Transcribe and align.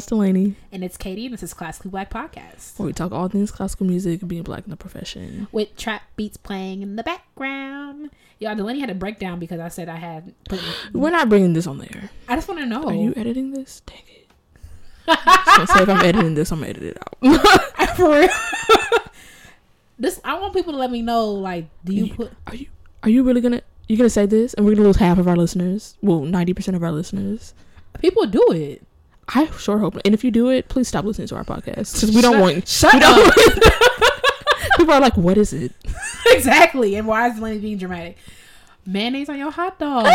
Delaney. 0.00 0.56
And 0.72 0.82
it's 0.82 0.96
Katie, 0.96 1.26
and 1.26 1.32
this 1.32 1.42
is 1.42 1.54
Classically 1.54 1.90
Black 1.90 2.10
Podcast. 2.10 2.78
Where 2.78 2.86
we 2.86 2.92
talk 2.92 3.12
all 3.12 3.28
things 3.28 3.50
classical 3.50 3.86
music 3.86 4.26
being 4.26 4.42
black 4.42 4.64
in 4.64 4.70
the 4.70 4.76
profession. 4.76 5.48
With 5.52 5.76
trap 5.76 6.02
beats 6.16 6.36
playing 6.36 6.82
in 6.82 6.96
the 6.96 7.02
background. 7.02 8.10
Y'all, 8.38 8.56
Delaney 8.56 8.80
had 8.80 8.90
a 8.90 8.94
breakdown 8.94 9.38
because 9.38 9.60
I 9.60 9.68
said 9.68 9.88
I 9.88 9.96
had. 9.96 10.34
Put, 10.48 10.60
We're 10.92 11.10
not 11.10 11.28
bringing 11.28 11.52
this 11.52 11.66
on 11.66 11.78
there. 11.78 12.10
I 12.28 12.36
just 12.36 12.48
want 12.48 12.60
to 12.60 12.66
know. 12.66 12.84
Are 12.84 12.94
you 12.94 13.12
editing 13.16 13.52
this? 13.52 13.82
Dang 13.86 14.02
it. 14.08 14.28
so 15.56 15.64
say 15.66 15.82
if 15.82 15.88
I'm 15.88 16.04
editing 16.04 16.34
this, 16.34 16.50
I'm 16.52 16.60
gonna 16.60 16.70
edit 16.70 16.82
it 16.82 16.98
out. 16.98 17.96
For 17.96 18.10
real? 18.10 18.28
this, 19.98 20.20
I 20.24 20.38
want 20.38 20.54
people 20.54 20.72
to 20.72 20.78
let 20.78 20.90
me 20.90 21.02
know, 21.02 21.32
like, 21.32 21.66
do 21.84 21.94
you 21.94 22.14
put. 22.14 22.32
Are 22.46 22.54
you 22.54 22.66
are 23.02 23.10
you 23.10 23.24
really 23.24 23.40
gonna 23.40 23.62
you're 23.88 23.98
gonna 23.98 24.10
say 24.10 24.26
this 24.26 24.54
and 24.54 24.64
we're 24.64 24.74
gonna 24.74 24.86
lose 24.86 24.96
half 24.96 25.18
of 25.18 25.28
our 25.28 25.36
listeners? 25.36 25.96
Well, 26.02 26.20
ninety 26.20 26.54
percent 26.54 26.76
of 26.76 26.82
our 26.82 26.92
listeners. 26.92 27.54
People 28.00 28.26
do 28.26 28.44
it. 28.52 28.86
I 29.28 29.46
sure 29.56 29.78
hope. 29.78 29.98
And 30.04 30.14
if 30.14 30.24
you 30.24 30.30
do 30.30 30.48
it, 30.50 30.68
please 30.68 30.88
stop 30.88 31.04
listening 31.04 31.28
to 31.28 31.36
our 31.36 31.44
podcast 31.44 31.94
because 31.94 32.10
we 32.14 32.20
don't 32.20 32.34
Shut- 32.34 32.40
want. 32.40 32.68
shut 32.68 33.00
don't 33.00 33.34
People 34.76 34.94
are 34.94 35.00
like, 35.00 35.16
"What 35.16 35.38
is 35.38 35.52
it?" 35.52 35.72
exactly. 36.26 36.96
And 36.96 37.06
why 37.06 37.28
is 37.28 37.34
Delaney 37.36 37.58
being 37.60 37.78
dramatic? 37.78 38.16
Mayonnaise 38.86 39.28
on 39.28 39.38
your 39.38 39.50
hot 39.50 39.78
dog. 39.78 40.06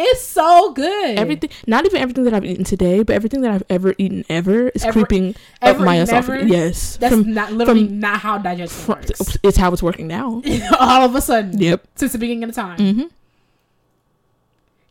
it's 0.00 0.22
so 0.22 0.72
good. 0.72 1.18
Everything, 1.18 1.50
not 1.66 1.84
even 1.84 2.00
everything 2.00 2.24
that 2.24 2.34
I've 2.34 2.44
eaten 2.44 2.64
today, 2.64 3.02
but 3.02 3.14
everything 3.16 3.40
that 3.42 3.50
I've 3.50 3.64
ever 3.68 3.94
eaten 3.98 4.24
ever 4.28 4.68
is 4.70 4.84
Ever- 4.84 4.92
creeping 4.92 5.34
ever 5.60 5.80
up 5.80 5.84
my 5.84 6.00
esophagus. 6.00 6.48
Yes, 6.48 6.96
That's 6.98 7.14
from, 7.14 7.34
not 7.34 7.52
literally 7.52 7.86
from- 7.88 8.00
not 8.00 8.20
how 8.20 8.38
digestion 8.38 8.84
from- 8.84 8.94
works. 8.96 9.38
it's 9.42 9.56
how 9.56 9.72
it's 9.72 9.82
working 9.82 10.06
now. 10.06 10.42
All 10.78 11.04
of 11.04 11.14
a 11.14 11.20
sudden, 11.20 11.58
Yep. 11.60 11.86
since 11.96 12.12
the 12.12 12.18
beginning 12.18 12.44
of 12.44 12.50
the 12.50 12.54
time, 12.60 12.78
hmm 12.96 13.02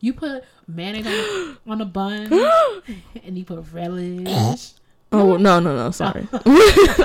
you 0.00 0.12
put 0.12 0.44
mayonnaise 0.66 1.06
on, 1.06 1.58
on 1.72 1.80
a 1.80 1.84
bun 1.84 2.32
and 3.24 3.36
you 3.38 3.44
put 3.44 3.64
relish 3.72 4.72
Oh 5.12 5.36
no, 5.38 5.58
no, 5.58 5.74
no! 5.74 5.90
Sorry, 5.90 6.28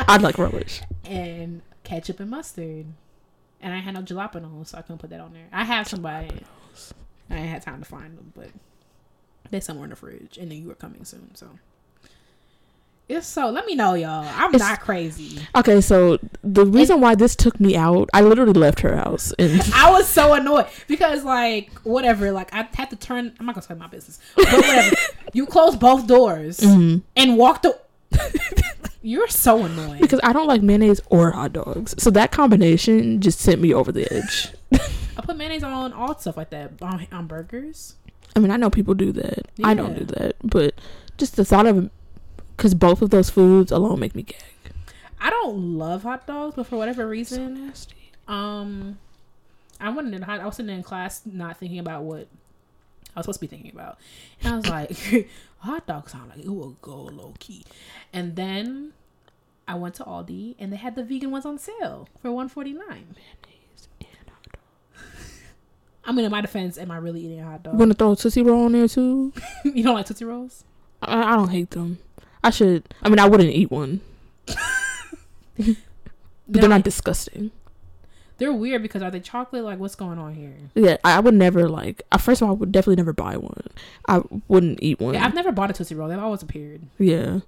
I'd 0.10 0.22
like 0.22 0.38
relish. 0.38 0.82
and 1.06 1.62
ketchup 1.86 2.20
and 2.20 2.30
mustard. 2.30 2.86
And 3.62 3.74
I 3.74 3.78
had 3.78 3.94
no 3.94 4.02
jalapenos, 4.02 4.68
so 4.68 4.78
I 4.78 4.82
couldn't 4.82 4.98
put 4.98 5.10
that 5.12 5.22
on 5.22 5.32
there. 5.32 5.48
I 5.54 5.64
have 5.64 5.88
somebody. 5.88 6.42
I 7.30 7.36
had 7.36 7.62
time 7.62 7.80
to 7.80 7.86
find 7.86 8.18
them, 8.18 8.34
but 8.36 8.50
they're 9.50 9.62
somewhere 9.62 9.86
in 9.86 9.92
the 9.92 9.96
fridge, 9.96 10.38
and 10.38 10.52
then 10.52 10.62
you 10.62 10.68
were 10.68 10.76
coming 10.76 11.06
soon, 11.06 11.34
so. 11.34 11.48
It's 13.10 13.28
so. 13.28 13.50
Let 13.50 13.66
me 13.66 13.76
know, 13.76 13.96
y'all. 13.96 14.26
I'm 14.36 14.56
It's- 14.56 14.60
not 14.62 14.80
crazy. 14.80 15.40
Okay, 15.56 15.82
so 15.82 16.20
the 16.42 16.66
reason 16.66 17.02
why 17.02 17.16
this 17.16 17.36
took 17.36 17.60
me 17.60 17.76
out, 17.76 18.10
I 18.14 18.22
literally 18.22 18.54
left 18.54 18.80
her 18.80 18.96
house, 18.96 19.34
and 19.38 19.62
I 19.76 19.92
was 19.92 20.08
so 20.08 20.34
annoyed 20.34 20.68
because, 20.88 21.24
like, 21.26 21.72
whatever. 21.82 22.32
Like, 22.32 22.54
I 22.54 22.68
had 22.74 22.90
to 22.92 22.96
turn. 22.96 23.34
I'm 23.40 23.46
not 23.46 23.56
gonna 23.56 23.66
say 23.68 23.74
my 23.76 23.88
business, 23.88 24.20
but 24.36 24.46
whatever. 24.52 24.96
you 25.34 25.46
closed 25.46 25.80
both 25.80 26.08
doors 26.08 26.60
Mhm. 26.62 27.02
and 27.18 27.38
walked. 27.38 27.66
You're 29.02 29.28
so 29.28 29.66
annoying. 29.66 30.00
because 30.00 30.22
I 30.24 30.32
don't 30.32 30.48
like 30.48 30.62
mayonnaise 30.62 31.02
or 31.08 31.32
hot 31.32 31.52
dogs, 31.52 31.94
so 32.02 32.10
that 32.12 32.32
combination 32.32 33.20
just 33.20 33.40
sent 33.40 33.60
me 33.60 33.74
over 33.74 33.92
the 33.92 34.12
edge. 34.14 34.54
I 35.18 35.22
put 35.22 35.36
mayonnaise 35.36 35.64
on 35.64 35.92
all 35.92 36.18
stuff 36.18 36.38
like 36.38 36.52
that 36.52 36.72
on, 36.82 37.06
on 37.12 37.28
burgers. 37.28 37.96
I 38.36 38.40
mean, 38.40 38.50
I 38.50 38.56
know 38.56 38.70
people 38.70 38.94
do 38.94 39.12
that. 39.12 39.48
I 39.64 39.74
don't 39.74 40.00
do 40.00 40.06
that, 40.06 40.38
but 40.42 40.76
just 41.18 41.36
the 41.36 41.44
thought 41.44 41.66
of, 41.68 41.90
because 42.56 42.74
both 42.74 43.02
of 43.02 43.10
those 43.10 43.30
foods 43.30 43.72
alone 43.72 44.00
make 44.00 44.16
me 44.16 44.24
gag. 44.24 44.42
I 45.20 45.30
don't 45.30 45.78
love 45.78 46.04
hot 46.04 46.28
dogs, 46.28 46.56
but 46.56 46.68
for 46.68 46.76
whatever 46.78 47.08
reason, 47.08 47.74
um, 48.28 48.98
I 49.80 49.90
went 49.90 50.14
in. 50.14 50.22
hot- 50.22 50.42
I 50.42 50.46
was 50.46 50.58
sitting 50.58 50.76
in 50.76 50.84
class, 50.84 51.22
not 51.26 51.58
thinking 51.58 51.80
about 51.80 52.04
what 52.04 52.28
I 53.16 53.20
was 53.20 53.26
supposed 53.26 53.40
to 53.40 53.42
be 53.42 53.48
thinking 53.48 53.72
about, 53.72 53.98
and 54.42 54.54
I 54.54 54.58
was 54.58 54.68
like, 54.68 55.28
"Hot 55.60 55.86
dog 55.88 56.10
sound 56.10 56.30
like 56.30 56.40
it 56.40 56.50
will 56.54 56.76
go 56.82 57.04
low 57.04 57.34
key." 57.40 57.64
And 58.12 58.36
then 58.36 58.94
I 59.68 59.76
went 59.76 59.96
to 59.96 60.04
Aldi, 60.04 60.56
and 60.60 60.74
they 60.74 60.78
had 60.78 60.96
the 60.96 61.04
vegan 61.04 61.32
ones 61.32 61.46
on 61.46 61.58
sale 61.58 62.10
for 62.22 62.32
one 62.32 62.50
forty 62.50 62.74
nine. 62.74 63.16
I 66.06 66.12
mean, 66.12 66.26
in 66.26 66.32
my 66.32 66.42
defense, 66.42 66.78
am 66.78 66.92
I 66.92 66.98
really 66.98 67.22
eating 67.22 67.40
a 67.40 67.46
hot 67.46 67.64
dog? 67.64 67.78
gonna 67.78 67.94
throw 67.94 68.12
a 68.12 68.16
tootsie 68.16 68.42
roll 68.42 68.66
on 68.66 68.74
there 68.74 68.88
too. 68.88 69.32
you 69.64 69.84
don't 69.84 69.96
like 69.96 70.06
Tootsie 70.06 70.26
Rolls? 70.26 70.66
I, 71.02 71.34
I 71.34 71.36
don't 71.36 71.50
hate 71.50 71.70
them. 71.72 72.00
I 72.44 72.50
should. 72.50 72.84
I 73.02 73.10
mean, 73.10 73.20
I 73.20 73.28
wouldn't 73.28 73.50
eat 73.50 73.72
one, 73.72 74.02
but 74.46 74.56
they're 75.58 75.76
They're, 76.48 76.70
not 76.70 76.84
disgusting. 76.84 77.52
they're 78.38 78.52
weird 78.52 78.82
because 78.82 79.02
are 79.02 79.12
they 79.12 79.20
chocolate? 79.22 79.64
Like, 79.64 79.80
what's 79.80 79.96
going 79.96 80.20
on 80.20 80.34
here? 80.34 80.54
Yeah, 80.76 80.98
I 81.04 81.18
I 81.18 81.20
would 81.20 81.34
never 81.36 81.70
like. 81.70 82.02
Uh, 82.12 82.18
first 82.18 82.42
of 82.42 82.48
all, 82.50 82.56
I 82.56 82.58
would 82.58 82.72
definitely 82.72 82.98
never 82.98 83.14
buy 83.14 83.38
one. 83.38 83.68
I 84.08 84.22
wouldn't 84.48 84.80
eat 84.82 85.00
one. 85.00 85.14
Yeah, 85.14 85.26
I've 85.26 85.34
never 85.36 85.52
bought 85.52 85.70
a 85.70 85.74
Tootsie 85.74 85.96
Roll. 85.96 86.10
They've 86.10 86.20
always 86.20 86.42
appeared. 86.44 86.82
Yeah. 86.98 87.40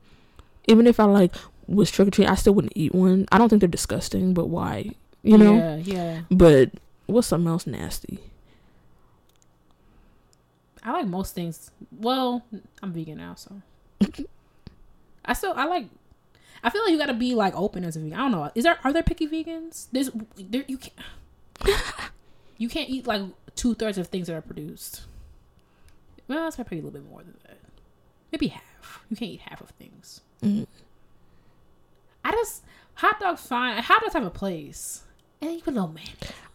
Even 0.67 0.87
if 0.87 0.99
I 0.99 1.03
like 1.05 1.33
was 1.67 1.91
trick 1.91 2.07
or 2.07 2.11
treating, 2.11 2.31
I 2.31 2.35
still 2.35 2.53
wouldn't 2.53 2.73
eat 2.75 2.93
one. 2.95 3.25
I 3.31 3.37
don't 3.37 3.49
think 3.49 3.59
they're 3.59 3.67
disgusting, 3.67 4.33
but 4.33 4.45
why? 4.47 4.91
You 5.23 5.37
know. 5.37 5.55
Yeah, 5.55 5.75
yeah. 5.77 6.21
But 6.31 6.71
what's 7.07 7.27
something 7.27 7.47
else 7.47 7.67
nasty? 7.67 8.19
I 10.83 10.91
like 10.91 11.07
most 11.07 11.33
things. 11.35 11.71
Well, 11.91 12.45
I'm 12.83 12.93
vegan 12.93 13.17
now, 13.17 13.33
so 13.35 13.61
I 15.25 15.33
still 15.33 15.53
I 15.55 15.65
like. 15.65 15.87
I 16.63 16.69
feel 16.69 16.83
like 16.83 16.91
you 16.91 16.97
gotta 16.97 17.13
be 17.13 17.35
like 17.35 17.55
open 17.55 17.83
as 17.83 17.95
a 17.95 17.99
vegan. 17.99 18.13
I 18.17 18.21
don't 18.21 18.31
know. 18.31 18.51
Is 18.55 18.63
there 18.63 18.77
are 18.83 18.93
there 18.93 19.03
picky 19.03 19.27
vegans? 19.27 19.87
There's 19.91 20.09
there 20.37 20.65
you 20.67 20.77
can't 20.77 20.99
you 22.57 22.69
can't 22.69 22.89
eat 22.89 23.07
like 23.07 23.21
two 23.55 23.75
thirds 23.75 23.97
of 23.97 24.07
things 24.07 24.27
that 24.27 24.35
are 24.35 24.41
produced. 24.41 25.03
Well, 26.27 26.43
that's 26.43 26.55
probably 26.55 26.79
a 26.79 26.81
little 26.81 26.99
bit 26.99 27.09
more 27.09 27.19
than 27.19 27.37
that. 27.47 27.57
Maybe 28.31 28.47
half. 28.47 29.03
You 29.09 29.15
can't 29.15 29.31
eat 29.31 29.41
half 29.41 29.61
of 29.61 29.69
things. 29.71 30.21
Mm. 30.41 30.65
I 32.23 32.31
just 32.31 32.63
hot 32.95 33.19
dogs 33.19 33.41
fine. 33.41 33.81
Hot 33.81 34.01
dogs 34.01 34.13
have 34.13 34.25
a 34.25 34.31
place, 34.31 35.03
and 35.45 35.51
then 35.51 35.57
you 35.57 35.63
put 35.63 35.73
a 35.73 35.75
little 35.75 35.93
man. 35.93 36.05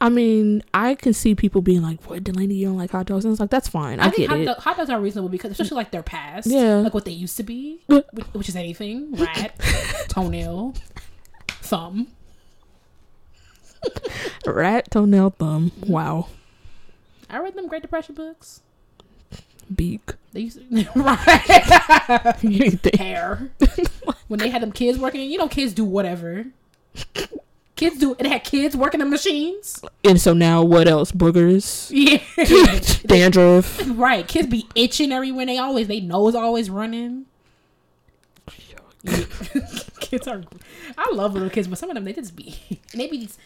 I 0.00 0.08
mean, 0.08 0.62
I 0.74 0.94
can 0.96 1.12
see 1.12 1.34
people 1.34 1.62
being 1.62 1.82
like, 1.82 2.08
"What, 2.08 2.24
Delaney? 2.24 2.54
You 2.54 2.66
don't 2.68 2.78
like 2.78 2.90
hot 2.90 3.06
dogs?" 3.06 3.24
And 3.24 3.32
it's 3.32 3.40
like, 3.40 3.50
that's 3.50 3.68
fine. 3.68 4.00
I, 4.00 4.06
I, 4.06 4.10
think 4.10 4.28
get 4.28 4.30
hot, 4.30 4.44
dog, 4.44 4.56
hot 4.58 4.76
dogs 4.78 4.90
are 4.90 5.00
reasonable 5.00 5.28
because 5.28 5.52
especially 5.52 5.76
like 5.76 5.90
their 5.90 6.02
past, 6.02 6.48
Yeah. 6.48 6.76
like 6.76 6.94
what 6.94 7.04
they 7.04 7.12
used 7.12 7.36
to 7.36 7.42
be, 7.42 7.80
which, 7.86 8.04
which 8.32 8.48
is 8.48 8.56
anything, 8.56 9.14
rat, 9.14 9.54
toenail, 10.08 10.74
thumb. 11.46 12.08
Rat, 14.46 14.90
toenail, 14.90 15.30
thumb. 15.30 15.70
Mm-hmm. 15.70 15.92
Wow. 15.92 16.28
I 17.28 17.38
read 17.38 17.54
them 17.54 17.68
Great 17.68 17.82
Depression 17.82 18.14
books. 18.14 18.62
Beak. 19.72 20.14
They 20.32 20.40
used 20.40 20.58
to, 20.58 20.88
right 20.96 21.18
hair 22.98 23.50
when 24.26 24.40
they 24.40 24.48
had 24.48 24.62
them 24.62 24.72
kids 24.72 24.98
working. 24.98 25.30
You 25.30 25.38
know, 25.38 25.48
kids 25.48 25.72
do 25.72 25.84
whatever. 25.84 26.46
Kids 27.80 27.98
do. 27.98 28.14
It 28.18 28.26
had 28.26 28.44
kids 28.44 28.76
working 28.76 29.00
the 29.00 29.06
machines. 29.06 29.80
And 30.04 30.20
so 30.20 30.34
now, 30.34 30.62
what 30.62 30.86
else? 30.86 31.12
Boogers, 31.12 31.88
Yeah, 31.90 32.18
dandruff. 33.06 33.80
right. 33.98 34.28
Kids 34.28 34.48
be 34.48 34.66
itching 34.74 35.12
everywhere. 35.12 35.46
They 35.46 35.56
always 35.56 35.88
they 35.88 36.00
nose 36.00 36.34
always 36.34 36.68
running. 36.68 37.24
kids 40.00 40.28
are. 40.28 40.42
I 40.98 41.10
love 41.14 41.32
little 41.32 41.48
kids, 41.48 41.68
but 41.68 41.78
some 41.78 41.88
of 41.90 41.94
them 41.94 42.04
they 42.04 42.12
just 42.12 42.36
be. 42.36 42.54
And 42.92 43.00
they 43.00 43.06
be. 43.06 43.24
Just, 43.26 43.38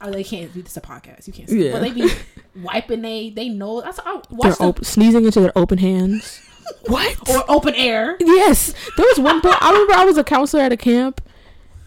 oh, 0.00 0.10
they 0.12 0.22
can't. 0.22 0.52
Do 0.54 0.62
this 0.62 0.76
a 0.76 0.80
podcast. 0.80 1.26
You 1.26 1.32
can't. 1.32 1.48
See, 1.48 1.66
Yeah. 1.66 1.72
But 1.72 1.80
they 1.82 1.90
be 1.90 2.08
wiping. 2.54 3.02
They 3.02 3.30
they 3.30 3.48
know. 3.48 3.80
That's 3.80 3.98
I 3.98 4.12
They're 4.12 4.22
watch 4.30 4.58
the, 4.58 4.64
op- 4.64 4.84
sneezing 4.84 5.24
into 5.24 5.40
their 5.40 5.56
open 5.58 5.78
hands. 5.78 6.40
what? 6.86 7.28
or 7.34 7.44
open 7.50 7.74
air. 7.74 8.16
Yes, 8.20 8.72
there 8.96 9.06
was 9.06 9.18
one 9.18 9.40
boy. 9.40 9.50
I 9.60 9.72
remember 9.72 9.94
I 9.94 10.04
was 10.04 10.18
a 10.18 10.22
counselor 10.24 10.62
at 10.62 10.70
a 10.70 10.76
camp, 10.76 11.20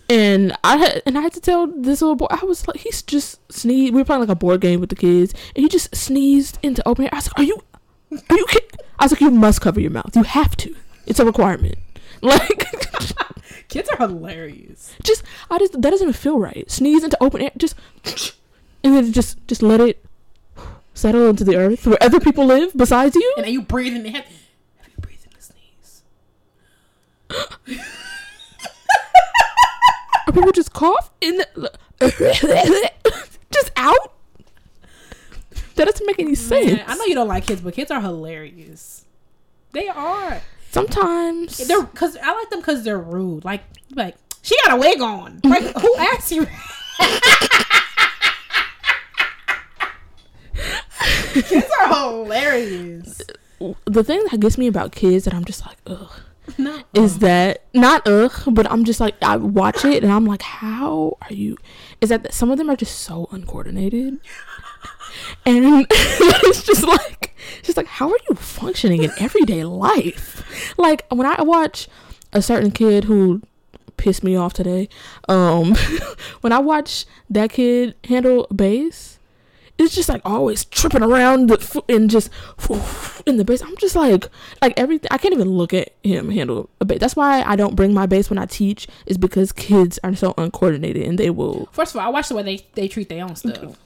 and 0.09 0.55
I 0.63 0.77
had 0.77 1.01
and 1.05 1.17
I 1.17 1.21
had 1.21 1.33
to 1.33 1.41
tell 1.41 1.67
this 1.67 2.01
little 2.01 2.15
boy. 2.15 2.27
I 2.29 2.44
was 2.45 2.67
like, 2.67 2.77
he's 2.77 3.01
just 3.01 3.39
sneezed. 3.51 3.94
We 3.94 4.01
were 4.01 4.05
playing 4.05 4.21
like 4.21 4.29
a 4.29 4.35
board 4.35 4.61
game 4.61 4.79
with 4.79 4.89
the 4.89 4.95
kids, 4.95 5.33
and 5.55 5.63
he 5.63 5.69
just 5.69 5.95
sneezed 5.95 6.59
into 6.61 6.88
open 6.88 7.05
air. 7.05 7.09
I 7.13 7.17
was 7.17 7.27
like, 7.27 7.39
are 7.39 7.44
you, 7.44 7.57
are 8.29 8.38
you? 8.38 8.45
Kid-? 8.47 8.81
I 9.00 9.05
was 9.05 9.11
like, 9.11 9.21
you 9.21 9.31
must 9.31 9.61
cover 9.61 9.79
your 9.79 9.91
mouth. 9.91 10.15
You 10.15 10.23
have 10.23 10.55
to. 10.57 10.75
It's 11.05 11.19
a 11.19 11.25
requirement. 11.25 11.75
Like, 12.21 12.65
Kids 13.67 13.89
are 13.89 13.97
hilarious. 13.97 14.95
just 15.03 15.23
I 15.51 15.57
just 15.57 15.73
that 15.73 15.81
doesn't 15.81 16.05
even 16.07 16.13
feel 16.13 16.39
right. 16.39 16.69
Sneeze 16.71 17.03
into 17.03 17.17
open 17.21 17.41
air, 17.41 17.51
just 17.57 17.75
and 18.81 18.95
then 18.95 19.11
just 19.11 19.45
just 19.45 19.61
let 19.61 19.81
it 19.81 20.05
settle 20.94 21.27
into 21.27 21.44
the 21.44 21.57
earth 21.57 21.85
where 21.85 22.01
other 22.01 22.21
people 22.21 22.45
live 22.45 22.71
besides 22.77 23.15
you. 23.15 23.33
And 23.35 23.45
then 23.45 23.51
you 23.51 23.61
breathe 23.61 23.94
in 23.94 24.03
the 24.03 24.11
head. 24.11 24.23
Have 24.77 24.88
you 24.95 25.01
breathed 25.01 25.25
in 25.25 25.31
the 25.35 25.41
sneeze? 27.67 27.89
People 30.34 30.52
just 30.52 30.74
cough 30.74 31.12
in 31.22 31.38
the 31.38 31.72
just 33.52 33.72
out. 33.75 34.14
That 35.75 35.86
doesn't 35.86 36.06
make 36.06 36.20
any 36.20 36.36
sense. 36.36 36.72
Man, 36.72 36.84
I 36.88 36.96
know 36.96 37.06
you 37.06 37.16
don't 37.16 37.28
like 37.28 37.48
kids, 37.48 37.62
but 37.62 37.74
kids 37.74 37.92
are 37.92 38.02
hilarious. 38.02 39.06
They 39.72 39.88
are. 39.88 40.42
Sometimes 40.72 41.58
They're 41.68 41.84
because 41.84 42.16
I 42.18 42.34
like 42.34 42.50
them 42.50 42.60
because 42.60 42.84
they're 42.84 43.00
rude. 43.00 43.44
Like, 43.46 43.64
like 43.96 44.16
she 44.42 44.56
got 44.66 44.75
a 44.75 44.80
wig 44.80 45.02
on. 45.02 45.40
Like, 45.44 45.64
who 45.80 45.96
asked 46.00 46.31
you? 46.31 46.48
kids 51.34 51.70
are 51.81 51.88
hilarious. 51.88 53.22
the 53.86 54.04
thing 54.04 54.24
that 54.31 54.40
gets 54.40 54.58
me 54.58 54.68
about 54.68 54.92
kids 54.92 55.25
that 55.25 55.34
I'm 55.34 55.46
just 55.46 55.66
like, 55.66 55.78
ugh, 55.88 56.12
No. 56.57 56.81
is 56.94 57.19
that 57.19 57.63
not 57.74 58.06
ugh, 58.07 58.34
but 58.48 58.69
I'm 58.69 58.84
just 58.84 59.00
like 59.00 59.16
I 59.22 59.38
watch 59.38 59.86
it 59.86 60.04
and 60.04 60.12
I'm 60.12 60.25
like, 60.25 60.42
how 60.42 61.18
are 61.22 61.34
you? 61.34 61.57
Is 62.01 62.10
that 62.10 62.24
that 62.24 62.34
some 62.34 62.51
of 62.51 62.57
them 62.57 62.69
are 62.69 62.75
just 62.75 63.00
so 63.00 63.28
uncoordinated, 63.31 64.19
and 65.45 65.86
it's 65.92 66.63
just 66.63 66.84
like, 66.84 67.36
it's 67.60 67.68
just 67.68 67.78
like, 67.78 67.88
how 67.88 68.10
are 68.10 68.18
you 68.30 68.36
functioning 68.36 69.04
in 69.04 69.12
everyday 69.19 69.63
life? 69.63 70.74
Like 70.78 71.06
when 71.10 71.25
I 71.25 71.42
watch 71.42 71.88
a 72.34 72.42
certain 72.42 72.72
kid 72.72 73.06
who 73.06 73.42
pissed 73.98 74.24
me 74.24 74.36
off 74.36 74.54
today, 74.54 74.89
um, 75.30 75.75
when 76.42 76.51
I 76.51 76.60
watch 76.60 77.06
that 77.30 77.51
kid 77.51 77.96
handle 78.06 78.48
bass, 78.54 79.12
it's 79.78 79.96
just 79.96 80.10
like 80.10 80.22
always 80.24 80.66
tripping 80.66 81.04
around 81.04 81.50
the 81.50 81.84
and 81.90 82.10
just 82.10 82.30
in 83.25 83.38
the 83.38 83.46
bass. 83.46 83.62
I'm 83.62 83.75
just 83.78 83.96
like, 83.96 84.28
like 84.62 84.74
everything. 84.78 85.08
I 85.12 85.18
can't 85.18 85.34
even 85.34 85.50
look 85.50 85.74
at 85.74 85.94
him 86.04 86.30
handle 86.30 86.70
a 86.80 86.86
bass. 86.86 87.00
That's 87.00 87.16
why 87.16 87.42
I 87.44 87.56
don't 87.56 87.75
bring 87.75 87.94
my 87.94 88.06
bass 88.06 88.30
when 88.30 88.38
I 88.38 88.46
teach. 88.46 88.88
Is 89.06 89.18
because 89.18 89.52
kids 89.52 90.00
are 90.04 90.16
so 90.16 90.34
uncoordinated 90.38 91.08
and 91.08 91.18
they 91.18 91.30
will. 91.30 91.68
First 91.72 91.96
of 91.96 92.02
all, 92.02 92.08
I 92.08 92.10
watch 92.10 92.30
the 92.30 92.36
way 92.36 92.44
they, 92.44 92.68
they 92.74 92.88
treat 92.88 93.10
their 93.10 93.24
own 93.24 93.36
stuff. 93.36 93.78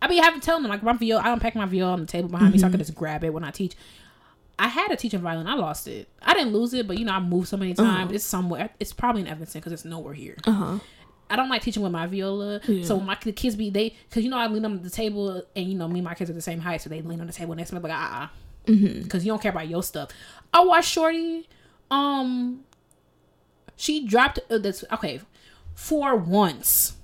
I 0.00 0.08
be 0.08 0.18
having 0.18 0.40
to 0.40 0.44
tell 0.44 0.60
them 0.60 0.68
like 0.70 0.82
my 0.82 0.92
VO, 0.92 1.16
I 1.16 1.32
unpack 1.32 1.54
my 1.56 1.66
VO 1.66 1.86
on 1.86 2.00
the 2.00 2.06
table 2.06 2.28
behind 2.28 2.52
me 2.52 2.58
so 2.58 2.66
I 2.66 2.70
can 2.70 2.78
just 2.78 2.94
grab 2.94 3.24
it 3.24 3.32
when 3.32 3.44
I 3.44 3.50
teach. 3.50 3.74
I 4.58 4.68
had 4.68 4.90
a 4.90 4.96
teaching 4.96 5.20
violin. 5.20 5.46
I 5.46 5.54
lost 5.54 5.86
it. 5.86 6.08
I 6.22 6.32
didn't 6.32 6.52
lose 6.52 6.72
it, 6.72 6.86
but 6.86 6.98
you 6.98 7.04
know 7.04 7.12
I 7.12 7.20
moved 7.20 7.48
so 7.48 7.56
many 7.56 7.74
times. 7.74 8.12
It's 8.12 8.24
somewhere. 8.24 8.70
It's 8.80 8.92
probably 8.92 9.22
in 9.22 9.28
Evanston 9.28 9.60
because 9.60 9.72
it's 9.72 9.84
nowhere 9.84 10.14
here. 10.14 10.36
Uh 10.44 10.52
huh. 10.52 10.78
I 11.28 11.36
don't 11.36 11.48
like 11.48 11.62
teaching 11.62 11.82
with 11.82 11.92
my 11.92 12.06
viola. 12.06 12.60
Yeah. 12.68 12.84
So 12.84 13.00
my 13.00 13.16
the 13.22 13.32
kids 13.32 13.56
be 13.56 13.70
they 13.70 13.94
because 14.08 14.24
you 14.24 14.30
know 14.30 14.38
I 14.38 14.46
lean 14.46 14.64
on 14.64 14.82
the 14.82 14.90
table 14.90 15.42
and 15.56 15.66
you 15.66 15.76
know 15.76 15.88
me 15.88 15.98
and 16.00 16.04
my 16.04 16.14
kids 16.14 16.30
are 16.30 16.34
the 16.34 16.40
same 16.42 16.60
height, 16.60 16.82
so 16.82 16.88
they 16.90 17.02
lean 17.02 17.20
on 17.20 17.26
the 17.26 17.32
table 17.32 17.54
next 17.54 17.70
to 17.70 17.76
me 17.76 17.80
like 17.82 17.92
ah 17.94 18.30
Mm-hmm. 18.66 19.02
because 19.02 19.24
you 19.24 19.30
don't 19.30 19.40
care 19.40 19.52
about 19.52 19.68
your 19.68 19.82
stuff. 19.84 20.10
I 20.52 20.64
watched 20.64 20.90
Shorty. 20.90 21.48
Um, 21.88 22.64
she 23.76 24.04
dropped 24.06 24.40
uh, 24.50 24.58
this. 24.58 24.82
Okay, 24.92 25.20
for 25.74 26.16
once, 26.16 26.94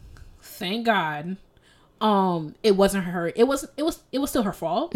thank 0.40 0.86
God. 0.86 1.36
Um, 2.00 2.56
it 2.64 2.74
wasn't 2.76 3.04
her. 3.04 3.32
It 3.36 3.46
was. 3.46 3.64
It 3.76 3.84
was. 3.84 4.02
It 4.10 4.18
was 4.18 4.30
still 4.30 4.42
her 4.42 4.52
fault. 4.52 4.92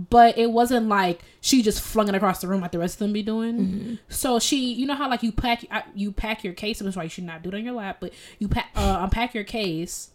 But 0.00 0.38
it 0.38 0.52
wasn't 0.52 0.86
like 0.88 1.22
she 1.40 1.60
just 1.60 1.80
flung 1.80 2.08
it 2.08 2.14
across 2.14 2.40
the 2.40 2.46
room 2.46 2.60
like 2.60 2.70
the 2.70 2.78
rest 2.78 2.94
of 2.94 2.98
them 3.00 3.12
be 3.12 3.22
doing. 3.24 3.98
So 4.08 4.38
she, 4.38 4.72
you 4.72 4.86
know 4.86 4.94
how 4.94 5.10
like 5.10 5.24
you 5.24 5.32
pack 5.32 5.64
you 5.92 6.12
pack 6.12 6.44
your 6.44 6.52
case. 6.52 6.78
That's 6.78 6.96
why 6.96 7.02
you 7.02 7.08
should 7.08 7.24
not 7.24 7.42
do 7.42 7.48
it 7.48 7.56
on 7.56 7.64
your 7.64 7.74
lap. 7.74 7.96
But 7.98 8.12
you 8.38 8.46
pack 8.46 8.70
uh, 8.76 8.98
unpack 9.02 9.34
your 9.34 9.42
case, 9.42 10.10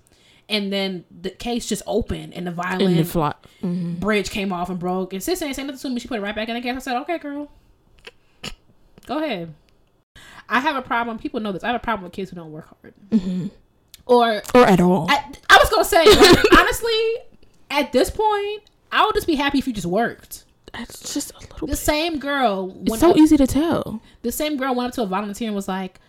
and 0.47 0.71
then 0.71 1.03
the 1.11 1.31
case 1.31 1.65
just 1.67 1.83
opened 1.85 2.33
and 2.33 2.47
the 2.47 2.51
violin 2.51 2.91
And 2.91 2.99
the 2.99 3.03
fly. 3.03 3.33
hmm 3.59 3.95
bridge 3.95 4.29
came 4.29 4.53
off 4.53 4.69
and 4.69 4.79
broke. 4.79 5.11
And 5.11 5.21
sis 5.21 5.41
ain't 5.41 5.53
saying 5.55 5.67
nothing 5.67 5.81
to 5.81 5.89
me. 5.89 5.99
She 5.99 6.07
put 6.07 6.17
it 6.17 6.21
right 6.21 6.33
back 6.35 6.47
in 6.47 6.55
the 6.55 6.61
case. 6.61 6.75
I 6.75 6.79
said, 6.79 7.01
okay, 7.01 7.17
girl. 7.17 7.49
Go 9.05 9.21
ahead. 9.21 9.53
I 10.47 10.59
have 10.61 10.75
a 10.77 10.81
problem. 10.81 11.17
People 11.19 11.39
know 11.41 11.51
this. 11.51 11.63
I 11.63 11.67
have 11.67 11.75
a 11.75 11.79
problem 11.79 12.03
with 12.05 12.13
kids 12.13 12.29
who 12.29 12.35
don't 12.37 12.51
work 12.51 12.67
hard. 12.81 12.93
Mm-hmm. 13.09 13.47
Or, 14.05 14.41
Or 14.53 14.65
at 14.65 14.79
all. 14.79 15.07
I, 15.09 15.25
I 15.49 15.57
was 15.57 15.69
going 15.69 15.83
to 15.83 15.89
say, 15.89 16.05
like, 16.05 16.53
honestly, 16.57 17.15
at 17.69 17.91
this 17.91 18.09
point, 18.09 18.63
I 18.93 19.05
would 19.05 19.15
just 19.15 19.27
be 19.27 19.35
happy 19.35 19.57
if 19.59 19.67
you 19.67 19.73
just 19.73 19.87
worked. 19.87 20.45
it's 20.75 21.13
just 21.13 21.31
a 21.31 21.39
little. 21.39 21.67
The 21.67 21.73
bit. 21.73 21.77
same 21.77 22.19
girl, 22.19 22.75
It's 22.85 22.99
so 22.99 23.11
up, 23.11 23.17
easy 23.17 23.37
to 23.37 23.47
tell. 23.47 24.01
the 24.21 24.31
same 24.31 24.55
girl 24.57 24.73
went 24.75 24.89
up 24.89 24.93
to 24.95 25.01
a 25.03 25.05
volunteer 25.05 25.47
and 25.47 25.55
was 25.55 25.67
like, 25.67 25.99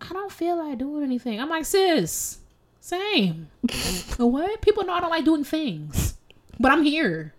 I 0.00 0.08
don't 0.12 0.32
feel 0.32 0.56
like 0.56 0.78
doing 0.78 1.02
anything. 1.04 1.38
I'm 1.40 1.48
like, 1.50 1.64
sis, 1.66 2.38
same. 2.80 3.48
what? 4.16 4.62
People 4.62 4.84
know 4.84 4.94
I 4.94 5.00
don't 5.00 5.10
like 5.10 5.24
doing 5.24 5.44
things. 5.44 6.14
But 6.58 6.72
I'm 6.72 6.82
here 6.82 7.34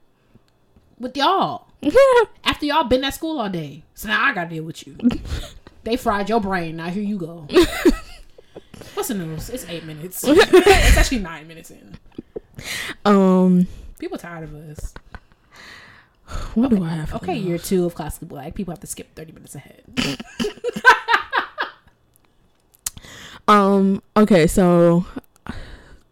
with 1.00 1.18
y'all. 1.18 1.68
After 2.44 2.66
y'all 2.68 2.84
been 2.84 3.04
at 3.04 3.16
school 3.16 3.40
all 3.40 3.50
day. 3.50 3.84
So 3.96 4.08
now 4.08 4.24
I 4.24 4.34
gotta 4.34 4.50
deal 4.52 4.64
with 4.64 4.86
you. 4.86 4.96
they 5.84 5.98
fried 5.98 6.30
your 6.30 6.40
brain. 6.40 6.76
Now 6.78 6.90
here 6.90 7.02
you 7.04 7.18
go. 7.18 7.48
What's 8.94 9.08
the 9.10 9.16
news? 9.16 9.50
It's 9.50 9.66
eight 9.68 9.84
minutes. 9.86 10.24
it's 10.26 10.98
actually 10.98 11.20
nine 11.20 11.48
minutes 11.48 11.72
in. 11.72 11.98
um. 13.06 13.68
People 14.02 14.18
tired 14.18 14.46
of 14.46 14.56
us. 14.56 14.96
What 16.56 16.72
do 16.72 16.84
I 16.84 16.90
have? 16.90 17.14
Okay, 17.14 17.38
year 17.38 17.60
two 17.60 17.86
of 17.86 17.94
classical 17.94 18.28
black. 18.28 18.56
People 18.56 18.72
have 18.72 18.80
to 18.80 18.88
skip 18.88 19.14
thirty 19.14 19.32
minutes 19.32 19.54
ahead. 19.54 19.84
Um. 23.48 24.02
Okay. 24.16 24.48
So 24.48 25.06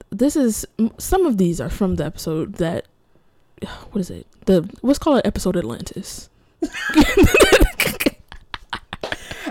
this 0.09 0.35
is 0.35 0.65
some 0.97 1.25
of 1.25 1.37
these 1.37 1.61
are 1.61 1.69
from 1.69 1.95
the 1.95 2.05
episode 2.05 2.55
that. 2.55 2.87
What 3.91 4.01
is 4.01 4.09
it? 4.09 4.27
The 4.45 4.69
what's 4.81 4.99
called 4.99 5.21
episode 5.23 5.55
Atlantis. 5.55 6.29
I 6.63 6.67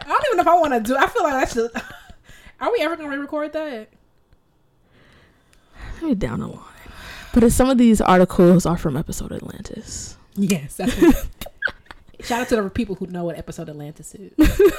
don't 0.07 0.25
even 0.27 0.37
know 0.37 0.43
if 0.43 0.47
I 0.47 0.61
want 0.61 0.75
to 0.75 0.81
do. 0.81 0.97
I 0.97 1.07
feel 1.07 1.23
like 1.23 1.33
that's 1.33 1.55
just. 1.55 1.75
Are 2.61 2.71
we 2.71 2.79
ever 2.81 2.97
gonna 2.97 3.09
re-record 3.09 3.53
that? 3.55 3.89
Maybe 6.03 6.15
down 6.15 6.41
the 6.41 6.49
line. 6.49 6.78
But 7.39 7.53
some 7.53 7.71
of 7.71 7.79
these 7.79 8.01
articles 8.01 8.67
are 8.67 8.77
from 8.77 8.97
episode 8.97 9.33
Atlantis. 9.33 10.17
Yes. 10.35 10.77
Shout 12.21 12.41
out 12.41 12.49
to 12.49 12.61
the 12.61 12.69
people 12.69 12.97
who 12.97 13.07
know 13.07 13.25
what 13.25 13.39
episode 13.39 13.69
Atlantis 13.69 14.15
is. 14.15 14.33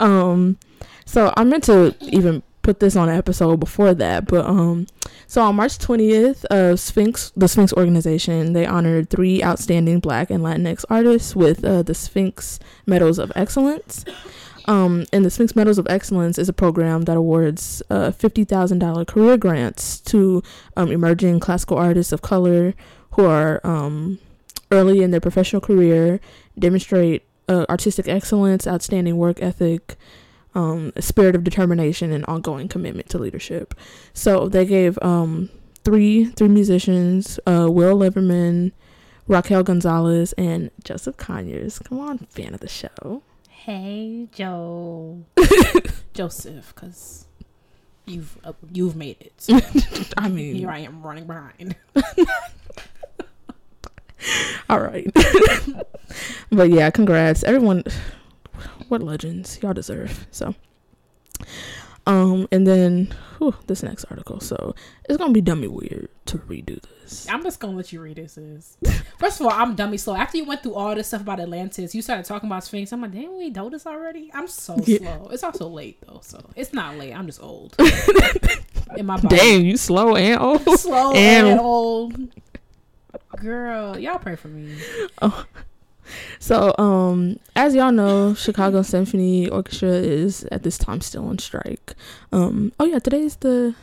Um, 0.00 0.58
so 1.04 1.32
I 1.36 1.44
meant 1.44 1.62
to 1.64 1.94
even 2.00 2.42
put 2.62 2.80
this 2.80 2.96
on 2.96 3.08
an 3.08 3.16
episode 3.16 3.60
before 3.60 3.94
that, 3.94 4.26
but 4.26 4.44
um, 4.44 4.88
so 5.28 5.42
on 5.42 5.54
March 5.54 5.78
twentieth, 5.78 6.44
uh, 6.46 6.74
Sphinx, 6.74 7.30
the 7.36 7.46
Sphinx 7.46 7.72
organization, 7.74 8.52
they 8.52 8.66
honored 8.66 9.10
three 9.10 9.44
outstanding 9.44 10.00
Black 10.00 10.30
and 10.30 10.42
Latinx 10.42 10.84
artists 10.90 11.36
with 11.36 11.64
uh, 11.64 11.84
the 11.84 11.94
Sphinx 11.94 12.58
Medals 12.84 13.20
of 13.20 13.30
Excellence. 13.36 14.04
Um, 14.66 15.04
and 15.12 15.24
the 15.24 15.30
Sphinx 15.30 15.54
Medals 15.54 15.78
of 15.78 15.86
Excellence 15.88 16.38
is 16.38 16.48
a 16.48 16.52
program 16.52 17.02
that 17.02 17.16
awards 17.16 17.82
uh, 17.90 18.10
fifty 18.12 18.44
thousand 18.44 18.78
dollar 18.78 19.04
career 19.04 19.36
grants 19.36 20.00
to 20.00 20.42
um, 20.76 20.90
emerging 20.90 21.40
classical 21.40 21.76
artists 21.76 22.12
of 22.12 22.22
color 22.22 22.74
who 23.12 23.26
are 23.26 23.60
um, 23.64 24.18
early 24.70 25.02
in 25.02 25.10
their 25.10 25.20
professional 25.20 25.60
career, 25.60 26.20
demonstrate 26.58 27.24
uh, 27.48 27.66
artistic 27.68 28.08
excellence, 28.08 28.66
outstanding 28.66 29.16
work 29.18 29.42
ethic, 29.42 29.96
um, 30.54 30.92
spirit 30.98 31.36
of 31.36 31.44
determination, 31.44 32.10
and 32.12 32.24
ongoing 32.24 32.68
commitment 32.68 33.08
to 33.10 33.18
leadership. 33.18 33.74
So 34.14 34.48
they 34.48 34.64
gave 34.64 34.98
um, 35.02 35.50
three 35.84 36.24
three 36.24 36.48
musicians, 36.48 37.38
uh, 37.46 37.68
Will 37.70 37.96
Liverman, 37.96 38.72
Raquel 39.28 39.62
Gonzalez, 39.62 40.32
and 40.34 40.70
Joseph 40.82 41.18
Conyers. 41.18 41.78
Come 41.80 42.00
on, 42.00 42.18
fan 42.30 42.54
of 42.54 42.60
the 42.60 42.68
show. 42.68 43.22
Hey, 43.64 44.28
Joe. 44.30 45.24
Joseph, 46.12 46.74
because 46.74 47.26
you've 48.04 48.36
uh, 48.44 48.52
you've 48.70 48.94
made 48.94 49.16
it. 49.22 50.12
I 50.18 50.28
mean, 50.28 50.56
Here 50.56 50.68
I 50.68 50.80
am 50.80 51.00
running 51.02 51.26
behind. 51.26 51.74
all 54.68 54.80
right. 54.80 55.10
but 56.52 56.68
yeah, 56.68 56.90
congrats, 56.90 57.42
everyone. 57.44 57.84
What 58.88 59.02
legends 59.02 59.58
y'all 59.62 59.72
deserve. 59.72 60.26
So, 60.30 60.54
um, 62.06 62.48
and 62.52 62.66
then 62.66 63.14
whew, 63.38 63.54
this 63.66 63.82
next 63.82 64.04
article. 64.06 64.40
So 64.40 64.74
it's 65.08 65.16
gonna 65.18 65.32
be 65.32 65.40
dummy 65.40 65.68
weird 65.68 66.08
to 66.26 66.38
redo 66.38 66.80
this. 67.02 67.26
I'm 67.28 67.42
just 67.42 67.60
gonna 67.60 67.76
let 67.76 67.92
you 67.92 68.00
read 68.00 68.16
this. 68.16 68.36
Is 68.38 68.76
first 69.18 69.40
of 69.40 69.46
all, 69.46 69.52
I'm 69.52 69.74
dummy 69.74 69.96
slow. 69.96 70.14
After 70.14 70.36
you 70.36 70.44
went 70.44 70.62
through 70.62 70.74
all 70.74 70.94
this 70.94 71.08
stuff 71.08 71.22
about 71.22 71.40
Atlantis, 71.40 71.94
you 71.94 72.02
started 72.02 72.24
talking 72.26 72.48
about 72.48 72.64
Sphinx. 72.64 72.92
I'm 72.92 73.00
like, 73.02 73.12
didn't 73.12 73.36
we 73.36 73.50
know 73.50 73.68
this 73.70 73.86
already? 73.86 74.30
I'm 74.34 74.48
so 74.48 74.76
Yeah. 74.86 74.98
slow. 74.98 75.28
It's 75.32 75.42
also 75.42 75.68
late 75.68 75.98
though, 76.06 76.20
so 76.22 76.40
it's 76.56 76.72
not 76.72 76.96
late. 76.96 77.12
I'm 77.12 77.26
just 77.26 77.42
old. 77.42 77.74
In 78.96 79.06
my 79.06 79.16
body, 79.16 79.36
Dang, 79.36 79.64
you 79.64 79.76
slow 79.76 80.14
and 80.16 80.40
old. 80.40 80.62
slow 80.78 81.12
And- 81.12 81.46
and 81.48 81.60
old. 81.60 82.16
Girl, 83.40 83.98
y'all 83.98 84.18
pray 84.18 84.36
for 84.36 84.48
me. 84.48 84.76
So, 86.38 86.74
um, 86.78 87.38
as 87.56 87.74
y'all 87.74 87.92
know, 87.92 88.34
Chicago 88.34 88.82
Symphony 88.82 89.48
Orchestra 89.48 89.90
is 89.90 90.44
at 90.52 90.62
this 90.62 90.78
time 90.78 91.00
still 91.00 91.26
on 91.28 91.38
strike. 91.38 91.94
Um, 92.32 92.72
oh 92.78 92.84
yeah, 92.84 92.98
today's 92.98 93.36
the 93.36 93.74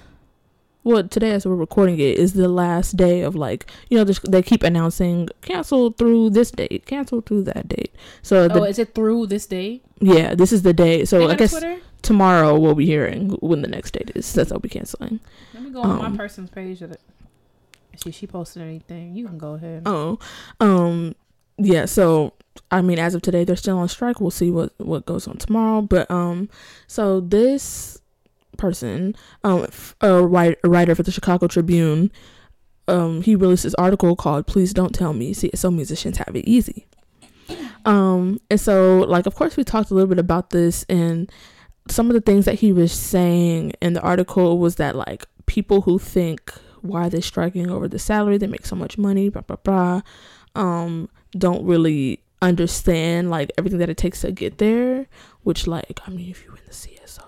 well, 0.83 1.07
today 1.07 1.31
as 1.31 1.45
we're 1.45 1.55
recording 1.55 1.99
it 1.99 2.17
is 2.17 2.33
the 2.33 2.47
last 2.47 2.97
day 2.97 3.21
of 3.21 3.35
like 3.35 3.69
you 3.89 3.97
know 3.97 4.03
they 4.03 4.41
keep 4.41 4.63
announcing 4.63 5.29
cancel 5.41 5.91
through 5.91 6.31
this 6.31 6.51
date, 6.51 6.85
cancel 6.85 7.21
through 7.21 7.43
that 7.43 7.67
date. 7.67 7.93
So 8.21 8.47
the, 8.47 8.61
oh, 8.61 8.63
is 8.63 8.79
it 8.79 8.95
through 8.95 9.27
this 9.27 9.45
date? 9.45 9.83
yeah, 9.99 10.33
this 10.33 10.51
is 10.51 10.63
the 10.63 10.73
day. 10.73 11.05
So 11.05 11.29
I 11.29 11.35
guess 11.35 11.51
Twitter. 11.51 11.79
tomorrow 12.01 12.57
we'll 12.57 12.75
be 12.75 12.85
hearing 12.85 13.29
when 13.41 13.61
the 13.61 13.67
next 13.67 13.91
date 13.91 14.11
is. 14.15 14.31
That's 14.33 14.49
they'll 14.49 14.59
be 14.59 14.69
canceling. 14.69 15.19
Let 15.53 15.63
me 15.63 15.69
go 15.69 15.81
on 15.81 15.91
um, 15.91 16.11
my 16.13 16.17
person's 16.17 16.49
page. 16.49 16.81
If 16.81 18.15
she 18.15 18.25
posted 18.25 18.63
anything. 18.63 19.15
You 19.15 19.27
can 19.27 19.37
go 19.37 19.53
ahead. 19.53 19.83
Oh, 19.85 20.17
um, 20.59 21.15
yeah. 21.65 21.85
So 21.85 22.33
I 22.69 22.81
mean, 22.81 22.99
as 22.99 23.15
of 23.15 23.21
today, 23.21 23.43
they're 23.43 23.55
still 23.55 23.77
on 23.77 23.87
strike. 23.87 24.19
We'll 24.19 24.31
see 24.31 24.51
what 24.51 24.73
what 24.77 25.05
goes 25.05 25.27
on 25.27 25.37
tomorrow. 25.37 25.81
But 25.81 26.09
um, 26.11 26.49
so 26.87 27.21
this 27.21 28.01
person, 28.57 29.15
um, 29.43 29.67
a 30.01 30.23
writer 30.23 30.95
for 30.95 31.03
the 31.03 31.11
Chicago 31.11 31.47
Tribune, 31.47 32.11
um 32.87 33.21
he 33.21 33.35
released 33.35 33.63
this 33.63 33.73
article 33.75 34.15
called 34.15 34.47
"Please 34.47 34.73
Don't 34.73 34.93
Tell 34.93 35.13
Me 35.13 35.33
CSO 35.33 35.73
Musicians 35.73 36.17
Have 36.17 36.35
It 36.35 36.45
Easy." 36.45 36.85
Um, 37.85 38.39
and 38.49 38.59
so 38.59 38.99
like 39.07 39.25
of 39.25 39.35
course 39.35 39.57
we 39.57 39.63
talked 39.63 39.91
a 39.91 39.93
little 39.93 40.07
bit 40.07 40.19
about 40.19 40.51
this 40.51 40.85
and 40.87 41.31
some 41.89 42.07
of 42.07 42.13
the 42.13 42.21
things 42.21 42.45
that 42.45 42.55
he 42.55 42.71
was 42.71 42.91
saying 42.91 43.73
in 43.81 43.93
the 43.93 44.01
article 44.01 44.59
was 44.59 44.75
that 44.75 44.95
like 44.95 45.25
people 45.47 45.81
who 45.81 45.97
think 45.97 46.53
why 46.81 47.07
are 47.07 47.09
they 47.09 47.21
striking 47.21 47.69
over 47.69 47.87
the 47.87 47.99
salary 47.99 48.37
they 48.37 48.47
make 48.47 48.65
so 48.65 48.75
much 48.75 48.97
money 48.97 49.29
blah 49.29 49.41
blah 49.41 49.57
blah 49.57 50.01
um 50.55 51.09
don't 51.31 51.65
really 51.65 52.21
understand 52.41 53.29
like 53.29 53.51
everything 53.57 53.79
that 53.79 53.89
it 53.89 53.97
takes 53.97 54.21
to 54.21 54.31
get 54.31 54.57
there 54.57 55.05
which 55.43 55.67
like 55.67 55.99
i 56.07 56.09
mean 56.09 56.29
if 56.29 56.43
you're 56.43 56.55
in 56.55 56.61
the 56.65 56.73
cso 56.73 57.23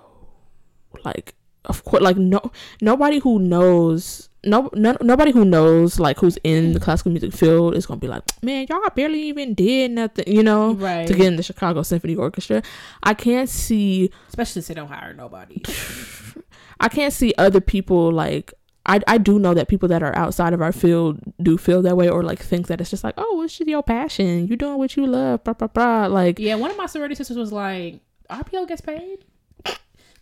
like 1.06 1.36
of 1.66 1.84
course 1.86 2.02
like 2.02 2.18
no 2.18 2.52
nobody 2.82 3.20
who 3.20 3.40
knows 3.40 4.30
no, 4.46 4.70
no 4.74 4.98
nobody 5.02 5.32
who 5.32 5.46
knows 5.46 6.00
like 6.00 6.18
who's 6.20 6.38
in 6.44 6.74
the 6.74 6.80
classical 6.80 7.12
music 7.12 7.32
field 7.32 7.76
is 7.76 7.86
gonna 7.86 8.00
be 8.00 8.08
like 8.08 8.24
man 8.44 8.66
y'all 8.70 8.82
barely 8.96 9.22
even 9.22 9.54
did 9.54 9.92
nothing 9.92 10.26
you 10.28 10.44
know 10.44 10.74
Right. 10.74 11.08
to 11.08 11.14
get 11.14 11.28
in 11.28 11.36
the 11.38 11.44
chicago 11.44 11.82
symphony 11.84 12.16
orchestra 12.16 12.62
i 13.04 13.14
can't 13.14 13.48
see 13.50 14.12
Especially 14.28 14.54
since 14.62 14.68
they 14.68 14.74
don't 14.74 14.90
hire 14.90 15.14
nobody. 15.14 15.62
I 16.80 16.90
can't 16.90 17.14
see 17.14 17.34
other 17.38 17.62
people 17.62 18.12
like 18.12 18.52
I 18.86 19.00
I 19.08 19.18
do 19.18 19.40
know 19.40 19.54
that 19.54 19.68
people 19.70 19.88
that 19.90 20.04
are 20.04 20.16
outside 20.16 20.54
of 20.54 20.62
our 20.62 20.72
field 20.74 21.20
do 21.42 21.58
feel 21.58 21.82
that 21.84 21.96
way 21.96 22.10
or 22.10 22.22
like 22.24 22.40
think 22.40 22.68
that 22.68 22.82
it's 22.82 22.90
just 22.90 23.04
like 23.04 23.14
oh 23.18 23.42
it's 23.44 23.58
just 23.58 23.70
your 23.70 23.82
passion 23.84 24.46
you're 24.48 24.58
doing 24.58 24.78
what 24.78 24.96
you 24.98 25.08
love 25.08 25.44
blah 25.44 25.54
blah 25.54 25.68
blah 25.68 26.08
like 26.08 26.38
Yeah, 26.40 26.56
one 26.56 26.70
of 26.72 26.78
my 26.78 26.86
sorority 26.88 27.16
sisters 27.16 27.38
was 27.38 27.52
like, 27.54 28.02
RPO 28.30 28.68
gets 28.68 28.82
paid? 28.82 29.20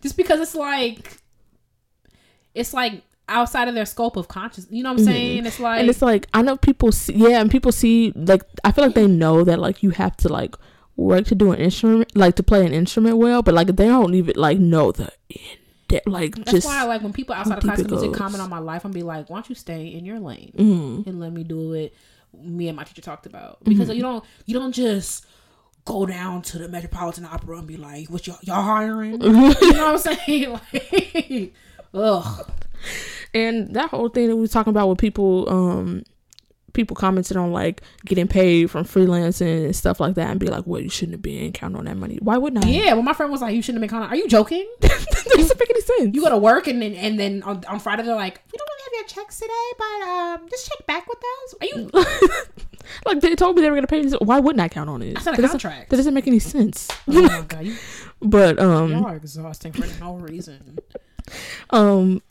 Just 0.02 0.18
because 0.18 0.40
it's 0.40 0.56
like, 0.56 1.18
it's 2.54 2.74
like 2.74 3.04
outside 3.30 3.68
of 3.68 3.76
their 3.76 3.86
scope 3.86 4.18
of 4.18 4.28
conscious. 4.28 4.68
You 4.70 4.84
know 4.84 4.92
what 4.92 5.00
I'm 5.00 5.06
saying? 5.06 5.46
It's 5.46 5.60
like, 5.60 5.74
Mm-hmm. 5.76 5.82
and 5.82 5.90
it's 5.90 6.02
like 6.02 6.28
I 6.34 6.42
know 6.42 6.58
people 6.58 6.92
see 6.92 7.14
yeah 7.14 7.40
and 7.42 7.50
people 7.50 7.72
see 7.72 8.12
like 8.16 8.44
I 8.64 8.72
feel 8.72 8.84
like 8.86 8.96
they 8.96 9.08
know 9.08 9.44
that 9.44 9.60
like 9.60 9.82
you 9.84 9.92
have 9.92 10.18
to 10.18 10.30
like 10.30 10.56
work 10.98 11.26
to 11.28 11.36
do 11.36 11.52
an 11.52 11.60
instrument 11.60 12.16
like 12.16 12.36
to 12.36 12.44
play 12.44 12.66
an 12.66 12.74
instrument 12.74 13.18
well 13.18 13.42
but 13.42 13.54
like 13.54 13.68
they 13.68 13.88
don't 13.88 14.14
even 14.14 14.36
like 14.36 14.60
know 14.60 14.92
the 14.92 15.12
in 15.30 15.40
depth 15.92 16.08
like 16.08 16.36
that's 16.36 16.52
just 16.52 16.68
why 16.68 16.84
like 16.84 17.02
when 17.02 17.14
people 17.14 17.36
outside 17.36 17.58
of 17.58 17.64
classical 17.64 17.98
music 18.00 18.18
comment 18.18 18.42
on 18.42 18.50
my 18.50 18.60
life, 18.60 18.86
I'm 18.86 18.92
be 18.92 19.04
like, 19.04 19.30
why 19.30 19.38
don't 19.38 19.50
you 19.50 19.56
stay 19.56 19.88
in 19.88 20.06
your 20.06 20.20
lane 20.20 20.54
mm, 20.58 21.06
and 21.08 21.20
let 21.20 21.32
me 21.34 21.44
do 21.44 21.74
it? 21.74 21.94
Me 22.34 22.68
and 22.70 22.76
my 22.78 22.84
teacher 22.84 23.02
talked 23.02 23.26
about 23.26 23.60
Mm-hmm. 23.60 23.70
because 23.72 23.90
you 23.96 24.02
don't 24.02 24.24
you 24.46 24.54
don't 24.58 24.72
just 24.72 25.26
go 25.86 26.06
down 26.06 26.42
to 26.44 26.58
the 26.60 26.68
Metropolitan 26.68 27.26
Opera 27.26 27.58
and 27.58 27.68
be 27.68 27.76
like, 27.76 28.08
what 28.10 28.28
y'all, 28.28 28.38
y'all 28.44 28.62
hiring? 28.62 29.20
you 29.22 29.32
know 29.32 29.48
what 29.50 29.78
I'm 29.78 29.98
saying? 29.98 30.60
Like, 30.74 31.54
ugh. 31.94 32.52
and 33.34 33.74
that 33.76 33.90
whole 33.90 34.08
thing 34.10 34.28
that 34.30 34.36
we 34.36 34.42
was 34.42 34.52
talking 34.52 34.72
about 34.72 34.88
with 34.88 34.98
people 35.00 35.50
um 35.50 36.04
people 36.74 36.96
commented 36.96 37.38
on 37.38 37.52
like 37.52 37.82
getting 38.06 38.28
paid 38.28 38.70
from 38.72 38.86
freelancing 38.86 39.66
and 39.66 39.76
stuff 39.76 40.00
like 40.00 40.16
that 40.16 40.30
and 40.30 40.40
be 40.40 40.48
like 40.48 40.66
well 40.66 40.82
you 40.82 40.90
shouldn't 40.90 41.14
have 41.14 41.22
been 41.22 41.52
counting 41.52 41.78
on 41.78 41.86
that 41.86 41.98
money 41.98 42.18
why 42.22 42.38
wouldn't 42.38 42.66
i 42.66 42.70
Yeah, 42.70 42.94
well, 42.94 43.04
my 43.04 43.14
friend 43.14 43.32
was 43.32 43.42
like, 43.42 43.54
you 43.56 43.62
shouldn't 43.62 43.82
have 43.84 43.90
been 43.90 43.98
calling. 43.98 44.10
Are 44.12 44.16
you 44.16 44.28
joking? 44.28 44.68
that 44.82 45.26
doesn't 45.36 45.60
make 45.60 45.70
any 45.70 45.82
sense 45.82 46.16
You 46.16 46.22
go 46.22 46.30
to 46.30 46.38
work 46.38 46.68
and 46.68 46.82
then 46.82 46.94
and 46.96 47.20
then 47.20 47.44
on, 47.44 47.64
on 47.66 47.80
Friday 47.80 48.04
they're 48.04 48.16
like, 48.16 48.42
we 48.52 48.58
don't 48.58 48.68
really 48.68 48.84
have 48.84 48.94
your 48.94 49.08
checks 49.24 49.40
today, 49.40 49.52
but 49.78 50.08
um, 50.08 50.50
just 50.50 50.68
check 50.70 50.86
back 50.88 51.08
with 51.08 51.18
us. 51.44 51.56
Are 51.62 51.66
you? 51.66 51.90
like 53.06 53.22
they 53.22 53.36
told 53.36 53.56
me 53.56 53.62
they 53.62 53.70
were 53.70 53.76
gonna 53.76 53.88
pay 53.88 54.02
me 54.02 54.12
why 54.22 54.40
wouldn't 54.40 54.60
i 54.60 54.68
count 54.68 54.90
on 54.90 55.02
it 55.02 55.16
I 55.18 55.22
signed 55.22 55.38
that 55.38 55.40
a 55.40 55.42
doesn't, 55.44 55.62
contract. 55.62 55.90
that 55.92 55.98
doesn't 55.98 56.14
make 56.16 56.28
any 56.28 56.40
sense 56.40 56.88
oh 57.08 57.22
my 57.22 57.42
god, 57.48 57.66
you, 57.66 57.76
but 58.22 58.60
um 58.60 58.92
y'all 58.92 59.06
are 59.06 59.16
exhausting 59.16 59.72
for 59.72 59.86
no 60.04 60.16
reason. 60.16 60.80
Um, 61.70 62.22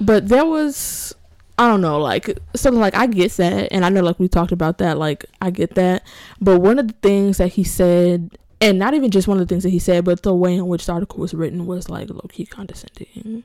but 0.00 0.28
there 0.28 0.44
was, 0.44 1.14
I 1.58 1.68
don't 1.68 1.80
know, 1.80 1.98
like, 1.98 2.38
so 2.54 2.70
like 2.70 2.94
I 2.94 3.06
get 3.06 3.32
that, 3.32 3.72
and 3.72 3.84
I 3.84 3.88
know 3.88 4.02
like 4.02 4.18
we 4.18 4.28
talked 4.28 4.52
about 4.52 4.78
that, 4.78 4.98
like 4.98 5.24
I 5.40 5.50
get 5.50 5.74
that, 5.76 6.06
but 6.40 6.60
one 6.60 6.78
of 6.78 6.88
the 6.88 6.94
things 7.02 7.38
that 7.38 7.48
he 7.48 7.64
said, 7.64 8.36
and 8.60 8.78
not 8.78 8.94
even 8.94 9.10
just 9.10 9.26
one 9.26 9.38
of 9.38 9.46
the 9.46 9.52
things 9.52 9.62
that 9.62 9.70
he 9.70 9.78
said, 9.78 10.04
but 10.04 10.22
the 10.22 10.34
way 10.34 10.54
in 10.54 10.66
which 10.66 10.86
the 10.86 10.92
article 10.92 11.20
was 11.20 11.32
written 11.32 11.66
was 11.66 11.88
like 11.88 12.10
low 12.10 12.26
key 12.30 12.44
condescending 12.44 13.42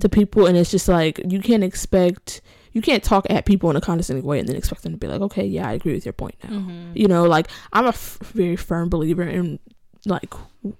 to 0.00 0.08
people, 0.08 0.46
and 0.46 0.58
it's 0.58 0.70
just 0.70 0.88
like 0.88 1.20
you 1.26 1.40
can't 1.40 1.64
expect. 1.64 2.40
You 2.72 2.82
can't 2.82 3.04
talk 3.04 3.24
at 3.30 3.46
people 3.46 3.70
in 3.70 3.76
a 3.76 3.80
condescending 3.80 4.24
way 4.24 4.40
and 4.40 4.48
then 4.48 4.56
expect 4.56 4.82
them 4.82 4.90
to 4.90 4.98
be 4.98 5.06
like, 5.06 5.20
okay, 5.20 5.46
yeah, 5.46 5.68
I 5.68 5.74
agree 5.74 5.94
with 5.94 6.04
your 6.04 6.12
point 6.12 6.34
now. 6.42 6.50
Mm-hmm. 6.50 6.90
You 6.96 7.06
know, 7.06 7.22
like 7.22 7.46
I'm 7.72 7.84
a 7.84 7.90
f- 7.90 8.18
very 8.22 8.56
firm 8.56 8.88
believer 8.88 9.22
in 9.22 9.60
like 10.06 10.32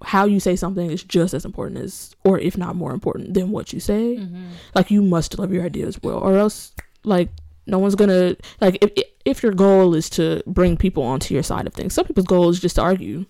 how 0.02 0.25
you 0.25 0.40
say 0.40 0.57
something 0.57 0.90
is 0.90 1.02
just 1.02 1.35
as 1.35 1.45
important 1.45 1.81
as, 1.81 2.14
or 2.25 2.38
if 2.38 2.57
not 2.57 2.76
more 2.76 2.93
important 2.93 3.35
than 3.35 3.50
what 3.50 3.73
you 3.73 3.81
say. 3.81 4.16
Mm-hmm. 4.16 4.47
Like 4.75 4.90
you 4.90 5.02
must 5.02 5.33
deliver 5.33 5.54
your 5.54 5.64
ideas 5.64 6.00
well, 6.02 6.19
or 6.19 6.37
else 6.37 6.73
like 7.04 7.28
no 7.66 7.78
one's 7.78 7.95
gonna 7.95 8.37
like 8.61 8.78
if 8.83 8.90
if 9.25 9.43
your 9.43 9.52
goal 9.52 9.95
is 9.95 10.11
to 10.11 10.43
bring 10.47 10.76
people 10.76 11.02
onto 11.02 11.35
your 11.35 11.43
side 11.43 11.66
of 11.66 11.75
things. 11.75 11.95
Some 11.95 12.07
people's 12.07 12.26
goal 12.26 12.49
is 12.50 12.61
just 12.61 12.76
to 12.76 12.83
argue. 12.83 13.26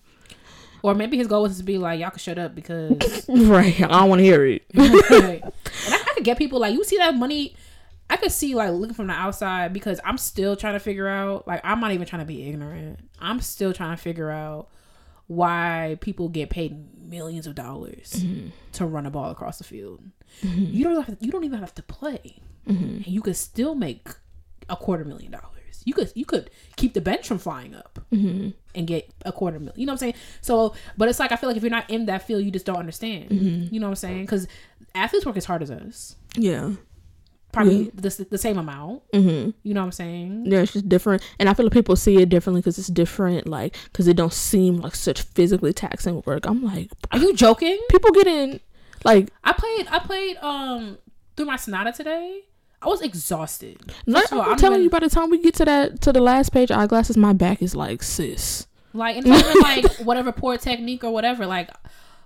Or 0.83 0.93
maybe 0.93 1.17
his 1.17 1.25
goal 1.25 1.41
was 1.43 1.57
to 1.57 1.63
be 1.63 1.79
like, 1.79 1.99
y'all 1.99 2.11
can 2.11 2.19
shut 2.19 2.37
up 2.37 2.53
because. 2.53 3.25
Right. 3.27 3.81
I 3.81 3.87
don't 3.87 4.09
want 4.09 4.19
to 4.19 4.23
hear 4.23 4.45
it. 4.45 4.63
Right. 4.75 5.41
And 5.41 5.93
I, 5.93 5.95
I 5.95 6.13
could 6.13 6.23
get 6.23 6.37
people 6.37 6.59
like 6.59 6.73
you 6.73 6.83
see 6.83 6.97
that 6.97 7.15
money. 7.15 7.55
I 8.07 8.17
could 8.17 8.31
see 8.31 8.53
like 8.53 8.71
looking 8.71 8.93
from 8.93 9.07
the 9.07 9.13
outside 9.13 9.73
because 9.73 9.99
I'm 10.05 10.19
still 10.19 10.55
trying 10.55 10.73
to 10.73 10.79
figure 10.79 11.07
out. 11.07 11.47
Like 11.47 11.61
I'm 11.63 11.79
not 11.79 11.91
even 11.91 12.05
trying 12.05 12.19
to 12.19 12.25
be 12.25 12.47
ignorant. 12.47 12.99
I'm 13.19 13.41
still 13.41 13.73
trying 13.73 13.95
to 13.95 14.01
figure 14.01 14.29
out 14.29 14.69
why 15.27 15.97
people 16.01 16.29
get 16.29 16.49
paid 16.49 16.85
millions 17.09 17.47
of 17.47 17.55
dollars 17.55 18.13
mm-hmm. 18.17 18.49
to 18.73 18.85
run 18.85 19.05
a 19.05 19.11
ball 19.11 19.31
across 19.31 19.57
the 19.57 19.63
field. 19.63 20.03
Mm-hmm. 20.41 20.65
You 20.65 20.83
don't 20.83 21.05
have 21.05 21.17
you 21.19 21.31
don't 21.31 21.43
even 21.43 21.59
have 21.59 21.73
to 21.75 21.83
play, 21.83 22.41
mm-hmm. 22.67 22.83
and 22.83 23.07
you 23.07 23.21
could 23.21 23.35
still 23.35 23.75
make 23.75 24.07
a 24.69 24.75
quarter 24.75 25.05
million 25.05 25.31
dollars. 25.31 25.51
You 25.85 25.93
could 25.93 26.11
you 26.15 26.25
could 26.25 26.49
keep 26.75 26.93
the 26.93 27.01
bench 27.01 27.27
from 27.27 27.37
flying 27.37 27.75
up 27.75 27.99
and 28.73 28.87
get 28.87 29.09
a 29.23 29.31
quarter 29.31 29.59
million. 29.59 29.79
You 29.79 29.85
know 29.85 29.91
what 29.91 29.95
I'm 29.95 30.11
saying? 30.11 30.15
So, 30.41 30.73
but 30.97 31.09
it's 31.09 31.19
like 31.19 31.31
I 31.31 31.35
feel 31.35 31.49
like 31.49 31.57
if 31.57 31.63
you're 31.63 31.69
not 31.69 31.89
in 31.89 32.07
that 32.07 32.25
field, 32.25 32.43
you 32.43 32.51
just 32.51 32.65
don't 32.65 32.77
understand. 32.77 33.31
You 33.71 33.79
know 33.79 33.87
what 33.87 33.91
I'm 33.91 33.95
saying? 33.95 34.21
Because 34.21 34.47
athletes 34.95 35.25
work 35.25 35.37
as 35.37 35.45
hard 35.45 35.61
as 35.61 35.71
us, 35.71 36.15
Yeah. 36.35 36.71
Probably 37.55 37.89
the, 37.95 38.27
the 38.29 38.37
same 38.37 38.57
amount. 38.57 39.01
Mm-hmm. 39.11 39.51
You 39.63 39.73
know 39.73 39.81
what 39.81 39.85
I'm 39.85 39.91
saying? 39.91 40.45
Yeah, 40.45 40.59
it's 40.59 40.73
just 40.73 40.87
different, 40.87 41.23
and 41.39 41.49
I 41.49 41.53
feel 41.53 41.65
like 41.65 41.73
people 41.73 41.95
see 41.95 42.17
it 42.21 42.29
differently 42.29 42.61
because 42.61 42.77
it's 42.77 42.87
different, 42.89 43.47
like 43.47 43.75
because 43.85 44.07
it 44.07 44.15
don't 44.15 44.33
seem 44.33 44.77
like 44.77 44.95
such 44.95 45.21
physically 45.21 45.73
taxing 45.73 46.21
work. 46.25 46.45
I'm 46.45 46.63
like, 46.63 46.91
Are 47.11 47.17
you 47.19 47.33
joking? 47.33 47.79
people 47.89 48.11
get 48.11 48.27
in, 48.27 48.59
like, 49.03 49.29
I 49.43 49.53
played 49.53 49.87
I 49.89 49.99
played 49.99 50.37
um 50.37 50.97
through 51.35 51.45
my 51.47 51.55
sonata 51.55 51.91
today. 51.91 52.41
I 52.81 52.87
was 52.87 53.01
exhausted. 53.01 53.79
like 54.05 54.31
all, 54.31 54.41
I'm 54.41 54.51
I'm 54.51 54.57
telling 54.57 54.75
even- 54.75 54.83
you, 54.83 54.89
by 54.91 54.99
the 54.99 55.09
time 55.09 55.29
we 55.31 55.41
get 55.41 55.55
to 55.55 55.65
that 55.65 56.01
to 56.01 56.13
the 56.13 56.21
last 56.21 56.51
page, 56.51 56.69
eyeglasses, 56.69 57.17
my 57.17 57.33
back 57.33 57.61
is 57.63 57.75
like, 57.75 58.03
sis. 58.03 58.67
Like 58.93 59.17
and 59.17 59.25
even 59.27 59.53
like 59.61 59.85
whatever 59.97 60.31
poor 60.31 60.57
technique 60.57 61.03
or 61.03 61.11
whatever. 61.11 61.45
Like 61.45 61.69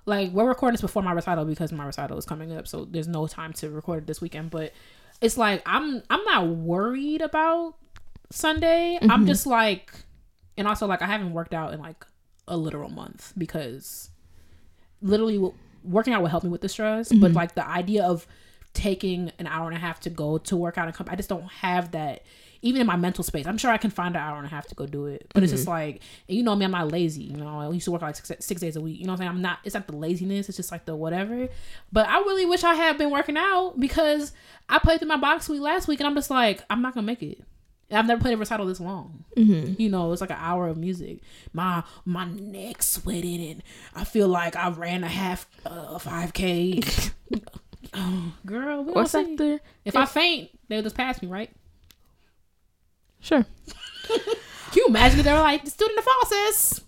like 0.05 0.31
we're 0.31 0.47
recording 0.47 0.73
this 0.73 0.81
before 0.81 1.01
my 1.03 1.11
recital 1.13 1.45
because 1.45 1.71
my 1.71 1.85
recital 1.85 2.17
is 2.17 2.25
coming 2.25 2.51
up, 2.51 2.67
so 2.67 2.85
there's 2.85 3.07
no 3.07 3.25
time 3.27 3.53
to 3.53 3.69
record 3.69 3.99
it 3.99 4.07
this 4.07 4.21
weekend. 4.21 4.49
But 4.51 4.73
it's 5.21 5.37
like 5.37 5.61
I'm 5.65 6.01
I'm 6.09 6.23
not 6.25 6.47
worried 6.47 7.21
about 7.21 7.75
Sunday. 8.31 8.97
I'm 9.01 9.09
mm-hmm. 9.09 9.25
just 9.25 9.45
like 9.45 9.91
and 10.57 10.67
also 10.67 10.87
like 10.87 11.01
I 11.01 11.07
haven't 11.07 11.33
worked 11.33 11.53
out 11.53 11.73
in 11.73 11.79
like 11.79 12.05
a 12.47 12.57
literal 12.57 12.89
month 12.89 13.33
because 13.37 14.09
literally 15.01 15.51
working 15.83 16.13
out 16.13 16.21
will 16.21 16.29
help 16.29 16.43
me 16.43 16.49
with 16.49 16.61
the 16.61 16.69
stress, 16.69 17.09
but 17.09 17.17
mm-hmm. 17.17 17.35
like 17.35 17.55
the 17.55 17.67
idea 17.67 18.03
of 18.03 18.27
taking 18.73 19.31
an 19.39 19.47
hour 19.47 19.67
and 19.67 19.75
a 19.75 19.79
half 19.79 19.99
to 20.01 20.09
go 20.09 20.37
to 20.37 20.55
work 20.55 20.77
out 20.77 20.87
and 20.87 20.95
come 20.95 21.07
I 21.09 21.15
just 21.15 21.29
don't 21.29 21.47
have 21.47 21.91
that 21.91 22.23
even 22.61 22.81
in 22.81 22.87
my 22.87 22.95
mental 22.95 23.23
space. 23.23 23.45
I'm 23.47 23.57
sure 23.57 23.71
I 23.71 23.77
can 23.77 23.91
find 23.91 24.15
an 24.15 24.21
hour 24.21 24.37
and 24.37 24.45
a 24.45 24.49
half 24.49 24.67
to 24.67 24.75
go 24.75 24.85
do 24.85 25.05
it. 25.05 25.27
But 25.33 25.43
it's 25.43 25.51
just 25.51 25.67
like 25.67 26.01
and 26.27 26.37
you 26.37 26.43
know 26.43 26.55
me, 26.55 26.65
I'm 26.65 26.71
not 26.71 26.91
lazy. 26.91 27.23
You 27.23 27.37
know, 27.37 27.59
I 27.59 27.69
used 27.69 27.85
to 27.85 27.91
work 27.91 28.01
like 28.01 28.15
six, 28.15 28.45
six 28.45 28.61
days 28.61 28.75
a 28.75 28.81
week. 28.81 28.99
You 28.99 29.05
know 29.05 29.13
what 29.13 29.21
I'm 29.21 29.27
saying? 29.27 29.29
I'm 29.29 29.41
not 29.41 29.59
it's 29.63 29.75
not 29.75 29.87
the 29.87 29.95
laziness, 29.95 30.49
it's 30.49 30.57
just 30.57 30.71
like 30.71 30.85
the 30.85 30.95
whatever. 30.95 31.47
But 31.91 32.07
I 32.07 32.19
really 32.19 32.45
wish 32.45 32.63
I 32.63 32.75
had 32.75 32.97
been 32.97 33.11
working 33.11 33.37
out 33.37 33.79
because 33.79 34.33
I 34.67 34.79
played 34.79 34.99
through 34.99 35.09
my 35.09 35.17
Bach 35.17 35.41
suite 35.41 35.61
last 35.61 35.87
week 35.87 35.99
and 35.99 36.07
I'm 36.07 36.15
just 36.15 36.29
like, 36.29 36.63
I'm 36.69 36.81
not 36.81 36.93
gonna 36.93 37.07
make 37.07 37.23
it. 37.23 37.41
I've 37.91 38.05
never 38.05 38.21
played 38.21 38.35
a 38.35 38.37
recital 38.37 38.65
this 38.65 38.79
long. 38.79 39.25
Mm-hmm. 39.35 39.81
You 39.81 39.89
know, 39.89 40.11
it's 40.11 40.21
like 40.21 40.29
an 40.29 40.37
hour 40.39 40.67
of 40.67 40.77
music. 40.77 41.19
My 41.53 41.83
my 42.05 42.25
neck 42.25 42.83
sweating, 42.83 43.49
and 43.49 43.63
I 43.95 44.03
feel 44.03 44.27
like 44.27 44.55
I 44.55 44.69
ran 44.69 45.03
a 45.03 45.07
half 45.07 45.49
uh 45.65 45.97
five 45.97 46.33
k. 46.33 46.81
oh, 47.93 48.33
girl, 48.45 48.83
we 48.83 48.93
don't 48.93 49.07
see. 49.07 49.31
after? 49.31 49.59
If 49.85 49.95
I 49.95 50.05
faint, 50.05 50.51
they'll 50.67 50.83
just 50.83 50.95
pass 50.95 51.21
me, 51.21 51.27
right? 51.27 51.49
Sure. 53.19 53.45
Can 54.07 54.75
you 54.75 54.85
imagine 54.87 55.19
if 55.19 55.25
they 55.25 55.31
were 55.33 55.39
like 55.39 55.65
the 55.65 55.71
student 55.71 55.99
of? 55.99 56.05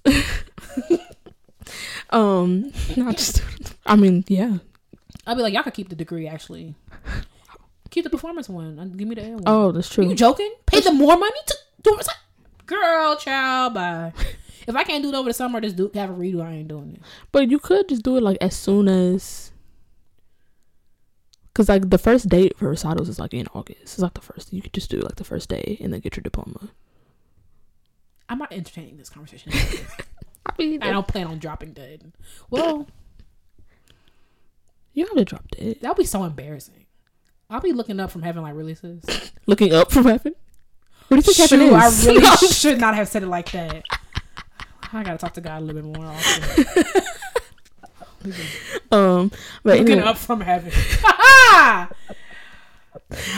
Um, 2.11 2.71
not 2.97 3.15
just. 3.17 3.41
I 3.85 3.95
mean, 3.95 4.25
yeah. 4.27 4.57
I'll 5.25 5.35
be 5.35 5.41
like, 5.41 5.53
y'all 5.53 5.63
could 5.63 5.73
keep 5.73 5.89
the 5.89 5.95
degree. 5.95 6.27
Actually, 6.27 6.75
keep 7.89 8.03
the 8.03 8.09
performance 8.09 8.49
one. 8.49 8.77
Uh, 8.77 8.85
Give 8.85 9.07
me 9.07 9.15
the 9.15 9.25
A 9.25 9.29
one. 9.31 9.43
Oh, 9.45 9.71
that's 9.71 9.89
true. 9.89 10.07
you 10.07 10.15
joking? 10.15 10.53
Pay 10.65 10.81
them 10.81 10.97
more 10.97 11.17
money 11.17 11.39
to 11.47 11.57
do 11.83 11.97
it? 11.97 12.07
Girl, 12.65 13.15
child, 13.15 13.73
bye. 13.73 14.13
If 14.67 14.75
I 14.75 14.83
can't 14.83 15.01
do 15.03 15.09
it 15.09 15.15
over 15.15 15.29
the 15.29 15.33
summer, 15.33 15.59
just 15.61 15.75
do 15.75 15.89
have 15.93 16.09
a 16.09 16.13
redo. 16.13 16.41
I 16.43 16.51
ain't 16.51 16.67
doing 16.67 16.93
it. 16.95 17.01
But 17.31 17.49
you 17.49 17.59
could 17.59 17.89
just 17.89 18.03
do 18.03 18.17
it 18.17 18.23
like 18.23 18.37
as 18.41 18.55
soon 18.55 18.87
as. 18.87 19.50
Cause 21.53 21.67
like 21.67 21.89
the 21.89 21.97
first 21.97 22.29
date 22.29 22.57
for 22.57 22.69
recitals 22.69 23.09
is 23.09 23.19
like 23.19 23.33
in 23.33 23.47
August. 23.53 23.81
It's 23.81 23.99
like 23.99 24.13
the 24.13 24.21
first. 24.21 24.53
You 24.53 24.61
could 24.61 24.73
just 24.73 24.89
do 24.89 24.99
like 24.99 25.15
the 25.15 25.23
first 25.25 25.49
day 25.49 25.77
and 25.81 25.91
then 25.91 25.99
get 25.99 26.15
your 26.15 26.21
diploma. 26.23 26.69
I'm 28.29 28.37
not 28.37 28.53
entertaining 28.53 28.97
this 28.97 29.09
conversation. 29.09 29.51
I 30.45 30.53
mean, 30.57 30.81
I 30.81 30.91
don't 30.91 31.07
plan 31.07 31.27
on 31.27 31.39
dropping 31.39 31.73
dead. 31.73 32.13
Well, 32.49 32.87
you 34.93 35.05
have 35.05 35.15
to 35.17 35.25
drop 35.25 35.47
dead. 35.51 35.79
that 35.81 35.89
would 35.89 35.97
be 35.97 36.05
so 36.05 36.23
embarrassing. 36.23 36.85
I'll 37.49 37.59
be 37.59 37.73
looking 37.73 37.99
up 37.99 38.11
from 38.11 38.21
heaven 38.21 38.43
like 38.43 38.55
releases. 38.55 39.03
Looking 39.45 39.73
up 39.73 39.91
from 39.91 40.05
heaven. 40.05 40.35
What 41.09 41.15
do 41.21 41.29
you 41.29 41.33
think 41.33 41.37
heaven 41.49 41.67
Shoot, 41.67 41.73
I 41.73 42.05
really 42.05 42.23
No. 42.23 42.35
should 42.49 42.79
not 42.79 42.95
have 42.95 43.09
said 43.09 43.23
it 43.23 43.27
like 43.27 43.51
that. 43.51 43.83
I 44.93 45.03
gotta 45.03 45.17
talk 45.17 45.33
to 45.33 45.41
God 45.41 45.61
a 45.61 45.65
little 45.65 45.81
bit 45.81 45.99
more 45.99 46.07
often. 46.07 46.85
um, 48.91 49.31
but 49.63 49.79
Looking 49.79 49.93
anyway, 49.93 50.07
up 50.07 50.17
from 50.17 50.41
heaven. 50.41 50.71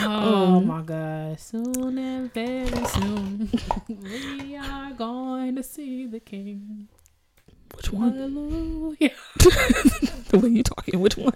oh 0.02 0.56
Um, 0.56 0.66
my 0.66 0.82
God! 0.82 1.38
Soon 1.40 1.98
and 1.98 2.32
very 2.32 2.84
soon, 2.86 3.50
we 3.88 4.56
are 4.56 4.92
going 4.92 5.56
to 5.56 5.62
see 5.62 6.06
the 6.06 6.20
King. 6.20 6.88
which 7.76 7.92
one? 7.92 8.12
Hallelujah. 8.12 9.10
The 10.30 10.38
way 10.42 10.48
you 10.48 10.62
talking? 10.62 11.00
Which 11.00 11.16
one? 11.16 11.34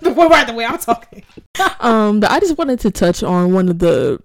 The 0.00 0.12
way, 0.12 0.26
right, 0.26 0.46
the 0.46 0.52
way 0.52 0.64
I'm 0.64 0.78
talking. 0.78 1.22
Um, 1.80 2.20
but 2.20 2.30
I 2.30 2.40
just 2.40 2.58
wanted 2.58 2.80
to 2.80 2.90
touch 2.90 3.22
on 3.22 3.52
one 3.52 3.68
of 3.68 3.78
the 3.78 4.20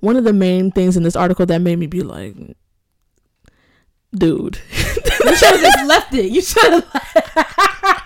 one 0.00 0.16
of 0.16 0.24
the 0.24 0.32
main 0.32 0.70
things 0.70 0.96
in 0.96 1.02
this 1.02 1.14
article 1.16 1.46
that 1.46 1.60
made 1.60 1.78
me 1.78 1.86
be 1.86 2.02
like, 2.02 2.34
dude. 4.14 4.58
You 5.24 5.36
should 5.36 5.50
have 5.50 5.60
just 5.60 5.86
left 5.86 6.14
it. 6.14 6.30
You 6.30 6.42
should 6.42 6.72
have. 6.72 8.02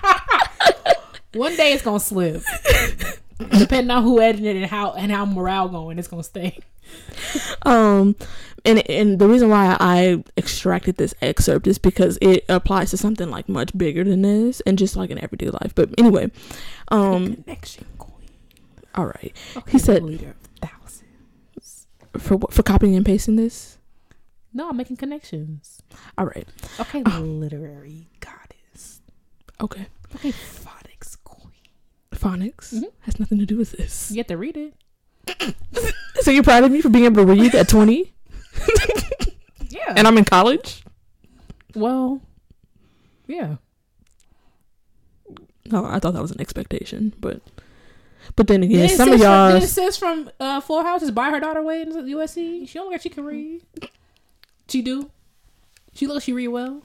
One 1.35 1.55
day 1.57 1.73
it's 1.73 1.83
gonna 1.83 2.01
slip. 2.01 2.43
Depending 3.59 3.91
on 3.91 4.03
who 4.03 4.21
edited 4.21 4.57
it 4.57 4.57
and 4.57 4.67
how 4.67 4.93
and 4.93 5.13
how 5.13 5.25
morale 5.27 5.69
going, 5.69 5.99
it's 5.99 6.09
gonna 6.09 6.23
stay. 6.23 6.59
Um, 7.63 8.17
and 8.65 8.89
and 8.89 9.19
the 9.19 9.29
reason 9.29 9.49
why 9.51 9.77
I 9.79 10.23
extracted 10.39 10.97
this 10.97 11.15
excerpt 11.21 11.67
is 11.67 11.77
because 11.79 12.19
it 12.23 12.45
applies 12.49 12.91
to 12.91 12.97
something 12.97 13.29
like 13.31 13.49
much 13.49 13.77
bigger 13.77 14.05
than 14.05 14.23
this, 14.23 14.61
and 14.67 14.79
just 14.79 14.97
like 14.97 15.11
in 15.11 15.19
everyday 15.23 15.51
life. 15.51 15.75
But 15.75 15.91
anyway, 15.99 16.31
um, 16.89 17.35
Connection 17.37 17.85
queen. 17.99 18.29
all 18.95 19.07
right. 19.07 19.35
Okay, 19.57 19.73
He 19.73 19.79
said- 19.79 20.03
leader 20.05 20.31
of 20.63 20.71
thousands. 20.71 21.87
For 22.19 22.37
what? 22.37 22.53
For 22.55 22.63
copying 22.63 22.97
and 22.97 23.05
pasting 23.05 23.37
this. 23.37 23.75
No, 24.57 24.71
I'm 24.71 24.77
making 24.79 24.97
connections. 24.97 25.83
All 26.17 26.25
right. 26.25 26.49
Okay, 26.81 27.03
literary 27.03 28.07
goddess. 28.21 29.03
Okay. 29.61 29.87
Okay, 30.15 30.33
phonics 30.33 31.19
queen. 31.25 31.53
Phonics 32.13 32.73
Mhm. 32.73 32.85
has 33.01 33.21
nothing 33.21 33.39
to 33.39 33.45
do 33.45 33.59
with 33.59 33.73
this. 33.73 34.11
You 34.11 34.17
have 34.21 34.29
to 34.29 34.37
read 34.39 34.57
it. 34.57 34.75
So 36.23 36.31
you're 36.31 36.43
proud 36.43 36.65
of 36.65 36.73
me 36.73 36.81
for 36.81 36.89
being 36.89 37.05
able 37.05 37.25
to 37.27 37.31
read 37.31 37.55
at 37.55 37.69
20, 37.69 38.11
Yeah. 39.69 39.93
and 39.95 40.09
I'm 40.09 40.17
in 40.17 40.25
college. 40.25 40.83
well, 41.75 42.23
yeah. 43.29 43.57
No, 45.71 45.85
I 45.85 45.99
thought 45.99 46.15
that 46.15 46.23
was 46.23 46.31
an 46.31 46.41
expectation, 46.41 47.13
but 47.21 47.43
but 48.35 48.47
then 48.49 48.63
again, 48.63 48.89
some 48.89 49.13
of 49.13 49.21
y'all. 49.21 49.49
then 49.53 49.63
it 49.63 49.67
says 49.69 49.97
from 49.99 50.31
uh, 50.41 50.61
Full 50.63 50.83
House 50.83 51.02
is 51.02 51.11
buy 51.11 51.28
her 51.30 51.39
daughter 51.39 51.63
way 51.63 51.83
in 51.83 51.93
USC. 51.93 52.67
She 52.67 52.75
don't 52.78 52.91
like 52.91 53.02
she 53.02 53.11
can 53.11 53.25
read. 53.25 53.63
She 54.69 54.83
do. 54.83 55.11
She 55.95 56.07
look 56.07 56.17
like 56.17 56.25
she 56.25 56.33
read 56.33 56.49
well. 56.49 56.83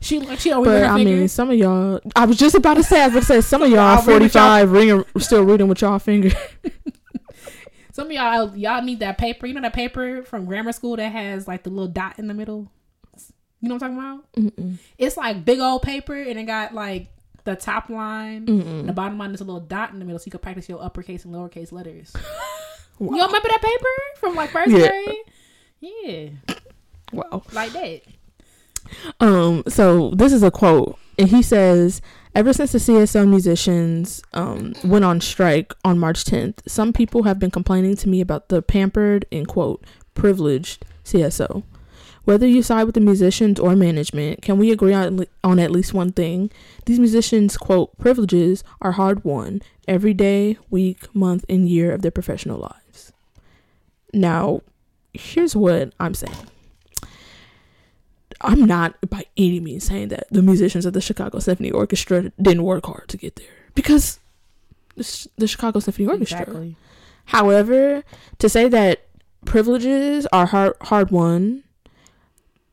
She 0.00 0.18
like 0.20 0.38
she 0.40 0.50
don't 0.50 0.64
read 0.66 0.82
But 0.82 0.90
I 0.90 0.94
fingers. 0.96 1.18
mean, 1.18 1.28
some 1.28 1.50
of 1.50 1.56
y'all. 1.56 2.00
I 2.14 2.26
was 2.26 2.36
just 2.36 2.54
about 2.54 2.74
to 2.74 2.82
say. 2.82 3.00
I 3.00 3.06
was 3.06 3.14
about 3.14 3.20
to 3.20 3.26
say 3.26 3.40
some 3.40 3.62
of 3.62 3.70
y'all 3.72 4.02
forty 4.02 4.28
five, 4.28 4.70
reading, 4.70 5.04
still 5.18 5.42
reading 5.42 5.68
with 5.68 5.80
y'all 5.82 5.98
finger. 5.98 6.30
Some 7.92 8.08
of 8.08 8.12
y'all 8.12 8.54
y'all 8.54 8.82
need 8.82 9.00
that 9.00 9.16
paper. 9.16 9.46
You 9.46 9.54
know 9.54 9.62
that 9.62 9.72
paper 9.72 10.22
from 10.22 10.44
grammar 10.44 10.72
school 10.72 10.96
that 10.96 11.10
has 11.12 11.48
like 11.48 11.62
the 11.62 11.70
little 11.70 11.88
dot 11.88 12.18
in 12.18 12.26
the 12.28 12.34
middle. 12.34 12.70
You 13.62 13.70
know 13.70 13.76
what 13.76 13.82
I'm 13.84 13.96
talking 13.96 14.10
about? 14.10 14.32
Mm-mm. 14.58 14.78
It's 14.98 15.16
like 15.16 15.46
big 15.46 15.60
old 15.60 15.80
paper 15.80 16.14
and 16.14 16.38
it 16.38 16.42
got 16.44 16.74
like 16.74 17.06
the 17.44 17.56
top 17.56 17.88
line. 17.88 18.46
And 18.48 18.86
the 18.86 18.92
bottom 18.92 19.16
line 19.16 19.32
is 19.32 19.40
a 19.40 19.44
little 19.44 19.62
dot 19.62 19.92
in 19.92 19.98
the 19.98 20.04
middle, 20.04 20.18
so 20.18 20.24
you 20.26 20.30
can 20.30 20.40
practice 20.40 20.68
your 20.68 20.82
uppercase 20.82 21.24
and 21.24 21.34
lowercase 21.34 21.72
letters. 21.72 22.12
Wow. 22.98 23.14
You 23.14 23.26
remember 23.26 23.48
that 23.48 23.60
paper 23.62 24.20
from 24.20 24.34
like 24.36 24.48
first 24.50 24.70
Yeah. 24.70 24.88
grade? 24.88 25.16
Yeah, 25.80 26.28
Wow. 27.12 27.42
like 27.52 27.72
that. 27.72 28.02
Um. 29.20 29.62
So 29.68 30.10
this 30.10 30.32
is 30.32 30.42
a 30.42 30.50
quote, 30.50 30.98
and 31.18 31.28
he 31.28 31.42
says, 31.42 32.00
"Ever 32.34 32.52
since 32.52 32.72
the 32.72 32.78
CSO 32.78 33.28
musicians 33.28 34.22
um 34.32 34.74
went 34.84 35.04
on 35.04 35.20
strike 35.20 35.74
on 35.84 35.98
March 35.98 36.24
10th, 36.24 36.60
some 36.68 36.92
people 36.92 37.24
have 37.24 37.38
been 37.38 37.50
complaining 37.50 37.96
to 37.96 38.08
me 38.08 38.20
about 38.20 38.48
the 38.48 38.62
pampered 38.62 39.26
and 39.32 39.48
quote 39.48 39.84
privileged 40.14 40.84
CSO." 41.04 41.64
Whether 42.24 42.48
you 42.48 42.60
side 42.60 42.84
with 42.84 42.96
the 42.96 43.00
musicians 43.00 43.60
or 43.60 43.76
management, 43.76 44.42
can 44.42 44.58
we 44.58 44.72
agree 44.72 44.92
on, 44.92 45.26
on 45.44 45.60
at 45.60 45.70
least 45.70 45.94
one 45.94 46.10
thing? 46.10 46.50
These 46.84 46.98
musicians' 46.98 47.56
quote 47.56 47.96
privileges 47.98 48.64
are 48.82 48.92
hard 48.92 49.22
won 49.22 49.62
every 49.86 50.12
day, 50.12 50.58
week, 50.68 51.14
month, 51.14 51.44
and 51.48 51.68
year 51.68 51.92
of 51.92 52.02
their 52.02 52.10
professional 52.10 52.58
lives. 52.58 53.12
Now, 54.12 54.62
here's 55.14 55.54
what 55.54 55.92
I'm 56.00 56.14
saying. 56.14 56.34
I'm 58.40 58.66
not 58.66 58.94
by 59.08 59.24
any 59.36 59.60
means 59.60 59.84
saying 59.84 60.08
that 60.08 60.26
the 60.30 60.42
musicians 60.42 60.84
of 60.86 60.92
the 60.92 61.00
Chicago 61.00 61.38
Symphony 61.38 61.70
Orchestra 61.70 62.30
didn't 62.40 62.62
work 62.64 62.86
hard 62.86 63.08
to 63.08 63.16
get 63.16 63.36
there 63.36 63.46
because 63.74 64.18
the 64.96 65.46
Chicago 65.46 65.80
Symphony 65.80 66.08
Orchestra. 66.08 66.40
Exactly. 66.40 66.76
However, 67.26 68.02
to 68.38 68.48
say 68.48 68.68
that 68.68 69.02
privileges 69.44 70.26
are 70.32 70.46
hard 70.46 70.74
hard 70.82 71.10
won 71.10 71.62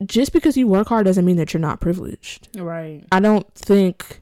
just 0.06 0.34
because 0.34 0.58
you 0.58 0.68
work 0.68 0.88
hard 0.88 1.06
doesn't 1.06 1.24
mean 1.26 1.38
that 1.38 1.54
you're 1.54 1.62
not 1.62 1.80
privileged. 1.80 2.50
Right. 2.58 3.04
I 3.12 3.20
don't 3.20 3.52
think 3.56 4.22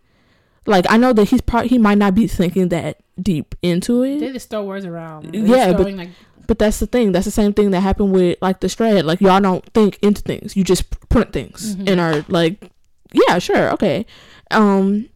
like 0.65 0.86
I 0.89 0.97
know 0.97 1.13
that 1.13 1.25
he's 1.30 1.41
probably 1.41 1.69
he 1.69 1.77
might 1.77 1.97
not 1.97 2.13
be 2.15 2.27
thinking 2.27 2.69
that 2.69 2.99
deep 3.21 3.56
into 3.62 4.04
it. 4.04 4.19
They 4.19 4.32
just 4.32 4.49
throw 4.49 4.63
words 4.63 4.86
around. 4.86 5.34
Yeah, 5.34 5.41
They're 5.41 5.73
just 5.73 5.77
but- 5.77 5.93
like 5.93 6.10
But 6.47 6.60
that's 6.60 6.80
the 6.80 6.88
thing. 6.88 7.12
That's 7.12 7.25
the 7.25 7.32
same 7.32 7.54
thing 7.54 7.71
that 7.71 7.82
happened 7.82 8.12
with 8.12 8.38
like 8.41 8.60
the 8.60 8.69
Strad. 8.69 9.06
Like 9.06 9.21
y'all 9.21 9.39
don't 9.39 9.65
think 9.73 9.97
into 10.01 10.21
things. 10.21 10.56
You 10.56 10.63
just 10.63 10.89
print 11.10 11.32
things 11.34 11.75
Mhm. 11.75 11.89
and 11.89 11.99
are 12.01 12.25
like, 12.27 12.69
yeah, 13.13 13.39
sure, 13.39 13.71
okay. 13.73 14.06
Um, 14.51 15.08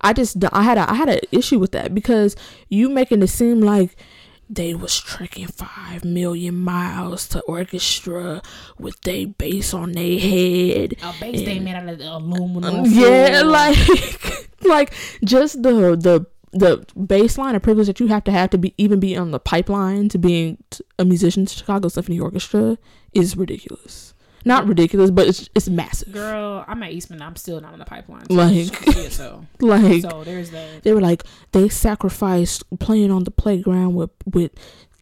I 0.00 0.12
just 0.12 0.36
I 0.52 0.62
had 0.62 0.78
a 0.78 0.90
I 0.90 0.94
had 0.94 1.08
an 1.08 1.20
issue 1.32 1.58
with 1.58 1.72
that 1.72 1.94
because 1.94 2.36
you 2.68 2.88
making 2.88 3.22
it 3.22 3.26
seem 3.28 3.60
like 3.60 3.96
they 4.50 4.72
was 4.74 4.98
trekking 4.98 5.46
five 5.46 6.04
million 6.06 6.54
miles 6.56 7.28
to 7.28 7.40
orchestra 7.42 8.40
with 8.78 8.98
they 9.02 9.26
bass 9.26 9.74
on 9.74 9.92
their 9.92 10.18
head. 10.18 10.94
a 11.02 11.12
base 11.20 11.44
they 11.44 11.58
made 11.58 11.74
out 11.74 11.88
of 11.88 12.00
aluminum. 12.00 12.76
Um, 12.76 12.84
yeah, 12.86 13.42
like 13.44 13.76
like 14.64 14.94
just 15.24 15.62
the 15.62 15.70
the 15.96 16.26
the 16.52 16.78
baseline 16.96 17.54
of 17.54 17.62
privilege 17.62 17.86
that 17.88 18.00
you 18.00 18.06
have 18.08 18.24
to 18.24 18.32
have 18.32 18.50
to 18.50 18.58
be 18.58 18.74
even 18.78 19.00
be 19.00 19.16
on 19.16 19.30
the 19.32 19.38
pipeline 19.40 20.08
to 20.10 20.18
being 20.18 20.58
t- 20.70 20.82
a 20.98 21.04
musician 21.04 21.46
to 21.46 21.54
Chicago 21.54 21.88
Symphony 21.88 22.18
Orchestra 22.18 22.78
is 23.12 23.36
ridiculous. 23.36 24.14
Not 24.44 24.66
ridiculous, 24.66 25.10
but 25.10 25.26
it's 25.26 25.48
it's 25.54 25.68
massive. 25.68 26.12
Girl, 26.12 26.64
I'm 26.66 26.82
at 26.82 26.92
Eastman. 26.92 27.20
I'm 27.20 27.36
still 27.36 27.60
not 27.60 27.72
on 27.72 27.78
the 27.80 27.84
pipeline. 27.84 28.22
Like- 28.30 28.66
so, 29.10 29.44
Like 29.60 30.00
so 30.02 30.22
there's 30.24 30.50
that. 30.50 30.82
they 30.84 30.92
were 30.94 31.00
like 31.00 31.24
they 31.52 31.68
sacrificed 31.68 32.62
playing 32.78 33.10
on 33.10 33.24
the 33.24 33.30
playground 33.30 33.94
with 33.94 34.10
with 34.24 34.52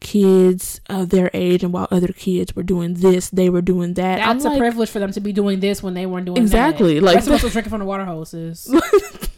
kids 0.01 0.81
of 0.89 1.11
their 1.11 1.31
age, 1.35 1.63
and 1.63 1.73
while 1.73 1.87
other 1.91 2.09
kids 2.09 2.57
were 2.57 2.63
doing 2.63 2.95
this, 2.95 3.31
they 3.31 3.49
were 3.51 3.63
doing 3.63 3.95
that. 3.95 4.17
That's 4.19 4.45
I'm 4.45 4.47
a 4.47 4.55
like, 4.55 4.59
privilege 4.59 4.91
for 4.91 4.99
them 4.99 5.13
to 5.13 5.21
be 5.21 5.33
doing 5.33 5.61
this 5.61 5.83
when 5.83 5.95
they 5.95 6.07
weren't 6.07 6.27
doing 6.27 6.39
Exactly, 6.39 6.95
That. 6.95 7.05
like- 7.05 7.17
us 7.19 7.29
was 7.29 7.53
drinking 7.53 7.71
from 7.71 7.81
the 7.81 7.87
water 7.87 8.05
hoses. 8.05 8.67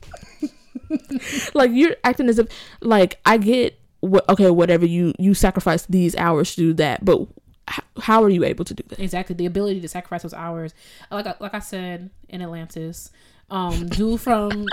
like 1.55 1.71
you're 1.73 1.97
acting 2.05 2.29
as 2.29 2.39
if 2.39 2.49
like 2.81 3.19
I 3.27 3.37
get 3.39 3.79
what 4.01 4.29
okay 4.29 4.51
whatever 4.51 4.87
you 4.87 5.13
you 5.19 5.35
sacrifice 5.35 5.87
these 5.87 6.15
hours 6.17 6.55
to 6.55 6.61
do 6.61 6.73
that, 6.75 7.05
but 7.05 7.21
h- 7.71 7.81
how 8.01 8.23
are 8.23 8.29
you 8.31 8.45
able 8.45 8.65
to 8.65 8.75
do 8.75 8.83
that? 8.89 8.99
exactly, 9.01 9.35
the 9.35 9.47
ability 9.47 9.81
to 9.81 9.89
sacrifice 9.89 10.23
those 10.23 10.35
hours. 10.35 10.73
Like 11.11 11.27
I- 11.27 11.35
like 11.41 11.55
I 11.55 11.59
said 11.59 12.11
in 12.29 12.41
Atlantis, 12.43 13.11
um, 13.51 13.87
dude 13.89 14.21
from 14.21 14.67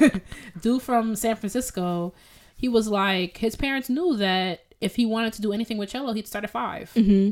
dude 0.60 0.82
from 0.82 1.14
San 1.16 1.36
Francisco, 1.36 2.14
he 2.56 2.68
was 2.68 2.88
like 2.88 3.38
his 3.38 3.56
parents 3.56 3.88
knew 3.88 4.16
that 4.16 4.60
if 4.80 4.96
he 4.96 5.06
wanted 5.06 5.32
to 5.34 5.42
do 5.42 5.52
anything 5.52 5.78
with 5.78 5.88
cello, 5.90 6.12
he'd 6.12 6.26
start 6.26 6.44
at 6.44 6.50
5 6.50 6.92
Mm-hmm. 6.94 7.30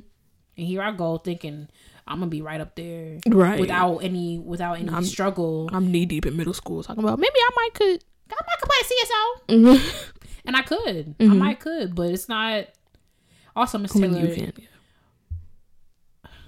And 0.59 0.66
here 0.66 0.83
I 0.83 0.92
go 0.92 1.16
thinking 1.18 1.68
I'm 2.07 2.18
gonna 2.18 2.31
be 2.31 2.42
right 2.42 2.61
up 2.61 2.74
there 2.76 3.18
Right. 3.26 3.59
without 3.61 3.98
any 3.98 4.38
without 4.38 4.74
any 4.74 4.88
I'm- 4.90 5.05
struggle. 5.05 5.68
I'm 5.72 5.90
knee 5.90 6.07
deep 6.07 6.26
in 6.26 6.37
middle 6.37 6.55
school 6.55 6.83
talking 6.83 7.03
about 7.03 7.18
maybe 7.18 7.35
I 7.37 7.50
might 7.57 7.74
could. 7.74 8.05
I 8.32 8.44
might 8.46 8.60
could 8.60 8.68
play 8.68 9.76
CSO. 9.76 9.80
Mhm. 9.80 10.12
And 10.46 10.56
I 10.56 10.62
could. 10.62 11.14
I 11.20 11.24
Mhm. 11.24 11.38
might 11.38 11.60
could, 11.60 11.94
but 11.94 12.10
it's 12.10 12.28
not. 12.28 12.66
Also, 13.54 13.78
Mr. 13.78 13.96
I 13.96 14.08
mean, 14.08 14.14
Taylor. 14.14 14.34
can. 14.52 14.52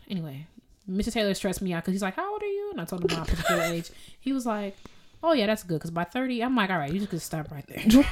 Anyway, 0.08 0.46
Mr. 0.88 1.12
Taylor 1.12 1.34
stressed 1.34 1.62
me 1.62 1.72
out 1.72 1.82
because 1.82 1.92
he's 1.94 2.02
like, 2.02 2.16
"How 2.16 2.32
old 2.32 2.42
are 2.42 2.46
you?" 2.46 2.70
And 2.72 2.80
I 2.80 2.84
told 2.84 3.10
him 3.10 3.18
my 3.18 3.24
particular 3.26 3.62
age. 3.62 3.90
He 4.20 4.32
was 4.32 4.44
like, 4.46 4.76
"Oh 5.22 5.32
yeah, 5.32 5.46
that's 5.46 5.62
good." 5.62 5.76
Because 5.76 5.90
by 5.90 6.04
thirty, 6.04 6.42
I'm 6.42 6.54
like, 6.56 6.70
"All 6.70 6.78
right, 6.78 6.92
you 6.92 6.98
just 6.98 7.10
could 7.10 7.22
stop 7.22 7.50
right 7.50 7.66
there." 7.66 8.04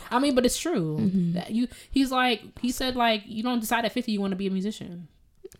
I 0.10 0.18
mean, 0.18 0.34
but 0.34 0.44
it's 0.46 0.58
true. 0.58 0.98
Mhm. 1.00 1.34
That 1.34 1.50
you, 1.52 1.68
he's 1.90 2.10
like, 2.10 2.42
he 2.60 2.70
said 2.72 2.96
like, 2.96 3.22
you 3.26 3.42
don't 3.42 3.60
decide 3.60 3.84
at 3.84 3.92
fifty 3.92 4.12
you 4.12 4.20
want 4.20 4.32
to 4.32 4.36
be 4.36 4.46
a 4.46 4.50
musician. 4.50 5.08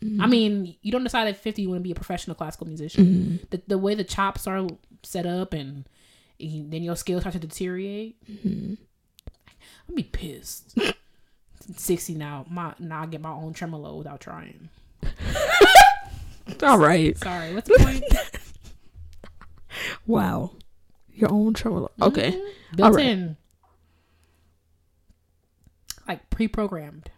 Mm-hmm. 0.02 0.20
I 0.20 0.26
mean, 0.26 0.76
you 0.82 0.90
don't 0.92 1.04
decide 1.04 1.28
at 1.28 1.36
fifty 1.36 1.62
you 1.62 1.68
want 1.68 1.80
to 1.80 1.84
be 1.84 1.92
a 1.92 1.94
professional 1.94 2.34
classical 2.34 2.66
musician. 2.66 3.04
Mhm. 3.44 3.50
The 3.50 3.62
the 3.68 3.78
way 3.78 3.94
the 3.94 4.04
chops 4.04 4.46
are 4.46 4.66
set 5.02 5.26
up, 5.26 5.52
and 5.52 5.84
then 6.40 6.82
your 6.82 6.96
skills 6.96 7.22
start 7.22 7.34
to 7.34 7.38
deteriorate. 7.38 8.16
Mhm. 8.30 8.78
I'd 9.88 9.94
be 9.94 10.02
pissed. 10.04 10.76
Sixty 11.76 12.14
now, 12.14 12.46
my 12.48 12.74
now 12.78 13.02
I 13.02 13.06
get 13.06 13.20
my 13.20 13.30
own 13.32 13.52
tremolo 13.52 13.96
without 13.96 14.20
trying. 14.20 14.70
All 16.62 16.78
right. 16.78 17.16
Sorry, 17.18 17.54
what's 17.54 17.68
the 17.68 17.78
point? 17.78 18.04
Wow. 20.06 20.50
Your 21.14 21.30
own 21.32 21.54
tremolo. 21.54 21.90
Okay. 22.02 22.32
Mhm. 22.32 22.76
built 22.76 22.94
right. 22.94 23.06
in, 23.06 23.36
like 26.08 26.28
pre-programmed. 26.30 27.10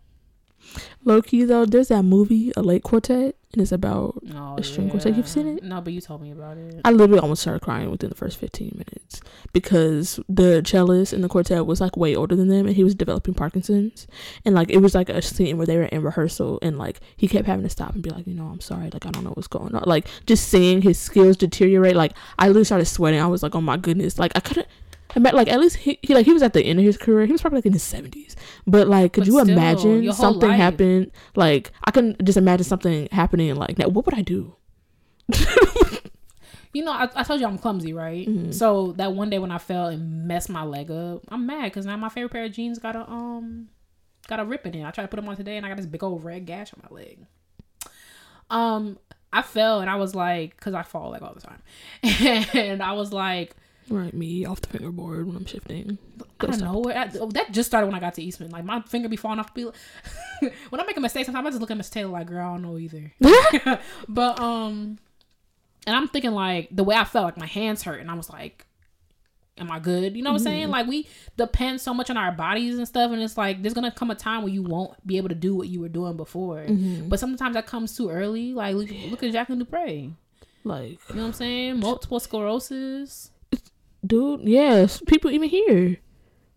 Low 1.04 1.20
key 1.22 1.44
though, 1.44 1.64
there's 1.66 1.88
that 1.88 2.02
movie, 2.04 2.52
A 2.56 2.62
Late 2.62 2.82
Quartet, 2.82 3.36
and 3.52 3.60
it's 3.60 3.72
about. 3.72 4.22
Oh, 4.34 4.56
A 4.56 4.62
string 4.62 4.88
quartet, 4.88 5.16
you've 5.16 5.28
seen 5.28 5.46
it? 5.58 5.62
No, 5.64 5.80
but 5.80 5.92
you 5.92 6.00
told 6.00 6.22
me 6.22 6.30
about 6.30 6.56
it. 6.56 6.80
I 6.84 6.90
literally 6.90 7.20
almost 7.20 7.42
started 7.42 7.60
crying 7.60 7.90
within 7.90 8.08
the 8.08 8.14
first 8.14 8.38
15 8.38 8.72
minutes 8.74 9.20
because 9.52 10.18
the 10.28 10.62
cellist 10.64 11.12
in 11.12 11.20
the 11.20 11.28
quartet 11.28 11.66
was 11.66 11.80
like 11.80 11.96
way 11.96 12.14
older 12.14 12.34
than 12.36 12.48
them 12.48 12.66
and 12.66 12.76
he 12.76 12.84
was 12.84 12.94
developing 12.94 13.34
Parkinson's. 13.34 14.06
And 14.44 14.54
like 14.54 14.70
it 14.70 14.78
was 14.78 14.94
like 14.94 15.08
a 15.08 15.20
scene 15.20 15.58
where 15.58 15.66
they 15.66 15.76
were 15.76 15.84
in 15.84 16.02
rehearsal 16.02 16.58
and 16.62 16.78
like 16.78 17.00
he 17.16 17.28
kept 17.28 17.46
having 17.46 17.64
to 17.64 17.70
stop 17.70 17.94
and 17.94 18.02
be 18.02 18.10
like, 18.10 18.26
you 18.26 18.34
know, 18.34 18.46
I'm 18.46 18.60
sorry, 18.60 18.88
like 18.90 19.04
I 19.06 19.10
don't 19.10 19.24
know 19.24 19.30
what's 19.30 19.48
going 19.48 19.74
on. 19.74 19.82
Like 19.86 20.06
just 20.26 20.48
seeing 20.48 20.82
his 20.82 20.98
skills 20.98 21.36
deteriorate, 21.36 21.96
like 21.96 22.12
I 22.38 22.46
literally 22.46 22.64
started 22.64 22.86
sweating. 22.86 23.20
I 23.20 23.26
was 23.26 23.42
like, 23.42 23.54
oh 23.54 23.60
my 23.60 23.76
goodness, 23.76 24.18
like 24.18 24.32
I 24.34 24.40
couldn't. 24.40 24.68
Like 25.16 25.48
at 25.48 25.60
least 25.60 25.76
he, 25.76 25.98
he 26.02 26.14
like 26.14 26.24
he 26.26 26.32
was 26.32 26.42
at 26.42 26.52
the 26.52 26.62
end 26.62 26.78
of 26.78 26.84
his 26.84 26.96
career. 26.96 27.26
He 27.26 27.32
was 27.32 27.40
probably 27.40 27.58
like 27.58 27.66
in 27.66 27.72
his 27.72 27.82
seventies. 27.82 28.34
But 28.66 28.88
like, 28.88 29.12
could 29.12 29.22
But 29.22 29.26
you 29.28 29.40
still, 29.40 29.48
imagine 29.50 30.12
something 30.12 30.48
life. 30.48 30.56
happened? 30.58 31.10
Like 31.36 31.70
I 31.84 31.90
can 31.90 32.16
just 32.24 32.38
imagine 32.38 32.64
something 32.64 33.08
happening. 33.12 33.54
Like 33.56 33.78
now, 33.78 33.88
what 33.88 34.06
would 34.06 34.14
I 34.14 34.22
do? 34.22 34.56
You 36.74 36.82
know, 36.82 36.92
I, 36.92 37.06
I 37.14 37.22
told 37.22 37.38
you 37.38 37.46
I'm 37.46 37.58
clumsy, 37.58 37.92
right? 37.92 38.26
Mhm. 38.26 38.54
So 38.54 38.92
that 38.92 39.12
one 39.12 39.28
day 39.28 39.38
when 39.38 39.50
I 39.50 39.58
fell 39.58 39.88
and 39.88 40.26
messed 40.26 40.48
my 40.48 40.62
leg 40.64 40.90
up, 40.90 41.20
I'm 41.28 41.44
mad 41.44 41.64
because 41.64 41.84
now 41.84 41.98
my 41.98 42.08
favorite 42.08 42.30
pair 42.32 42.44
of 42.46 42.52
jeans 42.52 42.78
got 42.78 42.96
a 42.96 43.06
um 43.10 43.68
got 44.26 44.40
a 44.40 44.44
rip 44.46 44.64
in 44.66 44.74
it. 44.76 44.82
I 44.86 44.90
tried 44.90 45.04
to 45.04 45.08
put 45.08 45.16
them 45.16 45.28
on 45.28 45.36
today 45.36 45.58
and 45.58 45.66
I 45.66 45.68
got 45.68 45.76
this 45.76 45.84
big 45.84 46.02
old 46.02 46.24
red 46.24 46.46
gash 46.46 46.72
on 46.72 46.80
my 46.82 46.96
leg. 46.96 47.26
Um, 48.48 48.98
I 49.34 49.42
fell 49.42 49.80
and 49.80 49.90
I 49.90 49.96
was 49.96 50.14
like, 50.14 50.56
because 50.56 50.72
I 50.72 50.82
fall 50.82 51.10
like 51.10 51.20
all 51.20 51.34
the 51.34 51.42
time, 51.42 51.62
and 52.54 52.82
I 52.82 52.92
was 52.92 53.12
like, 53.12 53.54
Right, 53.88 54.14
me 54.14 54.44
off 54.44 54.60
the 54.60 54.68
fingerboard 54.68 55.26
when 55.26 55.36
I'm 55.36 55.44
shifting. 55.44 55.98
I 56.40 56.46
don't 56.46 56.60
know 56.60 56.78
where 56.78 56.96
I, 56.96 57.10
oh, 57.20 57.30
that 57.32 57.52
just 57.52 57.68
started 57.68 57.86
when 57.86 57.96
I 57.96 58.00
got 58.00 58.14
to 58.14 58.22
Eastman. 58.22 58.50
Like 58.50 58.64
my 58.64 58.80
finger 58.82 59.08
be 59.08 59.16
falling 59.16 59.38
off. 59.38 59.52
Be 59.54 59.64
like, 59.64 59.74
when 60.70 60.80
I 60.80 60.84
make 60.84 60.96
a 60.96 61.00
mistake, 61.00 61.26
sometimes 61.26 61.46
I 61.46 61.50
just 61.50 61.60
look 61.60 61.70
at 61.70 61.76
Miss 61.76 61.90
Taylor 61.90 62.10
like, 62.10 62.28
girl, 62.28 62.48
I 62.48 62.52
don't 62.52 62.62
know 62.62 62.78
either. 62.78 63.12
but 64.08 64.40
um, 64.40 64.98
and 65.86 65.96
I'm 65.96 66.08
thinking 66.08 66.32
like 66.32 66.68
the 66.70 66.84
way 66.84 66.96
I 66.96 67.04
felt, 67.04 67.24
like 67.24 67.36
my 67.36 67.46
hands 67.46 67.82
hurt, 67.82 68.00
and 68.00 68.10
I 68.10 68.14
was 68.14 68.30
like, 68.30 68.66
am 69.58 69.70
I 69.70 69.80
good? 69.80 70.16
You 70.16 70.22
know 70.22 70.30
what 70.30 70.40
I'm 70.40 70.44
saying? 70.44 70.68
Like 70.68 70.86
we 70.86 71.08
depend 71.36 71.80
so 71.80 71.92
much 71.92 72.08
on 72.08 72.16
our 72.16 72.32
bodies 72.32 72.78
and 72.78 72.86
stuff, 72.86 73.10
and 73.10 73.20
it's 73.20 73.36
like 73.36 73.62
there's 73.62 73.74
gonna 73.74 73.90
come 73.90 74.10
a 74.10 74.14
time 74.14 74.42
where 74.42 74.52
you 74.52 74.62
won't 74.62 75.04
be 75.06 75.16
able 75.16 75.28
to 75.28 75.34
do 75.34 75.56
what 75.56 75.68
you 75.68 75.80
were 75.80 75.88
doing 75.88 76.16
before. 76.16 76.58
Mm-hmm. 76.58 77.08
But 77.08 77.18
sometimes 77.18 77.54
that 77.54 77.66
comes 77.66 77.96
too 77.96 78.10
early. 78.10 78.52
Like 78.52 78.76
look, 78.76 78.90
look 79.10 79.22
at 79.22 79.32
Jacqueline 79.32 79.58
du 79.58 79.64
Pré. 79.64 80.12
Like, 80.64 81.00
You 81.08 81.16
know 81.16 81.22
what 81.22 81.26
I'm 81.28 81.32
saying? 81.32 81.80
Multiple 81.80 82.20
sclerosis. 82.20 83.31
Dude, 84.04 84.42
yes, 84.42 85.00
people 85.06 85.30
even 85.30 85.48
here. 85.48 85.96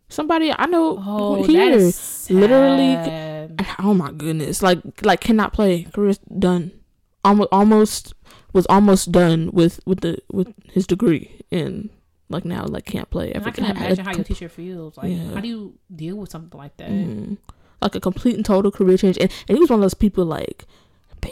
Somebody 0.09 0.51
I 0.55 0.65
know 0.67 0.97
Oh, 1.05 1.43
here. 1.43 1.91
literally- 2.29 3.55
Oh 3.79 3.93
my 3.93 4.11
goodness, 4.11 4.61
like, 4.61 4.79
like 5.03 5.19
cannot 5.21 5.53
play. 5.53 5.83
Career's 5.93 6.19
done. 6.19 6.71
Almost, 7.23 7.49
almost 7.51 8.13
was 8.53 8.65
almost 8.67 9.11
done 9.11 9.49
with 9.51 9.79
with 9.85 10.01
the 10.01 10.17
with 10.31 10.53
his 10.71 10.85
degree, 10.87 11.41
and 11.51 11.89
like 12.29 12.45
now 12.45 12.65
like 12.65 12.85
can't 12.85 13.09
play. 13.09 13.31
And 13.33 13.45
I 13.45 13.51
can 13.51 13.65
imagine 13.65 14.05
how 14.05 14.13
your 14.13 14.23
teacher 14.23 14.47
feels. 14.49 14.95
Like, 14.97 15.11
Yeah. 15.11 15.33
how 15.33 15.41
do 15.41 15.47
you 15.47 15.73
deal 15.93 16.15
with 16.17 16.29
something 16.29 16.57
like 16.57 16.77
that? 16.77 16.89
Mhm. 16.89 17.37
like 17.81 17.93
a 17.93 17.99
complete 17.99 18.35
and 18.35 18.45
total 18.45 18.71
career 18.71 18.97
change. 18.97 19.17
And, 19.19 19.29
and 19.47 19.57
he 19.57 19.61
was 19.61 19.69
one 19.69 19.77
of 19.79 19.81
those 19.81 19.93
people 19.93 20.25
like, 20.25 20.65
ba- 21.21 21.29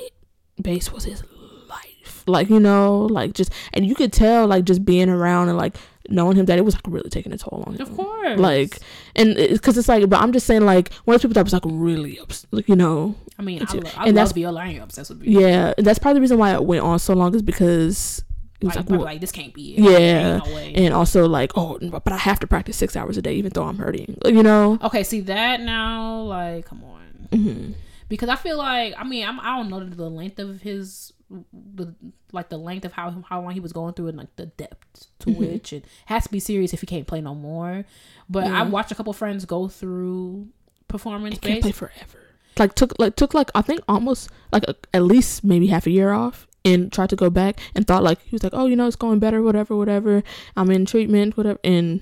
bass 0.61 0.91
was 0.91 1.05
his 1.05 1.23
life. 1.69 2.23
Like, 2.27 2.49
you 2.49 2.59
know, 2.59 3.07
like 3.09 3.33
just, 3.33 3.51
and 3.73 3.85
you 3.87 3.95
could 3.95 4.11
tell, 4.13 4.45
like, 4.45 4.65
just 4.65 4.85
being 4.85 5.09
around 5.09 5.49
and 5.49 5.57
like 5.57 5.75
knowing 6.09 6.35
him 6.37 6.45
that 6.47 6.57
it 6.57 6.65
was 6.65 6.73
like 6.75 6.83
really 6.87 7.09
taking 7.09 7.31
a 7.33 7.37
toll 7.37 7.63
on 7.65 7.75
him. 7.75 7.81
Of 7.81 7.95
course. 7.95 8.39
Like, 8.39 8.79
and 9.15 9.35
because 9.35 9.77
it's 9.77 9.87
like, 9.87 10.09
but 10.09 10.21
I'm 10.21 10.33
just 10.33 10.45
saying, 10.45 10.61
like, 10.65 10.91
one 11.05 11.15
of 11.15 11.21
the 11.21 11.27
people 11.27 11.35
that 11.35 11.43
was 11.45 11.53
like 11.53 11.63
really, 11.65 12.19
ups- 12.19 12.45
like, 12.51 12.67
you 12.67 12.75
know, 12.75 13.15
I 13.39 13.41
mean, 13.41 13.65
I, 13.67 13.73
lo- 13.73 13.89
I 13.97 14.07
And 14.07 14.17
that's- 14.17 14.31
Viola. 14.33 14.61
I 14.61 14.67
ain't 14.67 14.83
obsessed 14.83 15.09
with 15.11 15.21
Viola. 15.21 15.41
yeah. 15.49 15.73
That's 15.77 15.99
probably 15.99 16.15
the 16.15 16.21
reason 16.21 16.37
why 16.37 16.53
it 16.53 16.63
went 16.65 16.83
on 16.83 16.99
so 16.99 17.13
long 17.13 17.33
is 17.35 17.41
because 17.41 18.23
it 18.61 18.65
was 18.65 18.75
Like, 18.75 18.89
like, 18.89 18.99
well, 18.99 19.05
like, 19.05 19.21
this 19.21 19.31
can't 19.31 19.53
be 19.53 19.75
it. 19.77 19.79
Yeah. 19.81 20.37
No 20.39 20.45
and 20.57 20.93
also 20.93 21.27
like, 21.27 21.51
oh, 21.57 21.79
but 21.81 22.11
I 22.11 22.17
have 22.17 22.39
to 22.41 22.47
practice 22.47 22.77
six 22.77 22.95
hours 22.95 23.17
a 23.17 23.21
day 23.21 23.33
even 23.35 23.51
though 23.53 23.63
I'm 23.63 23.77
hurting, 23.77 24.17
Like, 24.23 24.33
you 24.33 24.43
know. 24.43 24.77
okay, 24.83 25.03
see 25.03 25.21
that 25.21 25.61
now, 25.61 26.21
like, 26.21 26.65
come 26.65 26.83
on. 26.83 27.27
hmm 27.37 27.71
Because 28.09 28.29
I 28.29 28.35
feel 28.35 28.57
like, 28.57 28.93
I 28.97 29.03
mean, 29.03 29.27
I'm, 29.27 29.39
I 29.39 29.57
don't 29.57 29.69
know 29.69 29.83
the 29.83 30.09
length 30.09 30.39
of 30.39 30.61
his, 30.61 31.11
the 31.75 31.93
like 32.31 32.49
the 32.49 32.57
length 32.57 32.85
of 32.85 32.93
how 32.93 33.23
how 33.29 33.41
long 33.41 33.51
he 33.53 33.59
was 33.59 33.73
going 33.73 33.93
through 33.93 34.07
and 34.09 34.17
like 34.17 34.35
the 34.35 34.45
depth 34.47 35.07
to 35.19 35.27
Mhm. 35.29 35.35
which 35.37 35.73
it 35.73 35.85
has 36.05 36.23
to 36.25 36.29
be 36.29 36.39
serious 36.39 36.73
if 36.73 36.81
he 36.81 36.87
can't 36.87 37.07
play 37.07 37.21
no 37.21 37.33
more. 37.35 37.85
But 38.29 38.45
Yeah. 38.45 38.59
I 38.59 38.63
watched 38.63 38.91
a 38.91 38.95
couple 38.95 39.13
friends 39.13 39.45
go 39.45 39.67
through 39.67 40.47
performance 40.87 41.35
It 41.35 41.41
can't 41.41 41.61
play 41.61 41.71
forever. 41.71 42.19
Like 42.59 42.75
took 42.75 42.93
like 42.99 43.15
took 43.15 43.33
like 43.33 43.49
I 43.55 43.61
think 43.63 43.81
almost 43.87 44.29
like 44.51 44.63
a, 44.67 44.75
at 44.93 45.03
least 45.03 45.43
maybe 45.43 45.67
half 45.67 45.87
a 45.87 45.91
year 45.91 46.11
off 46.11 46.47
and 46.63 46.91
tried 46.93 47.09
to 47.09 47.15
go 47.15 47.29
back 47.29 47.59
and 47.75 47.85
thought 47.87 48.03
like 48.03 48.21
he 48.21 48.31
was 48.35 48.43
like 48.43 48.53
oh 48.53 48.67
you 48.67 48.75
know 48.75 48.85
it's 48.87 48.95
going 48.95 49.19
better 49.19 49.41
whatever 49.41 49.75
whatever 49.75 50.23
I'm 50.55 50.69
in 50.69 50.85
treatment 50.85 51.35
whatever 51.35 51.59
and 51.63 51.99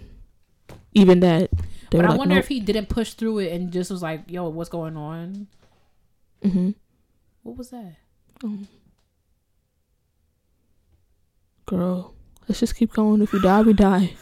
even 0.93 1.21
that 1.21 1.49
But 1.89 2.03
I 2.05 2.09
like 2.09 2.19
wonder 2.19 2.35
nope. 2.35 2.43
if 2.43 2.49
he 2.49 2.59
didn't 2.59 2.89
push 2.89 3.13
through 3.13 3.39
it 3.39 3.53
and 3.53 3.71
just 3.71 3.89
was 3.91 4.01
like, 4.01 4.23
"Yo, 4.27 4.49
what's 4.49 4.69
going 4.69 4.97
on? 4.97 5.47
hmm 6.43 6.71
What 7.43 7.57
was 7.57 7.69
that?" 7.69 7.95
Girl 11.71 12.13
let's 12.47 12.59
just 12.59 12.75
keep 12.75 12.91
going. 12.93 13.21
If 13.21 13.31
we 13.31 13.39
die 13.41 13.61
we 13.61 13.73
die. 13.73 14.13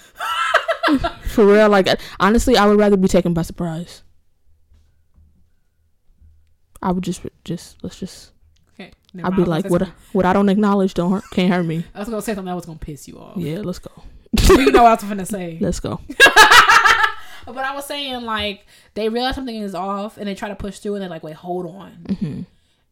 For 1.26 1.46
real 1.46 1.68
like 1.70 1.88
honestly 2.20 2.56
I 2.58 2.66
would 2.68 2.78
rather 2.80 2.98
be 2.98 3.08
taken 3.08 3.34
by 3.34 3.42
surprise. 3.44 4.04
I 6.82 6.92
would 6.92 7.04
just 7.04 7.22
just 7.44 7.84
let's 7.84 8.00
just 8.00 8.32
Okay, 8.74 8.92
I'd 9.24 9.36
be 9.36 9.44
like 9.44 9.66
what 9.70 9.82
what 10.14 10.26
I 10.26 10.34
don't 10.34 10.50
acknowledge 10.50 10.94
don't 10.94 11.12
hurt, 11.12 11.24
can't 11.32 11.52
hurt 11.54 11.64
me. 11.66 11.84
I 11.94 12.00
was 12.00 12.10
gonna 12.10 12.22
say 12.22 12.34
something 12.34 12.46
that 12.46 12.56
was 12.56 12.66
gonna 12.66 12.80
piss 12.80 13.08
you 13.08 13.18
off. 13.20 13.38
yeah 13.38 13.60
let's 13.60 13.80
go. 13.80 13.92
You 14.50 14.72
know 14.72 14.84
what 14.84 14.92
I 14.92 14.94
was 14.96 15.04
gonna 15.04 15.26
say. 15.26 15.58
let's 15.62 15.80
go. 15.80 16.00
But 17.46 17.66
I 17.66 17.74
was 17.76 17.86
saying 17.86 18.22
like 18.24 18.66
they 18.94 19.10
realize 19.10 19.36
something 19.36 19.56
is 19.56 19.74
off 19.74 20.18
and 20.18 20.28
they 20.28 20.36
try 20.36 20.50
to 20.50 20.56
push 20.56 20.78
through 20.80 20.96
and 20.96 21.02
they're 21.02 21.10
like, 21.10 21.24
wait, 21.24 21.36
hold 21.36 21.66
on. 21.66 21.92
hmm 22.20 22.42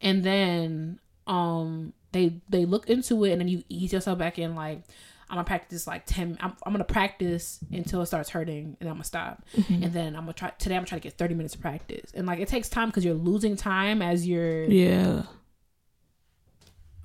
And 0.01 0.23
then 0.23 0.99
um 1.27 1.93
they 2.17 2.41
they 2.49 2.65
look 2.65 2.89
into 2.89 3.23
it 3.23 3.31
and 3.31 3.41
then 3.41 3.47
you 3.47 3.63
ease 3.69 3.93
yourself 3.93 4.17
back 4.17 4.39
in 4.39 4.55
like 4.55 4.83
I'm 5.29 5.35
gonna 5.35 5.43
practice 5.43 5.87
like 5.87 6.05
ten. 6.05 6.37
I'm, 6.39 6.55
I'm 6.65 6.71
gonna 6.71 6.85
practice 6.85 7.59
until 7.71 8.01
it 8.01 8.05
starts 8.05 8.29
hurting, 8.29 8.77
and 8.79 8.89
I'm 8.89 8.95
gonna 8.95 9.03
stop. 9.03 9.43
Mm-hmm. 9.57 9.83
And 9.83 9.93
then 9.93 10.15
I'm 10.15 10.21
gonna 10.23 10.33
try 10.33 10.51
today. 10.51 10.75
I'm 10.75 10.79
gonna 10.79 10.87
try 10.87 10.99
to 10.99 11.03
get 11.03 11.17
30 11.17 11.33
minutes 11.35 11.53
of 11.55 11.61
practice, 11.61 12.11
and 12.13 12.25
like 12.25 12.39
it 12.39 12.47
takes 12.47 12.69
time 12.69 12.87
because 12.89 13.03
you're 13.03 13.13
losing 13.13 13.57
time 13.57 14.01
as 14.01 14.25
you're. 14.27 14.63
yeah 14.63 15.23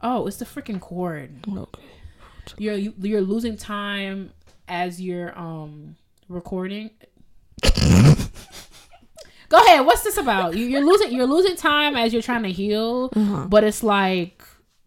Oh, 0.02 0.26
it's 0.26 0.38
the 0.38 0.44
freaking 0.44 0.80
cord. 0.80 1.30
okay 1.48 1.82
You're 2.58 2.74
you, 2.74 2.94
you're 3.00 3.20
losing 3.20 3.56
time 3.56 4.32
as 4.68 5.00
you're 5.00 5.36
um 5.38 5.96
recording. 6.28 6.90
Go 9.48 9.58
ahead. 9.58 9.84
What's 9.84 10.02
this 10.02 10.16
about? 10.16 10.56
You, 10.56 10.64
you're 10.64 10.84
losing 10.84 11.12
you're 11.12 11.26
losing 11.26 11.56
time 11.56 11.96
as 11.96 12.12
you're 12.12 12.22
trying 12.22 12.44
to 12.44 12.52
heal, 12.52 13.10
uh-huh. 13.14 13.46
but 13.48 13.64
it's 13.64 13.82
like 13.82 14.42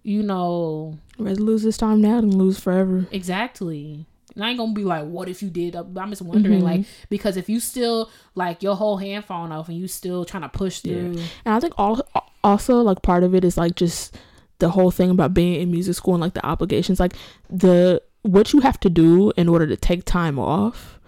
you 0.05 0.21
know 0.23 0.97
Rather 1.17 1.41
lose 1.41 1.63
this 1.63 1.77
time 1.77 1.99
now 2.01 2.21
than 2.21 2.37
lose 2.37 2.59
forever. 2.59 3.05
exactly. 3.11 4.05
And 4.35 4.43
I 4.43 4.49
ain't 4.49 4.57
gonna 4.57 4.73
be 4.73 4.83
like, 4.83 5.05
what 5.05 5.29
if 5.29 5.41
you 5.41 5.49
did? 5.49 5.75
I'm 5.75 6.09
just 6.09 6.21
wondering, 6.21 6.59
Mhm. 6.59 6.63
like, 6.63 6.85
because 7.09 7.37
if 7.37 7.47
you 7.49 7.59
still 7.61 8.09
like 8.35 8.61
your 8.61 8.75
whole 8.75 8.97
hand 8.97 9.23
falling 9.25 9.51
off 9.53 9.69
and 9.69 9.77
you 9.77 9.87
still 9.87 10.25
trying 10.25 10.43
to 10.43 10.49
push 10.49 10.81
Yeah. 10.83 10.93
through, 10.93 11.11
And 11.45 11.55
I 11.55 11.59
think 11.61 11.73
all 11.77 12.01
also 12.43 12.81
like 12.81 13.01
part 13.01 13.23
of 13.23 13.33
it 13.33 13.43
is 13.45 13.57
like 13.57 13.75
just 13.75 14.13
the 14.59 14.69
whole 14.69 14.91
thing 14.91 15.09
about 15.09 15.33
being 15.33 15.59
in 15.61 15.71
music 15.71 15.95
school 15.95 16.13
and 16.15 16.21
like 16.21 16.33
the 16.33 16.45
obligations, 16.45 16.99
like 16.99 17.13
the 17.49 18.01
what 18.23 18.51
you 18.53 18.59
have 18.59 18.79
to 18.81 18.89
do 18.89 19.31
in 19.37 19.47
order 19.47 19.65
to 19.67 19.77
take 19.77 20.03
time 20.05 20.37
off, 20.37 20.99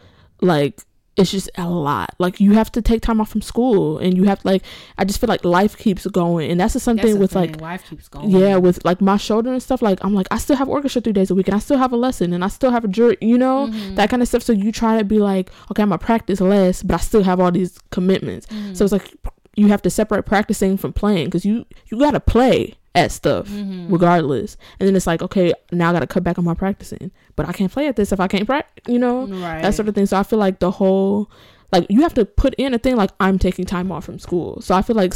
like 0.41 0.79
it's 1.17 1.31
just 1.31 1.49
a 1.57 1.67
lot. 1.67 2.13
Like 2.19 2.39
you 2.39 2.51
have 2.53 2.71
to 2.73 2.81
take 2.81 3.01
time 3.01 3.19
off 3.19 3.29
from 3.29 3.41
school, 3.41 3.97
and 3.97 4.15
you 4.15 4.23
have 4.25 4.41
to 4.41 4.47
like. 4.47 4.63
I 4.97 5.03
just 5.05 5.19
feel 5.19 5.27
like 5.27 5.43
life 5.43 5.75
keeps 5.77 6.05
going, 6.07 6.51
and 6.51 6.59
that's 6.59 6.73
the 6.73 6.79
same 6.79 6.95
That's 6.97 7.15
with 7.15 7.31
thing, 7.33 7.53
like 7.53 7.61
life 7.61 7.89
keeps 7.89 8.07
going. 8.07 8.29
yeah, 8.29 8.57
with 8.57 8.83
like 8.85 9.01
my 9.01 9.17
shoulder 9.17 9.51
and 9.51 9.61
stuff. 9.61 9.81
Like 9.81 9.99
I'm 10.03 10.13
like 10.13 10.27
I 10.31 10.37
still 10.37 10.55
have 10.55 10.69
orchestra 10.69 11.01
three 11.01 11.13
days 11.13 11.31
a 11.31 11.35
week, 11.35 11.47
and 11.47 11.55
I 11.55 11.59
still 11.59 11.77
have 11.77 11.91
a 11.91 11.97
lesson, 11.97 12.33
and 12.33 12.43
I 12.43 12.47
still 12.49 12.71
have 12.71 12.85
a 12.85 12.87
jury. 12.87 13.17
You 13.21 13.37
know 13.37 13.67
Mhm. 13.67 13.95
that 13.95 14.09
kind 14.09 14.21
of 14.21 14.27
stuff. 14.27 14.43
So 14.43 14.53
you 14.53 14.71
try 14.71 14.97
to 14.99 15.03
be 15.03 15.17
like, 15.19 15.49
okay, 15.71 15.81
I'm 15.83 15.89
gonna 15.89 15.97
practice 15.97 16.39
less, 16.39 16.83
but 16.83 16.95
I 16.95 16.97
still 16.99 17.23
have 17.23 17.39
all 17.39 17.51
these 17.51 17.79
commitments. 17.91 18.45
Mhm. 18.47 18.77
So 18.77 18.83
it's 18.85 18.91
like 18.93 19.11
you 19.55 19.67
have 19.69 19.81
to 19.81 19.89
separate 19.89 20.25
practicing 20.25 20.77
from 20.77 20.93
playing 20.93 21.25
because 21.25 21.43
you 21.45 21.65
you 21.87 21.97
gotta 21.97 22.19
play 22.19 22.75
at 22.95 23.11
stuff 23.11 23.47
Mhm. 23.49 23.91
regardless. 23.91 24.57
And 24.79 24.87
then 24.87 24.95
it's 24.95 25.05
like, 25.07 25.21
okay, 25.21 25.53
now 25.71 25.89
I 25.89 25.93
gotta 25.93 26.07
cut 26.07 26.23
back 26.23 26.37
on 26.39 26.45
my 26.45 26.53
practicing, 26.55 27.11
but 27.35 27.47
I 27.47 27.51
can't 27.51 27.71
play 27.71 27.87
at 27.87 27.95
this 27.95 28.11
if 28.11 28.19
I 28.19 28.27
can't 28.27 28.45
practice. 28.47 28.91
You 28.91 28.99
know 28.99 29.27
right. 29.27 29.61
that 29.61 29.75
sort 29.75 29.87
of 29.87 29.95
thing. 29.95 30.05
So 30.07 30.17
I 30.17 30.23
feel 30.23 30.39
like 30.39 30.59
the 30.59 30.71
whole 30.71 31.29
like 31.73 31.85
you 31.89 32.01
have 32.01 32.13
to 32.15 32.25
put 32.25 32.53
in 32.57 32.73
a 32.73 32.77
thing 32.79 32.95
like 32.95 33.11
I'm 33.19 33.37
taking 33.37 33.65
time 33.65 33.91
off 33.91 34.05
from 34.05 34.19
school. 34.19 34.61
So 34.61 34.73
I 34.73 34.81
feel 34.81 34.95
like 34.95 35.13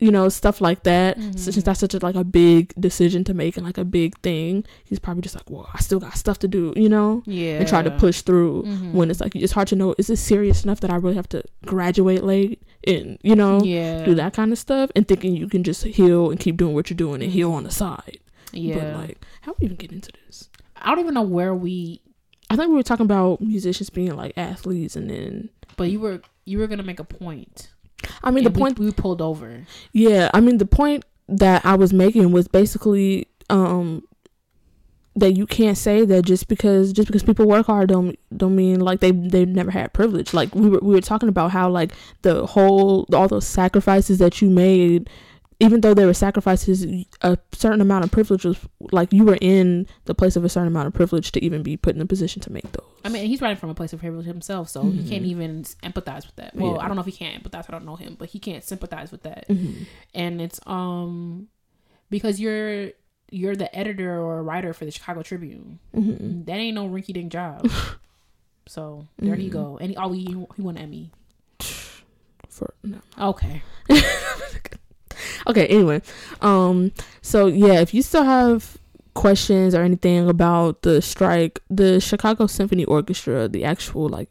you 0.00 0.10
know 0.10 0.28
stuff 0.28 0.60
like 0.60 0.82
that. 0.82 1.16
Mhm. 1.18 1.38
Since 1.38 1.62
that's 1.62 1.78
such 1.80 1.94
a 1.94 1.98
like 2.02 2.16
a 2.16 2.24
big 2.24 2.74
decision 2.78 3.22
to 3.24 3.32
make 3.32 3.56
and 3.56 3.64
like 3.64 3.78
a 3.78 3.84
big 3.84 4.18
thing, 4.18 4.64
he's 4.84 4.98
probably 4.98 5.22
just 5.22 5.36
like, 5.36 5.48
well, 5.48 5.68
I 5.72 5.78
still 5.78 6.00
got 6.00 6.16
stuff 6.18 6.40
to 6.40 6.48
do, 6.48 6.72
you 6.76 6.88
know, 6.88 7.22
yeah. 7.26 7.58
and 7.58 7.68
try 7.68 7.80
to 7.80 7.92
push 7.92 8.20
through. 8.22 8.64
Mhm. 8.66 8.92
When 8.92 9.08
it's 9.10 9.20
like 9.20 9.34
it's 9.36 9.52
hard 9.52 9.68
to 9.68 9.76
know 9.76 9.94
is 9.96 10.08
this 10.08 10.20
serious 10.20 10.64
enough 10.64 10.80
that 10.80 10.90
I 10.90 10.96
really 10.96 11.14
have 11.14 11.28
to 11.30 11.42
graduate 11.64 12.24
late 12.24 12.60
and 12.86 13.18
you 13.22 13.34
know 13.34 13.62
yeah. 13.62 14.04
do 14.04 14.14
that 14.14 14.34
kind 14.34 14.52
of 14.52 14.58
stuff 14.58 14.90
and 14.94 15.06
thinking 15.06 15.36
you 15.36 15.48
can 15.48 15.64
just 15.64 15.84
heal 15.84 16.30
and 16.30 16.40
keep 16.40 16.56
doing 16.56 16.74
what 16.74 16.90
you're 16.90 16.96
doing 16.96 17.22
and 17.22 17.32
heal 17.32 17.52
on 17.52 17.64
the 17.64 17.70
side. 17.70 18.18
Yeah. 18.52 18.76
But 18.76 18.96
like, 18.96 19.24
how 19.42 19.52
do 19.52 19.56
we 19.60 19.66
even 19.66 19.76
get 19.76 19.92
into 19.92 20.10
this? 20.26 20.48
I 20.76 20.90
don't 20.90 21.00
even 21.00 21.14
know 21.14 21.22
where 21.22 21.54
we. 21.54 22.00
I 22.50 22.56
think 22.56 22.68
we 22.68 22.74
were 22.74 22.82
talking 22.82 23.06
about 23.06 23.40
musicians 23.40 23.90
being 23.90 24.14
like 24.16 24.32
athletes, 24.36 24.96
and 24.96 25.10
then 25.10 25.50
But 25.76 25.90
you 25.90 26.00
were 26.00 26.20
you 26.44 26.58
were 26.58 26.66
gonna 26.66 26.82
make 26.82 27.00
a 27.00 27.04
point. 27.04 27.70
I 28.22 28.30
mean 28.30 28.44
the 28.44 28.50
we- 28.50 28.60
point. 28.60 28.78
we, 28.78 28.92
pulled 28.92 29.22
over. 29.22 29.66
Yeah, 29.92 30.30
I 30.34 30.40
mean 30.40 30.58
the 30.58 30.66
point 30.66 31.04
that 31.28 31.64
I 31.64 31.74
was 31.74 31.92
making 31.92 32.32
was 32.32 32.48
basically 32.48 33.28
um 33.50 34.02
that 35.16 35.32
you 35.36 35.46
can't 35.46 35.78
say 35.78 36.04
that 36.04 36.24
just 36.24 36.48
because 36.48 36.92
just 36.92 37.06
because 37.06 37.22
people 37.22 37.46
work 37.46 37.66
hard 37.66 37.88
don't 37.88 38.18
don't 38.36 38.56
mean 38.56 38.80
like 38.80 39.00
they 39.00 39.12
they've 39.12 39.48
never 39.48 39.70
had 39.70 39.92
privilege. 39.92 40.34
Like 40.34 40.54
we 40.54 40.68
were 40.68 40.80
we 40.80 40.94
were 40.94 41.00
talking 41.00 41.28
about 41.28 41.50
how 41.52 41.70
like 41.70 41.92
the 42.22 42.46
whole 42.46 43.06
all 43.12 43.28
those 43.28 43.46
sacrifices 43.46 44.18
that 44.18 44.42
you 44.42 44.50
made 44.50 45.08
even 45.60 45.82
though 45.82 45.94
there 45.94 46.08
were 46.08 46.12
sacrifices 46.12 46.84
a 47.22 47.38
certain 47.52 47.80
amount 47.80 48.04
of 48.04 48.10
privilege 48.10 48.44
was 48.44 48.58
like 48.90 49.12
you 49.12 49.22
were 49.24 49.38
in 49.40 49.86
the 50.06 50.14
place 50.14 50.34
of 50.34 50.44
a 50.44 50.48
certain 50.48 50.66
amount 50.66 50.88
of 50.88 50.92
privilege 50.92 51.30
to 51.30 51.42
even 51.44 51.62
be 51.62 51.76
put 51.76 51.94
in 51.94 52.00
a 52.02 52.06
position 52.06 52.42
to 52.42 52.50
make 52.50 52.70
those. 52.72 52.84
I 53.04 53.08
mean, 53.08 53.26
he's 53.28 53.40
writing 53.40 53.56
from 53.56 53.70
a 53.70 53.74
place 53.74 53.92
of 53.92 54.00
privilege 54.00 54.26
himself, 54.26 54.68
so 54.68 54.82
he 54.82 55.08
can't 55.08 55.22
Mhm. 55.24 55.28
even 55.28 55.62
empathize 55.84 56.26
with 56.26 56.34
that. 56.36 56.56
Well, 56.56 56.72
Yeah. 56.72 56.78
I 56.78 56.86
don't 56.88 56.96
know 56.96 57.00
if 57.02 57.06
he 57.06 57.12
can't 57.12 57.40
empathize. 57.40 57.66
I 57.68 57.72
don't 57.72 57.84
know 57.86 57.94
him, 57.94 58.16
but 58.18 58.30
he 58.30 58.40
can't 58.40 58.64
sympathize 58.64 59.12
with 59.12 59.22
that. 59.22 59.46
Mhm. 59.48 59.86
And 60.12 60.40
it's 60.40 60.58
um 60.66 61.46
because 62.10 62.40
you're 62.40 62.90
you're 63.30 63.56
the 63.56 63.74
editor 63.76 64.18
or 64.20 64.42
writer 64.42 64.72
for 64.72 64.84
the 64.84 64.90
Chicago 64.90 65.22
Tribune. 65.22 65.78
Mhm. 65.94 66.46
That 66.46 66.56
ain't 66.56 66.74
no 66.74 66.88
rinky 66.88 67.12
dink 67.14 67.32
job. 67.32 67.68
so 68.66 69.06
there 69.18 69.36
you 69.38 69.50
Mhm. 69.50 69.52
go. 69.52 69.78
And 69.80 69.90
he, 69.90 69.96
oh, 69.96 70.12
he, 70.12 70.24
he 70.56 70.62
won 70.62 70.76
an 70.76 70.82
Emmy. 70.84 71.10
For 72.48 72.72
no. 72.84 72.98
Okay. 73.20 73.62
okay 75.46 75.66
anyway 75.66 76.00
um 76.42 76.90
so 77.22 77.46
yeah 77.46 77.80
if 77.80 77.94
you 77.94 78.02
still 78.02 78.24
have 78.24 78.76
questions 79.14 79.74
or 79.74 79.82
anything 79.82 80.28
about 80.28 80.82
the 80.82 81.00
strike 81.00 81.60
the 81.70 82.00
chicago 82.00 82.46
symphony 82.46 82.84
orchestra 82.86 83.46
the 83.48 83.64
actual 83.64 84.08
like 84.08 84.28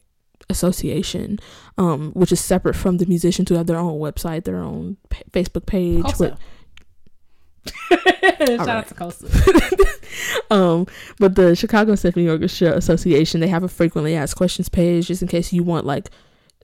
association 0.50 1.40
um 1.78 2.12
which 2.14 2.32
is 2.32 2.40
separate 2.42 2.76
from 2.76 2.98
the 2.98 3.06
musicians 3.06 3.48
who 3.50 3.56
have 3.56 3.66
their 3.68 3.78
own 3.78 3.98
website 4.00 4.44
their 4.44 4.58
own 4.58 4.98
pa- 5.10 5.22
facebook 5.32 5.66
page 5.66 6.04
with, 6.04 6.18
Costa. 6.18 6.38
Shout 7.92 8.50
right. 8.50 8.68
out 8.70 8.88
to 8.88 8.94
Costa. 8.94 9.28
um 10.52 10.86
but 11.20 11.36
the 11.36 11.56
chicago 11.56 11.96
symphony 11.96 12.28
orchestra 12.28 12.72
association 12.76 13.40
they 13.42 13.48
have 13.48 13.64
a 13.64 13.68
frequently 13.68 14.16
asked 14.16 14.36
questions 14.36 14.70
page 14.70 15.08
just 15.08 15.22
in 15.22 15.28
case 15.28 15.52
you 15.54 15.64
want 15.64 15.86
like 15.86 16.10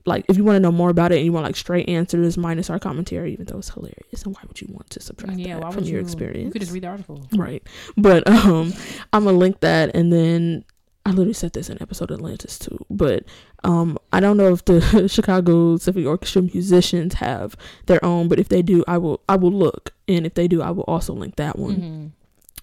like 0.06 0.24
if 0.28 0.36
you 0.36 0.44
want 0.44 0.56
to 0.56 0.60
know 0.60 0.70
more 0.72 0.88
about 0.90 1.12
it 1.12 1.16
and 1.16 1.24
you 1.24 1.32
want 1.32 1.44
like 1.44 1.56
straight 1.56 1.88
answers 1.88 2.36
minus 2.38 2.70
our 2.70 2.78
commentary 2.78 3.32
even 3.32 3.44
though 3.46 3.58
it's 3.58 3.70
hilarious 3.70 4.22
and 4.24 4.34
why 4.34 4.40
would 4.46 4.60
you 4.60 4.68
want 4.70 4.88
to 4.90 5.00
subtract 5.00 5.38
Yeah, 5.38 5.56
why 5.56 5.70
that 5.70 5.74
from 5.74 5.84
you? 5.84 5.90
your 5.92 6.00
You 6.00 6.04
experience 6.06 6.52
could 6.52 6.60
just 6.62 6.72
read 6.72 6.84
the 6.84 6.88
article. 6.88 7.26
right 7.36 7.62
but 7.96 8.26
um 8.28 8.72
i'm 9.12 9.24
gonna 9.24 9.36
link 9.36 9.60
that 9.60 9.94
and 9.94 10.12
then 10.12 10.64
i 11.06 11.10
literally 11.10 11.32
said 11.32 11.52
this 11.52 11.68
in 11.70 11.80
episode 11.82 12.10
atlantis 12.10 12.58
too 12.58 12.78
but 12.90 13.24
um 13.64 13.98
i 14.12 14.20
don't 14.20 14.36
know 14.36 14.52
if 14.52 14.64
the 14.66 15.08
chicago 15.10 15.76
symphony 15.76 16.04
orchestra 16.06 16.42
musicians 16.42 17.14
have 17.14 17.56
their 17.86 18.04
own 18.04 18.28
but 18.28 18.38
if 18.38 18.48
they 18.48 18.62
do 18.62 18.84
i 18.86 18.96
will 18.98 19.20
i 19.28 19.36
will 19.36 19.52
look 19.52 19.92
and 20.08 20.26
if 20.26 20.34
they 20.34 20.46
do 20.48 20.60
i 20.62 20.70
will 20.70 20.84
also 20.84 21.12
link 21.14 21.36
that 21.36 21.58
one 21.58 22.12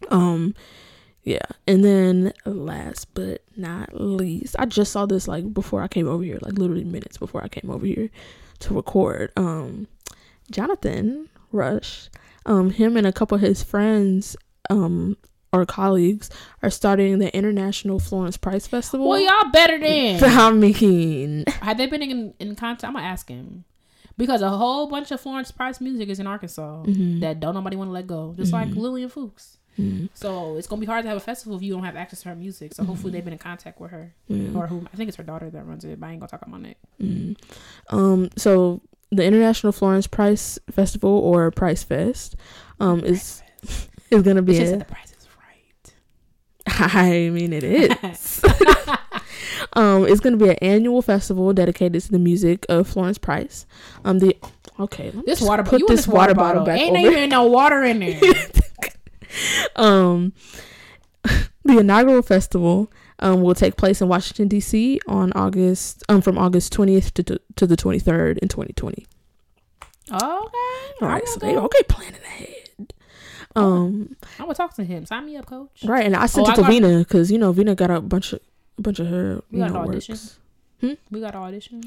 Mhm. 0.02 0.14
um 0.14 0.54
yeah 1.24 1.46
and 1.68 1.84
then 1.84 2.32
last 2.46 3.14
but 3.14 3.42
not 3.58 3.90
least 4.00 4.56
i 4.60 4.66
just 4.66 4.92
saw 4.92 5.06
this 5.06 5.28
like 5.28 5.54
before 5.54 5.82
i 5.82 5.88
came 5.88 6.08
over 6.08 6.24
here 6.24 6.38
like 6.42 6.54
literally 6.58 6.84
minutes 6.86 7.18
before 7.18 7.44
i 7.44 7.48
came 7.48 7.70
over 7.72 7.86
here 7.86 8.10
to 8.60 8.74
record 8.74 9.32
um 9.36 9.88
jonathan 10.52 11.28
rush 11.52 12.10
um 12.46 12.70
him 12.70 12.96
and 12.96 13.06
a 13.08 13.12
couple 13.12 13.36
of 13.36 13.42
his 13.42 13.62
friends 13.64 14.36
um 14.70 15.18
or 15.62 15.66
colleagues 15.66 16.30
are 16.64 16.70
starting 16.70 17.20
the 17.20 17.36
international 17.36 18.00
florence 18.00 18.38
Price 18.38 18.68
festival 18.68 19.08
Well, 19.10 19.20
y'all 19.20 19.52
better 19.52 19.78
than. 19.80 20.24
i 20.24 20.52
mean 20.52 21.44
Have 21.62 21.78
they 21.78 21.88
been 21.88 22.02
in 22.04 22.34
in 22.40 22.56
contact? 22.56 22.84
I'm 22.86 22.94
gonna 22.94 23.06
ask 23.06 23.28
him 23.30 23.66
because 24.18 24.42
a 24.42 24.50
whole 24.50 24.88
bunch 24.88 25.12
of 25.12 25.22
Florence 25.22 25.52
Price 25.52 25.80
music 25.80 26.10
is 26.10 26.20
in 26.20 26.26
Arkansas 26.28 26.84
mhm, 26.86 27.20
that 27.22 27.40
don't 27.40 27.54
nobody 27.54 27.76
want 27.76 27.88
to 27.90 27.94
let 27.94 28.08
go, 28.08 28.34
just 28.38 28.52
like 28.52 28.70
Mhm. 28.70 28.78
Lillian 28.78 29.10
Fuchs. 29.10 29.58
mhm, 29.78 30.10
So 30.16 30.58
it's 30.58 30.66
gonna 30.68 30.80
be 30.80 30.88
hard 30.88 31.04
to 31.04 31.08
have 31.10 31.18
a 31.18 31.22
festival 31.32 31.56
if 31.58 31.62
you 31.62 31.72
don't 31.72 31.84
have 31.84 31.96
access 31.96 32.22
to 32.24 32.30
her 32.30 32.36
music. 32.36 32.74
So 32.74 32.84
hopefully 32.84 33.12
they've 33.14 33.24
been 33.24 33.34
in 33.34 33.38
contact 33.40 33.80
with 33.80 33.92
her 33.92 34.16
yeah. 34.28 34.50
or 34.58 34.66
who 34.68 34.88
I 34.92 34.96
think 34.98 35.08
it's 35.10 35.18
her 35.18 35.24
daughter 35.24 35.50
that 35.52 35.66
runs 35.68 35.86
it. 35.86 36.00
But 36.00 36.08
I 36.08 36.12
ain't 36.14 36.20
gonna 36.20 36.30
talk 36.32 36.42
about 36.42 36.60
my 36.60 36.68
neck. 36.68 36.78
Mm. 37.00 37.38
Um, 37.92 38.30
so 38.38 38.82
the 39.12 39.24
International 39.24 39.72
Florence 39.72 40.08
Price 40.08 40.58
Festival 40.72 41.12
or 41.12 41.52
Price 41.52 41.84
Fest, 41.84 42.36
um, 42.80 43.02
is 43.02 43.44
is 44.10 44.24
gonna 44.24 44.40
It's 44.42 44.46
be. 44.48 44.58
just 44.58 44.74
A, 44.74 44.78
that 44.78 44.88
the 44.88 44.94
price 44.94 45.12
is 45.12 45.28
right. 45.40 45.94
I 46.68 47.30
mean, 47.32 47.54
it 47.54 47.64
is. 47.64 48.44
um, 49.74 50.06
it's 50.06 50.20
gonna 50.20 50.38
be 50.38 50.50
an 50.50 50.58
annual 50.62 51.02
festival 51.02 51.52
dedicated 51.54 52.02
to 52.04 52.12
the 52.12 52.20
music 52.20 52.66
of 52.70 52.88
Florence 52.88 53.18
Price. 53.18 53.66
Um, 54.04 54.20
the 54.20 54.36
okay, 54.80 55.06
let 55.06 55.16
me 55.16 55.24
This 55.26 55.42
water, 55.42 55.64
put 55.64 55.80
this 55.88 56.06
this 56.06 56.08
water, 56.08 56.34
bottle, 56.34 56.66
back 56.66 56.80
ain't 56.80 56.98
over. 56.98 57.12
even 57.16 57.30
no 57.30 57.44
water 57.46 57.84
in 57.84 58.00
there. 58.00 58.20
um, 59.76 60.34
the 61.64 61.80
inaugural 61.80 62.22
festival 62.22 62.92
um, 63.20 63.42
will 63.42 63.56
take 63.56 63.78
place 63.78 64.02
in 64.02 64.08
Washington 64.08 64.48
D.C. 64.48 65.00
on 65.08 65.32
August 65.34 66.04
um 66.10 66.22
from 66.22 66.38
August 66.38 66.74
twentieth 66.74 67.14
to, 67.16 67.24
to 67.24 67.40
to 67.56 67.68
the 67.68 67.76
twenty 67.78 68.00
third 68.00 68.38
in 68.40 68.48
twenty 68.48 68.74
twenty. 68.74 69.06
okay, 70.12 70.20
All 70.22 70.50
right. 71.02 71.28
So 71.28 71.40
they 71.40 71.56
okay 71.58 71.84
planning 71.88 72.22
ahead. 72.24 72.67
Um, 73.58 74.16
I'm 74.40 74.46
gonna 74.46 74.54
talk 74.56 74.74
to 74.76 74.84
him. 74.84 75.06
Sign 75.06 75.26
me 75.26 75.38
up, 75.38 75.46
coach. 75.46 75.84
right, 75.86 76.06
and 76.06 76.16
I 76.16 76.26
sent 76.28 76.48
Oh, 76.48 76.52
it 76.52 76.56
to 76.56 76.62
got- 76.62 76.70
Vina 76.72 77.00
because 77.00 77.32
you 77.32 77.38
know 77.38 77.52
Vina 77.52 77.76
got 77.76 77.90
a 77.92 78.02
bunch 78.02 78.34
of 78.34 78.40
a 78.78 78.82
bunch 78.82 79.00
of 79.00 79.08
her 79.08 79.42
you 79.52 79.60
got 79.60 79.72
know 79.72 79.82
an 79.82 79.90
audition? 79.90 80.14
works. 80.14 80.38
We 81.10 81.20
got 81.22 81.34
an 81.36 81.42
audition. 81.42 81.84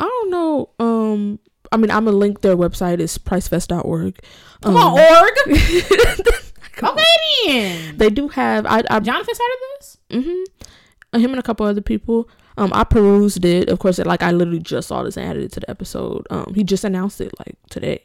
I 0.00 0.04
don't 0.04 0.30
know. 0.30 0.70
Um, 0.80 1.38
I 1.70 1.76
mean, 1.76 1.90
I'm 1.90 2.04
gonna 2.04 2.16
link 2.16 2.40
their 2.40 2.56
website 2.56 2.98
is 3.00 3.16
pricefest.org. 3.18 4.18
Come 4.62 4.76
um, 4.76 4.94
on, 4.94 5.00
org. 5.00 5.34
okay 6.82 7.04
then. 7.46 7.96
They 7.96 8.10
do 8.10 8.28
have 8.28 8.66
I 8.66 8.82
I 8.90 9.00
Jonathan 9.00 9.34
started 9.34 9.58
this. 9.78 9.98
mm-hmm, 10.10 11.18
him 11.20 11.30
and 11.30 11.38
a 11.38 11.42
couple 11.42 11.66
other 11.66 11.80
people. 11.80 12.28
Um, 12.56 12.70
I 12.72 12.84
perused 12.84 13.44
it. 13.44 13.68
Of 13.68 13.78
course, 13.80 13.98
like 13.98 14.22
I 14.22 14.30
literally 14.30 14.60
just 14.60 14.88
saw 14.88 15.02
this 15.02 15.16
and 15.16 15.26
added 15.28 15.42
it 15.44 15.52
to 15.52 15.60
the 15.60 15.70
episode. 15.70 16.26
Um, 16.30 16.52
he 16.54 16.62
just 16.64 16.84
announced 16.84 17.20
it 17.20 17.32
like 17.38 17.56
today. 17.70 18.04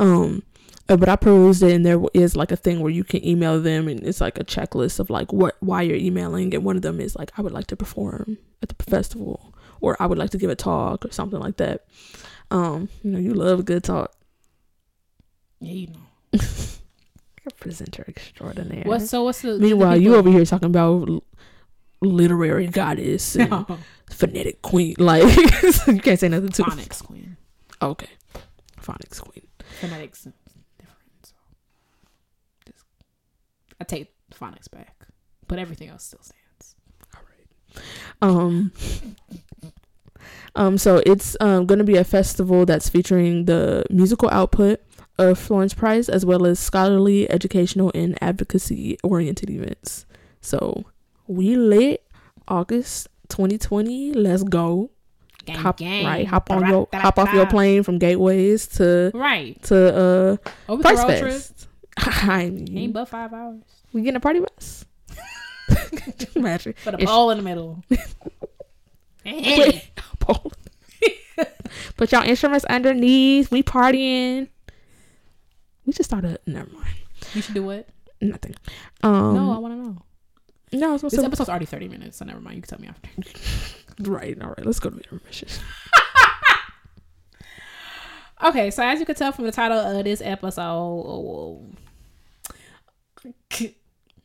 Um, 0.00 0.42
uh, 0.88 0.96
but 0.96 1.08
I 1.08 1.16
perused 1.16 1.62
it, 1.62 1.72
and 1.72 1.84
there 1.84 2.00
is 2.14 2.36
like 2.36 2.52
a 2.52 2.56
thing 2.56 2.80
where 2.80 2.92
you 2.92 3.04
can 3.04 3.24
email 3.26 3.60
them, 3.60 3.88
and 3.88 4.06
it's 4.06 4.20
like 4.20 4.38
a 4.38 4.44
checklist 4.44 5.00
of 5.00 5.10
like 5.10 5.32
what 5.32 5.56
why 5.60 5.82
you're 5.82 5.96
emailing, 5.96 6.54
and 6.54 6.64
one 6.64 6.76
of 6.76 6.82
them 6.82 7.00
is 7.00 7.16
like 7.16 7.30
I 7.38 7.42
would 7.42 7.52
like 7.52 7.66
to 7.68 7.76
perform 7.76 8.38
at 8.62 8.68
the 8.68 8.84
festival, 8.84 9.54
or 9.80 9.96
I 10.00 10.06
would 10.06 10.18
like 10.18 10.30
to 10.30 10.38
give 10.38 10.50
a 10.50 10.56
talk, 10.56 11.04
or 11.04 11.12
something 11.12 11.40
like 11.40 11.56
that. 11.56 11.86
Um, 12.50 12.88
you 13.02 13.10
know, 13.10 13.18
you 13.18 13.34
love 13.34 13.60
a 13.60 13.62
good 13.62 13.84
talk. 13.84 14.12
Yeah, 15.60 15.72
you 15.72 15.86
know. 15.88 16.40
Presenter 17.60 18.04
extraordinaire. 18.08 18.82
What's 18.84 19.08
so? 19.08 19.22
What's 19.22 19.42
the? 19.42 19.58
Meanwhile, 19.58 19.92
the 19.92 20.00
you 20.00 20.14
over 20.16 20.30
here 20.30 20.44
talking 20.44 20.66
about 20.66 21.08
l- 21.08 21.24
literary 22.00 22.66
goddess 22.66 23.36
and 23.36 23.66
phonetic 24.10 24.62
queen. 24.62 24.96
Like 24.98 25.22
you 25.86 26.00
can't 26.00 26.18
say 26.18 26.28
nothing 26.28 26.50
to 26.50 26.62
phonics 26.64 27.04
queen. 27.04 27.36
Okay, 27.80 28.08
phonics 28.80 29.20
queen. 29.20 29.46
Phonetics 29.80 30.26
is 30.26 30.32
different. 30.78 31.26
So 31.26 31.34
just, 32.66 32.84
I 33.80 33.84
take 33.84 34.12
phonics 34.32 34.70
back, 34.70 35.06
but 35.48 35.58
everything 35.58 35.88
else 35.88 36.04
still 36.04 36.20
stands. 36.22 36.74
All 37.14 37.22
right. 37.22 37.82
Um. 38.22 38.72
Um, 40.54 40.78
so 40.78 41.02
it's 41.04 41.36
um, 41.40 41.66
going 41.66 41.78
to 41.80 41.84
be 41.84 41.96
a 41.96 42.04
festival 42.04 42.64
that's 42.64 42.88
featuring 42.88 43.44
the 43.44 43.84
musical 43.90 44.30
output 44.30 44.80
of 45.18 45.38
Florence 45.38 45.74
Price 45.74 46.08
as 46.08 46.24
well 46.24 46.46
as 46.46 46.58
scholarly, 46.58 47.30
educational, 47.30 47.92
and 47.94 48.16
advocacy 48.22 48.96
oriented 49.02 49.50
events. 49.50 50.06
So 50.40 50.84
we 51.26 51.56
lit 51.56 52.02
August 52.48 53.08
2020. 53.28 54.14
Let's 54.14 54.42
go. 54.44 54.90
Gang, 55.44 55.56
hop 55.56 55.76
gang. 55.76 56.06
right. 56.06 56.26
Hop 56.26 56.50
on 56.50 56.66
your 56.66 56.88
hop 56.92 57.18
off 57.18 57.32
your 57.32 57.46
plane 57.46 57.82
from 57.84 57.98
Gateways 57.98 58.66
to 58.78 59.12
Right. 59.14 59.62
to 59.64 60.38
uh 60.68 60.76
Price. 60.78 61.02
Fest. 61.04 61.68
I 62.28 62.42
Ain't 62.44 62.70
mean, 62.70 62.92
but 62.92 63.06
five 63.06 63.32
hours. 63.32 63.62
we 63.92 64.02
getting 64.02 64.16
a 64.16 64.20
party 64.20 64.40
bus. 64.40 64.84
Imagine. 66.36 66.74
Put 66.84 66.94
a 66.94 66.98
pole 67.06 67.30
in 67.30 67.38
the 67.38 67.44
middle. 67.44 67.82
hey. 69.24 69.90
Put 71.96 72.12
y'all 72.12 72.22
instruments 72.24 72.64
underneath. 72.66 73.50
We 73.50 73.62
partying. 73.62 74.48
We 75.86 75.92
just 75.92 76.10
started. 76.10 76.38
Never 76.46 76.70
mind. 76.70 76.86
You 77.34 77.40
should 77.42 77.54
do 77.54 77.62
what? 77.62 77.88
Nothing. 78.20 78.54
Um, 79.02 79.34
no, 79.34 79.52
I 79.52 79.58
want 79.58 79.74
to 79.74 79.82
know. 79.82 80.02
no, 80.72 80.88
I 80.90 80.92
This 80.92 81.00
supposed 81.12 81.24
episode's 81.24 81.48
already 81.48 81.66
30 81.66 81.88
minutes, 81.88 82.18
so 82.18 82.24
never 82.24 82.40
mind. 82.40 82.56
You 82.56 82.62
can 82.62 82.68
tell 82.68 82.80
me 82.80 82.88
after. 82.88 83.08
Right. 84.10 84.40
All 84.42 84.48
right. 84.48 84.64
Let's 84.66 84.78
go 84.80 84.90
to 84.90 84.96
the 84.96 85.02
intermission. 85.04 85.48
Okay, 88.44 88.70
so 88.70 88.82
as 88.82 89.00
you 89.00 89.06
can 89.06 89.14
tell 89.14 89.32
from 89.32 89.46
the 89.46 89.52
title 89.52 89.78
of 89.78 90.04
this 90.04 90.20
episode, 90.20 91.74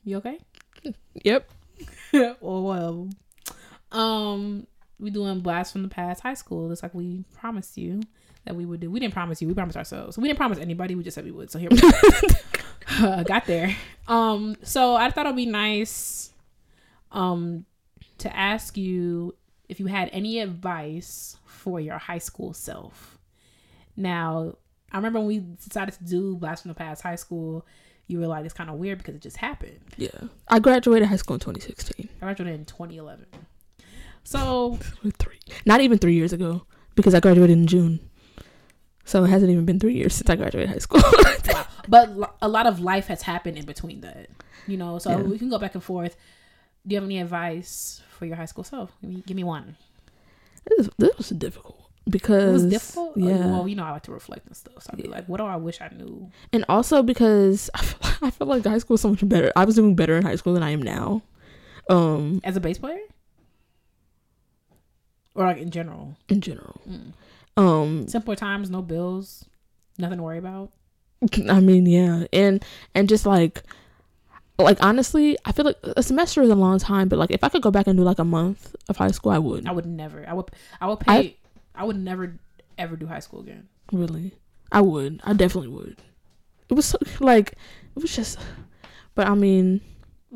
you 0.04 0.18
okay? 0.18 0.40
Yep. 1.24 1.52
or 2.42 2.64
well, 2.64 3.10
um, 3.92 4.68
we 5.00 5.10
doing 5.10 5.40
blast 5.40 5.72
from 5.72 5.84
the 5.84 5.88
past 5.88 6.22
high 6.22 6.34
school. 6.34 6.70
Just 6.70 6.84
like 6.84 6.94
we 6.94 7.24
promised 7.34 7.78
you 7.78 8.02
that 8.46 8.56
we 8.56 8.66
would 8.66 8.80
do. 8.80 8.90
We 8.90 9.00
didn't 9.00 9.14
promise 9.14 9.42
you. 9.42 9.48
We 9.48 9.54
promised 9.54 9.78
ourselves. 9.78 10.18
We 10.18 10.28
didn't 10.28 10.38
promise 10.38 10.60
anybody. 10.60 10.96
We 10.96 11.04
just 11.04 11.16
said 11.16 11.26
we 11.26 11.32
would. 11.32 11.52
So 11.52 11.60
here 11.60 11.70
we 11.70 11.80
go. 11.80 11.90
Uh, 13.00 13.24
got 13.24 13.46
there. 13.46 13.76
Um, 14.08 14.58
so 14.64 14.96
I 14.96 15.12
thought 15.12 15.26
it'd 15.26 15.36
be 15.36 15.46
nice, 15.46 16.32
um, 17.12 17.66
to 18.18 18.36
ask 18.36 18.76
you 18.76 19.36
if 19.70 19.80
you 19.80 19.86
had 19.86 20.10
any 20.12 20.40
advice 20.40 21.38
for 21.46 21.80
your 21.80 21.98
high 21.98 22.18
school 22.18 22.54
self. 22.54 23.18
Now, 23.96 24.56
I 24.92 24.98
remember 24.98 25.20
when 25.20 25.28
we 25.28 25.40
decided 25.40 25.94
to 25.94 26.04
do 26.04 26.36
blast 26.36 26.64
from 26.64 26.70
the 26.70 26.76
past 26.76 27.02
high 27.02 27.16
school. 27.16 27.66
You 28.12 28.20
were 28.20 28.28
like, 28.28 28.46
it's 28.46 28.54
kind 28.54 28.70
of 28.70 28.76
weird 28.76 28.98
because 28.98 29.16
it 29.16 29.22
just 29.22 29.38
happened. 29.38 29.80
Yeah. 29.98 30.10
I 30.48 30.60
graduated 30.60 31.08
high 31.08 31.16
school 31.16 31.36
in 31.36 31.40
2016. 31.40 32.10
I 32.22 32.26
graduated 32.26 32.60
in 32.60 32.66
2011. 32.66 33.26
So 34.24 34.78
Three. 35.18 35.40
Not 35.66 35.82
even 35.82 35.98
three 35.98 36.16
years 36.16 36.34
ago 36.34 36.66
because 36.96 37.14
I 37.16 37.20
graduated 37.20 37.58
in 37.58 37.68
June. 37.68 38.00
So 39.06 39.24
it 39.24 39.30
hasn't 39.30 39.52
even 39.52 39.66
been 39.66 39.80
three 39.80 39.96
years 39.96 40.14
since 40.14 40.30
I 40.30 40.36
graduated 40.36 40.70
high 40.70 40.78
school. 40.78 41.02
but 41.88 42.10
a 42.42 42.48
lot 42.48 42.68
of 42.68 42.80
life 42.80 43.08
has 43.08 43.24
happened 43.24 43.58
in 43.58 43.66
between 43.66 44.02
that 44.02 44.30
you 44.68 44.78
know 44.78 45.00
so 45.00 45.10
Yeah. 45.10 45.18
we 45.24 45.40
can 45.40 45.50
go 45.50 45.58
back 45.58 45.74
and 45.74 45.84
forth 45.84 46.16
do 46.86 46.94
you 46.94 46.98
have 46.98 47.04
any 47.06 47.20
advice 47.20 48.02
for 48.10 48.26
your 48.26 48.36
high 48.36 48.46
school 48.46 48.64
self 48.64 48.92
give 49.02 49.10
me, 49.10 49.24
give 49.26 49.36
me 49.36 49.44
one 49.44 49.76
this, 50.78 50.88
this 51.00 51.18
was 51.18 51.30
difficult 51.30 51.81
it 52.08 52.12
because 52.12 52.52
was 52.52 52.66
difficult 52.66 53.16
Uh, 53.18 53.20
Yeah. 53.28 53.46
well 53.52 53.68
you 53.68 53.76
know 53.76 53.84
i 53.84 53.92
like 53.92 54.04
to 54.04 54.12
reflect 54.12 54.48
and 54.48 54.56
stuff 54.56 54.82
so 54.84 54.90
i'd 54.94 55.02
be 55.02 55.08
like 55.08 55.26
what 55.28 55.38
do 55.38 55.44
i 55.46 55.56
wish 55.56 55.80
i 55.82 55.90
knew 55.90 56.30
and 56.52 56.66
also 56.68 57.04
because 57.04 57.70
I 57.76 57.82
feel, 57.84 58.12
I 58.24 58.30
feel 58.32 58.48
like 58.48 58.66
high 58.66 58.80
school 58.80 58.96
is 58.96 59.02
so 59.02 59.10
much 59.10 59.28
better. 59.28 59.52
I 59.56 59.66
was 59.66 59.76
doing 59.76 59.96
better 59.96 60.18
in 60.18 60.24
high 60.24 60.36
school 60.36 60.54
than 60.54 60.64
I 60.64 60.72
am 60.72 60.82
now. 60.82 61.22
Um, 61.90 62.42
as 62.44 62.56
a 62.58 62.60
bass 62.60 62.78
player 62.78 63.00
or 65.36 65.46
like 65.46 65.58
in 65.58 65.70
general 65.70 66.16
in 66.30 66.42
general. 66.42 66.82
Mm. 66.90 67.14
Um, 67.58 68.08
simpler 68.08 68.36
times 68.36 68.70
no 68.70 68.82
bills 68.82 69.46
nothing 69.98 70.18
to 70.18 70.24
worry 70.24 70.38
about 70.38 70.72
I 71.50 71.60
mean, 71.60 71.86
yeah, 71.86 72.26
and 72.34 72.66
and 72.96 73.08
just 73.08 73.28
like, 73.28 73.62
like 74.58 74.82
honestly, 74.84 75.38
I 75.46 75.52
feel 75.52 75.66
like 75.66 75.78
a 75.84 76.02
semester 76.02 76.42
is 76.42 76.50
a 76.50 76.56
long 76.56 76.80
time, 76.80 77.10
but 77.10 77.20
like 77.20 77.30
if 77.30 77.44
I 77.44 77.50
could 77.50 77.62
go 77.62 77.70
back 77.70 77.86
and 77.86 77.96
do 77.96 78.04
like 78.04 78.18
a 78.18 78.24
month 78.26 78.76
of 78.90 78.98
high 78.98 79.12
school, 79.12 79.32
I 79.32 79.38
would. 79.38 79.68
i 79.68 79.72
would 79.72 79.86
never 79.86 80.26
i 80.28 80.34
would 80.34 80.50
i 80.82 80.88
would 80.88 81.00
pay 81.00 81.14
i, 81.14 81.36
would 81.80 81.98
never 81.98 82.40
ever 82.78 82.96
do 82.96 83.06
high 83.08 83.20
school 83.20 83.40
again 83.42 83.68
Really, 83.92 84.34
I 84.72 84.80
would. 84.82 85.20
I 85.26 85.34
definitely 85.34 85.68
would. 85.70 86.02
It 86.70 86.74
was 86.76 86.86
so, 86.86 86.98
like, 87.20 87.52
it 87.96 88.02
was 88.02 88.16
just, 88.16 88.40
but 89.16 89.28
I 89.28 89.36
mean, 89.36 89.82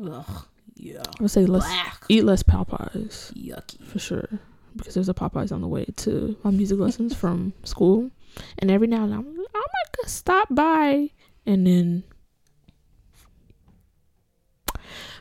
Ugh, 0.02 0.46
yeah 0.74 1.02
I 1.18 1.22
would 1.22 1.30
say 1.30 1.46
let's 1.46 1.64
Black. 1.66 2.04
eat 2.10 2.24
less 2.24 2.42
Popeyes 2.42 3.32
yucky 3.32 3.82
for 3.82 3.98
sure 3.98 4.28
because 4.76 4.92
there's 4.92 5.08
a 5.08 5.14
Popeyes 5.14 5.52
on 5.52 5.62
the 5.62 5.68
way 5.68 5.86
to 5.96 6.36
my 6.44 6.50
music 6.50 6.78
lessons 6.78 7.14
from 7.22 7.54
school, 7.64 8.10
and 8.58 8.70
every 8.70 8.86
now 8.88 9.04
and 9.04 9.12
then 9.12 9.18
I'm, 9.20 9.26
I 9.54 9.58
might 9.60 10.10
stop 10.10 10.48
by 10.50 11.08
and 11.46 11.66
then. 11.66 12.04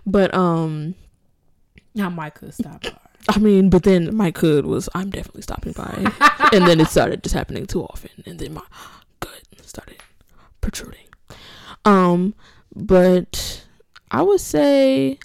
But 0.06 0.34
um, 0.36 0.95
now 1.95 2.10
mike 2.10 2.36
could 2.36 2.54
stop 2.54 2.82
by 2.84 2.91
I 3.27 3.39
mean, 3.39 3.69
but 3.69 3.83
then 3.83 4.15
my 4.15 4.31
could 4.31 4.65
was 4.65 4.88
I'm 4.93 5.09
definitely 5.09 5.41
stopping 5.41 5.73
by, 5.73 6.11
and 6.53 6.67
then 6.67 6.79
it 6.79 6.88
started 6.88 7.23
just 7.23 7.35
happening 7.35 7.65
too 7.65 7.83
often, 7.83 8.11
and 8.25 8.39
then 8.39 8.53
my 8.53 8.61
gut 9.19 9.41
started 9.63 9.97
protruding. 10.61 11.07
Um, 11.85 12.35
but 12.75 13.65
I 14.11 14.21
would 14.21 14.41
say, 14.41 15.19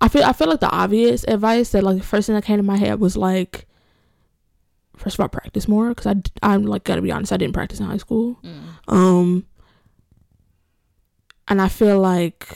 I 0.00 0.08
feel 0.08 0.24
I 0.24 0.32
feel 0.32 0.48
like 0.48 0.60
the 0.60 0.70
obvious 0.70 1.24
advice 1.28 1.70
that 1.70 1.84
like 1.84 1.98
the 1.98 2.02
first 2.02 2.26
thing 2.26 2.34
that 2.34 2.44
came 2.44 2.56
to 2.56 2.62
my 2.62 2.76
head 2.76 2.98
was 2.98 3.16
like, 3.16 3.66
first 4.96 5.16
of 5.16 5.20
all, 5.20 5.28
practice 5.28 5.68
more 5.68 5.90
because 5.90 6.06
I 6.06 6.16
I'm 6.42 6.64
like 6.64 6.84
gotta 6.84 7.02
be 7.02 7.12
honest, 7.12 7.32
I 7.32 7.36
didn't 7.36 7.54
practice 7.54 7.78
in 7.80 7.86
high 7.86 7.98
school. 7.98 8.38
Mm. 8.42 8.62
Um, 8.88 9.46
and 11.48 11.60
I 11.60 11.68
feel 11.68 12.00
like, 12.00 12.48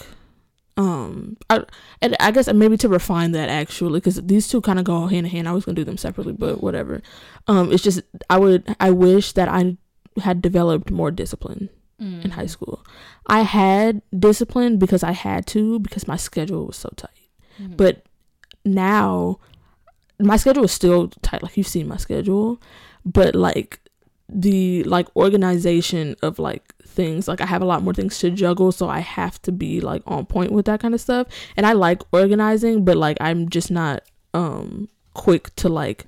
um, 0.77 1.37
I, 1.49 1.65
and 2.03 2.15
I 2.21 2.31
guess 2.31 2.53
maybe 2.53 2.77
to 2.79 2.89
refine 2.89 3.33
that 3.33 3.49
actually, 3.49 3.99
because 4.01 4.17
these 4.23 4.47
two 4.49 4.61
kind 4.61 4.79
of 4.79 4.85
go 4.85 5.07
hand 5.07 5.27
in 5.27 5.33
hand. 5.33 5.49
I 5.49 5.53
was 5.53 5.65
gonna 5.65 5.77
do 5.77 5.85
them 5.85 5.97
separately, 5.97 6.33
but 6.35 6.63
whatever. 6.63 7.01
Um, 7.47 7.73
it's 7.73 7.83
just 7.83 8.01
I 8.29 8.39
would 8.39 8.75
I 8.81 8.91
wish 8.91 9.33
that 9.33 9.49
I 9.49 9.77
had 10.23 10.43
developed 10.43 10.91
more 10.91 11.11
discipline 11.11 11.69
Mm. 12.01 12.27
in 12.27 12.31
high 12.33 12.45
school. 12.47 12.85
I 13.27 13.41
had 13.41 14.03
discipline 14.19 14.77
because 14.77 15.03
I 15.03 15.13
had 15.13 15.47
to 15.49 15.79
because 15.81 16.07
my 16.07 16.17
schedule 16.17 16.67
was 16.67 16.77
so 16.77 16.91
tight. 16.95 17.09
Mhm. 17.59 17.79
But 17.79 18.05
now 18.67 19.39
my 20.21 20.37
schedule 20.37 20.65
is 20.65 20.73
still 20.73 21.09
tight. 21.23 21.43
Like 21.43 21.57
you've 21.57 21.67
seen 21.67 21.89
my 21.89 21.97
schedule, 21.97 22.61
but 23.07 23.35
like 23.35 23.81
the 24.29 24.83
like 24.85 25.07
organization 25.17 26.17
of 26.23 26.39
like 26.39 26.75
things. 26.85 27.29
Like 27.29 27.41
i 27.41 27.47
have 27.47 27.63
a 27.63 27.67
lot 27.67 27.83
more 27.83 27.93
things 27.95 28.19
to 28.21 28.31
juggle 28.31 28.73
so 28.73 28.89
i 28.89 29.01
have 29.01 29.41
to 29.43 29.53
be 29.53 29.81
like 29.81 30.03
on 30.07 30.25
point 30.27 30.51
with 30.51 30.65
that 30.67 30.81
kind 30.81 30.95
of 30.95 31.01
stuff. 31.01 31.27
And 31.57 31.67
i 31.67 31.73
like 31.73 32.03
organizing 32.13 32.85
but 32.85 32.97
like 32.97 33.17
i'm 33.21 33.49
just 33.49 33.71
not 33.71 34.03
um 34.35 34.89
quick 35.15 35.55
to 35.57 35.69
like 35.69 36.07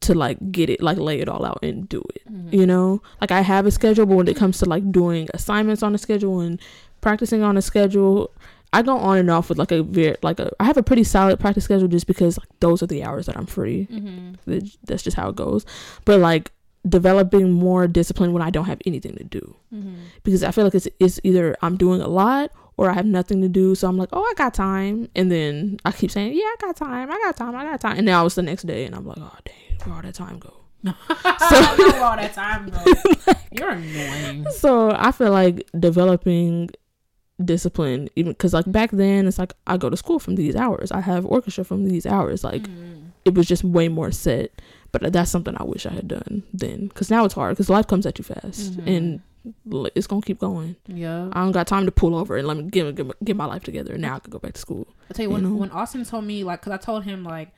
to 0.00 0.14
like 0.14 0.36
get 0.52 0.68
it 0.68 0.82
like 0.82 0.98
lay 0.98 1.20
it 1.20 1.28
all 1.28 1.44
out 1.46 1.58
and 1.62 1.88
do 1.88 2.02
it 2.14 2.22
Mhm. 2.30 2.52
you 2.52 2.66
know? 2.66 3.00
Like 3.20 3.30
i 3.30 3.40
have 3.40 3.64
a 3.66 3.70
schedule 3.70 4.04
but 4.06 4.16
when 4.16 4.28
it 4.28 4.36
comes 4.36 4.58
to 4.58 4.66
like 4.68 4.90
doing 4.92 5.28
assignments 5.32 5.82
on 5.82 5.94
a 5.94 5.98
schedule 5.98 6.40
and 6.40 6.60
practicing 7.00 7.42
on 7.42 7.56
a 7.56 7.62
schedule 7.62 8.30
i 8.72 8.82
go 8.82 8.96
on 8.98 9.16
and 9.18 9.30
off 9.30 9.48
with 9.48 9.58
like 9.58 9.72
a 9.72 9.82
very 9.82 10.16
like 10.22 10.40
a 10.40 10.50
i 10.60 10.64
have 10.64 10.76
a 10.76 10.82
pretty 10.82 11.04
solid 11.04 11.38
practice 11.40 11.64
schedule 11.64 11.88
just 11.88 12.06
because 12.06 12.36
like 12.36 12.48
those 12.60 12.82
are 12.82 12.86
the 12.86 13.02
hours 13.02 13.26
that 13.26 13.36
i'm 13.36 13.46
free. 13.46 13.86
Mhm. 13.90 14.36
That's 14.84 15.02
just 15.02 15.16
how 15.16 15.28
it 15.30 15.36
goes. 15.36 15.64
But 16.04 16.20
like 16.20 16.50
developing 16.88 17.50
more 17.50 17.86
discipline 17.86 18.32
when 18.32 18.42
i 18.42 18.50
don't 18.50 18.66
have 18.66 18.80
anything 18.86 19.14
to 19.16 19.24
do. 19.24 19.56
Mhm. 19.72 19.94
because 20.22 20.42
i 20.42 20.50
feel 20.50 20.64
like 20.64 20.74
it's, 20.74 20.88
it's 21.00 21.18
either 21.24 21.56
i'm 21.62 21.76
doing 21.76 22.00
a 22.00 22.08
lot 22.08 22.50
or 22.76 22.90
i 22.90 22.92
have 22.92 23.06
nothing 23.06 23.40
to 23.40 23.48
do. 23.48 23.74
So 23.74 23.88
i'm 23.88 23.96
like 23.96 24.10
oh 24.12 24.20
i 24.22 24.34
got 24.36 24.52
time. 24.54 25.08
And 25.14 25.30
then 25.32 25.78
i 25.84 25.92
keep 25.92 26.10
saying 26.10 26.32
yeah 26.34 26.42
i 26.44 26.56
got 26.60 26.76
time. 26.76 27.10
I 27.10 27.14
got 27.24 27.36
time. 27.36 27.54
I 27.56 27.64
got 27.64 27.80
time. 27.80 27.96
And 27.96 28.06
now 28.06 28.26
it's 28.26 28.34
the 28.34 28.42
next 28.42 28.64
day 28.66 28.84
and 28.84 28.94
i'm 28.94 29.06
like 29.06 29.18
oh 29.18 29.36
dang 29.44 29.54
where 29.84 29.96
all 29.96 30.02
that 30.02 30.14
time 30.14 30.38
go? 30.38 30.52
So 30.84 31.56
all 32.02 32.16
that 32.16 32.32
time, 32.34 32.68
bro. 32.68 32.82
You're 33.52 33.70
annoying. 33.70 34.46
so 34.50 34.90
i 34.90 35.10
feel 35.12 35.30
like 35.30 35.66
developing 35.78 36.68
discipline 37.44 38.08
even 38.16 38.32
because 38.32 38.52
like 38.54 38.70
back 38.70 38.90
then 38.92 39.26
it's 39.26 39.38
like 39.38 39.52
i 39.66 39.76
go 39.76 39.90
to 39.90 39.96
school 39.96 40.18
from 40.18 40.36
these 40.36 40.54
hours. 40.54 40.92
I 40.92 41.00
have 41.00 41.24
orchestra 41.26 41.64
from 41.64 41.84
these 41.88 42.06
hours. 42.06 42.44
Like 42.44 42.62
Mhm. 42.62 43.10
it 43.24 43.34
was 43.34 43.46
just 43.46 43.64
way 43.64 43.88
more 43.88 44.12
set 44.12 44.50
but 45.02 45.12
that's 45.12 45.30
something 45.30 45.54
i 45.58 45.62
wish 45.64 45.86
i 45.86 45.90
had 45.90 46.08
done 46.08 46.42
then 46.52 46.86
because 46.88 47.10
now 47.10 47.24
it's 47.24 47.34
hard 47.34 47.52
because 47.54 47.68
life 47.70 47.86
comes 47.86 48.06
at 48.06 48.18
you 48.18 48.24
fast 48.24 48.76
Mhm. 48.78 48.86
and 48.96 49.20
it's 49.94 50.06
gonna 50.06 50.22
keep 50.22 50.38
going 50.38 50.74
yeah. 50.86 51.28
i 51.32 51.40
don't 51.42 51.52
got 51.52 51.66
time 51.66 51.84
to 51.84 51.92
pull 51.92 52.14
over 52.16 52.36
and 52.36 52.48
let 52.48 52.56
me 52.56 52.64
get, 52.64 52.94
get, 52.94 53.06
my- 53.06 53.14
get 53.22 53.36
my 53.36 53.44
life 53.44 53.62
together 53.62 53.92
And 53.92 54.02
now 54.02 54.16
i 54.16 54.18
can 54.18 54.30
go 54.30 54.38
back 54.38 54.54
to 54.54 54.60
school 54.60 54.86
I 55.10 55.12
tell 55.12 55.24
you 55.24 55.28
you 55.30 55.34
when 55.34 55.42
know? 55.42 55.54
when 55.54 55.70
Austin 55.70 56.04
told 56.04 56.24
me 56.24 56.44
like, 56.44 56.62
cause 56.62 56.72
I 56.72 56.78
told 56.78 57.04
him 57.04 57.24
like, 57.24 57.50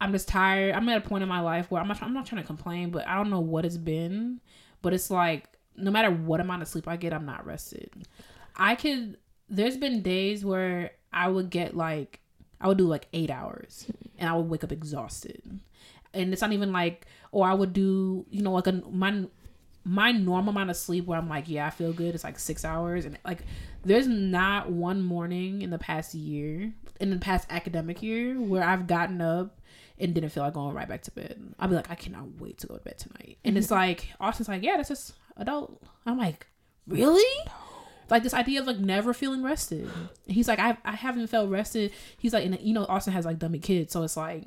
I'm 0.00 0.12
just 0.12 0.28
tired. 0.28 0.74
I'm 0.74 0.88
at 0.88 0.98
a 1.04 1.08
point 1.08 1.22
in 1.22 1.28
my 1.28 1.40
life 1.40 1.70
where 1.70 1.80
I'm 1.80 1.88
not. 1.88 2.02
I'm 2.02 2.12
not 2.12 2.26
trying 2.26 2.42
to 2.42 2.46
complain, 2.46 2.90
but 2.90 3.06
I 3.06 3.14
don't 3.16 3.30
know 3.30 3.40
what 3.40 3.64
it's 3.64 3.76
been. 3.76 4.40
But 4.82 4.92
it's 4.92 5.10
like 5.10 5.48
no 5.76 5.90
matter 5.90 6.10
what 6.10 6.40
amount 6.40 6.62
of 6.62 6.68
sleep 6.68 6.86
I 6.88 6.96
get, 6.96 7.12
I'm 7.14 7.24
not 7.26 7.46
rested. 7.46 7.90
I 8.56 8.74
could. 8.74 9.16
There's 9.48 9.76
been 9.76 10.02
days 10.02 10.44
where 10.44 10.92
I 11.12 11.28
would 11.28 11.48
get 11.50 11.76
like 11.76 12.20
I 12.60 12.68
would 12.68 12.78
do 12.78 12.86
like 12.86 13.08
eight 13.12 13.30
hours, 13.30 13.90
and 14.18 14.28
I 14.28 14.34
would 14.34 14.48
wake 14.48 14.64
up 14.64 14.72
exhausted. 14.72 15.42
And 16.12 16.32
it's 16.32 16.42
not 16.42 16.52
even 16.52 16.72
like, 16.72 17.06
or 17.32 17.46
I 17.46 17.54
would 17.54 17.72
do, 17.72 18.24
you 18.30 18.42
know, 18.42 18.52
like 18.52 18.66
a 18.66 18.72
my 18.72 19.24
my 19.84 20.12
normal 20.12 20.50
amount 20.50 20.70
of 20.70 20.76
sleep 20.76 21.04
where 21.04 21.18
I'm 21.18 21.28
like, 21.28 21.48
yeah, 21.48 21.66
I 21.66 21.70
feel 21.70 21.92
good. 21.92 22.14
It's 22.14 22.24
like 22.24 22.38
six 22.38 22.64
hours, 22.64 23.04
and 23.04 23.18
like, 23.24 23.40
there's 23.84 24.06
not 24.06 24.70
one 24.70 25.02
morning 25.02 25.62
in 25.62 25.70
the 25.70 25.78
past 25.78 26.14
year, 26.14 26.72
in 27.00 27.10
the 27.10 27.18
past 27.18 27.46
academic 27.50 28.02
year, 28.02 28.40
where 28.40 28.64
I've 28.64 28.86
gotten 28.86 29.20
up 29.20 29.60
and 29.98 30.14
didn't 30.14 30.30
feel 30.30 30.42
like 30.42 30.54
going 30.54 30.74
right 30.74 30.88
back 30.88 31.02
to 31.02 31.10
bed. 31.10 31.54
I'll 31.58 31.68
be 31.68 31.74
like, 31.74 31.90
I 31.90 31.94
cannot 31.94 32.40
wait 32.40 32.58
to 32.58 32.66
go 32.66 32.76
to 32.76 32.82
bed 32.82 32.98
tonight. 32.98 33.38
And 33.44 33.56
it's 33.56 33.70
like 33.72 34.08
Austin's 34.20 34.48
like, 34.48 34.62
yeah, 34.62 34.76
that's 34.76 34.88
just 34.88 35.14
adult. 35.36 35.82
I'm 36.06 36.18
like, 36.18 36.46
really? 36.86 37.50
Like 38.10 38.22
this 38.22 38.34
idea 38.34 38.60
of 38.60 38.66
like 38.66 38.78
never 38.78 39.14
feeling 39.14 39.42
rested. 39.42 39.90
He's 40.26 40.48
like, 40.48 40.58
I 40.58 40.76
I 40.84 40.92
haven't 40.92 41.26
felt 41.28 41.50
rested. 41.50 41.92
He's 42.18 42.32
like, 42.32 42.44
and 42.44 42.58
you 42.60 42.74
know, 42.74 42.84
Austin 42.88 43.12
has 43.12 43.24
like 43.24 43.38
dummy 43.38 43.58
kids, 43.58 43.92
so 43.92 44.02
it's 44.02 44.16
like 44.16 44.44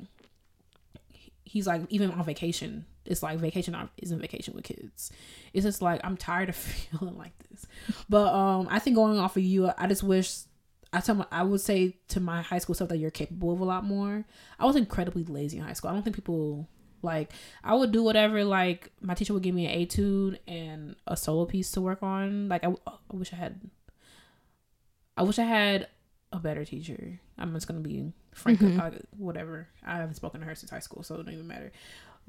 he's 1.44 1.66
like 1.66 1.82
even 1.88 2.10
on 2.12 2.24
vacation. 2.24 2.84
It's 3.04 3.22
like 3.22 3.38
vacation 3.38 3.74
isn't 3.96 4.20
vacation 4.20 4.54
with 4.54 4.64
kids. 4.64 5.10
It's 5.52 5.64
just 5.64 5.80
like 5.80 6.00
I'm 6.04 6.16
tired 6.16 6.48
of 6.50 6.56
feeling 6.56 7.16
like 7.16 7.32
this. 7.50 7.66
But 8.08 8.32
um, 8.32 8.68
I 8.70 8.78
think 8.78 8.96
going 8.96 9.18
off 9.18 9.36
of 9.36 9.42
you, 9.42 9.70
I 9.76 9.86
just 9.86 10.02
wish 10.02 10.40
I 10.92 11.00
tell 11.00 11.16
my, 11.16 11.26
I 11.30 11.42
would 11.42 11.60
say 11.60 11.96
to 12.08 12.20
my 12.20 12.42
high 12.42 12.58
school 12.58 12.74
stuff 12.74 12.88
that 12.88 12.98
you're 12.98 13.10
capable 13.10 13.52
of 13.52 13.60
a 13.60 13.64
lot 13.64 13.84
more. 13.84 14.24
I 14.58 14.66
was 14.66 14.76
incredibly 14.76 15.24
lazy 15.24 15.58
in 15.58 15.64
high 15.64 15.72
school. 15.72 15.90
I 15.90 15.94
don't 15.94 16.02
think 16.02 16.16
people 16.16 16.68
like 17.02 17.32
I 17.64 17.74
would 17.74 17.92
do 17.92 18.02
whatever. 18.02 18.44
Like 18.44 18.90
my 19.00 19.14
teacher 19.14 19.34
would 19.34 19.42
give 19.42 19.54
me 19.54 19.66
an 19.66 19.80
etude 19.80 20.38
and 20.48 20.96
a 21.06 21.16
solo 21.16 21.44
piece 21.46 21.70
to 21.72 21.80
work 21.80 22.02
on. 22.02 22.48
Like 22.48 22.64
I, 22.64 22.68
I 22.86 22.92
wish 23.16 23.32
I 23.32 23.36
had. 23.36 23.60
I 25.16 25.22
wish 25.22 25.38
I 25.38 25.44
had 25.44 25.88
a 26.32 26.38
better 26.38 26.64
teacher. 26.64 27.20
I'm 27.38 27.52
just 27.54 27.66
gonna 27.66 27.80
be 27.80 28.12
frank. 28.32 28.60
Mhm. 28.60 28.78
uh, 28.80 28.98
whatever. 29.16 29.68
I 29.84 29.96
haven't 29.96 30.14
spoken 30.14 30.40
to 30.40 30.46
her 30.46 30.54
since 30.54 30.70
high 30.70 30.78
school, 30.80 31.02
so 31.02 31.14
it 31.14 31.24
don't 31.24 31.34
even 31.34 31.46
matter. 31.48 31.72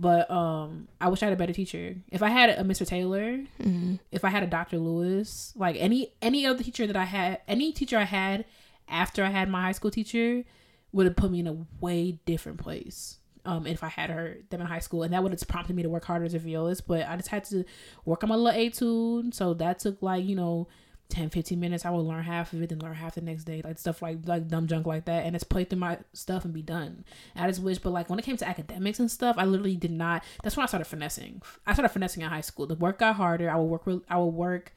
But 0.02 0.32
um, 0.32 0.88
I 1.02 1.10
wish 1.10 1.22
I 1.22 1.26
had 1.26 1.34
a 1.34 1.38
better 1.38 1.52
teacher. 1.54 1.96
If 2.10 2.24
I 2.24 2.30
had 2.30 2.50
a 2.52 2.64
Mr. 2.64 2.88
Taylor, 2.88 3.44
hmm 3.62 3.96
if 4.12 4.24
I 4.24 4.30
had 4.30 4.44
a 4.44 4.48
Dr. 4.48 4.80
Lewis, 4.80 5.54
like 5.56 5.76
any 5.78 6.14
any 6.22 6.46
other 6.46 6.64
teacher 6.64 6.88
that 6.88 6.96
I 6.96 7.04
had, 7.06 7.42
any 7.48 7.72
teacher 7.74 7.98
I 7.98 8.06
had 8.06 8.46
after 8.88 9.24
I 9.24 9.30
had 9.30 9.50
my 9.50 9.62
high 9.62 9.74
school 9.74 9.92
teacher 9.92 10.44
would 10.92 11.06
have 11.06 11.16
put 11.16 11.30
me 11.30 11.42
in 11.42 11.48
a 11.48 11.58
way 11.80 12.14
different 12.26 12.58
place. 12.58 13.19
Um, 13.46 13.66
if 13.66 13.84
I 13.84 13.88
had 13.88 14.10
her 14.10 14.38
them 14.50 14.62
in 14.62 14.68
high 14.68 14.80
school, 14.80 15.04
and 15.04 15.14
that 15.14 15.24
would 15.24 15.32
have 15.32 15.48
prompted 15.48 15.76
me 15.76 15.84
to 15.84 15.90
work 15.90 16.06
harder 16.06 16.26
as 16.26 16.34
a 16.34 16.40
violist. 16.40 16.88
But 16.88 17.08
I 17.08 17.16
just 17.16 17.30
had 17.30 17.46
to 17.46 17.64
work 18.06 18.24
on 18.24 18.30
my 18.30 18.36
little 18.36 18.60
etude, 18.60 19.34
so 19.34 19.54
that 19.56 19.80
took 19.80 20.02
like 20.02 20.26
you 20.26 20.36
know 20.36 20.68
10, 21.10 21.30
15 21.32 21.60
minutes. 21.60 21.86
I 21.86 21.90
would 21.90 22.02
learn 22.02 22.24
half 22.24 22.54
of 22.54 22.62
it, 22.62 22.70
then 22.70 22.80
learn 22.80 22.94
half 22.94 23.16
the 23.16 23.22
next 23.22 23.46
day, 23.46 23.62
like 23.64 23.80
stuff 23.80 24.02
like 24.02 24.20
like 24.26 24.48
dumb 24.48 24.68
junk 24.68 24.86
like 24.86 25.06
that, 25.06 25.26
and 25.26 25.34
just 25.34 25.50
play 25.50 25.64
through 25.64 25.80
my 25.80 25.98
stuff 26.14 26.46
and 26.46 26.54
be 26.54 26.62
done. 26.62 27.04
I 27.36 27.48
just 27.48 27.62
wish, 27.62 27.80
but 27.80 27.92
like 27.92 28.10
when 28.10 28.20
it 28.20 28.26
came 28.26 28.38
to 28.38 28.48
academics 28.48 29.00
and 29.00 29.10
stuff, 29.10 29.36
I 29.38 29.46
literally 29.46 29.76
did 29.76 29.92
not. 29.92 30.24
That's 30.44 30.56
when 30.56 30.64
I 30.64 30.68
started 30.68 30.86
finessing. 30.86 31.42
I 31.66 31.74
started 31.74 31.90
finessing 31.90 32.22
in 32.22 32.30
high 32.30 32.42
school. 32.42 32.68
The 32.68 32.76
work 32.76 33.00
got 33.00 33.16
harder. 33.16 33.50
I 33.50 33.56
would 33.56 33.66
work. 33.66 34.04
I 34.10 34.18
would 34.18 34.26
work. 34.28 34.74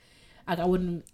Like 0.49 0.59
I 0.59 0.65
wouldn't. 0.65 1.05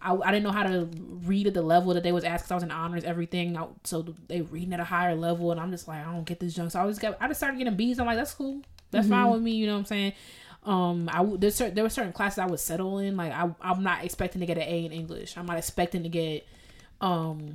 I, 0.00 0.14
I 0.14 0.30
didn't 0.30 0.44
know 0.44 0.52
how 0.52 0.62
to 0.62 0.88
read 1.24 1.46
at 1.46 1.54
the 1.54 1.62
level 1.62 1.94
that 1.94 2.02
they 2.02 2.12
was 2.12 2.24
asked 2.24 2.44
because 2.44 2.52
I 2.52 2.54
was 2.54 2.62
in 2.64 2.70
honors 2.70 3.04
everything. 3.04 3.56
I, 3.56 3.66
so 3.84 4.14
they 4.28 4.42
reading 4.42 4.72
at 4.72 4.80
a 4.80 4.84
higher 4.84 5.14
level, 5.14 5.50
and 5.50 5.60
I'm 5.60 5.70
just 5.70 5.88
like 5.88 6.06
I 6.06 6.12
don't 6.12 6.24
get 6.24 6.40
this 6.40 6.54
junk. 6.54 6.70
So 6.70 6.80
I 6.80 6.84
was 6.84 6.98
got. 6.98 7.16
I 7.20 7.28
just 7.28 7.40
started 7.40 7.58
getting 7.58 7.76
B's. 7.76 7.98
I'm 7.98 8.06
like 8.06 8.16
that's 8.16 8.34
cool. 8.34 8.62
That's 8.90 9.08
fine 9.08 9.30
with 9.30 9.42
me. 9.42 9.52
You 9.52 9.66
know 9.66 9.74
what 9.74 9.80
I'm 9.80 9.84
saying? 9.86 10.12
Um, 10.64 11.08
I 11.12 11.24
there's 11.36 11.54
certain, 11.54 11.74
there 11.74 11.84
were 11.84 11.90
certain 11.90 12.12
classes 12.12 12.38
I 12.38 12.46
would 12.46 12.60
settle 12.60 12.98
in. 12.98 13.16
Like 13.16 13.32
I 13.32 13.50
I'm 13.60 13.82
not 13.82 14.04
expecting 14.04 14.40
to 14.40 14.46
get 14.46 14.56
an 14.56 14.64
A 14.64 14.84
in 14.84 14.92
English. 14.92 15.36
I'm 15.36 15.46
not 15.46 15.58
expecting 15.58 16.02
to 16.04 16.08
get 16.08 16.46
um 17.00 17.54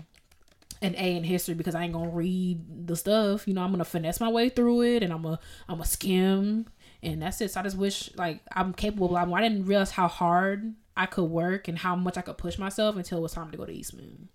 an 0.82 0.96
A 0.98 1.16
in 1.16 1.24
history 1.24 1.56
because 1.56 1.76
I 1.76 1.84
ain't 1.84 1.94
gonna 1.94 2.10
read 2.10 2.88
the 2.88 2.96
stuff. 2.96 3.48
You 3.48 3.54
know, 3.54 3.62
I'm 3.62 3.72
gonna 3.72 3.86
finesse 3.86 4.20
my 4.20 4.30
way 4.30 4.50
through 4.50 4.82
it, 4.82 5.04
and 5.04 5.14
I'm 5.14 5.26
a 5.26 5.40
I'm 5.70 5.80
a 5.80 5.86
skim, 5.86 6.68
and 7.02 7.22
that's 7.22 7.40
it. 7.42 7.52
So 7.52 7.60
I 7.60 7.64
just 7.64 7.78
wish 7.78 8.14
like 8.16 8.42
I'm 8.52 8.74
capable. 8.74 9.16
I, 9.16 9.24
I 9.24 9.42
didn't 9.42 9.66
realize 9.66 9.92
how 9.92 10.08
hard 10.08 10.74
I 10.96 11.06
could 11.06 11.26
work 11.26 11.68
and 11.68 11.78
how 11.78 11.96
much 11.96 12.18
I 12.18 12.22
could 12.22 12.38
push 12.38 12.58
myself 12.58 12.96
until 12.96 13.20
it 13.20 13.22
was 13.22 13.34
time 13.34 13.52
to 13.52 13.58
go 13.58 13.66
to 13.66 13.72
Eastman, 13.72 14.30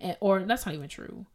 and 0.00 0.16
or 0.20 0.40
that's 0.40 0.66
not 0.66 0.74
even 0.74 0.88
true. 0.88 1.26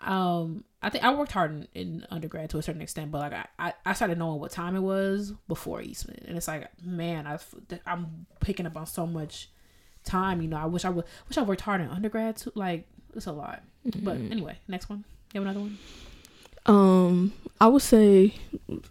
Um, 0.00 0.64
I 0.80 0.90
think 0.90 1.02
I 1.02 1.12
worked 1.12 1.32
hard 1.32 1.50
in, 1.50 1.68
in 1.74 2.06
undergrad 2.10 2.50
to 2.50 2.58
a 2.58 2.62
certain 2.62 2.82
extent, 2.82 3.10
but 3.10 3.18
like 3.18 3.32
I, 3.32 3.46
I, 3.58 3.72
I 3.84 3.92
started 3.94 4.16
knowing 4.18 4.38
what 4.38 4.52
time 4.52 4.76
it 4.76 4.80
was 4.80 5.32
before 5.48 5.82
Eastman, 5.82 6.24
and 6.26 6.36
it's 6.36 6.48
like 6.48 6.68
man, 6.82 7.26
I 7.26 7.38
I'm 7.86 8.26
picking 8.40 8.66
up 8.66 8.76
on 8.76 8.86
so 8.86 9.06
much 9.06 9.50
time. 10.04 10.40
You 10.40 10.48
know, 10.48 10.58
I 10.58 10.66
wish 10.66 10.84
I 10.84 10.90
would 10.90 11.04
wish 11.28 11.38
I 11.38 11.42
worked 11.42 11.62
hard 11.62 11.80
in 11.80 11.88
undergrad 11.88 12.36
too. 12.36 12.52
Like 12.54 12.86
it's 13.14 13.26
a 13.26 13.32
lot. 13.32 13.62
But 14.02 14.16
anyway, 14.16 14.58
next 14.68 14.88
one. 14.88 15.04
You 15.32 15.40
have 15.40 15.48
another 15.48 15.60
one? 15.60 15.78
Um, 16.66 17.32
I 17.60 17.66
would 17.66 17.82
say 17.82 18.34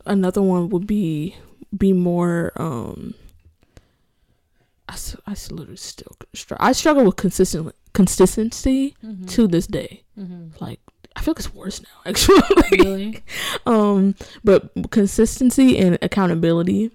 another 0.06 0.42
one 0.42 0.70
would 0.70 0.88
be 0.88 1.36
be 1.76 1.94
more. 1.94 2.52
Um, 2.56 3.14
I, 4.90 4.96
I 5.26 5.36
literally 5.52 5.76
still 5.78 6.16
str- 6.34 6.56
I 6.60 6.72
struggle 6.72 7.04
with 7.06 7.16
consistent 7.18 7.74
consistency 7.94 8.96
Mm-hmm. 9.04 9.26
to 9.26 9.48
this 9.48 9.68
day. 9.68 10.04
Mm-hmm. 10.18 10.64
Like 10.64 10.80
I 11.16 11.22
feel 11.22 11.32
like 11.34 11.40
it's 11.40 11.54
worse 11.54 11.82
now, 11.82 11.90
actually. 12.06 12.42
Really? 12.72 13.24
um, 13.66 14.16
but 14.44 14.70
consistency 14.92 15.78
and 15.78 15.98
accountability. 16.02 16.92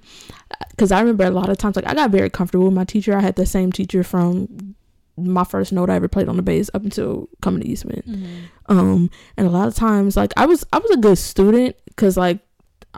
Because 0.70 0.92
I 0.92 1.00
remember 1.00 1.24
a 1.24 1.30
lot 1.30 1.48
of 1.48 1.58
times, 1.58 1.76
like 1.76 1.88
I 1.88 1.94
got 1.94 2.10
very 2.10 2.30
comfortable 2.30 2.66
with 2.66 2.74
my 2.74 2.84
teacher. 2.84 3.16
I 3.16 3.20
had 3.20 3.34
the 3.36 3.46
same 3.46 3.72
teacher 3.72 4.04
from 4.04 4.74
my 5.16 5.44
first 5.44 5.72
note 5.72 5.90
I 5.90 5.96
ever 5.96 6.08
played 6.08 6.28
on 6.28 6.36
the 6.36 6.42
bass 6.42 6.70
up 6.72 6.84
until 6.84 7.28
coming 7.42 7.62
to 7.62 7.68
Eastman. 7.68 8.02
Mm-hmm. 8.06 8.78
um 8.78 9.10
and 9.36 9.46
a 9.46 9.50
lot 9.50 9.68
of 9.68 9.74
times 9.74 10.16
like 10.16 10.32
i 10.38 10.46
was 10.46 10.64
i 10.72 10.78
was 10.78 10.90
a 10.90 10.96
good 10.96 11.18
student 11.18 11.76
because 11.86 12.16
like 12.16 12.38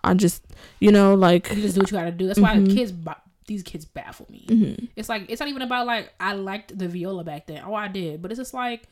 i 0.04 0.14
just 0.14 0.44
you 0.78 0.92
know 0.92 1.14
like 1.14 1.50
You 1.50 1.62
just 1.62 1.74
do 1.74 1.80
what 1.80 1.90
you 1.90 1.96
gotta 1.98 2.12
do. 2.12 2.26
That's 2.28 2.38
why 2.38 2.54
Mhm. 2.56 2.72
kids, 2.74 2.92
these 3.46 3.62
kids 3.62 3.84
baffle 3.84 4.26
me. 4.30 4.46
mhm. 4.48 4.88
It's 4.96 5.08
like 5.08 5.26
it's 5.28 5.40
not 5.40 5.48
even 5.48 5.62
about 5.62 5.86
like 5.86 6.12
I 6.20 6.32
liked 6.34 6.76
the 6.78 6.88
viola 6.88 7.24
back 7.24 7.46
then. 7.46 7.62
Oh, 7.66 7.74
I 7.74 7.88
did, 7.88 8.22
but 8.22 8.30
it's 8.30 8.38
just 8.40 8.54
like 8.54 8.88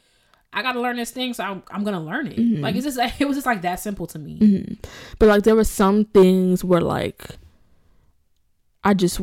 I 0.52 0.60
gotta 0.62 0.80
learn 0.80 0.96
this 0.96 1.10
thing, 1.10 1.32
so 1.32 1.42
I'm, 1.44 1.62
I'm 1.70 1.82
gonna 1.84 2.02
learn 2.02 2.26
it. 2.26 2.36
Mhm. 2.36 2.60
Like 2.60 2.76
it's 2.76 2.84
just 2.84 2.98
it 3.20 3.24
was 3.26 3.36
just 3.36 3.46
like 3.46 3.62
that 3.62 3.80
simple 3.80 4.06
to 4.08 4.18
me. 4.18 4.38
Mhm. 4.38 4.78
but 5.18 5.28
like 5.28 5.42
there 5.44 5.56
were 5.56 5.64
some 5.64 6.04
things 6.04 6.62
where 6.64 6.80
like 6.80 7.24
i 8.84 8.92
just 8.94 9.20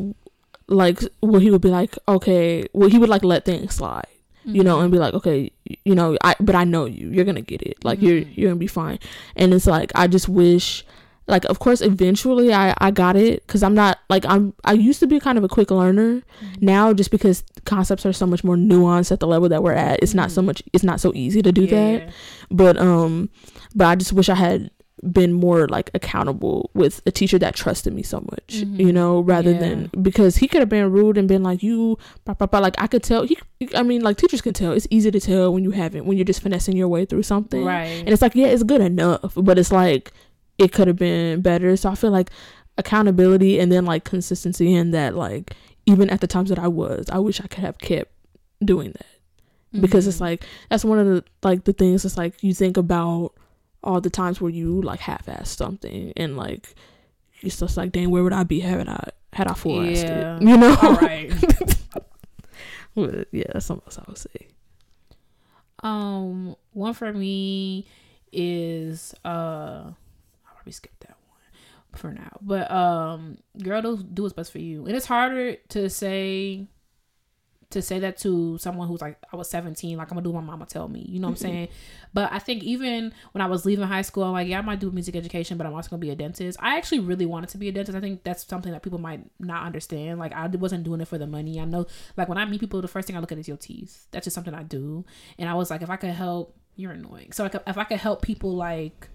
like 0.68 1.00
where 1.20 1.40
he 1.40 1.50
would 1.50 1.60
be 1.60 1.68
like 1.68 1.96
okay 2.08 2.66
well 2.72 2.88
he 2.88 2.98
would 2.98 3.08
like 3.10 3.24
let 3.24 3.44
things 3.44 3.74
slide 3.74 4.06
you 4.44 4.64
know 4.64 4.80
and 4.80 4.90
be 4.90 4.98
like 4.98 5.12
okay 5.12 5.50
you 5.84 5.94
know 5.94 6.16
i 6.24 6.34
but 6.40 6.54
i 6.54 6.64
know 6.64 6.86
you 6.86 7.10
you're 7.10 7.26
gonna 7.26 7.42
get 7.42 7.60
it 7.60 7.76
like 7.84 8.00
you're 8.00 8.22
Mhm. 8.22 8.36
you're 8.36 8.48
gonna 8.48 8.58
be 8.58 8.66
fine 8.66 8.98
and 9.36 9.52
it's 9.52 9.66
like 9.66 9.92
i 9.94 10.06
just 10.06 10.28
wish 10.30 10.84
like 11.30 11.44
of 11.46 11.58
course 11.60 11.80
eventually 11.80 12.52
i 12.52 12.74
i 12.78 12.90
got 12.90 13.16
it 13.16 13.46
because 13.46 13.62
i'm 13.62 13.74
not 13.74 13.98
like 14.10 14.24
i'm 14.26 14.52
i 14.64 14.72
used 14.72 15.00
to 15.00 15.06
be 15.06 15.18
kind 15.20 15.38
of 15.38 15.44
a 15.44 15.48
quick 15.48 15.70
learner 15.70 16.16
Mhm. 16.42 16.62
now 16.62 16.92
just 16.92 17.10
because 17.10 17.42
concepts 17.64 18.04
are 18.04 18.12
so 18.12 18.26
much 18.26 18.42
more 18.44 18.56
nuanced 18.56 19.12
at 19.12 19.20
the 19.20 19.26
level 19.26 19.48
that 19.48 19.62
we're 19.62 19.72
at 19.72 20.02
it's 20.02 20.14
not 20.14 20.30
so 20.30 20.42
Mhm. 20.42 20.46
much 20.46 20.62
it's 20.72 20.84
not 20.84 21.00
so 21.00 21.12
easy 21.14 21.40
to 21.42 21.52
do 21.52 21.62
Yeah, 21.64 21.70
that 21.98 22.10
but 22.50 22.76
um 22.78 23.30
but 23.74 23.86
i 23.86 23.94
just 23.94 24.12
wish 24.12 24.28
i 24.28 24.34
had 24.34 24.70
been 25.12 25.32
more 25.32 25.66
like 25.68 25.90
accountable 25.94 26.68
with 26.74 27.00
a 27.06 27.10
teacher 27.10 27.38
that 27.38 27.54
trusted 27.54 27.94
me 27.94 28.02
so 28.02 28.18
much 28.30 28.56
you 28.82 28.88
Mhm. 28.88 28.92
know 28.92 29.20
rather 29.20 29.54
than 29.56 29.88
because 30.02 30.36
he 30.36 30.46
could 30.46 30.60
have 30.60 30.68
been 30.68 30.92
rude 30.92 31.16
and 31.16 31.26
been 31.26 31.42
like 31.42 31.62
you 31.62 31.96
blah, 32.26 32.34
blah, 32.34 32.46
blah. 32.46 32.60
like 32.60 32.74
i 32.76 32.86
could 32.86 33.02
tell 33.02 33.22
he 33.24 33.38
i 33.74 33.82
mean 33.82 34.02
like 34.02 34.18
teachers 34.18 34.42
can 34.42 34.52
tell 34.52 34.72
it's 34.72 34.86
easy 34.90 35.10
to 35.10 35.18
tell 35.18 35.54
when 35.54 35.64
you 35.64 35.70
haven't 35.70 36.04
when 36.04 36.18
you're 36.18 36.26
just 36.32 36.42
finessing 36.42 36.76
your 36.76 36.88
way 36.88 37.06
through 37.06 37.22
something 37.22 37.64
Right. 37.64 38.00
and 38.04 38.10
it's 38.10 38.20
like 38.20 38.34
yeah 38.34 38.48
it's 38.48 38.62
good 38.62 38.82
enough 38.82 39.32
but 39.36 39.58
it's 39.58 39.72
like 39.72 40.12
it 40.60 40.72
could 40.72 40.86
have 40.86 40.96
been 40.96 41.40
better 41.40 41.76
so 41.76 41.90
i 41.90 41.94
feel 41.96 42.10
like 42.12 42.30
accountability 42.78 43.58
and 43.58 43.72
then 43.72 43.84
like 43.84 44.04
consistency 44.04 44.72
in 44.74 44.92
that 44.92 45.16
like 45.16 45.54
even 45.86 46.08
at 46.10 46.20
the 46.20 46.26
times 46.26 46.48
that 46.50 46.58
i 46.58 46.68
was 46.68 47.06
i 47.10 47.18
wish 47.18 47.40
i 47.40 47.46
could 47.48 47.64
have 47.64 47.78
kept 47.78 48.12
doing 48.64 48.92
that 48.92 49.80
because 49.80 50.06
it's 50.06 50.18
Mhm. 50.18 50.20
like 50.28 50.44
that's 50.68 50.84
one 50.84 50.98
of 50.98 51.06
the 51.06 51.24
like 51.42 51.64
the 51.64 51.72
things 51.72 52.04
it's 52.04 52.16
like 52.16 52.42
you 52.42 52.52
think 52.54 52.76
about 52.76 53.32
all 53.82 54.00
the 54.00 54.10
times 54.10 54.40
where 54.40 54.50
you 54.50 54.80
like 54.82 55.00
half-ass 55.00 55.48
something 55.50 56.12
and 56.16 56.36
like 56.36 56.74
it's 57.42 57.58
just 57.58 57.76
like 57.76 57.90
dang 57.92 58.10
where 58.10 58.22
would 58.22 58.32
i 58.32 58.42
be 58.44 58.60
had 58.60 58.88
i 58.88 59.08
had 59.32 59.46
i 59.48 59.54
full-assed 59.54 60.04
Yeah. 60.04 60.36
it 60.36 60.42
you 60.42 60.56
know 60.56 60.76
all 60.82 60.94
right. 60.96 61.32
But, 62.94 63.28
yeah 63.32 63.44
that's 63.52 63.66
something 63.66 63.84
else 63.86 63.98
i 63.98 64.04
would 64.08 64.18
say 64.18 64.48
Um, 65.82 66.56
one 66.72 66.92
for 66.94 67.12
me 67.12 67.86
is 68.32 69.14
uh, 69.24 69.92
probably 70.60 70.72
skip 70.72 70.92
that 71.00 71.16
one 71.28 71.98
for 71.98 72.12
now. 72.12 72.36
But 72.40 72.70
um, 72.70 73.38
girl, 73.62 73.82
do 73.82 73.96
do 73.96 74.22
what's 74.22 74.34
best 74.34 74.52
for 74.52 74.58
you, 74.58 74.86
and 74.86 74.94
it's 74.94 75.06
harder 75.06 75.56
to 75.70 75.88
say 75.88 76.66
to 77.70 77.80
say 77.80 78.00
that 78.00 78.18
to 78.18 78.58
someone 78.58 78.88
who's 78.88 79.00
like 79.00 79.16
I 79.32 79.36
was 79.36 79.48
17, 79.48 79.96
like 79.96 80.08
I'm 80.10 80.16
gonna 80.16 80.24
do 80.24 80.30
what 80.30 80.42
my 80.42 80.50
mama 80.50 80.66
tell 80.66 80.88
me. 80.88 81.06
You 81.08 81.20
know 81.20 81.28
what 81.28 81.32
I'm 81.32 81.36
saying? 81.36 81.68
But 82.12 82.32
I 82.32 82.40
think 82.40 82.64
even 82.64 83.14
when 83.30 83.42
I 83.42 83.46
was 83.46 83.64
leaving 83.64 83.86
high 83.86 84.02
school, 84.02 84.24
I'm 84.24 84.32
like, 84.32 84.48
yeah, 84.48 84.58
I 84.58 84.62
might 84.62 84.80
do 84.80 84.90
music 84.90 85.14
education, 85.14 85.56
but 85.56 85.66
I'm 85.66 85.74
also 85.74 85.88
gonna 85.88 86.00
be 86.00 86.10
a 86.10 86.16
dentist. 86.16 86.58
I 86.60 86.76
actually 86.76 86.98
really 87.00 87.26
wanted 87.26 87.50
to 87.50 87.58
be 87.58 87.68
a 87.68 87.72
dentist. 87.72 87.96
I 87.96 88.00
think 88.00 88.24
that's 88.24 88.44
something 88.44 88.72
that 88.72 88.82
people 88.82 88.98
might 88.98 89.24
not 89.38 89.64
understand. 89.64 90.18
Like 90.18 90.32
I 90.32 90.46
wasn't 90.48 90.84
doing 90.84 91.00
it 91.00 91.08
for 91.08 91.16
the 91.16 91.28
money. 91.28 91.60
I 91.60 91.64
know, 91.64 91.86
like 92.16 92.28
when 92.28 92.38
I 92.38 92.44
meet 92.44 92.60
people, 92.60 92.82
the 92.82 92.88
first 92.88 93.06
thing 93.06 93.16
I 93.16 93.20
look 93.20 93.32
at 93.32 93.38
is 93.38 93.48
your 93.48 93.56
teeth. 93.56 94.08
That's 94.10 94.24
just 94.24 94.34
something 94.34 94.52
I 94.52 94.64
do. 94.64 95.04
And 95.38 95.48
I 95.48 95.54
was 95.54 95.70
like, 95.70 95.82
if 95.82 95.90
I 95.90 95.96
could 95.96 96.10
help 96.10 96.56
you're 96.80 96.92
annoying. 96.92 97.32
So 97.32 97.42
like 97.42 97.54
if 97.66 97.78
I 97.78 97.84
could 97.84 97.98
help 97.98 98.22
people 98.22 98.54
like 98.54 99.08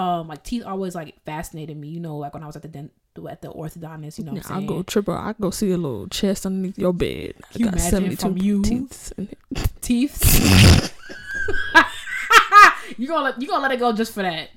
um 0.00 0.28
like 0.28 0.42
teeth 0.42 0.64
always 0.64 0.94
like 0.94 1.22
fascinated 1.24 1.76
me, 1.76 1.88
you 1.88 2.00
know, 2.00 2.16
like 2.16 2.32
when 2.32 2.42
I 2.42 2.46
was 2.46 2.56
at 2.56 2.62
the 2.62 2.68
dent 2.68 2.92
at 3.28 3.42
the 3.42 3.52
orthodontist, 3.52 4.18
you 4.18 4.24
know 4.24 4.40
I'll 4.48 4.64
go 4.64 4.82
triple. 4.82 5.14
I 5.14 5.34
go 5.38 5.50
see 5.50 5.70
a 5.72 5.76
little 5.76 6.08
chest 6.08 6.46
underneath 6.46 6.78
your 6.78 6.94
bed. 6.94 7.34
I 7.38 7.52
Can 7.52 7.60
you 7.60 7.68
imagine 7.68 8.16
from 8.16 8.38
you? 8.38 8.62
teeth. 8.62 9.12
teeth. 9.82 10.94
you 12.98 13.06
gonna 13.06 13.24
let 13.24 13.42
you 13.42 13.46
gonna 13.48 13.62
let 13.62 13.72
it 13.72 13.78
go 13.78 13.92
just 13.92 14.14
for 14.14 14.22
that. 14.22 14.48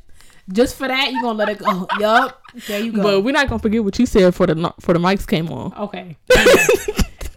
Just 0.51 0.75
for 0.75 0.87
that, 0.87 1.11
you 1.11 1.21
gonna 1.21 1.37
let 1.37 1.49
it 1.49 1.57
go. 1.57 1.87
yup. 1.99 2.41
There 2.67 2.79
you 2.79 2.93
go. 2.93 3.03
But 3.03 3.21
we're 3.21 3.33
not 3.33 3.49
gonna 3.49 3.59
forget 3.59 3.83
what 3.83 3.99
you 3.99 4.05
said 4.05 4.33
for 4.33 4.47
the 4.47 4.73
for 4.79 4.93
the 4.93 4.99
mics 4.99 5.27
came 5.27 5.51
on. 5.51 5.73
okay. 5.73 6.17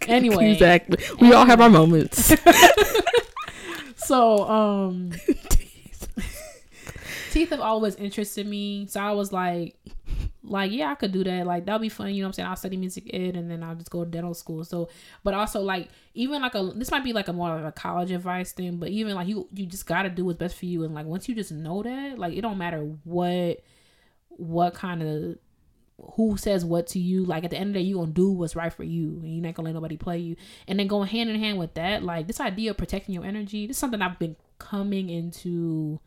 Anyway. 0.07 0.53
exactly. 0.53 0.97
We 1.19 1.33
all 1.33 1.45
have 1.45 1.59
our 1.59 1.69
moments. 1.69 2.33
So, 4.07 4.47
um, 4.47 5.11
teeth 7.31 7.49
have 7.49 7.59
always 7.59 7.95
interested 7.95 8.47
me. 8.47 8.87
So 8.87 8.99
I 8.99 9.11
was 9.11 9.31
like, 9.31 9.75
like, 10.43 10.71
yeah, 10.71 10.91
I 10.91 10.95
could 10.95 11.11
do 11.11 11.23
that. 11.23 11.45
Like, 11.45 11.65
that'll 11.65 11.79
be 11.79 11.89
fun. 11.89 12.13
You 12.13 12.21
know 12.21 12.27
what 12.27 12.29
I'm 12.29 12.33
saying? 12.33 12.49
I'll 12.49 12.55
study 12.55 12.77
music 12.77 13.09
ed 13.13 13.35
and 13.35 13.49
then 13.51 13.63
I'll 13.63 13.75
just 13.75 13.89
go 13.89 14.03
to 14.03 14.09
dental 14.09 14.33
school. 14.33 14.63
So, 14.63 14.89
but 15.23 15.33
also 15.33 15.61
like, 15.61 15.89
even 16.13 16.41
like 16.41 16.55
a, 16.55 16.71
this 16.75 16.91
might 16.91 17.03
be 17.03 17.13
like 17.13 17.27
a 17.27 17.33
more 17.33 17.57
of 17.57 17.65
a 17.65 17.71
college 17.71 18.11
advice 18.11 18.51
thing, 18.53 18.77
but 18.77 18.89
even 18.89 19.15
like 19.15 19.27
you, 19.27 19.47
you 19.53 19.65
just 19.65 19.85
got 19.85 20.03
to 20.03 20.09
do 20.09 20.25
what's 20.25 20.39
best 20.39 20.57
for 20.57 20.65
you. 20.65 20.83
And 20.83 20.93
like, 20.93 21.05
once 21.05 21.27
you 21.27 21.35
just 21.35 21.51
know 21.51 21.83
that, 21.83 22.17
like, 22.17 22.33
it 22.33 22.41
don't 22.41 22.57
matter 22.57 22.79
what, 23.03 23.59
what 24.29 24.73
kind 24.73 25.03
of, 25.03 25.37
who 26.13 26.37
says 26.37 26.63
what 26.63 26.85
to 26.85 26.99
you. 26.99 27.25
Like 27.25 27.43
at 27.43 27.49
the 27.49 27.57
end 27.57 27.69
of 27.69 27.73
the 27.73 27.79
day, 27.79 27.85
you 27.85 27.95
gonna 27.95 28.11
do 28.11 28.31
what's 28.31 28.55
right 28.55 28.71
for 28.71 28.83
you, 28.83 29.19
and 29.23 29.33
you're 29.33 29.41
not 29.41 29.55
gonna 29.55 29.69
let 29.69 29.73
nobody 29.73 29.97
play 29.97 30.19
you. 30.19 30.35
And 30.67 30.77
then 30.77 30.85
going 30.85 31.09
hand 31.09 31.29
in 31.29 31.39
hand 31.39 31.57
with 31.57 31.73
that, 31.73 32.03
like 32.03 32.27
this 32.27 32.39
idea 32.39 32.69
of 32.69 32.77
protecting 32.77 33.15
your 33.15 33.25
energy, 33.25 33.65
this 33.65 33.77
is 33.77 33.79
something 33.79 33.99
I've 33.99 34.19
been 34.19 34.35
coming 34.59 35.09
into 35.09 35.99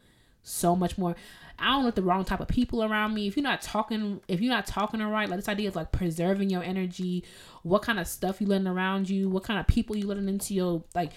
so 0.43 0.75
much 0.77 0.97
more. 0.99 1.15
I 1.59 1.73
don't 1.73 1.83
want 1.85 1.95
the 1.95 2.03
wrong 2.03 2.25
type 2.25 2.41
of 2.41 2.49
people 2.49 2.83
around 2.83 3.13
me. 3.13 3.27
If 3.27 3.37
you're 3.37 3.45
not 3.45 3.61
talking, 3.61 4.21
if 4.29 4.41
you're 4.41 4.53
not 4.55 4.67
talking 4.67 5.03
right, 5.03 5.29
like 5.29 5.39
this 5.39 5.49
idea 5.49 5.69
of 5.69 5.77
like 5.77 5.93
preserving 5.93 6.49
your 6.49 6.63
energy, 6.63 7.23
what 7.63 7.83
kind 7.83 8.01
of 8.01 8.07
stuff 8.07 8.41
you 8.41 8.47
letting 8.47 8.67
around 8.67 9.11
you, 9.11 9.29
what 9.29 9.45
kind 9.45 9.61
of 9.61 9.67
people 9.67 9.95
you 9.95 10.07
letting 10.07 10.29
into 10.29 10.55
your 10.55 10.83
like 10.95 11.13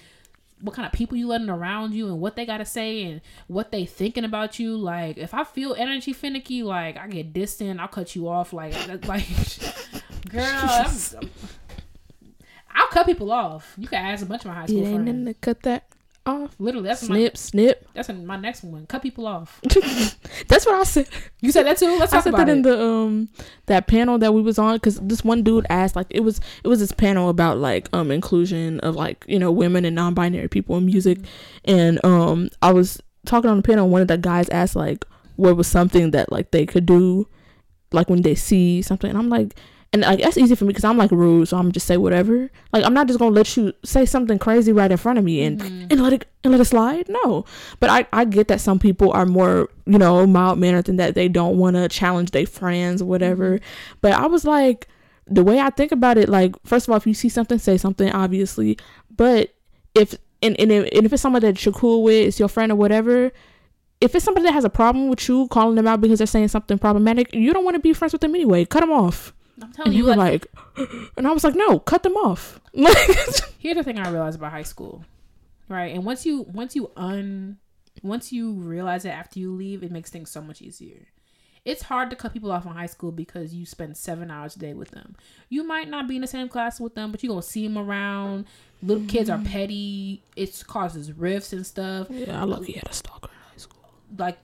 what 0.60 0.74
kind 0.74 0.86
of 0.86 0.92
people 0.92 1.16
you 1.16 1.26
letting 1.26 1.48
around 1.50 1.92
you 1.94 2.06
and 2.08 2.20
what 2.20 2.36
they 2.36 2.46
gotta 2.46 2.64
say 2.64 3.02
and 3.04 3.20
what 3.48 3.70
they 3.72 3.84
thinking 3.86 4.24
about 4.24 4.58
you. 4.58 4.76
Like 4.76 5.16
if 5.16 5.32
I 5.32 5.44
feel 5.44 5.74
energy 5.78 6.12
finicky, 6.12 6.62
like 6.62 6.98
I 6.98 7.06
get 7.08 7.32
distant, 7.32 7.80
I'll 7.80 7.88
cut 7.88 8.14
you 8.14 8.28
off. 8.28 8.52
Like 8.52 8.74
like 9.08 9.26
girl, 10.28 10.44
I'm- 10.44 11.30
I'll 12.76 12.88
cut 12.88 13.06
people 13.06 13.30
off. 13.32 13.74
You 13.78 13.86
can 13.88 14.04
ask 14.04 14.22
a 14.22 14.26
bunch 14.26 14.42
of 14.42 14.48
my 14.48 14.54
high 14.54 14.66
school 14.66 14.78
It 14.84 14.88
ain't 14.88 15.00
nothing 15.04 15.22
friends. 15.24 15.36
to 15.36 15.40
cut 15.40 15.62
that 15.62 15.84
off. 16.26 16.54
Literally, 16.58 16.88
that's 16.88 17.08
my 17.08 17.16
Snip, 17.16 17.36
snip. 17.36 17.88
that's 17.94 18.08
my 18.08 18.36
next 18.36 18.64
one. 18.64 18.86
Cut 18.86 19.02
people 19.02 19.26
off. 19.26 19.60
That's 20.48 20.66
what 20.66 20.74
I 20.74 20.84
said. 20.84 21.08
You 21.40 21.52
said 21.52 21.66
that 21.66 21.78
too. 21.78 21.98
Let's 21.98 22.12
I 22.12 22.20
said 22.20 22.34
about 22.34 22.46
that 22.46 22.52
in 22.52 22.62
the 22.62 22.82
um 22.82 23.28
that 23.66 23.86
panel 23.86 24.18
that 24.18 24.32
we 24.32 24.42
was 24.42 24.58
on 24.58 24.76
because 24.76 24.98
this 25.00 25.24
one 25.24 25.42
dude 25.42 25.66
asked 25.68 25.96
like 25.96 26.06
it 26.10 26.20
was 26.20 26.40
it 26.62 26.68
was 26.68 26.80
this 26.80 26.92
panel 26.92 27.28
about 27.28 27.58
like 27.58 27.88
um 27.92 28.10
inclusion 28.10 28.80
of 28.80 28.96
like 28.96 29.24
you 29.28 29.38
know 29.38 29.50
women 29.52 29.84
and 29.84 29.94
non-binary 29.94 30.48
people 30.48 30.76
in 30.76 30.86
music, 30.86 31.18
and 31.64 32.04
um 32.04 32.48
I 32.62 32.72
was 32.72 33.00
talking 33.26 33.50
on 33.50 33.58
the 33.58 33.62
panel. 33.62 33.88
One 33.88 34.02
of 34.02 34.08
the 34.08 34.18
guys 34.18 34.48
asked 34.48 34.76
like 34.76 35.04
what 35.36 35.56
was 35.56 35.66
something 35.66 36.12
that 36.12 36.32
like 36.32 36.50
they 36.50 36.64
could 36.66 36.86
do, 36.86 37.28
like 37.92 38.08
when 38.08 38.22
they 38.22 38.34
see 38.34 38.82
something, 38.82 39.10
and 39.10 39.18
I'm 39.18 39.28
like. 39.28 39.54
And 39.94 40.02
like 40.02 40.20
that's 40.20 40.36
easy 40.36 40.56
for 40.56 40.64
me 40.64 40.68
because 40.68 40.82
I'm 40.82 40.96
like 40.98 41.12
rude, 41.12 41.46
so 41.48 41.56
I'm 41.56 41.70
just 41.70 41.86
say 41.86 41.96
whatever. 41.96 42.50
Like 42.72 42.84
I'm 42.84 42.92
not 42.94 43.06
just 43.06 43.20
gonna 43.20 43.30
let 43.30 43.56
you 43.56 43.72
say 43.84 44.04
something 44.04 44.40
crazy 44.40 44.72
right 44.72 44.90
in 44.90 44.96
front 44.96 45.20
of 45.20 45.24
me 45.24 45.42
and 45.44 45.60
Mhm. 45.60 45.86
and 45.92 46.02
let 46.02 46.12
it 46.12 46.26
and 46.42 46.50
let 46.50 46.60
it 46.60 46.64
slide. 46.64 47.08
No, 47.08 47.44
but 47.78 47.90
I 47.90 48.04
I 48.12 48.24
get 48.24 48.48
that 48.48 48.60
some 48.60 48.80
people 48.80 49.12
are 49.12 49.24
more 49.24 49.68
you 49.86 49.98
know 49.98 50.26
mild 50.26 50.58
mannered 50.58 50.86
than 50.86 50.96
that. 50.96 51.14
They 51.14 51.28
don't 51.28 51.58
want 51.58 51.76
to 51.76 51.88
challenge 51.88 52.32
their 52.32 52.44
friends 52.44 53.00
or 53.02 53.04
whatever. 53.04 53.60
But 54.00 54.14
I 54.14 54.26
was 54.26 54.44
like, 54.44 54.88
the 55.28 55.44
way 55.44 55.60
I 55.60 55.70
think 55.70 55.92
about 55.92 56.18
it, 56.18 56.28
like 56.28 56.56
first 56.66 56.88
of 56.88 56.90
all, 56.90 56.96
if 56.96 57.06
you 57.06 57.14
see 57.14 57.28
something, 57.28 57.58
say 57.58 57.76
something, 57.78 58.10
obviously. 58.10 58.76
But 59.16 59.54
if 59.94 60.16
and 60.42 60.58
and 60.58 60.72
if, 60.72 60.88
and 60.92 61.06
if 61.06 61.12
it's 61.12 61.22
somebody 61.22 61.46
that 61.46 61.64
you're 61.64 61.72
cool 61.72 62.02
with, 62.02 62.26
it's 62.28 62.40
your 62.40 62.48
friend 62.48 62.72
or 62.72 62.76
whatever. 62.76 63.30
If 64.00 64.14
it's 64.16 64.24
somebody 64.24 64.44
that 64.46 64.52
has 64.54 64.64
a 64.64 64.70
problem 64.70 65.08
with 65.08 65.28
you, 65.28 65.46
calling 65.48 65.76
them 65.76 65.86
out 65.86 66.00
because 66.00 66.18
they're 66.18 66.26
saying 66.26 66.48
something 66.48 66.78
problematic, 66.78 67.32
you 67.32 67.52
don't 67.52 67.64
want 67.64 67.76
to 67.76 67.80
be 67.80 67.92
friends 67.92 68.12
with 68.12 68.22
them 68.22 68.34
anyway. 68.34 68.64
Cut 68.64 68.80
them 68.80 68.90
off. 68.90 69.32
I'm 69.62 69.72
telling 69.72 69.88
And 69.88 69.94
you, 69.94 70.04
you 70.04 70.10
were 70.10 70.16
like, 70.16 70.46
and 71.16 71.26
I 71.26 71.32
was 71.32 71.44
like, 71.44 71.54
no, 71.54 71.78
cut 71.78 72.02
them 72.02 72.16
off. 72.16 72.60
Like, 72.72 72.96
here's 73.58 73.76
the 73.76 73.84
thing 73.84 73.98
I 73.98 74.10
realized 74.10 74.38
about 74.38 74.50
high 74.52 74.62
school, 74.62 75.04
right? 75.68 75.94
And 75.94 76.04
once 76.04 76.26
you 76.26 76.42
once 76.42 76.74
you 76.74 76.90
un 76.96 77.58
once 78.02 78.32
you 78.32 78.52
realize 78.52 79.04
it 79.04 79.10
after 79.10 79.38
you 79.38 79.52
leave, 79.52 79.82
it 79.82 79.92
makes 79.92 80.10
things 80.10 80.30
so 80.30 80.42
much 80.42 80.60
easier. 80.60 81.06
It's 81.64 81.82
hard 81.82 82.10
to 82.10 82.16
cut 82.16 82.34
people 82.34 82.52
off 82.52 82.66
in 82.66 82.72
high 82.72 82.86
school 82.86 83.10
because 83.10 83.54
you 83.54 83.64
spend 83.64 83.96
seven 83.96 84.30
hours 84.30 84.54
a 84.54 84.58
day 84.58 84.74
with 84.74 84.90
them. 84.90 85.16
You 85.48 85.64
might 85.64 85.88
not 85.88 86.06
be 86.06 86.16
in 86.16 86.20
the 86.20 86.26
same 86.28 86.48
class 86.48 86.78
with 86.78 86.94
them, 86.94 87.10
but 87.10 87.22
you're 87.22 87.30
gonna 87.30 87.42
see 87.42 87.66
them 87.66 87.78
around. 87.78 88.44
Little 88.82 89.06
kids 89.06 89.30
are 89.30 89.38
mm-hmm. 89.38 89.46
petty. 89.46 90.22
It 90.36 90.62
causes 90.66 91.12
rifts 91.12 91.54
and 91.54 91.66
stuff. 91.66 92.08
yeah, 92.10 92.38
I 92.38 92.44
lucky 92.44 92.72
you 92.72 92.80
had 92.80 92.90
a 92.90 92.92
stalker 92.92 93.30
in 93.30 93.50
high 93.50 93.56
school. 93.56 93.80
Like 94.18 94.38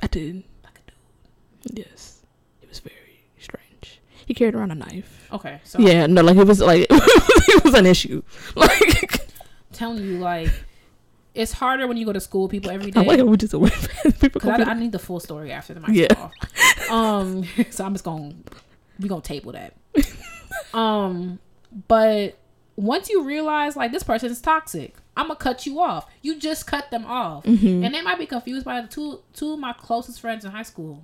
I 0.00 0.06
did. 0.06 0.44
like 0.62 0.78
a 0.78 1.68
dude. 1.68 1.78
Yes, 1.78 2.20
it 2.62 2.68
was 2.68 2.78
very 2.78 3.24
strange. 3.40 4.00
He 4.26 4.34
carried 4.34 4.54
around 4.54 4.70
a 4.70 4.74
knife. 4.74 5.28
Okay, 5.32 5.60
so 5.64 5.78
Yeah, 5.78 6.06
no, 6.06 6.22
like 6.22 6.36
it 6.36 6.46
was 6.46 6.60
like 6.60 6.86
it 6.90 7.64
was 7.64 7.74
an 7.74 7.86
issue. 7.86 8.22
Like 8.56 9.20
telling 9.72 10.04
you 10.04 10.18
like 10.18 10.50
it's 11.34 11.50
harder 11.52 11.88
when 11.88 11.96
you 11.96 12.06
go 12.06 12.12
to 12.12 12.20
school 12.20 12.48
people 12.48 12.70
every 12.70 12.90
day. 12.92 13.00
I 13.00 13.02
day. 13.04 13.08
like 13.22 13.26
we 13.26 13.36
just 13.36 13.52
went 13.54 13.74
people. 14.20 14.48
I, 14.50 14.54
I 14.62 14.74
need 14.74 14.92
the 14.92 14.98
full 15.00 15.18
story 15.20 15.50
after 15.50 15.74
the 15.74 15.80
mic 15.80 15.90
Yeah. 15.90 16.06
off. 16.16 16.90
Um, 16.90 17.44
so 17.70 17.84
I'm 17.84 17.92
just 17.92 18.04
gonna 18.04 18.34
we 19.00 19.08
gonna 19.08 19.20
table 19.20 19.52
that. 19.52 19.74
Um, 20.72 21.38
but 21.88 22.38
once 22.76 23.08
you 23.10 23.22
realize 23.24 23.76
like 23.76 23.90
this 23.92 24.02
person 24.04 24.30
is 24.30 24.40
toxic, 24.40 24.94
I'm 25.16 25.26
gonna 25.28 25.36
cut 25.38 25.66
you 25.66 25.80
off. 25.80 26.06
You 26.22 26.38
just 26.38 26.66
cut 26.66 26.90
them 26.90 27.04
off, 27.04 27.44
Mhm. 27.44 27.84
and 27.84 27.94
they 27.94 28.02
might 28.02 28.18
be 28.18 28.26
confused 28.26 28.64
by 28.64 28.80
the 28.80 28.86
two 28.88 29.20
two 29.32 29.52
of 29.54 29.58
my 29.58 29.72
closest 29.72 30.20
friends 30.20 30.44
in 30.44 30.50
high 30.52 30.62
school. 30.62 31.02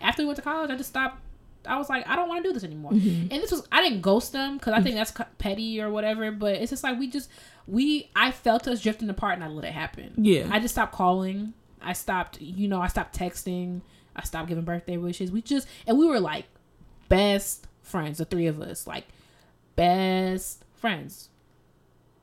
After 0.00 0.22
we 0.22 0.26
went 0.26 0.36
to 0.36 0.42
college, 0.42 0.70
I 0.70 0.76
just 0.76 0.90
stopped. 0.90 1.20
I 1.66 1.76
was 1.78 1.88
like, 1.90 2.08
I 2.08 2.16
don't 2.16 2.28
want 2.28 2.42
to 2.42 2.48
do 2.48 2.52
this 2.52 2.64
anymore. 2.64 2.92
Mhm. 2.92 3.22
And 3.30 3.42
this 3.42 3.50
was 3.50 3.66
I 3.70 3.82
didn't 3.82 4.00
ghost 4.00 4.32
them 4.32 4.56
because 4.58 4.72
I 4.72 4.82
think 4.82 4.94
that's 4.96 5.12
petty 5.38 5.80
or 5.80 5.90
whatever. 5.90 6.30
But 6.30 6.54
it's 6.56 6.70
just 6.70 6.82
like 6.82 6.98
we 6.98 7.08
just 7.08 7.28
we 7.66 8.10
I 8.16 8.30
felt 8.32 8.66
us 8.66 8.80
drifting 8.80 9.10
apart 9.10 9.34
and 9.34 9.44
I 9.44 9.48
let 9.48 9.64
it 9.64 9.72
happen. 9.72 10.14
Yeah. 10.16 10.48
I 10.50 10.58
just 10.60 10.74
stopped 10.74 10.92
calling. 10.92 11.52
I 11.82 11.92
stopped, 11.92 12.40
you 12.40 12.66
know, 12.68 12.80
I 12.80 12.88
stopped 12.88 13.18
texting. 13.18 13.80
I 14.16 14.22
stopped 14.24 14.48
giving 14.48 14.64
birthday 14.64 14.96
wishes. 14.96 15.30
We 15.30 15.42
just 15.42 15.68
and 15.86 15.98
we 15.98 16.06
were 16.06 16.20
like 16.20 16.46
best 17.08 17.66
friends, 17.82 18.18
the 18.18 18.24
three 18.24 18.46
of 18.46 18.60
us, 18.60 18.86
like 18.86 19.04
best 19.76 20.64
friends. 20.74 21.28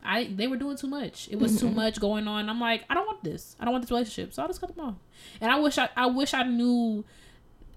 I 0.04 0.26
they 0.26 0.48
were 0.48 0.58
doing 0.58 0.78
too 0.78 0.88
much. 0.88 1.28
It 1.32 1.38
was 1.40 1.60
too 1.60 1.70
much 1.70 2.00
going 2.00 2.28
on. 2.28 2.50
I'm 2.50 2.60
like, 2.62 2.86
I 2.90 2.94
don't 2.94 3.06
want 3.06 3.24
this. 3.24 3.56
I 3.60 3.66
don't 3.66 3.74
want 3.74 3.84
this 3.84 3.92
relationship. 3.92 4.34
So 4.34 4.44
I 4.44 4.48
just 4.48 4.62
cut 4.62 4.74
them 4.76 4.86
off. 4.86 4.96
And 5.42 5.52
I 5.52 5.60
wish 5.60 5.78
I 5.78 5.90
I 5.96 6.06
wish 6.08 6.34
I 6.34 6.44
knew 6.44 7.04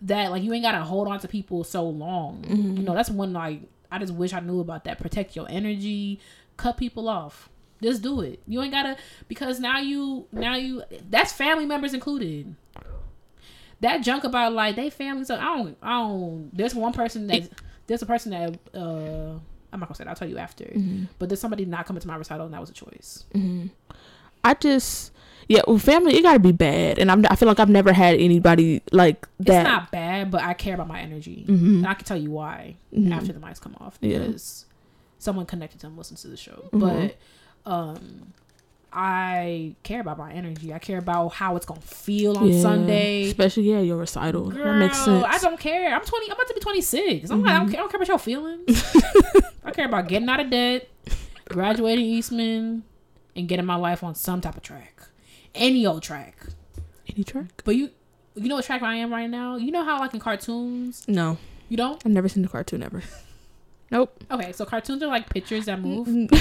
that 0.02 0.30
like 0.30 0.42
you 0.42 0.52
ain't 0.52 0.64
gotta 0.64 0.82
hold 0.82 1.08
on 1.08 1.20
to 1.20 1.28
people 1.28 1.64
so 1.64 1.84
long. 1.84 2.44
You 2.76 2.82
know, 2.82 2.94
that's 2.94 3.10
one 3.10 3.32
like 3.32 3.62
I 3.90 3.98
just 3.98 4.14
wish 4.14 4.32
I 4.32 4.40
knew 4.40 4.60
about 4.60 4.84
that. 4.84 4.98
Protect 4.98 5.36
your 5.36 5.46
energy, 5.50 6.20
cut 6.56 6.76
people 6.76 7.08
off. 7.08 7.48
Just 7.82 8.02
do 8.02 8.20
it. 8.20 8.40
You 8.46 8.62
ain't 8.62 8.72
gotta 8.72 8.96
because 9.28 9.58
now 9.58 9.78
you 9.78 10.26
now 10.32 10.56
you 10.56 10.82
that's 11.08 11.32
family 11.32 11.66
members 11.66 11.94
included. 11.94 12.54
That 13.80 14.02
junk 14.02 14.24
about 14.24 14.52
like 14.52 14.76
they 14.76 14.90
family 14.90 15.24
so 15.24 15.36
I 15.36 15.56
don't 15.56 15.76
I 15.82 15.90
don't 16.00 16.50
there's 16.52 16.74
one 16.74 16.92
person 16.92 17.26
that 17.28 17.48
there's 17.86 18.02
a 18.02 18.06
person 18.06 18.32
that 18.32 18.78
uh 18.78 19.38
I'm 19.72 19.78
not 19.78 19.88
gonna 19.88 19.94
say 19.94 20.04
that, 20.04 20.10
I'll 20.10 20.16
tell 20.16 20.28
you 20.28 20.38
after. 20.38 20.64
Mm-hmm. 20.64 21.04
But 21.18 21.28
there's 21.28 21.40
somebody 21.40 21.64
not 21.64 21.86
coming 21.86 22.00
to 22.00 22.08
my 22.08 22.16
recital 22.16 22.44
and 22.44 22.54
that 22.54 22.60
was 22.60 22.70
a 22.70 22.74
choice. 22.74 23.24
I 24.44 24.54
just 24.54 25.12
yeah, 25.50 25.62
well, 25.66 25.78
family 25.78 26.14
it 26.16 26.22
got 26.22 26.34
to 26.34 26.38
be 26.38 26.52
bad, 26.52 26.98
and 27.00 27.10
I'm 27.10 27.24
I 27.28 27.34
feel 27.34 27.48
like 27.48 27.58
I've 27.58 27.68
never 27.68 27.92
had 27.92 28.14
anybody 28.14 28.82
like 28.92 29.26
that. 29.40 29.62
It's 29.62 29.68
not 29.68 29.90
bad, 29.90 30.30
but 30.30 30.42
I 30.42 30.54
care 30.54 30.74
about 30.74 30.86
my 30.86 31.00
energy. 31.00 31.44
Mhm. 31.48 31.78
And 31.82 31.86
I 31.88 31.94
can 31.94 32.04
tell 32.04 32.16
you 32.16 32.30
why 32.30 32.76
Mhm. 32.96 33.10
after 33.12 33.32
the 33.32 33.40
mics 33.40 33.60
come 33.60 33.74
off 33.80 33.98
Yeah. 34.00 34.18
because 34.20 34.64
someone 35.18 35.46
connected 35.46 35.80
to 35.80 35.86
them 35.88 35.98
listens 35.98 36.22
to 36.22 36.28
the 36.28 36.36
show. 36.36 36.68
Mhm. 36.72 36.80
But 36.80 37.70
um 37.70 38.32
I 38.92 39.74
care 39.84 40.00
about 40.00 40.18
my 40.18 40.32
energy. 40.32 40.72
I 40.74 40.78
care 40.78 40.98
about 40.98 41.28
how 41.34 41.54
it's 41.56 41.66
gonna 41.66 41.80
feel 41.80 42.36
on 42.38 42.48
Yeah. 42.48 42.62
Sunday. 42.62 43.24
especially 43.28 43.70
yeah, 43.70 43.80
your 43.80 43.96
recital. 43.98 44.50
Girl, 44.50 44.64
that 44.64 44.78
makes 44.78 44.98
sense. 45.04 45.24
I 45.28 45.38
don't 45.38 45.58
care. 45.60 45.94
I'm 45.94 46.04
20. 46.04 46.26
I'm 46.26 46.32
about 46.36 46.48
to 46.48 46.54
be 46.54 46.60
26. 46.60 47.30
I'm 47.30 47.42
like, 47.42 47.54
I, 47.54 47.58
don't 47.58 47.68
care, 47.70 47.78
I 47.78 47.82
don't 47.82 47.90
care 47.90 47.98
about 47.98 48.08
your 48.08 48.18
feelings. 48.18 48.94
I 49.64 49.70
care 49.72 49.86
about 49.86 50.08
getting 50.08 50.28
out 50.28 50.40
of 50.40 50.50
debt, 50.50 50.88
graduating 51.48 52.04
Eastman, 52.04 52.82
and 53.36 53.46
getting 53.48 53.64
my 53.66 53.76
life 53.76 54.02
on 54.02 54.14
some 54.16 54.40
type 54.40 54.56
of 54.56 54.62
track, 54.62 54.99
any 55.54 55.86
old 55.86 56.02
track. 56.02 56.36
Any 57.08 57.24
track? 57.24 57.62
But 57.64 57.76
you, 57.76 57.90
you 58.34 58.48
know 58.48 58.56
what 58.56 58.64
track 58.64 58.82
I 58.82 58.96
am 58.96 59.12
right 59.12 59.28
now? 59.28 59.56
You 59.56 59.70
know 59.72 59.84
how 59.84 59.98
like 59.98 60.14
in 60.14 60.20
cartoons, 60.20 61.04
No, 61.08 61.38
you 61.68 61.76
don't? 61.76 62.00
I've 62.04 62.12
never 62.12 62.28
seen 62.28 62.44
a 62.44 62.48
cartoon 62.48 62.82
ever. 62.82 63.02
Nope. 63.90 64.22
Okay, 64.30 64.52
so 64.52 64.64
cartoons 64.64 65.02
are 65.02 65.08
like 65.08 65.28
pictures 65.30 65.64
that 65.66 65.80
move, 65.80 66.06
and 66.06 66.30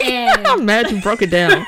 I'm 0.46 0.64
mad 0.64 0.90
you 0.90 1.00
broke 1.02 1.20
it 1.22 1.30
down. 1.30 1.64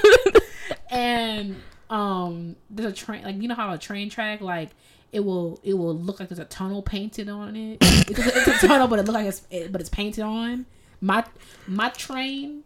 and 0.90 1.56
um, 1.88 2.56
there's 2.68 2.92
a 2.92 2.94
train 2.94 3.22
like 3.22 3.40
you 3.40 3.46
know 3.48 3.54
how 3.54 3.72
a 3.72 3.78
train 3.78 4.10
track 4.10 4.40
like 4.40 4.70
it 5.12 5.20
will 5.20 5.60
it 5.62 5.74
will 5.74 5.94
look 5.96 6.18
like 6.18 6.28
there's 6.28 6.38
a 6.40 6.44
tunnel 6.46 6.82
painted 6.82 7.28
on 7.28 7.54
it. 7.54 7.78
It's 7.80 8.18
a, 8.18 8.50
it's 8.50 8.64
a 8.64 8.66
tunnel, 8.66 8.88
but 8.88 8.98
it 8.98 9.04
look 9.04 9.14
like 9.14 9.26
it's 9.26 9.42
it, 9.50 9.70
but 9.70 9.80
it's 9.80 9.90
painted 9.90 10.24
on. 10.24 10.66
My 11.00 11.24
my 11.66 11.90
train 11.90 12.64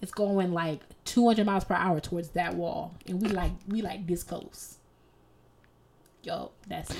is 0.00 0.10
going 0.10 0.52
like 0.52 0.80
200 1.04 1.44
miles 1.44 1.64
per 1.64 1.74
hour 1.74 2.00
towards 2.00 2.30
that 2.30 2.54
wall, 2.54 2.94
and 3.06 3.20
we 3.20 3.28
like 3.28 3.52
we 3.66 3.82
like 3.82 4.06
this 4.06 4.22
close. 4.22 4.78
Yo, 6.22 6.50
that's 6.66 6.90
it. 6.90 6.96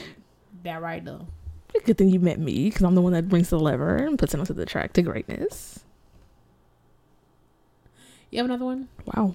That 0.64 0.80
right 0.82 1.04
though. 1.04 1.26
Good 1.84 1.98
thing 1.98 2.08
you 2.08 2.18
met 2.18 2.38
me 2.38 2.64
because 2.64 2.82
I'm 2.82 2.94
the 2.94 3.02
one 3.02 3.12
that 3.12 3.28
brings 3.28 3.50
the 3.50 3.58
lever 3.58 3.96
and 3.96 4.18
puts 4.18 4.34
it 4.34 4.40
onto 4.40 4.54
the 4.54 4.66
track 4.66 4.94
to 4.94 5.02
greatness. 5.02 5.80
You 8.30 8.38
have 8.38 8.46
another 8.46 8.64
one? 8.64 8.88
Wow. 9.06 9.34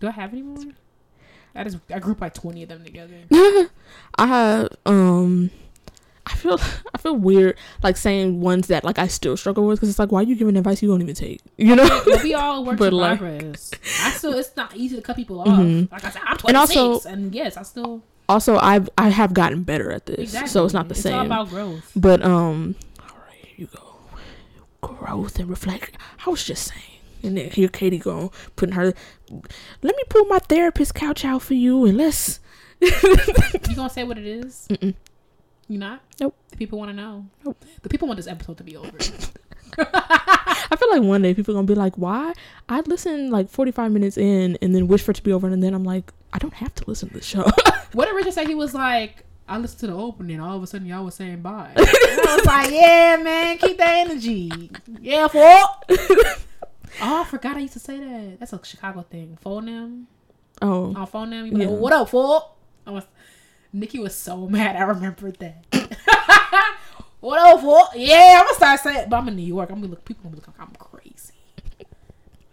Do 0.00 0.08
I 0.08 0.12
have 0.12 0.32
any 0.32 0.42
more? 0.42 0.58
I 1.54 1.64
just 1.64 1.78
I 1.92 1.98
group 1.98 2.20
like 2.20 2.34
20 2.34 2.62
of 2.62 2.68
them 2.68 2.84
together. 2.84 3.14
I 4.18 4.26
have 4.26 4.68
um 4.84 5.50
I 6.26 6.34
feel 6.34 6.58
I 6.94 6.98
feel 6.98 7.16
weird 7.16 7.56
like 7.82 7.96
saying 7.96 8.40
ones 8.40 8.66
that 8.66 8.82
like 8.84 8.98
I 8.98 9.06
still 9.06 9.36
struggle 9.36 9.66
with 9.66 9.78
because 9.78 9.88
it's 9.90 9.98
like 9.98 10.10
why 10.12 10.20
are 10.20 10.24
you 10.24 10.34
giving 10.34 10.56
advice 10.56 10.82
you 10.82 10.88
don't 10.88 11.00
even 11.02 11.14
take 11.14 11.40
you 11.56 11.74
know 11.76 12.02
we 12.22 12.34
all 12.34 12.64
work 12.64 12.78
But, 12.82 12.88
in 12.92 12.98
like- 12.98 13.18
progress. 13.18 13.70
I 14.02 14.10
still 14.10 14.34
it's 14.34 14.54
not 14.56 14.74
easy 14.76 14.96
to 14.96 15.02
cut 15.02 15.16
people 15.16 15.40
off. 15.40 15.46
Mhm. 15.48 15.90
Like 15.92 16.04
I 16.04 16.10
said, 16.10 16.22
I'm 16.26 16.36
26 16.36 16.44
And 17.06 17.14
and, 17.14 17.24
also- 17.26 17.36
yes, 17.36 17.56
I 17.56 17.62
still 17.62 18.02
also 18.28 18.56
I've 18.56 18.88
I 18.98 19.08
have 19.10 19.34
gotten 19.34 19.62
better 19.62 19.92
at 19.92 20.06
this 20.06 20.18
exactly. 20.18 20.48
so 20.50 20.64
it's 20.64 20.74
not 20.74 20.88
the 20.88 20.94
same. 20.96 21.12
it's 21.14 21.22
same 21.22 21.32
all 21.32 21.42
about 21.42 21.48
growth. 21.48 21.92
but 21.94 22.22
um 22.24 22.74
all 23.00 23.06
right 23.24 23.36
here 23.44 23.54
you 23.56 23.66
go 23.68 23.94
growth 24.80 25.38
and 25.38 25.48
reflection 25.48 25.94
I 26.26 26.30
was 26.30 26.42
just 26.44 26.68
saying 26.68 26.82
and 27.22 27.36
then 27.38 27.50
here 27.50 27.68
Katie 27.68 27.98
go 27.98 28.32
putting 28.56 28.74
her 28.74 28.92
let 29.82 29.96
me 29.96 30.02
pull 30.08 30.24
my 30.26 30.38
therapist 30.40 30.94
couch 30.94 31.24
out 31.24 31.42
for 31.42 31.54
you 31.54 31.84
and 31.86 31.96
let's 31.96 32.40
You 32.80 32.90
gonna 33.74 33.88
say 33.90 34.04
what 34.04 34.18
it 34.18 34.26
is? 34.26 34.66
Mm-mm. 34.70 34.94
You 35.68 35.78
not? 35.78 36.00
Nope. 36.20 36.36
The 36.50 36.56
people 36.56 36.78
want 36.78 36.90
to 36.90 36.96
know. 36.96 37.26
Nope. 37.44 37.64
The 37.82 37.88
people 37.88 38.06
want 38.08 38.16
this 38.18 38.26
episode 38.28 38.56
to 38.58 38.64
be 38.64 38.76
over. 38.76 38.96
I 39.78 40.76
feel 40.78 40.90
like 40.90 41.02
one 41.02 41.22
day 41.22 41.34
people 41.34 41.52
are 41.54 41.58
gonna 41.58 41.66
be 41.66 41.74
like, 41.74 41.96
"Why?" 41.96 42.32
I 42.68 42.80
listen 42.80 43.30
like 43.30 43.50
forty 43.50 43.72
five 43.72 43.92
minutes 43.92 44.16
in, 44.16 44.56
and 44.62 44.74
then 44.74 44.88
wish 44.88 45.02
for 45.02 45.10
it 45.10 45.14
to 45.14 45.22
be 45.22 45.32
over, 45.32 45.48
and 45.48 45.62
then 45.62 45.74
I'm 45.74 45.84
like, 45.84 46.12
I 46.32 46.38
don't 46.38 46.54
have 46.54 46.74
to 46.76 46.84
listen 46.86 47.08
to 47.08 47.14
the 47.16 47.22
show. 47.22 47.42
what 47.92 48.06
did 48.06 48.14
Richard 48.14 48.32
say? 48.32 48.46
He 48.46 48.54
was 48.54 48.74
like, 48.74 49.24
I 49.48 49.58
listened 49.58 49.80
to 49.80 49.86
the 49.88 49.94
opening. 49.94 50.40
All 50.40 50.56
of 50.56 50.62
a 50.62 50.66
sudden, 50.66 50.86
y'all 50.86 51.04
was 51.04 51.14
saying 51.14 51.42
bye. 51.42 51.72
And 51.76 51.86
I 51.86 52.36
was 52.36 52.46
like, 52.46 52.70
yeah, 52.70 53.20
man, 53.22 53.58
keep 53.58 53.76
that 53.78 54.06
energy. 54.08 54.70
Yeah, 55.00 55.28
for. 55.28 55.40
oh, 55.42 56.36
I 57.00 57.24
forgot 57.24 57.56
I 57.56 57.60
used 57.60 57.74
to 57.74 57.78
say 57.80 57.98
that. 57.98 58.40
That's 58.40 58.52
a 58.52 58.60
Chicago 58.64 59.02
thing. 59.02 59.36
Phone 59.42 59.66
them. 59.66 60.06
oh, 60.62 60.94
On 60.94 61.06
phone 61.06 61.30
them. 61.30 61.46
You 61.46 61.52
be 61.52 61.58
like, 61.58 61.68
Yeah. 61.68 61.74
what 61.74 61.92
up, 61.92 62.08
fool? 62.08 62.56
I 62.86 62.92
was. 62.92 63.04
Nikki 63.72 63.98
was 63.98 64.14
so 64.14 64.46
mad. 64.48 64.76
I 64.76 64.82
remembered 64.82 65.38
that. 65.38 65.64
what 67.20 67.38
up, 67.38 67.60
fool? 67.60 67.84
Yeah, 67.94 68.38
I'm 68.40 68.44
gonna 68.46 68.54
start 68.56 68.80
saying. 68.80 69.08
But 69.08 69.16
I'm 69.16 69.28
in 69.28 69.36
New 69.36 69.42
York. 69.42 69.70
I'm 69.70 69.76
gonna 69.80 69.90
look. 69.90 70.04
People 70.04 70.24
gonna 70.24 70.36
look 70.36 70.46
like 70.48 70.60
I'm 70.60 70.74
crazy. 70.78 71.32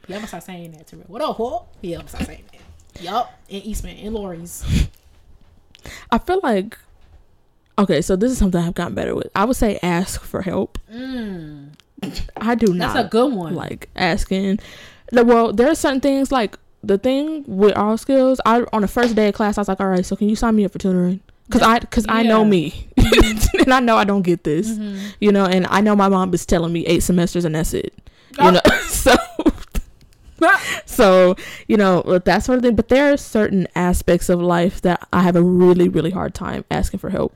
Yeah, 0.07 0.15
I'm 0.15 0.21
gonna 0.21 0.27
start 0.27 0.43
saying 0.43 0.71
that 0.73 0.87
to 0.87 0.97
real. 0.97 1.05
What 1.07 1.21
up, 1.21 1.37
fool? 1.37 1.67
Yeah, 1.81 1.95
I'm 1.97 2.01
gonna 2.01 2.09
start 2.09 2.25
saying 2.25 2.43
that. 2.51 3.01
Yup, 3.03 3.33
in 3.49 3.61
Eastman, 3.63 3.97
in 3.97 4.13
Lori's. 4.13 4.63
I 6.11 6.17
feel 6.17 6.39
like 6.43 6.77
okay. 7.79 8.01
So 8.01 8.15
this 8.15 8.31
is 8.31 8.37
something 8.37 8.61
I've 8.61 8.73
gotten 8.75 8.93
better 8.95 9.15
with. 9.15 9.29
I 9.35 9.45
would 9.45 9.55
say 9.55 9.79
ask 9.81 10.21
for 10.21 10.41
help. 10.41 10.77
Mm, 10.93 11.69
I 12.37 12.55
do 12.55 12.67
that's 12.73 12.93
not 12.95 13.05
a 13.05 13.09
good 13.09 13.33
one. 13.33 13.55
like 13.55 13.89
asking. 13.95 14.59
the- 15.11 15.23
Well, 15.23 15.51
there 15.53 15.69
are 15.69 15.75
certain 15.75 16.01
things 16.01 16.31
like 16.31 16.57
the 16.83 16.97
thing 16.97 17.43
with 17.47 17.75
all 17.77 17.97
skills. 17.97 18.39
I 18.45 18.63
on 18.73 18.81
the 18.81 18.87
first 18.87 19.15
day 19.15 19.29
of 19.29 19.33
class, 19.35 19.57
I 19.57 19.61
was 19.61 19.67
like, 19.67 19.79
"All 19.79 19.87
right, 19.87 20.05
so 20.05 20.15
can 20.15 20.29
you 20.29 20.35
sign 20.35 20.55
me 20.55 20.65
up 20.65 20.71
for 20.73 20.79
tutoring?" 20.79 21.21
Because 21.47 21.61
I 21.61 21.79
because 21.79 22.05
I 22.09 22.23
know 22.23 22.43
me, 22.45 22.87
and 22.97 23.73
I 23.73 23.79
know 23.79 23.97
I 23.97 24.03
don't 24.03 24.21
get 24.21 24.43
this. 24.43 24.69
Mhm. 24.71 24.99
You 25.19 25.31
know, 25.31 25.45
and 25.45 25.65
I 25.69 25.81
know 25.81 25.95
my 25.95 26.09
mom 26.09 26.33
is 26.33 26.45
telling 26.45 26.71
me 26.73 26.85
eight 26.85 27.03
semesters 27.03 27.45
and 27.45 27.55
that's 27.55 27.73
it. 27.73 27.93
You 28.39 28.47
Oh. 28.47 28.49
know, 28.51 28.61
so 28.87 29.15
so 30.85 31.35
you 31.67 31.77
know 31.77 32.01
that 32.25 32.43
sort 32.43 32.57
of 32.57 32.63
thing. 32.63 32.75
But 32.75 32.89
there 32.89 33.11
are 33.13 33.17
certain 33.17 33.67
aspects 33.75 34.29
of 34.29 34.41
life 34.41 34.81
that 34.81 35.07
I 35.13 35.21
have 35.21 35.35
a 35.35 35.41
really 35.43 35.87
really 35.89 36.11
hard 36.11 36.33
time 36.33 36.65
asking 36.71 36.99
for 36.99 37.09
help 37.09 37.33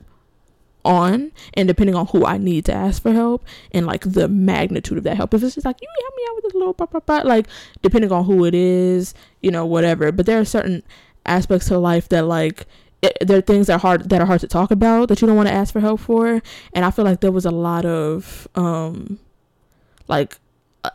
on, 0.88 1.30
and 1.54 1.68
depending 1.68 1.94
on 1.94 2.06
who 2.06 2.24
I 2.26 2.38
need 2.38 2.64
to 2.64 2.72
ask 2.72 3.00
for 3.02 3.12
help 3.12 3.44
and 3.72 3.86
like 3.86 4.00
the 4.10 4.26
magnitude 4.26 4.98
of 4.98 5.04
that 5.04 5.16
help. 5.16 5.34
If 5.34 5.42
it's 5.44 5.54
just 5.54 5.64
like 5.64 5.80
you 5.80 5.88
help 6.00 6.14
me 6.16 6.22
out 6.28 6.34
with 6.36 6.44
this 6.44 6.54
little 6.54 6.72
blah, 6.72 6.86
blah, 6.86 7.00
blah, 7.00 7.18
like 7.28 7.46
depending 7.82 8.10
on 8.10 8.24
who 8.24 8.44
it 8.44 8.54
is, 8.54 9.14
you 9.42 9.50
know, 9.50 9.64
whatever. 9.66 10.10
But 10.10 10.26
there 10.26 10.40
are 10.40 10.44
certain 10.44 10.82
aspects 11.26 11.70
of 11.70 11.80
life 11.82 12.08
that 12.08 12.22
like 12.24 12.66
it, 13.02 13.16
there 13.20 13.38
are 13.38 13.42
things 13.42 13.66
that 13.68 13.74
are 13.74 13.78
hard 13.78 14.08
that 14.08 14.20
are 14.20 14.26
hard 14.26 14.40
to 14.40 14.48
talk 14.48 14.70
about 14.70 15.08
that 15.08 15.20
you 15.20 15.26
don't 15.28 15.36
want 15.36 15.48
to 15.48 15.54
ask 15.54 15.72
for 15.72 15.78
help 15.80 16.00
for 16.00 16.42
and 16.72 16.84
i 16.84 16.90
feel 16.90 17.04
like 17.04 17.20
there 17.20 17.30
was 17.30 17.44
a 17.44 17.50
lot 17.52 17.84
of 17.84 18.48
um 18.56 19.18
like 20.08 20.38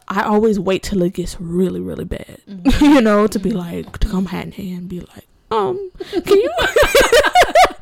i 0.10 0.22
always 0.24 0.60
wait 0.60 0.84
till 0.84 1.02
it 1.04 1.14
gets 1.14 1.40
really 1.40 1.80
really 1.80 2.04
bad 2.04 2.42
Mhm. 2.50 2.82
you 2.96 3.00
know 3.02 3.28
to 3.28 3.40
be 3.40 3.52
like 3.52 4.00
to 4.00 4.08
come 4.10 4.26
hat 4.26 4.46
in 4.48 4.52
hand 4.54 4.78
and 4.80 4.90
be 4.90 5.00
like 5.00 5.28
um 5.52 5.92
can 6.12 6.38
you 6.40 6.52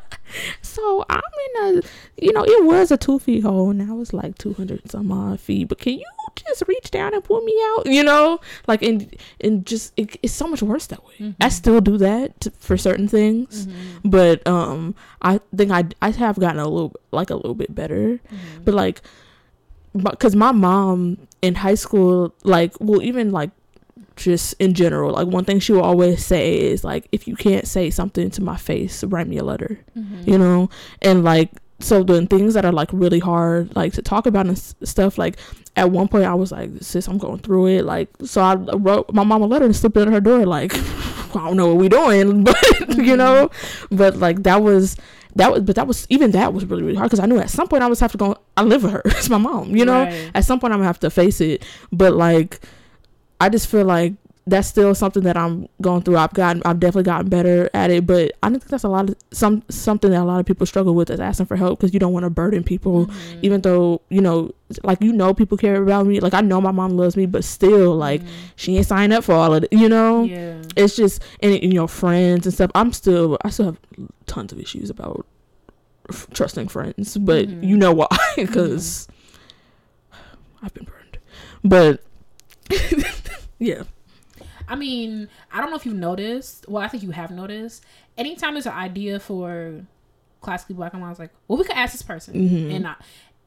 so 0.72 1.04
i'm 1.10 1.32
in 1.46 1.52
a 1.78 1.82
you 2.24 2.32
know 2.32 2.44
it 2.44 2.64
was 2.64 2.90
a 2.90 2.96
two 2.96 3.18
feet 3.18 3.42
hole 3.42 3.72
now 3.72 4.00
it's 4.00 4.12
like 4.12 4.36
200 4.38 4.90
some 4.90 5.12
odd 5.12 5.38
feet 5.40 5.68
but 5.68 5.78
can 5.78 5.94
you 5.98 6.06
just 6.48 6.62
reach 6.66 6.90
down 6.90 7.12
and 7.14 7.22
pull 7.24 7.40
me 7.42 7.54
out 7.70 7.86
you 7.86 8.02
know 8.02 8.40
like 8.66 8.80
and 8.82 9.14
and 9.40 9.66
just 9.66 9.92
it, 9.96 10.16
it's 10.22 10.32
so 10.32 10.46
much 10.48 10.62
worse 10.62 10.86
that 10.86 11.02
way 11.06 11.34
i 11.40 11.48
Mhm. 11.48 11.52
still 11.52 11.80
do 11.80 11.98
that 11.98 12.40
to, 12.42 12.50
for 12.66 12.76
certain 12.78 13.06
things 13.06 13.66
Mhm. 13.66 14.10
but 14.16 14.46
um 14.46 14.94
i 15.20 15.40
think 15.56 15.70
i 15.70 15.84
i 16.00 16.10
have 16.10 16.38
gotten 16.38 16.58
a 16.60 16.68
little 16.68 16.92
like 17.12 17.30
a 17.30 17.36
little 17.36 17.54
bit 17.54 17.74
better 17.74 18.18
Mhm. 18.32 18.64
but 18.64 18.74
like 18.74 19.02
because 19.94 20.34
my 20.34 20.52
mom 20.52 21.18
in 21.42 21.54
high 21.56 21.74
school 21.74 22.34
like 22.44 22.72
well 22.80 23.02
even 23.02 23.30
like 23.30 23.50
just 24.22 24.54
in 24.58 24.74
general 24.74 25.12
like 25.12 25.26
one 25.26 25.44
thing 25.44 25.58
she 25.60 25.72
will 25.72 25.82
always 25.82 26.24
say 26.24 26.58
is 26.58 26.84
like 26.84 27.06
if 27.12 27.26
you 27.28 27.34
can't 27.36 27.66
say 27.66 27.90
something 27.90 28.30
to 28.30 28.42
my 28.42 28.56
face 28.56 29.02
write 29.04 29.26
me 29.28 29.38
a 29.38 29.44
letter. 29.44 29.78
Mhm. 29.98 30.26
you 30.26 30.38
know? 30.38 30.70
And 31.02 31.24
like 31.24 31.50
so 31.80 32.02
the 32.04 32.24
things 32.26 32.54
that 32.54 32.64
are 32.64 32.72
like 32.72 32.88
really 32.92 33.18
hard 33.18 33.74
like 33.74 33.92
to 33.94 34.02
talk 34.02 34.26
about 34.26 34.46
and 34.46 34.56
s- 34.56 34.74
stuff 34.84 35.18
like 35.18 35.36
at 35.74 35.90
one 35.90 36.06
point 36.06 36.24
i 36.24 36.34
was 36.34 36.52
like 36.52 36.70
sis 36.80 37.08
i'm 37.08 37.18
going 37.18 37.38
through 37.38 37.66
it. 37.66 37.84
Like 37.84 38.08
so 38.24 38.40
i 38.40 38.54
wrote 38.54 39.12
my 39.12 39.24
mom 39.24 39.42
a 39.42 39.46
letter 39.46 39.64
and 39.64 39.74
slipped 39.74 39.96
it 39.96 40.02
at 40.06 40.12
her 40.12 40.20
door 40.20 40.46
like 40.46 40.72
i 41.34 41.44
don't 41.44 41.56
know 41.56 41.68
what 41.68 41.76
we 41.78 41.88
doing 41.88 42.44
but 42.48 42.96
you 42.96 43.16
know? 43.16 43.50
But 43.90 44.16
like 44.18 44.44
that 44.44 44.62
was 44.62 44.96
that 45.34 45.50
was 45.50 45.62
but 45.62 45.74
that 45.76 45.86
was 45.86 46.06
even 46.10 46.30
that 46.32 46.52
was 46.52 46.64
really 46.66 46.82
really 46.82 46.94
hard 46.96 47.08
because 47.10 47.18
i 47.18 47.26
knew 47.26 47.38
at 47.38 47.48
some 47.50 47.66
point 47.66 47.82
i 47.82 47.86
was 47.88 47.98
have 48.00 48.12
to 48.12 48.18
go 48.18 48.36
i 48.56 48.62
live 48.62 48.82
with 48.84 48.92
her 48.92 49.02
it's 49.06 49.30
my 49.30 49.38
mom 49.38 49.74
you 49.74 49.84
know? 49.86 50.04
Right. 50.04 50.30
at 50.34 50.44
some 50.44 50.60
point 50.60 50.72
i'm 50.74 50.78
gonna 50.78 50.86
have 50.86 51.00
to 51.00 51.10
face 51.10 51.40
it 51.40 51.64
but 51.90 52.12
like 52.14 52.60
i 53.42 53.48
just 53.48 53.66
feel 53.68 53.84
like 53.84 54.14
that's 54.44 54.66
still 54.66 54.92
something 54.92 55.22
that 55.22 55.36
i'm 55.36 55.68
going 55.80 56.02
through 56.02 56.16
i've 56.16 56.32
gotten 56.34 56.60
i've 56.64 56.80
definitely 56.80 57.04
gotten 57.04 57.28
better 57.28 57.70
at 57.74 57.92
it 57.92 58.04
but 58.06 58.32
i 58.42 58.48
don't 58.48 58.58
think 58.58 58.70
that's 58.70 58.82
a 58.82 58.88
lot 58.88 59.08
of 59.08 59.14
some 59.30 59.62
something 59.68 60.10
that 60.10 60.20
a 60.20 60.24
lot 60.24 60.40
of 60.40 60.46
people 60.46 60.66
struggle 60.66 60.94
with 60.96 61.10
is 61.10 61.20
asking 61.20 61.46
for 61.46 61.54
help 61.56 61.78
because 61.78 61.94
you 61.94 62.00
don't 62.00 62.12
want 62.12 62.24
to 62.24 62.30
burden 62.30 62.64
people 62.64 63.06
Mhm. 63.06 63.14
even 63.42 63.60
though 63.60 64.00
you 64.08 64.20
know 64.20 64.50
like 64.82 65.00
you 65.00 65.12
know 65.12 65.32
people 65.32 65.56
care 65.56 65.80
about 65.80 66.06
me 66.06 66.18
like 66.18 66.34
i 66.34 66.40
know 66.40 66.60
my 66.60 66.72
mom 66.72 66.96
loves 66.96 67.16
me 67.16 67.24
but 67.26 67.44
still 67.44 67.94
like 67.94 68.20
Mhm. 68.22 68.28
she 68.56 68.76
ain't 68.76 68.86
signed 68.86 69.12
up 69.12 69.22
for 69.22 69.32
all 69.34 69.54
of 69.54 69.62
it 69.62 69.72
you 69.72 69.88
know 69.88 70.24
yeah. 70.24 70.60
it's 70.74 70.96
just 70.96 71.22
and, 71.40 71.54
and 71.54 71.72
your 71.72 71.86
friends 71.86 72.44
and 72.44 72.52
stuff 72.52 72.70
i'm 72.74 72.92
still 72.92 73.38
i 73.44 73.50
still 73.50 73.66
have 73.66 73.78
tons 74.26 74.50
of 74.52 74.58
issues 74.58 74.90
about 74.90 75.24
f- 76.10 76.26
trusting 76.34 76.66
friends 76.66 77.16
but 77.16 77.46
Mhm. 77.46 77.62
you 77.68 77.76
know 77.76 77.92
why 77.92 78.08
because 78.36 79.06
i've 80.64 80.74
been 80.74 80.84
burned 80.84 81.18
but 81.62 82.02
yeah 83.62 83.82
I 84.68 84.76
mean, 84.76 85.28
I 85.52 85.60
don't 85.60 85.70
know 85.70 85.76
if 85.76 85.84
you 85.84 85.92
noticed. 85.92 86.64
Well, 86.68 86.82
I 86.82 86.88
think 86.88 87.02
you 87.02 87.10
have 87.10 87.30
noticed. 87.30 87.84
Anytime 88.16 88.54
there's 88.54 88.66
an 88.66 88.72
idea 88.72 89.20
for 89.20 89.84
classically 90.40 90.74
black, 90.74 90.94
and 90.94 91.04
I 91.04 91.08
was 91.10 91.18
like, 91.18 91.30
well, 91.48 91.58
we 91.58 91.64
could 91.64 91.76
ask 91.76 91.92
this 91.92 92.02
person. 92.02 92.34
Mhm. 92.34 92.74
And 92.76 92.86
I, 92.86 92.94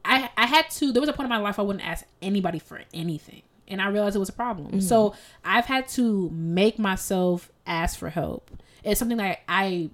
I, 0.04 0.30
I 0.36 0.46
had 0.46 0.70
to. 0.78 0.92
There 0.92 1.00
was 1.00 1.08
a 1.08 1.12
point 1.12 1.24
in 1.26 1.30
my 1.30 1.38
life 1.38 1.58
I 1.58 1.62
wouldn't 1.62 1.84
ask 1.84 2.04
anybody 2.22 2.58
for 2.58 2.80
anything, 2.94 3.42
and 3.66 3.80
I 3.82 3.88
realized 3.88 4.14
it 4.14 4.20
was 4.20 4.28
a 4.28 4.32
problem. 4.34 4.72
Mhm. 4.74 4.82
So 4.82 5.14
I've 5.44 5.64
had 5.66 5.88
to 5.98 6.30
make 6.30 6.78
myself 6.78 7.50
ask 7.66 7.98
for 7.98 8.10
help. 8.10 8.50
It's 8.84 8.98
something 8.98 9.18
that 9.18 9.40
I. 9.48 9.90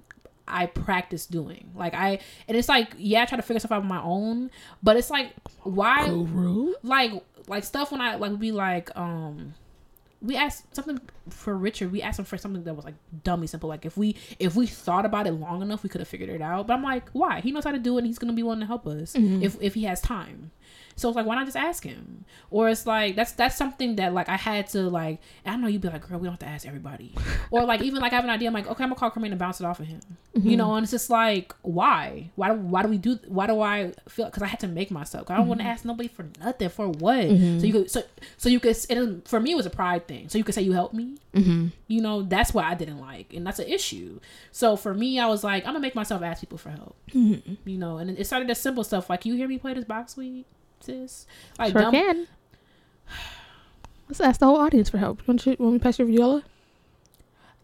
I 0.47 0.66
practice 0.66 1.25
doing 1.25 1.70
like 1.75 1.95
I 1.95 2.18
and 2.49 2.57
it's 2.57 2.68
like 2.68 2.95
yeah 2.99 3.23
I 3.23 3.27
try 3.27 3.37
to 3.37 3.43
figure 3.43 3.61
stuff 3.61 3.70
out 3.73 3.83
on 3.83 3.87
my 3.89 4.03
own 4.03 4.51
but 4.83 4.97
it's 4.97 5.09
like 5.09 5.33
why 5.62 6.09
Guru? 6.09 6.75
like 6.83 7.12
like 7.47 7.62
stuff 7.62 7.93
when 7.93 8.01
I 8.01 8.16
like 8.16 8.37
be 8.41 8.51
like 8.51 8.91
um 8.97 9.55
we 10.23 10.37
asked 10.37 10.75
something 10.75 11.01
for 11.29 11.57
Richard. 11.57 11.91
We 11.93 12.01
asked 12.01 12.18
him 12.18 12.25
for 12.25 12.39
something 12.39 12.62
that 12.64 12.75
was 12.75 12.85
like 12.85 12.95
dummy 13.25 13.47
simple. 13.49 13.68
Like 13.68 13.85
if 13.85 13.97
we 13.97 14.16
if 14.39 14.55
we 14.55 14.66
thought 14.66 15.05
about 15.05 15.27
it 15.27 15.33
long 15.33 15.62
enough, 15.62 15.83
we 15.83 15.89
could 15.89 16.01
have 16.01 16.09
figured 16.09 16.31
it 16.31 16.41
out. 16.41 16.66
But 16.68 16.75
I'm 16.75 16.83
like, 16.83 17.11
why? 17.12 17.41
He 17.41 17.51
knows 17.53 17.64
how 17.64 17.73
to 17.73 17.79
do 17.79 17.97
it. 17.97 18.01
and 18.01 18.07
He's 18.07 18.18
gonna 18.18 18.33
be 18.33 18.43
willing 18.43 18.61
to 18.61 18.66
help 18.66 18.87
us 18.87 19.14
Mhm. 19.14 19.43
if 19.43 19.57
if 19.61 19.75
he 19.75 19.85
has 19.85 20.01
time. 20.01 20.53
So 20.97 21.09
it's 21.09 21.16
like, 21.16 21.26
why 21.26 21.34
not 21.34 21.45
just 21.47 21.57
ask 21.57 21.84
him? 21.84 22.24
Or 22.51 22.68
it's 22.68 22.86
like 22.86 23.16
that's 23.16 23.32
that's 23.32 23.57
something 23.57 23.97
that 23.97 24.12
like 24.12 24.28
I 24.28 24.36
had 24.36 24.66
to 24.68 24.82
like. 24.90 25.20
I 25.47 25.57
know 25.57 25.66
you'd 25.68 25.80
be 25.80 25.88
like, 25.88 26.07
girl, 26.09 26.18
we 26.18 26.26
don't 26.26 26.32
have 26.32 26.40
to 26.40 26.47
ask 26.47 26.66
everybody. 26.66 27.14
or 27.51 27.64
like 27.64 27.82
even 27.82 28.01
like 28.01 28.12
I 28.12 28.16
have 28.16 28.24
an 28.24 28.30
idea. 28.30 28.49
I'm 28.49 28.55
like, 28.55 28.66
okay, 28.66 28.84
I'm 28.84 28.90
gonna 28.90 28.99
call 28.99 29.11
Kermaine 29.11 29.30
and 29.30 29.38
bounce 29.38 29.61
it 29.61 29.64
off 29.64 29.80
of 29.80 29.86
him. 29.86 30.01
Mm-hmm. 30.36 30.49
You 30.49 30.57
know, 30.57 30.74
and 30.74 30.84
it's 30.84 30.90
just 30.93 31.11
like, 31.11 31.55
why? 31.62 32.30
Why 32.36 32.49
do 32.49 32.55
why 32.55 32.82
do 32.82 32.88
we 32.88 32.99
do? 32.99 33.18
Why 33.26 33.47
do 33.47 33.61
I 33.61 33.93
feel? 34.09 34.26
Because 34.26 34.43
I 34.43 34.47
had 34.47 34.61
to 34.61 34.68
make 34.68 34.90
myself. 34.90 35.30
I 35.30 35.36
don't 35.36 35.49
want 35.49 35.61
to 35.61 35.62
Mm-hmm. 35.62 35.70
ask 35.72 35.84
nobody 35.84 36.09
for 36.09 36.26
nothing. 36.40 36.68
For 36.68 36.88
what? 36.88 37.22
So 37.28 37.66
you 37.66 37.72
could 37.72 37.90
so 37.90 38.03
so 38.36 38.49
you 38.49 38.61
could. 38.61 38.76
And 38.90 39.26
for 39.26 39.38
me, 39.40 39.53
it 39.53 39.57
was 39.57 39.66
a 39.66 39.70
pride 39.70 40.07
thing. 40.09 40.28
So 40.28 40.38
you 40.38 40.45
could 40.45 40.55
say 40.55 40.62
you 40.62 40.72
helped 40.72 40.95
me. 40.95 41.16
Mm-hmm. 41.34 41.68
You 41.88 42.01
know, 42.03 42.22
that's 42.22 42.53
what 42.53 42.64
I 42.64 42.74
didn't 42.74 43.01
like, 43.01 43.32
and 43.32 43.47
that's 43.47 43.59
an 43.59 43.68
issue. 43.68 44.20
So 44.51 44.76
for 44.76 44.93
me, 44.93 45.18
I 45.18 45.26
was 45.26 45.43
like, 45.45 45.64
I'm 45.64 45.68
gonna 45.70 45.80
make 45.80 45.95
myself 45.95 46.22
ask 46.22 46.40
people 46.40 46.59
for 46.59 46.70
help. 46.70 46.97
Mm-hmm. 47.12 47.55
You 47.68 47.78
know, 47.78 47.99
and 47.99 48.11
it 48.18 48.26
started 48.26 48.51
as 48.51 48.61
simple 48.61 48.84
stuff 48.84 49.09
like, 49.09 49.24
you 49.24 49.34
hear 49.34 49.49
me 49.49 49.57
play 49.59 49.72
this 49.74 49.84
Bach 49.84 50.09
suite, 50.11 50.47
sis? 50.85 51.26
Like, 51.59 51.72
Sure 51.72 51.83
dumb- 51.83 51.93
can. 51.93 52.28
Let's 54.09 54.20
ask 54.20 54.41
the 54.41 54.47
whole 54.47 54.57
audience 54.59 54.91
for 54.91 54.99
help. 54.99 55.26
Want, 55.26 55.45
you, 55.47 55.57
want 55.59 55.72
me 55.74 55.78
to 55.78 55.83
pass 55.83 55.99
your 55.99 56.09
viola? 56.09 56.43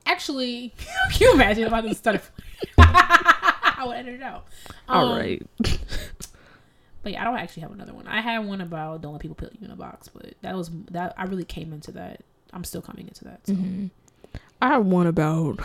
actually, 0.07 0.73
can 1.13 1.21
you 1.21 1.33
imagine 1.35 1.65
if 1.65 1.73
I 1.73 1.83
just 1.83 1.99
started? 1.99 2.23
I 2.79 3.85
would 3.87 3.97
edit 3.97 4.15
it 4.15 4.23
out. 4.23 4.47
All 4.89 5.13
Um, 5.13 5.19
right. 5.19 5.47
But 7.05 7.13
yeah, 7.13 7.23
I 7.23 7.25
don't 7.25 7.39
actually 7.39 7.63
have 7.63 7.71
another 7.73 7.95
one. 7.95 8.09
I 8.09 8.21
had 8.21 8.41
one 8.41 8.61
about 8.61 9.01
don't 9.03 9.13
let 9.13 9.23
people 9.23 9.37
put 9.37 9.53
you 9.53 9.65
in 9.65 9.71
a 9.71 9.77
box, 9.77 10.09
but 10.09 10.35
that 10.43 10.57
was 10.57 10.69
that 10.91 11.15
I 11.17 11.25
really 11.25 11.45
came 11.45 11.73
into 11.73 11.93
that. 11.93 12.23
I'm 12.53 12.65
still 12.65 12.83
coming 12.83 13.07
into 13.07 13.23
that. 13.25 13.47
So. 13.47 13.53
Mm-hmm. 13.55 13.87
I 14.61 14.69
have 14.69 14.85
one 14.85 15.07
about. 15.07 15.61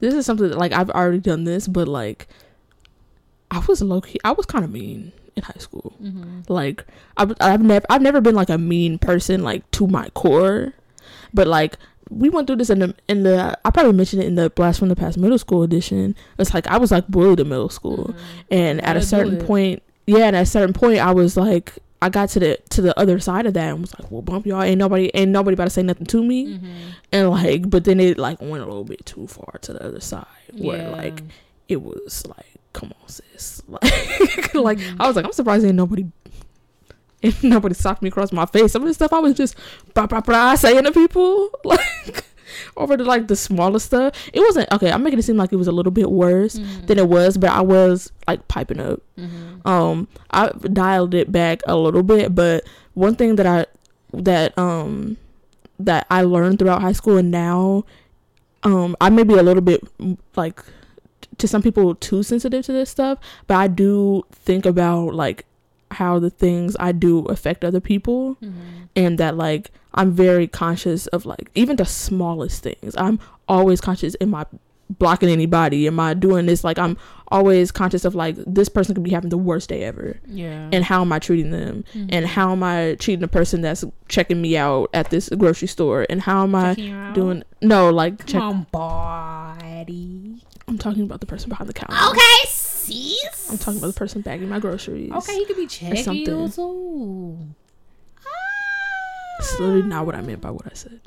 This 0.00 0.14
is 0.14 0.24
something 0.24 0.48
that, 0.48 0.56
like 0.58 0.72
I've 0.72 0.88
already 0.90 1.20
done 1.20 1.44
this, 1.44 1.68
but 1.68 1.86
like 1.86 2.26
I 3.50 3.58
was 3.68 3.82
low 3.82 4.00
key. 4.00 4.18
I 4.24 4.32
was 4.32 4.46
kind 4.46 4.64
of 4.64 4.70
mean 4.72 5.12
in 5.36 5.42
high 5.42 5.52
school. 5.58 5.94
Mm-hmm. 6.02 6.40
Like 6.48 6.84
I've, 7.16 7.32
I've 7.40 7.62
never 7.62 7.86
I've 7.90 8.02
never 8.02 8.20
been 8.20 8.34
like 8.34 8.50
a 8.50 8.58
mean 8.58 8.98
person 8.98 9.42
like 9.42 9.70
to 9.72 9.86
my 9.86 10.08
core, 10.10 10.72
but 11.34 11.46
like 11.46 11.76
we 12.08 12.28
went 12.30 12.46
through 12.46 12.56
this 12.56 12.70
in 12.70 12.78
the 12.78 12.94
in 13.08 13.22
the 13.24 13.58
I 13.64 13.70
probably 13.70 13.92
mentioned 13.92 14.22
it 14.22 14.26
in 14.26 14.36
the 14.36 14.50
blast 14.50 14.78
from 14.78 14.88
the 14.88 14.96
past 14.96 15.18
middle 15.18 15.38
school 15.38 15.62
edition. 15.62 16.14
It's 16.38 16.54
like 16.54 16.66
I 16.68 16.78
was 16.78 16.90
like 16.90 17.06
bullied 17.08 17.40
in 17.40 17.48
middle 17.48 17.68
school, 17.68 18.14
and 18.50 18.80
at 18.80 18.86
Gotta 18.94 18.98
a 19.00 19.02
certain 19.02 19.38
point, 19.44 19.82
yeah, 20.06 20.26
and 20.26 20.36
at 20.36 20.42
a 20.42 20.46
certain 20.46 20.72
point, 20.72 20.98
I 20.98 21.12
was 21.12 21.36
like. 21.36 21.74
I 22.02 22.10
got 22.10 22.28
to 22.28 22.38
the 22.38 22.58
to 22.70 22.82
the 22.82 22.96
other 23.00 23.18
side 23.18 23.46
of 23.46 23.54
that 23.54 23.70
and 23.70 23.80
was 23.80 23.98
like, 23.98 24.10
"Well, 24.12 24.20
bump 24.20 24.44
y'all 24.44 24.62
ain't 24.62 24.78
nobody 24.78 25.10
ain't 25.14 25.30
nobody 25.30 25.54
about 25.54 25.64
to 25.64 25.70
say 25.70 25.82
nothing 25.82 26.04
to 26.08 26.22
me." 26.22 26.46
Mm-hmm. 26.46 26.66
and 27.10 27.30
like 27.30 27.70
but 27.70 27.84
then 27.84 28.00
it 28.00 28.18
like 28.18 28.38
went 28.38 28.62
a 28.62 28.66
little 28.66 28.84
bit 28.84 29.04
too 29.06 29.26
far 29.26 29.54
to 29.62 29.72
the 29.72 29.82
other 29.82 29.98
side 30.00 30.26
where 30.52 30.82
Yeah. 30.82 30.90
like 30.90 31.22
it 31.70 31.80
was 31.80 32.26
like 32.26 32.55
come 32.76 32.92
on 33.02 33.08
sis. 33.08 33.62
Like 33.68 34.54
like 34.54 34.78
i 35.00 35.06
was 35.06 35.16
like 35.16 35.24
i'm 35.24 35.32
surprised 35.32 35.64
ain't 35.64 35.74
nobody 35.74 36.06
ain't 37.22 37.42
nobody 37.42 37.74
socked 37.74 38.02
me 38.02 38.08
across 38.08 38.32
my 38.32 38.46
face. 38.46 38.72
Some 38.72 38.82
of 38.82 38.88
the 38.88 38.94
stuff 38.94 39.12
i 39.12 39.18
was 39.18 39.34
just 39.34 39.56
blah 39.94 40.06
blah 40.06 40.20
blah 40.20 40.54
saying 40.54 40.84
to 40.84 40.92
people. 40.92 41.50
Like 41.64 42.24
over 42.76 42.96
to 42.96 43.04
like 43.04 43.26
the 43.28 43.36
smallest 43.36 43.86
stuff. 43.86 44.14
It 44.32 44.40
wasn't 44.40 44.70
okay 44.72 44.90
i'm 44.92 45.02
making 45.02 45.18
it 45.18 45.22
seem 45.22 45.36
like 45.36 45.52
it 45.52 45.56
was 45.56 45.66
a 45.68 45.72
little 45.72 45.90
bit 45.92 46.10
worse 46.10 46.56
Mm-hmm. 46.58 46.86
than 46.86 46.98
it 46.98 47.08
was 47.08 47.36
but 47.38 47.50
i 47.50 47.60
was 47.60 48.12
like 48.28 48.46
piping 48.48 48.80
up. 48.80 49.00
Mm-hmm. 49.18 49.66
um 49.68 50.08
i 50.30 50.48
dialed 50.72 51.12
it 51.14 51.32
back 51.32 51.60
a 51.66 51.76
little 51.76 52.02
bit 52.02 52.34
but 52.34 52.64
one 52.94 53.14
thing 53.16 53.36
that 53.36 53.46
i 53.46 53.66
that 54.12 54.56
um 54.58 55.16
that 55.80 56.06
i 56.10 56.22
learned 56.22 56.58
throughout 56.58 56.80
high 56.80 56.92
school 56.92 57.16
and 57.18 57.30
now 57.30 57.84
um 58.62 58.96
i 59.00 59.10
may 59.10 59.24
be 59.24 59.34
a 59.34 59.42
little 59.42 59.60
bit 59.62 59.82
like 60.36 60.62
to 61.38 61.46
some 61.48 61.62
people 61.62 61.94
too 61.94 62.22
sensitive 62.22 62.64
to 62.64 62.72
this 62.72 62.90
stuff 62.90 63.18
but 63.46 63.56
i 63.56 63.66
do 63.68 64.22
think 64.32 64.64
about 64.66 65.14
like 65.14 65.44
how 65.92 66.18
the 66.18 66.30
things 66.30 66.76
i 66.80 66.90
do 66.92 67.24
affect 67.26 67.64
other 67.64 67.80
people 67.80 68.34
Mm-hmm. 68.42 68.84
and 68.96 69.18
that 69.18 69.36
like 69.36 69.70
i'm 69.94 70.12
very 70.12 70.46
conscious 70.48 71.06
of 71.08 71.26
like 71.26 71.50
even 71.54 71.76
the 71.76 71.84
smallest 71.84 72.62
things 72.62 72.94
i'm 72.98 73.18
always 73.48 73.80
conscious 73.80 74.16
am 74.20 74.34
i 74.34 74.44
blocking 74.98 75.28
anybody 75.28 75.86
am 75.88 75.98
i 75.98 76.14
doing 76.14 76.46
this 76.46 76.62
like 76.64 76.78
i'm 76.78 76.96
always 77.28 77.72
conscious 77.72 78.04
of 78.04 78.14
like 78.14 78.36
this 78.46 78.68
person 78.68 78.94
could 78.94 79.02
be 79.02 79.10
having 79.10 79.30
the 79.30 79.36
worst 79.38 79.68
day 79.68 79.82
ever 79.82 80.16
Yeah. 80.28 80.68
and 80.72 80.84
how 80.84 81.00
am 81.00 81.12
i 81.12 81.18
treating 81.18 81.50
them 81.50 81.84
Mhm. 81.94 82.08
and 82.12 82.26
how 82.26 82.52
am 82.52 82.62
i 82.62 82.94
treating 83.00 83.20
the 83.20 83.26
person 83.28 83.62
that's 83.62 83.84
checking 84.08 84.40
me 84.40 84.56
out 84.56 84.90
at 84.94 85.10
this 85.10 85.28
grocery 85.30 85.66
store 85.68 86.06
and 86.08 86.20
how 86.22 86.44
am 86.44 86.54
i 86.54 86.74
Checking 86.74 86.92
out? 86.92 87.14
doing 87.14 87.42
no 87.62 87.90
like 87.90 88.18
Come 88.18 88.26
check 88.28 88.42
on, 88.42 88.66
body. 88.70 90.42
I'm 90.68 90.78
talking 90.78 91.02
about 91.02 91.20
the 91.20 91.26
person 91.26 91.48
behind 91.48 91.68
the 91.68 91.72
counter 91.72 91.94
Okay, 92.10 92.48
sis. 92.48 93.48
i'm 93.50 93.58
talking 93.58 93.78
about 93.78 93.88
the 93.88 93.98
person 93.98 94.20
bagging 94.22 94.48
my 94.48 94.58
groceries 94.58 95.12
Okay, 95.12 95.34
he 95.34 95.44
could 95.46 95.56
be 95.56 95.66
checking 95.66 95.96
you 95.96 96.02
something. 96.02 96.50
too. 96.52 97.38
Ah. 98.18 98.22
That's 99.38 99.60
literally 99.60 99.82
not 99.82 100.06
what 100.06 100.14
i 100.14 100.20
meant 100.20 100.40
by 100.40 100.50
what 100.50 100.66
i 100.66 100.74
said 100.74 101.00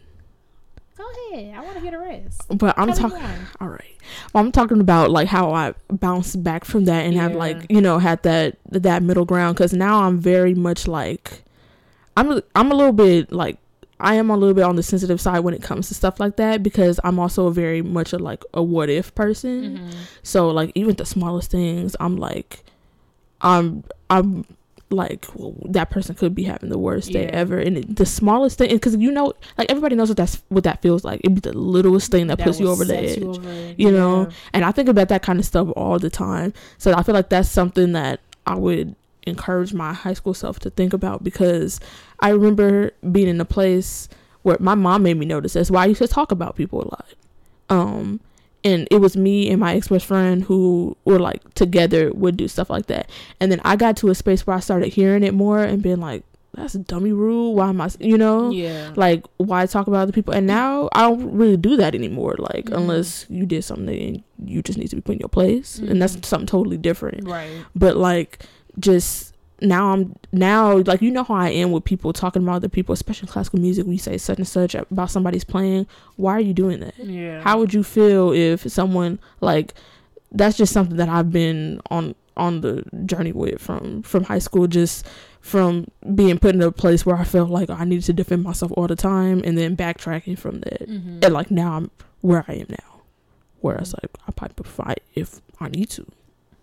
Go 0.97 1.05
ahead. 1.31 1.55
I 1.55 1.61
want 1.61 1.75
to 1.75 1.79
hear 1.79 1.91
the 1.91 1.99
rest. 1.99 2.41
but 2.57 2.77
i'm 2.77 2.91
talking 2.93 3.21
all 3.61 3.69
right 3.69 3.95
well, 4.33 4.43
i'm 4.43 4.51
talking 4.51 4.81
about 4.81 5.09
like 5.09 5.27
how 5.27 5.51
i 5.53 5.73
bounced 5.89 6.43
back 6.43 6.65
from 6.65 6.85
that 6.85 7.05
and 7.05 7.15
have 7.15 7.33
like 7.35 7.65
you 7.69 7.79
know 7.81 7.99
had 7.99 8.21
that 8.23 8.57
that 8.71 9.01
middle 9.03 9.25
ground 9.25 9.55
because 9.55 9.71
now 9.73 10.03
i'm 10.03 10.19
very 10.19 10.53
much 10.53 10.87
like 10.87 11.43
i'm 12.17 12.31
a- 12.31 12.43
i'm 12.55 12.71
a 12.71 12.75
little 12.75 12.91
bit 12.93 13.31
like 13.31 13.57
i 13.99 14.15
am 14.15 14.29
a 14.29 14.37
little 14.37 14.53
bit 14.53 14.63
on 14.63 14.75
the 14.75 14.83
sensitive 14.83 15.19
side 15.19 15.39
when 15.39 15.53
it 15.53 15.61
comes 15.61 15.87
to 15.87 15.93
stuff 15.93 16.19
like 16.19 16.35
that 16.37 16.63
because 16.63 16.99
i'm 17.03 17.19
also 17.19 17.49
very 17.49 17.81
much 17.81 18.13
a 18.13 18.17
like 18.17 18.43
a 18.53 18.61
what 18.63 18.89
if 18.89 19.13
person. 19.15 19.77
Mhm. 19.79 19.93
so 20.23 20.49
like 20.49 20.71
even 20.75 20.95
the 20.95 21.05
smallest 21.05 21.51
things 21.51 21.95
i'm 21.99 22.17
like 22.17 22.63
i'm 23.41 23.83
i'm 24.09 24.45
like 24.91 25.27
well, 25.35 25.53
that 25.65 25.91
person 25.91 26.15
could 26.15 26.33
be 26.33 26.43
having 26.43 26.69
the 26.69 26.77
worst 26.79 27.11
day 27.11 27.27
ever. 27.27 27.59
And 27.59 27.77
it, 27.77 27.95
the 27.95 28.07
smallest 28.07 28.57
thing 28.57 28.69
because 28.71 28.95
you 28.97 29.11
know 29.11 29.33
like 29.55 29.69
everybody 29.69 29.95
knows 29.95 30.07
what 30.09 30.17
that's 30.17 30.41
what 30.49 30.63
that 30.63 30.81
feels 30.81 31.03
like. 31.03 31.19
It'd 31.23 31.35
be 31.35 31.41
the 31.41 31.55
littlest 31.55 32.09
thing 32.09 32.25
that, 32.25 32.39
puts 32.39 32.59
you 32.59 32.67
over 32.69 32.83
the 32.83 32.97
edge 32.97 33.17
you 33.19 33.29
over- 33.29 33.73
you 33.77 33.91
know? 33.91 34.21
yeah. 34.23 34.35
and 34.53 34.65
i 34.65 34.71
think 34.71 34.89
about 34.89 35.09
that 35.09 35.21
kind 35.21 35.37
of 35.37 35.45
stuff 35.45 35.67
all 35.75 35.99
the 35.99 36.09
time. 36.09 36.53
So 36.79 36.93
i 36.93 37.03
feel 37.03 37.13
like 37.13 37.29
that's 37.29 37.49
something 37.49 37.91
that 37.91 38.19
i 38.47 38.55
would 38.55 38.95
encourage 39.29 39.73
my 39.73 39.93
high 39.93 40.13
school 40.13 40.33
self 40.33 40.59
to 40.59 40.69
think 40.69 40.93
about 40.93 41.23
because 41.23 41.79
i 42.19 42.29
remember 42.29 42.91
being 43.11 43.27
in 43.27 43.39
a 43.39 43.45
place 43.45 44.09
where 44.41 44.57
my 44.59 44.75
mom 44.75 45.03
made 45.03 45.17
me 45.17 45.25
notice 45.25 45.53
this 45.53 45.69
why 45.71 45.83
i 45.83 45.85
used 45.85 46.01
to 46.01 46.07
talk 46.07 46.31
about 46.31 46.55
people 46.55 46.81
a 46.81 46.87
lot 46.89 47.07
um 47.69 48.19
and 48.63 48.87
it 48.91 48.97
was 48.97 49.15
me 49.15 49.49
and 49.49 49.59
my 49.59 49.73
ex-best 49.75 50.05
friend 50.05 50.43
who 50.43 50.95
were 51.05 51.19
like 51.19 51.41
together 51.53 52.11
would 52.13 52.35
do 52.35 52.47
stuff 52.47 52.69
like 52.69 52.87
that 52.87 53.09
and 53.39 53.51
then 53.51 53.61
i 53.63 53.75
got 53.75 53.95
to 53.97 54.09
a 54.09 54.15
space 54.15 54.45
where 54.45 54.55
i 54.57 54.59
started 54.59 54.89
hearing 54.93 55.23
it 55.23 55.33
more 55.33 55.63
and 55.63 55.81
being 55.81 55.99
like 56.01 56.23
that's 56.55 56.73
a 56.73 56.79
dummy 56.79 57.11
rule 57.13 57.53
why 57.55 57.69
am 57.69 57.79
i 57.79 57.89
you 57.99 58.17
know 58.17 58.49
Yeah. 58.49 58.91
like 58.95 59.23
why 59.37 59.65
talk 59.67 59.85
about 59.87 59.99
other 60.01 60.11
people 60.11 60.33
and 60.33 60.47
now 60.47 60.89
i 60.93 61.01
don't 61.03 61.31
really 61.31 61.57
do 61.57 61.77
that 61.77 61.93
anymore 61.93 62.35
like 62.39 62.65
Mhm. 62.65 62.75
unless 62.77 63.25
you 63.29 63.45
did 63.45 63.63
something 63.63 63.97
and 63.97 64.23
you 64.49 64.61
just 64.63 64.77
need 64.79 64.89
to 64.89 64.95
be 64.95 65.01
put 65.03 65.13
in 65.13 65.19
your 65.19 65.29
place 65.29 65.77
and 65.77 66.01
that's 66.01 66.15
Mhm. 66.17 66.25
something 66.25 66.47
totally 66.47 66.77
different 66.77 67.27
Right. 67.27 67.51
but 67.75 67.97
like 67.97 68.43
just 68.79 69.33
now 69.61 69.91
i'm 69.91 70.15
now 70.31 70.77
like 70.77 71.01
you 71.01 71.11
know 71.11 71.23
how 71.23 71.33
i 71.35 71.49
am 71.49 71.71
with 71.71 71.83
people 71.83 72.13
talking 72.13 72.41
about 72.43 72.55
other 72.55 72.69
people 72.69 72.93
especially 72.93 73.27
classical 73.27 73.59
music 73.59 73.83
when 73.85 73.91
you 73.93 73.99
say 73.99 74.17
such 74.17 74.37
and 74.37 74.47
such 74.47 74.73
about 74.73 75.11
somebody's 75.11 75.43
playing 75.43 75.85
why 76.15 76.31
are 76.33 76.39
you 76.39 76.53
doing 76.53 76.79
that 76.79 76.97
Yeah. 76.97 77.41
how 77.41 77.59
would 77.59 77.73
you 77.73 77.83
feel 77.83 78.31
if 78.31 78.61
someone 78.71 79.19
like 79.41 79.73
that's 80.31 80.55
just 80.57 80.71
something 80.71 80.95
that 80.97 81.09
i've 81.09 81.31
been 81.31 81.81
on 81.89 82.15
on 82.37 82.61
the 82.61 82.83
journey 83.05 83.33
with 83.33 83.59
from 83.59 84.01
from 84.03 84.23
high 84.23 84.39
school 84.39 84.65
just 84.67 85.05
from 85.41 85.87
being 86.15 86.37
put 86.39 86.55
in 86.55 86.61
a 86.61 86.71
place 86.71 87.05
where 87.05 87.17
i 87.17 87.25
felt 87.25 87.49
like 87.49 87.69
i 87.69 87.83
needed 87.83 88.05
to 88.05 88.13
defend 88.13 88.43
myself 88.43 88.71
all 88.77 88.87
the 88.87 88.95
time 88.95 89.41
and 89.43 89.57
then 89.57 89.75
backtracking 89.75 90.37
from 90.39 90.61
that 90.61 90.87
Mhm. 90.87 91.21
and 91.25 91.33
like 91.33 91.51
now 91.51 91.73
i'm 91.73 91.91
where 92.21 92.45
i 92.47 92.53
am 92.53 92.67
now 92.69 93.01
where 93.59 93.75
it's 93.75 93.93
like 93.93 94.09
i 94.25 94.31
pipe 94.31 94.57
a 94.57 94.63
fight 94.63 95.03
if 95.15 95.41
i 95.59 95.67
need 95.67 95.89
to 95.89 96.05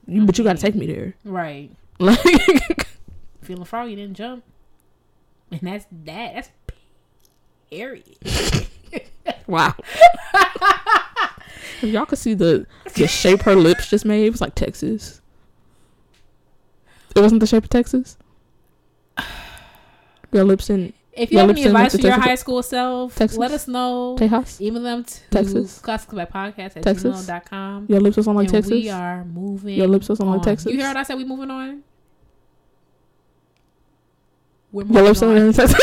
you, 0.06 0.24
but 0.24 0.38
you 0.38 0.44
gotta 0.44 0.58
take 0.58 0.74
me 0.76 0.86
there 0.86 1.14
Right. 1.26 1.70
Like 1.98 2.86
Feeling 3.42 3.64
froggy 3.64 3.96
didn't 3.96 4.16
jump. 4.16 4.44
And 5.50 5.60
that's 5.60 5.86
that. 6.04 6.34
That's 6.34 6.50
period. 7.70 8.16
wow 9.46 9.74
if 11.82 11.84
y'all 11.84 12.06
could 12.06 12.18
see 12.18 12.34
the 12.34 12.66
the 12.94 13.06
shape 13.06 13.42
her 13.42 13.54
lips 13.54 13.90
just 13.90 14.04
made 14.04 14.24
it 14.24 14.30
was 14.30 14.40
like 14.40 14.54
texas 14.54 15.20
it 17.14 17.20
wasn't 17.20 17.40
the 17.40 17.46
shape 17.46 17.64
of 17.64 17.70
texas 17.70 18.16
your 20.32 20.44
lips 20.44 20.70
in 20.70 20.92
If 21.16 21.30
you 21.32 21.36
Yeah, 21.36 21.42
have 21.42 21.50
any 21.50 21.64
advice 21.64 21.96
for 21.96 22.00
your 22.02 22.10
Texas- 22.10 22.24
high 22.28 22.34
school 22.34 22.62
self, 22.62 23.14
Texas. 23.16 23.38
let 23.38 23.50
us 23.50 23.66
know. 23.66 24.16
Tejas? 24.18 24.60
Email 24.60 24.82
them 24.82 25.04
to 25.04 25.20
Texas. 25.30 25.80
classicalpodcast 25.82 26.76
at 26.76 26.82
Texas. 26.82 27.26
gmail.com. 27.26 27.86
Your 27.88 28.00
lips 28.00 28.16
was 28.18 28.28
on 28.28 28.34
like 28.36 28.48
Texas. 28.50 28.70
we 28.70 28.90
are 28.90 29.24
moving. 29.24 29.76
Your 29.76 29.86
lips 29.88 30.08
was 30.10 30.20
on 30.20 30.28
like. 30.28 30.42
Texas. 30.42 30.70
You 30.70 30.78
hear 30.78 30.88
what 30.88 30.96
I 30.98 31.02
said? 31.04 31.16
We 31.16 31.24
moving 31.24 31.50
on. 31.50 31.82
We're 34.72 34.82
Your 34.82 34.88
moving 34.88 35.04
lips 35.04 35.22
on. 35.22 35.36
on 35.36 35.46
like 35.46 35.56
Texas. 35.56 35.80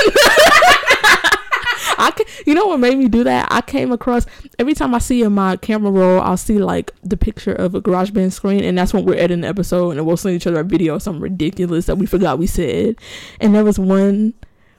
I 1.95 2.11
can, 2.11 2.25
you 2.45 2.53
know 2.55 2.65
what 2.67 2.79
made 2.79 2.97
me 2.97 3.07
do 3.07 3.23
that? 3.23 3.47
I 3.51 3.61
came 3.61 3.91
across 3.91 4.25
every 4.59 4.73
time 4.73 4.93
I 4.95 4.97
see 4.97 5.21
in 5.23 5.31
my 5.34 5.55
camera 5.57 5.91
roll, 5.91 6.19
I'll 6.21 6.38
see 6.38 6.57
like 6.57 6.91
the 7.03 7.15
picture 7.15 7.53
of 7.53 7.75
a 7.75 7.81
GarageBand 7.81 8.34
screen, 8.34 8.63
and 8.63 8.77
that's 8.77 8.93
when 8.93 9.05
we're 9.05 9.13
editing 9.15 9.41
the 9.41 9.47
episode, 9.47 9.91
and 9.97 10.05
we'll 10.05 10.17
send 10.17 10.36
each 10.36 10.47
other 10.47 10.59
a 10.59 10.63
video 10.63 10.95
of 10.95 11.01
something 11.01 11.21
ridiculous 11.21 11.86
that 11.86 11.97
we 11.97 12.05
forgot 12.05 12.39
we 12.39 12.47
said. 12.47 12.95
And 13.39 13.53
there 13.55 13.63
was 13.63 13.77
one 13.79 14.34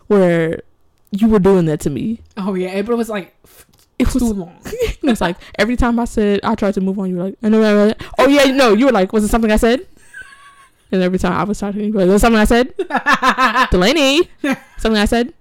where 0.07 0.63
you 1.11 1.29
were 1.29 1.39
doing 1.39 1.67
that 1.67 1.81
to 1.81 1.91
me. 1.91 2.21
Oh 2.37 2.55
yeah, 2.55 2.81
but 2.83 2.93
it 2.93 2.97
was 2.97 3.09
like 3.09 3.35
It 3.99 4.13
was 4.13 4.23
too 4.23 4.33
long. 4.33 4.59
it 4.65 5.03
was 5.03 5.21
like 5.21 5.37
every 5.59 5.77
time 5.77 5.99
I 6.01 6.05
said 6.05 6.41
I 6.43 6.55
tried 6.55 6.75
to 6.75 6.81
move 6.81 6.99
on, 6.99 7.11
you 7.11 7.17
were 7.17 7.25
like, 7.25 7.37
I 7.43 7.49
know. 7.49 7.63
I 7.63 7.89
know. 7.89 7.95
Oh 8.19 8.29
yeah, 8.29 8.45
no, 8.53 8.75
you 8.75 8.87
were 8.87 8.93
like, 8.93 9.13
was 9.13 9.25
it 9.25 9.29
something 9.29 9.53
I 9.53 9.57
said? 9.57 9.87
And 10.93 11.03
every 11.03 11.19
time 11.19 11.33
I 11.33 11.45
was 11.45 11.59
talking, 11.59 11.81
you 11.85 11.93
were 11.93 12.01
like, 12.01 12.09
was 12.09 12.17
it 12.17 12.25
something 12.25 12.41
I 12.41 12.45
said? 12.45 12.75
Delaney, 13.71 14.29
something 14.79 15.01
I 15.01 15.07
said. 15.07 15.33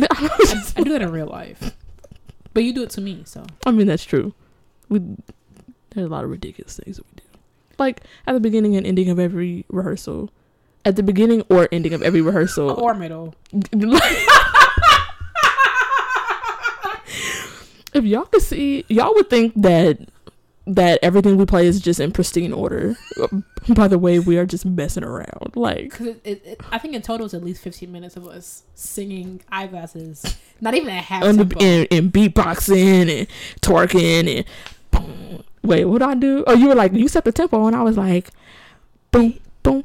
I, 0.00 0.72
I 0.76 0.82
do 0.82 0.90
that 0.90 1.02
in 1.02 1.12
real 1.12 1.26
life, 1.28 1.76
but 2.52 2.64
you 2.64 2.72
do 2.72 2.82
it 2.82 2.90
to 2.90 3.00
me. 3.00 3.22
So 3.26 3.44
I 3.64 3.70
mean, 3.70 3.86
that's 3.86 4.04
true. 4.04 4.34
We 4.88 5.00
there's 5.90 6.06
a 6.06 6.10
lot 6.10 6.24
of 6.24 6.30
ridiculous 6.30 6.78
things 6.78 6.96
that 6.96 7.06
we 7.06 7.16
do. 7.16 7.38
Like 7.78 8.00
at 8.26 8.32
the 8.32 8.40
beginning 8.40 8.74
and 8.76 8.86
ending 8.86 9.08
of 9.10 9.18
every 9.20 9.64
rehearsal. 9.68 10.30
At 10.84 10.96
the 10.96 11.02
beginning 11.02 11.42
or 11.48 11.68
ending 11.72 11.94
of 11.94 12.02
every 12.02 12.20
rehearsal. 12.20 12.70
or 12.70 12.94
middle. 12.94 13.34
if 17.94 18.04
y'all 18.04 18.24
could 18.24 18.42
see, 18.42 18.84
y'all 18.88 19.14
would 19.14 19.30
think 19.30 19.54
that 19.56 19.98
that 20.66 20.98
everything 21.02 21.36
we 21.36 21.44
play 21.44 21.66
is 21.66 21.80
just 21.80 22.00
in 22.00 22.10
pristine 22.10 22.52
order. 22.52 22.96
By 23.68 23.88
the 23.88 23.98
way, 23.98 24.18
we 24.18 24.38
are 24.38 24.46
just 24.46 24.64
messing 24.64 25.04
around. 25.04 25.54
Like 25.54 26.00
it, 26.00 26.20
it, 26.24 26.60
I 26.70 26.78
think 26.78 26.94
in 26.94 27.02
total 27.02 27.26
it's 27.26 27.34
at 27.34 27.44
least 27.44 27.62
15 27.62 27.90
minutes 27.90 28.16
of 28.16 28.26
us 28.26 28.62
singing 28.74 29.42
eyeglasses. 29.50 30.36
Not 30.60 30.74
even 30.74 30.88
at 30.90 31.04
half 31.04 31.22
tempo. 31.22 31.58
and, 31.60 31.86
and 31.90 32.12
beatboxing 32.12 33.18
and 33.18 33.28
twerking 33.60 34.36
and 34.38 34.44
boom. 34.90 35.44
Wait, 35.62 35.84
what 35.86 36.02
I 36.02 36.14
do? 36.14 36.44
Oh, 36.46 36.54
you 36.54 36.68
were 36.68 36.74
like 36.74 36.92
you 36.92 37.08
set 37.08 37.24
the 37.24 37.32
tempo, 37.32 37.66
and 37.66 37.74
I 37.74 37.82
was 37.82 37.96
like, 37.96 38.30
boom, 39.10 39.38
boom, 39.62 39.84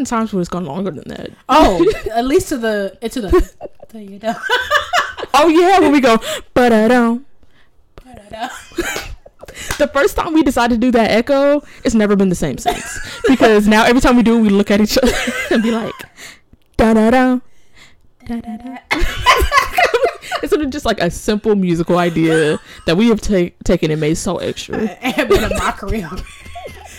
times 0.11 0.31
where 0.33 0.41
it's 0.41 0.49
gone 0.49 0.65
longer 0.65 0.91
than 0.91 1.07
that. 1.07 1.31
Oh, 1.49 1.83
at 2.11 2.25
least 2.25 2.49
to 2.49 2.57
the 2.57 2.97
to 3.01 3.21
the. 3.21 3.51
There 3.89 4.01
you 4.01 4.19
go. 4.19 4.33
Oh 5.33 5.47
yeah, 5.47 5.79
when 5.79 5.93
we 5.93 6.01
go, 6.01 6.17
but 6.53 6.73
I 6.73 6.89
don't. 6.89 7.25
The 9.77 9.87
first 9.93 10.15
time 10.17 10.33
we 10.33 10.43
decided 10.43 10.75
to 10.75 10.87
do 10.87 10.91
that 10.91 11.09
echo, 11.09 11.61
it's 11.85 11.95
never 11.95 12.15
been 12.17 12.27
the 12.29 12.35
same 12.35 12.57
since. 12.57 12.99
because 13.27 13.65
now 13.65 13.85
every 13.85 14.01
time 14.01 14.17
we 14.17 14.23
do, 14.23 14.37
it, 14.37 14.41
we 14.41 14.49
look 14.49 14.69
at 14.71 14.81
each 14.81 14.97
other 14.97 15.13
and 15.51 15.63
be 15.63 15.71
like, 15.71 15.93
da 16.75 16.93
da 16.93 17.09
da. 17.11 17.39
Da, 18.27 18.41
da, 18.41 18.57
da. 18.57 18.77
it's 20.43 20.49
sort 20.49 20.61
of 20.61 20.69
just 20.69 20.85
like 20.85 20.99
a 20.99 21.09
simple 21.09 21.55
musical 21.55 21.97
idea 21.97 22.59
that 22.85 22.97
we 22.97 23.07
have 23.07 23.21
ta- 23.21 23.55
taken 23.63 23.89
and 23.89 24.01
made 24.01 24.17
so 24.17 24.37
extra. 24.37 24.77
and 24.77 25.29
made 25.29 25.43
a 25.43 25.49
mockery 25.57 26.03
of 26.03 26.13
it. 26.13 26.25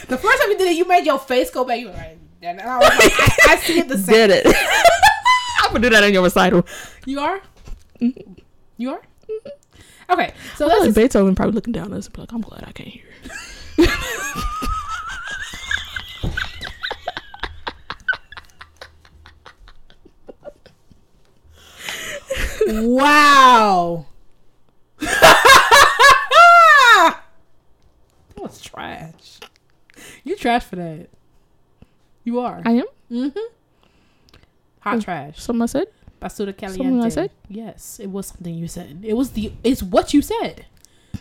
The 0.08 0.16
first 0.16 0.42
time 0.42 0.50
you 0.52 0.58
did 0.58 0.68
it, 0.68 0.76
you 0.76 0.86
made 0.88 1.04
your 1.04 1.18
face 1.18 1.50
go 1.50 1.64
back. 1.64 1.78
You 1.80 1.88
were 1.88 1.94
like, 1.94 2.18
and 2.42 2.60
I 2.60 2.78
was 2.78 2.88
like, 2.88 3.48
I, 3.48 3.52
I 3.52 3.56
see 3.56 3.78
it 3.78 3.88
the 3.88 3.98
same. 3.98 4.14
Did 4.28 4.30
it? 4.30 4.46
I'm 5.60 5.68
gonna 5.68 5.80
do 5.80 5.90
that 5.90 6.04
in 6.04 6.12
your 6.12 6.22
recital. 6.22 6.66
You 7.06 7.20
are? 7.20 7.40
Mm-hmm. 8.00 8.32
You 8.76 8.90
are? 8.90 9.02
Okay, 10.10 10.34
so 10.56 10.66
let's 10.66 10.84
like 10.84 10.94
Beethoven 10.94 11.34
probably 11.34 11.54
looking 11.54 11.72
down 11.72 11.92
at 11.92 11.98
us 11.98 12.06
and 12.06 12.14
be 12.14 12.20
like, 12.20 12.32
I'm 12.32 12.40
glad 12.40 12.64
I 12.66 12.72
can't 12.72 12.88
hear. 12.88 13.04
wow. 22.90 24.06
that 24.98 27.20
was 28.36 28.60
trash. 28.60 29.38
You 30.24 30.36
trash 30.36 30.64
for 30.64 30.76
that. 30.76 31.08
You 32.32 32.40
are. 32.40 32.62
I 32.64 32.70
am? 32.72 32.86
Mm-hmm. 33.10 33.38
Hot 34.80 34.96
Oh. 34.96 35.00
trash. 35.00 35.38
Something 35.38 35.62
I 35.62 35.66
said? 35.66 35.86
Basura 36.20 36.56
caliente. 36.56 36.78
Something 36.82 37.00
I 37.04 37.08
said? 37.10 37.30
Yes, 37.50 38.00
it 38.00 38.06
was 38.10 38.28
something 38.28 38.54
you 38.54 38.68
said. 38.68 39.00
It 39.04 39.12
was 39.12 39.32
the. 39.32 39.52
It's 39.62 39.82
what 39.82 40.14
you 40.14 40.22
said. 40.22 40.64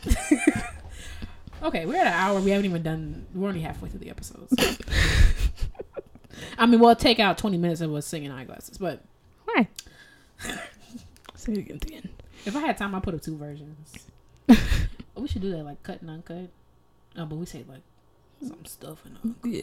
okay, 1.64 1.86
we're 1.86 1.97
at 1.97 2.07
an 2.07 2.14
hour. 2.14 2.39
We 2.39 2.51
haven't 2.51 2.66
even 2.66 2.82
done. 2.82 3.26
We're 3.36 3.49
only 3.49 3.59
halfway 3.59 3.89
through 3.89 3.99
the 3.99 4.09
episodes. 4.09 4.53
I 6.57 6.66
mean, 6.66 6.80
we'll 6.80 6.95
take 6.95 7.20
out 7.20 7.38
twenty 7.38 7.57
minutes 7.57 7.82
of 7.82 7.93
us 7.93 8.05
singing 8.05 8.32
eyeglasses, 8.32 8.78
but 8.78 9.01
Why? 9.43 9.68
Say 11.36 11.51
it 11.51 11.57
again 11.57 11.76
at 11.76 11.82
the 11.82 11.95
end. 11.95 12.09
if 12.45 12.55
I 12.55 12.62
had 12.62 12.78
time, 12.78 12.95
I'd 12.95 13.03
put 13.03 13.16
up 13.16 13.22
two 13.22 13.36
versions. 13.36 13.93
we 15.16 15.28
should 15.28 15.41
do 15.41 15.51
that, 15.51 15.64
like 15.66 15.84
cut 15.84 15.99
and 16.01 16.09
uncut. 16.09 16.49
Oh, 17.18 17.26
but 17.26 17.36
we 17.36 17.45
say 17.45 17.66
like 17.68 17.82
some 18.42 18.66
stuff 18.66 19.00
and 19.06 19.18
uh, 19.18 19.48
Yeah. 19.48 19.62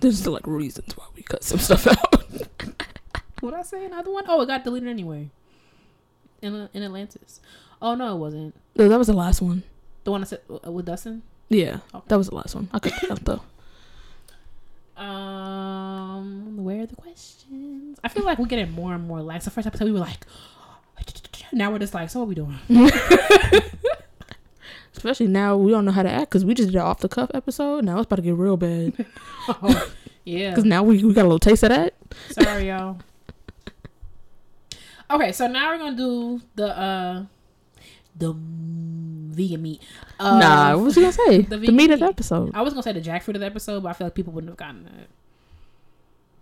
There's 0.00 0.18
still 0.20 0.32
like 0.32 0.46
reasons 0.46 0.96
why 0.96 1.04
we 1.14 1.22
cut 1.22 1.44
some 1.44 1.58
stuff 1.58 1.86
out. 1.86 2.24
what 3.40 3.54
I 3.54 3.62
say 3.62 3.84
another 3.84 4.10
one? 4.12 4.24
Oh, 4.28 4.40
it 4.42 4.46
got 4.46 4.64
deleted 4.64 4.88
anyway. 4.88 5.30
In 6.42 6.68
in 6.74 6.82
Atlantis. 6.82 7.40
Oh 7.80 7.94
no, 7.94 8.14
it 8.14 8.18
wasn't. 8.18 8.54
No, 8.76 8.88
that 8.88 8.98
was 8.98 9.06
the 9.06 9.12
last 9.12 9.40
one. 9.42 9.62
The 10.04 10.10
one 10.10 10.22
I 10.22 10.24
said 10.24 10.40
uh, 10.66 10.70
with 10.70 10.86
Dustin. 10.86 11.22
Yeah. 11.48 11.78
Okay. 11.94 12.04
That 12.08 12.16
was 12.18 12.28
the 12.28 12.34
last 12.34 12.54
one. 12.54 12.68
I 12.72 12.78
cut 12.78 12.92
that 13.00 13.10
out 13.10 13.24
though. 13.24 13.42
Um, 14.96 16.64
where 16.64 16.80
are 16.82 16.86
the 16.86 16.96
questions? 16.96 17.98
I 18.02 18.08
feel 18.08 18.24
like 18.24 18.38
we're 18.38 18.46
getting 18.46 18.72
more 18.72 18.94
and 18.94 19.06
more 19.06 19.20
lax. 19.20 19.44
The 19.44 19.50
first 19.50 19.66
episode, 19.66 19.84
we 19.84 19.92
were 19.92 19.98
like, 20.10 20.24
now 21.52 21.70
we're 21.70 21.78
just 21.78 21.92
like, 21.92 22.08
so 22.08 22.20
what 22.20 22.28
we 22.28 22.34
doing? 22.34 22.58
Especially 24.96 25.26
now 25.26 25.56
we 25.56 25.70
don't 25.70 25.84
know 25.84 25.92
how 25.92 26.02
to 26.02 26.10
act 26.10 26.30
because 26.30 26.44
we 26.44 26.54
just 26.54 26.68
did 26.68 26.76
an 26.76 26.82
off 26.82 27.00
the 27.00 27.08
cuff 27.08 27.30
episode. 27.34 27.84
Now 27.84 27.98
it's 27.98 28.06
about 28.06 28.16
to 28.16 28.22
get 28.22 28.34
real 28.34 28.56
bad 28.56 28.92
oh, 29.48 29.92
yeah. 30.24 30.50
because 30.50 30.64
now 30.64 30.82
we, 30.82 31.02
we 31.04 31.12
got 31.12 31.22
a 31.22 31.28
little 31.28 31.38
taste 31.38 31.62
of 31.62 31.68
that. 31.68 31.94
Sorry, 32.30 32.68
y'all. 32.68 32.98
Okay, 35.10 35.32
so 35.32 35.46
now 35.46 35.70
we're 35.70 35.78
gonna 35.78 35.96
do 35.96 36.40
the 36.56 36.76
uh 36.78 37.24
the 38.16 38.34
vegan 38.34 39.62
meat. 39.62 39.82
Uh, 40.18 40.38
nah, 40.38 40.74
what 40.76 40.84
was 40.84 40.96
you 40.96 41.02
gonna 41.02 41.12
say? 41.12 41.42
the 41.42 41.58
The, 41.58 41.70
meat 41.70 41.90
of 41.90 42.00
the 42.00 42.06
episode. 42.06 42.52
I 42.54 42.62
was 42.62 42.72
gonna 42.72 42.82
say 42.82 42.92
the 42.92 43.00
jackfruit 43.00 43.34
of 43.34 43.40
the 43.40 43.46
episode, 43.46 43.82
but 43.82 43.90
I 43.90 43.92
feel 43.92 44.06
like 44.06 44.14
people 44.14 44.32
wouldn't 44.32 44.50
have 44.50 44.56
gotten 44.56 44.84
that. 44.84 45.08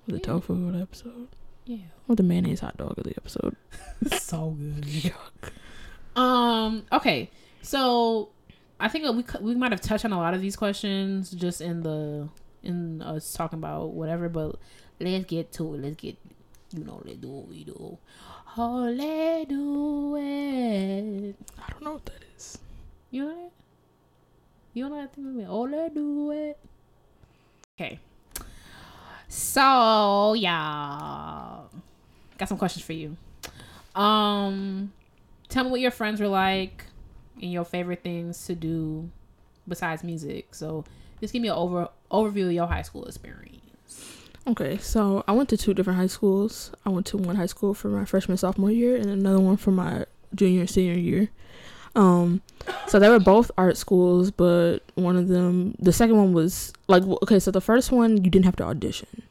The 0.07 0.21
tofu 0.21 0.53
of 0.69 0.73
the 0.75 0.81
episode. 0.81 1.29
Yeah, 1.65 1.79
Or 2.09 2.15
the 2.15 2.23
mayonnaise 2.23 2.61
hot 2.61 2.77
dog 2.77 2.99
of 2.99 3.05
the 3.05 3.15
episode. 3.17 3.57
so 4.13 4.51
good. 4.51 5.13
Um. 6.15 6.85
Okay. 6.93 7.31
So 7.63 8.29
I 8.85 8.89
think 8.89 9.07
we 9.17 9.25
we 9.41 9.55
might 9.55 9.73
have 9.73 9.81
touched 9.81 10.05
on 10.05 10.13
a 10.13 10.19
lot 10.19 10.35
of 10.35 10.43
these 10.43 10.57
questions 10.57 11.31
just 11.31 11.63
in 11.63 11.83
the 11.83 12.29
in 12.63 13.01
us 13.01 13.33
talking 13.33 13.59
about 13.59 13.93
whatever. 13.93 14.29
But 14.29 14.57
let's 15.01 15.25
get 15.25 15.53
to 15.53 15.73
it. 15.73 15.81
Let's 15.81 15.97
get 15.97 16.19
you 16.71 16.85
know 16.85 17.01
let's 17.03 17.17
do 17.17 17.29
what 17.29 17.49
we 17.49 17.65
do. 17.65 17.97
Oh, 18.59 18.93
let's 18.95 19.49
do 19.49 20.17
it. 20.17 21.35
I 21.59 21.71
don't 21.71 21.83
know 21.83 21.93
what 21.95 22.05
that 22.05 22.23
is. 22.37 22.59
You 23.11 23.25
know 23.25 23.29
that? 23.31 23.51
You 24.75 24.89
know 24.91 24.97
that 24.97 25.15
thing? 25.15 25.47
Oh, 25.49 25.63
let's 25.63 25.95
do 25.95 26.31
it. 26.33 26.59
Okay. 27.81 27.99
So 29.29 30.35
y'all 30.35 31.71
got 32.37 32.49
some 32.51 32.59
questions 32.59 32.85
for 32.85 32.93
you. 32.93 33.17
Um, 33.95 34.93
tell 35.49 35.65
me 35.65 35.71
what 35.71 35.81
your 35.81 35.91
friends 35.91 36.21
were 36.21 36.29
like 36.29 36.85
and 37.41 37.53
your 37.53 37.65
favorite 37.65 38.03
things 38.03 38.45
to 38.47 38.55
do 38.55 39.11
besides 39.69 40.05
music. 40.05 40.55
So 40.55 40.85
Just 41.21 41.33
give 41.33 41.43
me 41.43 41.49
an 41.49 41.55
over 41.55 41.89
overview 42.11 42.47
of 42.47 42.53
your 42.53 42.67
high 42.67 42.83
school 42.83 43.05
experience. 43.07 43.61
Okay, 44.47 44.77
so 44.77 45.25
I 45.27 45.33
went 45.33 45.49
to 45.51 45.57
two 45.57 45.73
different 45.73 45.99
high 45.99 46.07
schools. 46.07 46.71
I 46.85 46.91
went 46.91 47.07
to 47.07 47.17
one 47.17 47.37
high 47.37 47.47
school 47.47 47.73
for 47.73 47.89
my 47.89 48.05
freshman 48.05 48.37
sophomore 48.37 48.71
year, 48.71 48.97
and 48.97 49.07
another 49.07 49.41
one 49.41 49.57
for 49.57 49.71
my 49.71 50.05
junior 50.35 50.61
and 50.61 50.71
senior 50.71 50.99
year. 50.99 51.31
Um, 51.97 52.43
so 52.87 52.99
they 52.99 53.09
were 53.09 53.21
both 53.21 53.51
art 53.57 53.77
schools, 53.77 54.31
but 54.31 54.81
one 54.97 55.17
of 55.17 55.29
them, 55.29 55.77
the 55.79 55.93
second 55.93 56.17
one 56.17 56.33
was 56.33 56.73
like 56.89 57.05
okay. 57.23 57.39
So 57.39 57.51
the 57.51 57.61
first 57.61 57.91
one 57.91 58.23
you 58.23 58.31
didn't 58.31 58.45
have 58.45 58.57
to 58.57 58.65
audition, 58.65 59.23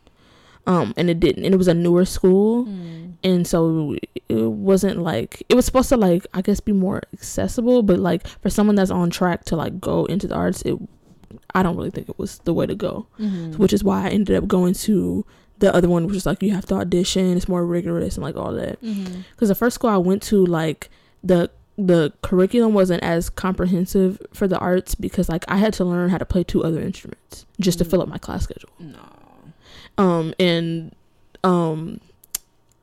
um, 0.67 0.93
and 0.97 1.09
it 1.09 1.19
didn't, 1.19 1.45
and 1.45 1.53
it 1.53 1.57
was 1.57 1.67
a 1.67 1.73
newer 1.73 2.05
school, 2.05 2.65
Mm. 2.65 3.13
and 3.23 3.47
so 3.47 3.95
it 4.29 4.49
wasn't 4.51 4.99
like 5.01 5.43
it 5.49 5.55
was 5.55 5.65
supposed 5.65 5.89
to 5.89 5.97
like 5.97 6.25
I 6.33 6.41
guess 6.41 6.59
be 6.59 6.71
more 6.73 7.01
accessible, 7.13 7.83
but 7.83 7.99
like 7.99 8.25
for 8.41 8.49
someone 8.49 8.75
that's 8.75 8.91
on 8.91 9.09
track 9.09 9.43
to 9.45 9.55
like 9.55 9.79
go 9.81 10.05
into 10.05 10.27
the 10.27 10.35
arts, 10.35 10.61
it 10.63 10.77
I 11.55 11.63
don't 11.63 11.75
really 11.77 11.89
think 11.91 12.09
it 12.09 12.17
was 12.17 12.39
the 12.45 12.53
way 12.53 12.65
to 12.65 12.75
go 12.75 13.07
Mhm. 13.19 13.57
which 13.57 13.73
is 13.73 13.83
why 13.83 14.05
I 14.05 14.09
ended 14.09 14.35
up 14.35 14.47
going 14.47 14.73
to 14.75 15.25
the 15.59 15.73
other 15.73 15.87
one, 15.89 16.07
which 16.07 16.15
is 16.15 16.25
like 16.25 16.41
you 16.41 16.53
have 16.53 16.65
to 16.67 16.75
audition. 16.75 17.37
It's 17.37 17.47
more 17.47 17.65
rigorous 17.65 18.15
and 18.15 18.23
like 18.23 18.35
all 18.35 18.53
that. 18.53 18.79
Because 18.81 19.49
the 19.49 19.55
first 19.55 19.75
school 19.75 19.89
I 19.89 19.97
went 19.97 20.21
to, 20.23 20.45
like 20.45 20.89
the 21.23 21.49
the 21.77 22.13
curriculum 22.21 22.73
wasn't 22.73 23.01
as 23.03 23.29
comprehensive 23.31 24.21
for 24.33 24.47
the 24.47 24.57
arts 24.59 24.93
because 24.95 25.27
like 25.29 25.43
I 25.47 25.57
had 25.57 25.73
to 25.73 25.85
learn 25.85 26.09
how 26.09 26.17
to 26.19 26.25
play 26.25 26.43
two 26.43 26.63
other 26.63 26.79
instruments 26.81 27.45
just 27.59 27.79
to 27.79 27.85
Mm. 27.85 27.89
fill 27.89 28.01
up 28.01 28.07
my 28.09 28.17
class 28.19 28.43
schedule. 28.43 28.69
No. 28.79 28.99
Um 29.97 30.33
and 30.39 30.95
um 31.43 31.99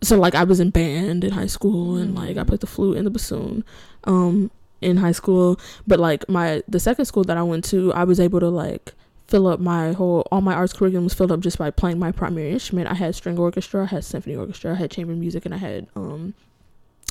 so 0.02 0.18
like 0.18 0.34
I 0.34 0.44
was 0.44 0.60
in 0.60 0.70
band 0.70 1.24
in 1.24 1.32
high 1.32 1.46
school 1.46 1.96
and 1.96 2.14
like 2.14 2.36
I 2.36 2.42
Mm. 2.42 2.46
played 2.46 2.60
the 2.60 2.66
flute 2.66 2.96
and 2.96 3.06
the 3.06 3.10
bassoon 3.10 3.64
um 4.04 4.50
in 4.80 4.96
high 4.96 5.12
school 5.12 5.58
but 5.86 5.98
like 6.00 6.28
my 6.28 6.62
the 6.68 6.80
second 6.80 7.04
school 7.04 7.24
that 7.24 7.36
I 7.36 7.42
went 7.42 7.64
to 7.66 7.92
I 7.92 8.04
was 8.04 8.18
able 8.18 8.40
to 8.40 8.48
like 8.48 8.94
fill 9.28 9.46
up 9.46 9.60
my 9.60 9.92
whole 9.92 10.26
all 10.32 10.40
my 10.40 10.54
arts 10.54 10.72
curriculum 10.72 11.04
was 11.04 11.14
filled 11.14 11.30
up 11.32 11.40
just 11.40 11.58
by 11.58 11.70
playing 11.70 11.98
my 11.98 12.12
primary 12.12 12.50
instrument 12.50 12.88
I 12.90 12.94
had 12.94 13.14
string 13.14 13.38
orchestra 13.38 13.82
I 13.82 13.86
had 13.86 14.04
symphony 14.04 14.36
orchestra 14.36 14.72
I 14.72 14.76
had 14.76 14.90
chamber 14.90 15.12
music 15.14 15.44
and 15.44 15.54
I 15.54 15.58
had 15.58 15.86
um 15.94 16.34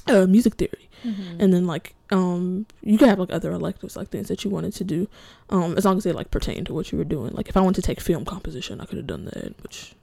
uh, 0.10 0.26
music 0.28 0.56
theory. 0.56 0.86
Mhm. 1.06 1.40
and 1.40 1.54
then 1.54 1.66
like 1.66 1.94
um 2.12 2.66
you 2.82 2.98
could 2.98 3.08
have 3.08 3.20
like 3.20 3.32
other 3.32 3.52
electives 3.54 3.96
like 3.96 4.10
things 4.10 4.28
that 4.28 4.44
you 4.44 4.50
wanted 4.52 4.74
to 4.74 4.84
do 4.84 5.08
um 5.50 5.78
as 5.78 5.86
long 5.86 5.96
as 5.96 6.04
they 6.04 6.12
like 6.12 6.30
pertain 6.30 6.66
to 6.66 6.74
what 6.74 6.92
you 6.92 6.98
were 6.98 7.06
doing. 7.16 7.32
Like 7.34 7.48
if 7.48 7.56
i 7.56 7.62
wanted 7.62 7.80
to 7.82 7.88
take 7.88 8.02
film 8.02 8.26
composition 8.26 8.82
i 8.82 8.86
could 8.86 8.98
have 8.98 9.08
done 9.08 9.24
that 9.24 9.54
which 9.64 9.96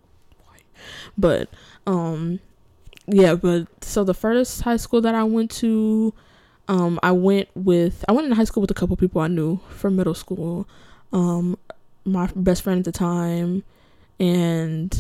why? 0.46 0.56
But 1.18 1.50
um 1.86 2.40
yeah 3.06 3.34
but 3.34 3.66
so 3.84 4.04
the 4.04 4.14
first 4.14 4.62
high 4.62 4.78
school 4.78 5.02
that 5.02 5.14
i 5.14 5.22
went 5.22 5.50
to 5.62 6.14
um 6.68 6.98
i 7.02 7.12
went 7.12 7.48
with 7.54 8.02
i 8.08 8.12
went 8.12 8.26
in 8.26 8.32
high 8.32 8.44
school 8.50 8.62
with 8.62 8.70
a 8.70 8.78
couple 8.80 8.96
people 8.96 9.20
i 9.20 9.28
knew 9.28 9.60
from 9.68 9.96
middle 9.96 10.14
school. 10.14 10.66
Um 11.12 11.58
my 12.06 12.26
best 12.34 12.62
friend 12.62 12.78
at 12.78 12.86
the 12.86 12.92
time 13.12 13.64
and 14.18 14.90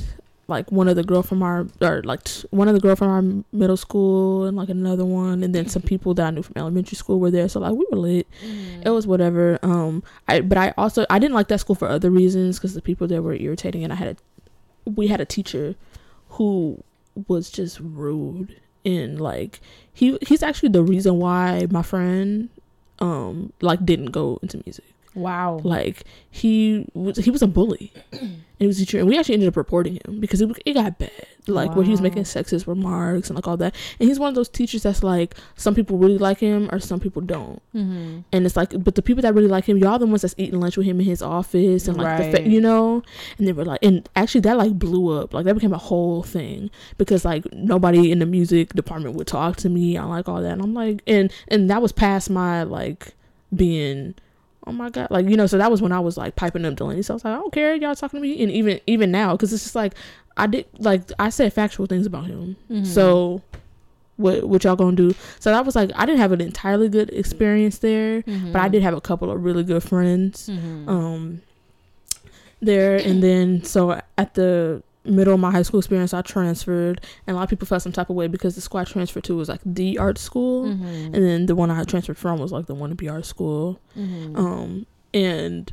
like 0.48 0.70
one 0.70 0.86
of 0.86 0.94
the 0.96 1.02
girl 1.02 1.22
from 1.22 1.42
our 1.42 1.66
or 1.80 2.02
like 2.04 2.22
t- 2.24 2.46
one 2.50 2.68
of 2.68 2.74
the 2.74 2.80
girl 2.80 2.94
from 2.94 3.08
our 3.08 3.42
middle 3.52 3.76
school 3.76 4.44
and 4.44 4.56
like 4.56 4.68
another 4.68 5.04
one 5.04 5.42
and 5.42 5.54
then 5.54 5.68
some 5.68 5.82
people 5.92 6.14
that 6.14 6.26
I 6.26 6.30
knew 6.30 6.42
from 6.42 6.54
elementary 6.56 6.96
school 6.96 7.18
were 7.18 7.30
there. 7.32 7.48
So 7.48 7.60
like 7.60 7.72
we 7.74 7.84
were 7.90 7.98
lit. 7.98 8.26
Mhm. 8.44 8.86
it 8.86 8.90
was 8.90 9.06
whatever. 9.06 9.58
Um 9.62 10.02
I 10.28 10.40
but 10.40 10.56
I 10.58 10.72
also 10.78 11.04
I 11.10 11.18
didn't 11.18 11.34
like 11.34 11.48
that 11.48 11.60
school 11.60 11.74
for 11.74 11.88
other 11.88 12.10
reasons 12.10 12.58
because 12.58 12.74
the 12.74 12.82
people 12.82 13.08
there 13.08 13.22
were 13.22 13.34
irritating 13.34 13.82
and 13.82 13.92
I 13.92 13.96
had 13.96 14.08
a 14.86 14.90
we 14.90 15.08
had 15.08 15.20
a 15.20 15.24
teacher 15.24 15.74
who 16.30 16.82
was 17.28 17.50
just 17.50 17.80
rude. 17.80 18.60
And 18.84 19.20
like 19.20 19.60
he 19.92 20.16
he's 20.22 20.44
actually 20.44 20.68
the 20.68 20.82
reason 20.84 21.18
why 21.18 21.66
my 21.70 21.82
friend 21.82 22.50
um 23.00 23.52
like 23.60 23.84
didn't 23.84 24.12
go 24.12 24.38
into 24.42 24.62
music 24.64 24.84
wow. 25.16 25.60
like 25.64 26.04
he 26.30 26.86
was 26.94 27.16
he 27.18 27.30
was 27.30 27.42
a 27.42 27.46
bully. 27.48 27.92
And 28.58 28.64
he 28.64 28.68
was 28.68 28.78
a 28.78 28.86
teacher, 28.86 28.98
and 29.00 29.06
we 29.06 29.18
actually 29.18 29.34
ended 29.34 29.50
up 29.50 29.56
reporting 29.58 30.00
him 30.02 30.18
because 30.18 30.40
it, 30.40 30.50
it 30.64 30.72
got 30.72 30.98
bad. 30.98 31.10
Like 31.46 31.76
where 31.76 31.84
he 31.84 31.90
was 31.90 32.00
making 32.00 32.22
sexist 32.22 32.66
remarks 32.66 33.28
and 33.28 33.34
like 33.36 33.46
all 33.46 33.58
that. 33.58 33.74
And 34.00 34.08
he's 34.08 34.18
one 34.18 34.30
of 34.30 34.34
those 34.34 34.48
teachers 34.48 34.82
that's 34.84 35.02
like 35.02 35.34
some 35.56 35.74
people 35.74 35.98
really 35.98 36.16
like 36.16 36.38
him 36.38 36.70
or 36.72 36.80
some 36.80 36.98
people 36.98 37.20
don't. 37.20 37.60
Mm-hmm. 37.74 38.20
And 38.32 38.46
it's 38.46 38.56
like, 38.56 38.72
but 38.82 38.94
the 38.94 39.02
people 39.02 39.20
that 39.20 39.34
really 39.34 39.46
like 39.46 39.66
him, 39.66 39.76
y'all 39.76 39.98
the 39.98 40.06
ones 40.06 40.22
that's 40.22 40.34
eating 40.38 40.58
lunch 40.58 40.78
with 40.78 40.86
him 40.86 41.00
in 41.00 41.04
his 41.04 41.20
office 41.20 41.86
and 41.86 41.98
like 41.98 42.16
the 42.16 42.24
Right. 42.24 42.34
fa- 42.44 42.48
you 42.48 42.58
know. 42.62 43.02
And 43.36 43.46
they 43.46 43.52
were 43.52 43.66
like, 43.66 43.80
and 43.82 44.08
actually 44.16 44.40
that 44.40 44.56
like 44.56 44.72
blew 44.78 45.10
up. 45.20 45.34
Like 45.34 45.44
that 45.44 45.52
became 45.52 45.74
a 45.74 45.78
whole 45.78 46.22
thing 46.22 46.70
because 46.96 47.26
like 47.26 47.44
nobody 47.52 48.10
in 48.10 48.20
the 48.20 48.26
music 48.26 48.72
department 48.72 49.16
would 49.16 49.26
talk 49.26 49.56
to 49.56 49.68
me. 49.68 49.98
I 49.98 50.04
like 50.04 50.30
all 50.30 50.40
that, 50.40 50.52
and 50.52 50.62
I'm 50.62 50.72
like, 50.72 51.02
and 51.06 51.30
and 51.48 51.68
that 51.68 51.82
was 51.82 51.92
past 51.92 52.30
my 52.30 52.62
like 52.62 53.12
being 53.54 54.14
oh 54.66 54.72
my 54.72 54.90
god 54.90 55.06
like 55.10 55.28
you 55.28 55.36
know 55.36 55.46
so 55.46 55.56
that 55.58 55.70
was 55.70 55.80
when 55.80 55.92
i 55.92 56.00
was 56.00 56.16
like 56.16 56.34
piping 56.36 56.64
up 56.64 56.74
delaney 56.74 57.02
so 57.02 57.12
i 57.12 57.16
was 57.16 57.24
like 57.24 57.34
i 57.34 57.36
don't 57.36 57.52
care 57.52 57.74
y'all 57.76 57.94
talking 57.94 58.18
to 58.20 58.22
me 58.26 58.42
and 58.42 58.50
even 58.50 58.80
even 58.86 59.10
now 59.10 59.32
because 59.32 59.52
it's 59.52 59.62
just 59.62 59.74
like 59.76 59.94
i 60.36 60.46
did 60.46 60.66
like 60.78 61.02
i 61.18 61.28
said 61.28 61.52
factual 61.52 61.86
things 61.86 62.06
about 62.06 62.26
him 62.26 62.56
Mm-hmm. 62.70 62.84
so 62.84 63.42
what 64.16 64.44
what 64.44 64.64
y'all 64.64 64.76
gonna 64.76 64.96
do 64.96 65.14
so 65.38 65.50
that 65.50 65.64
was 65.64 65.76
like 65.76 65.90
i 65.94 66.04
didn't 66.06 66.18
have 66.20 66.32
an 66.32 66.40
entirely 66.40 66.88
good 66.88 67.10
experience 67.12 67.78
there 67.78 68.22
Mm-hmm. 68.22 68.52
but 68.52 68.60
i 68.62 68.68
did 68.68 68.82
have 68.82 68.94
a 68.94 69.00
couple 69.00 69.30
of 69.30 69.44
really 69.44 69.62
good 69.62 69.82
friends 69.82 70.48
Mhm. 70.48 70.88
um 70.88 71.42
there 72.62 72.96
and 72.96 73.22
then 73.22 73.62
so 73.62 74.00
at 74.16 74.34
the 74.34 74.82
middle 75.06 75.34
of 75.34 75.40
my 75.40 75.50
high 75.50 75.62
school 75.62 75.78
experience 75.80 76.12
i 76.14 76.22
transferred 76.22 77.00
and 77.26 77.34
a 77.34 77.36
lot 77.38 77.44
of 77.44 77.50
people 77.50 77.66
felt 77.66 77.82
some 77.82 77.92
type 77.92 78.10
of 78.10 78.16
way 78.16 78.26
because 78.26 78.54
the 78.54 78.60
school 78.60 78.80
i 78.80 78.84
transferred 78.84 79.24
to 79.24 79.36
was 79.36 79.48
like 79.48 79.60
the 79.64 79.98
art 79.98 80.18
school 80.18 80.66
Mhm. 80.66 81.06
and 81.06 81.14
then 81.14 81.46
the 81.46 81.54
one 81.54 81.70
i 81.70 81.82
transferred 81.84 82.18
from 82.18 82.38
was 82.38 82.52
like 82.52 82.66
the 82.66 82.74
wannabe 82.74 83.10
art 83.10 83.24
school 83.26 83.80
Mhm. 83.96 84.36
um 84.36 84.86
and 85.14 85.72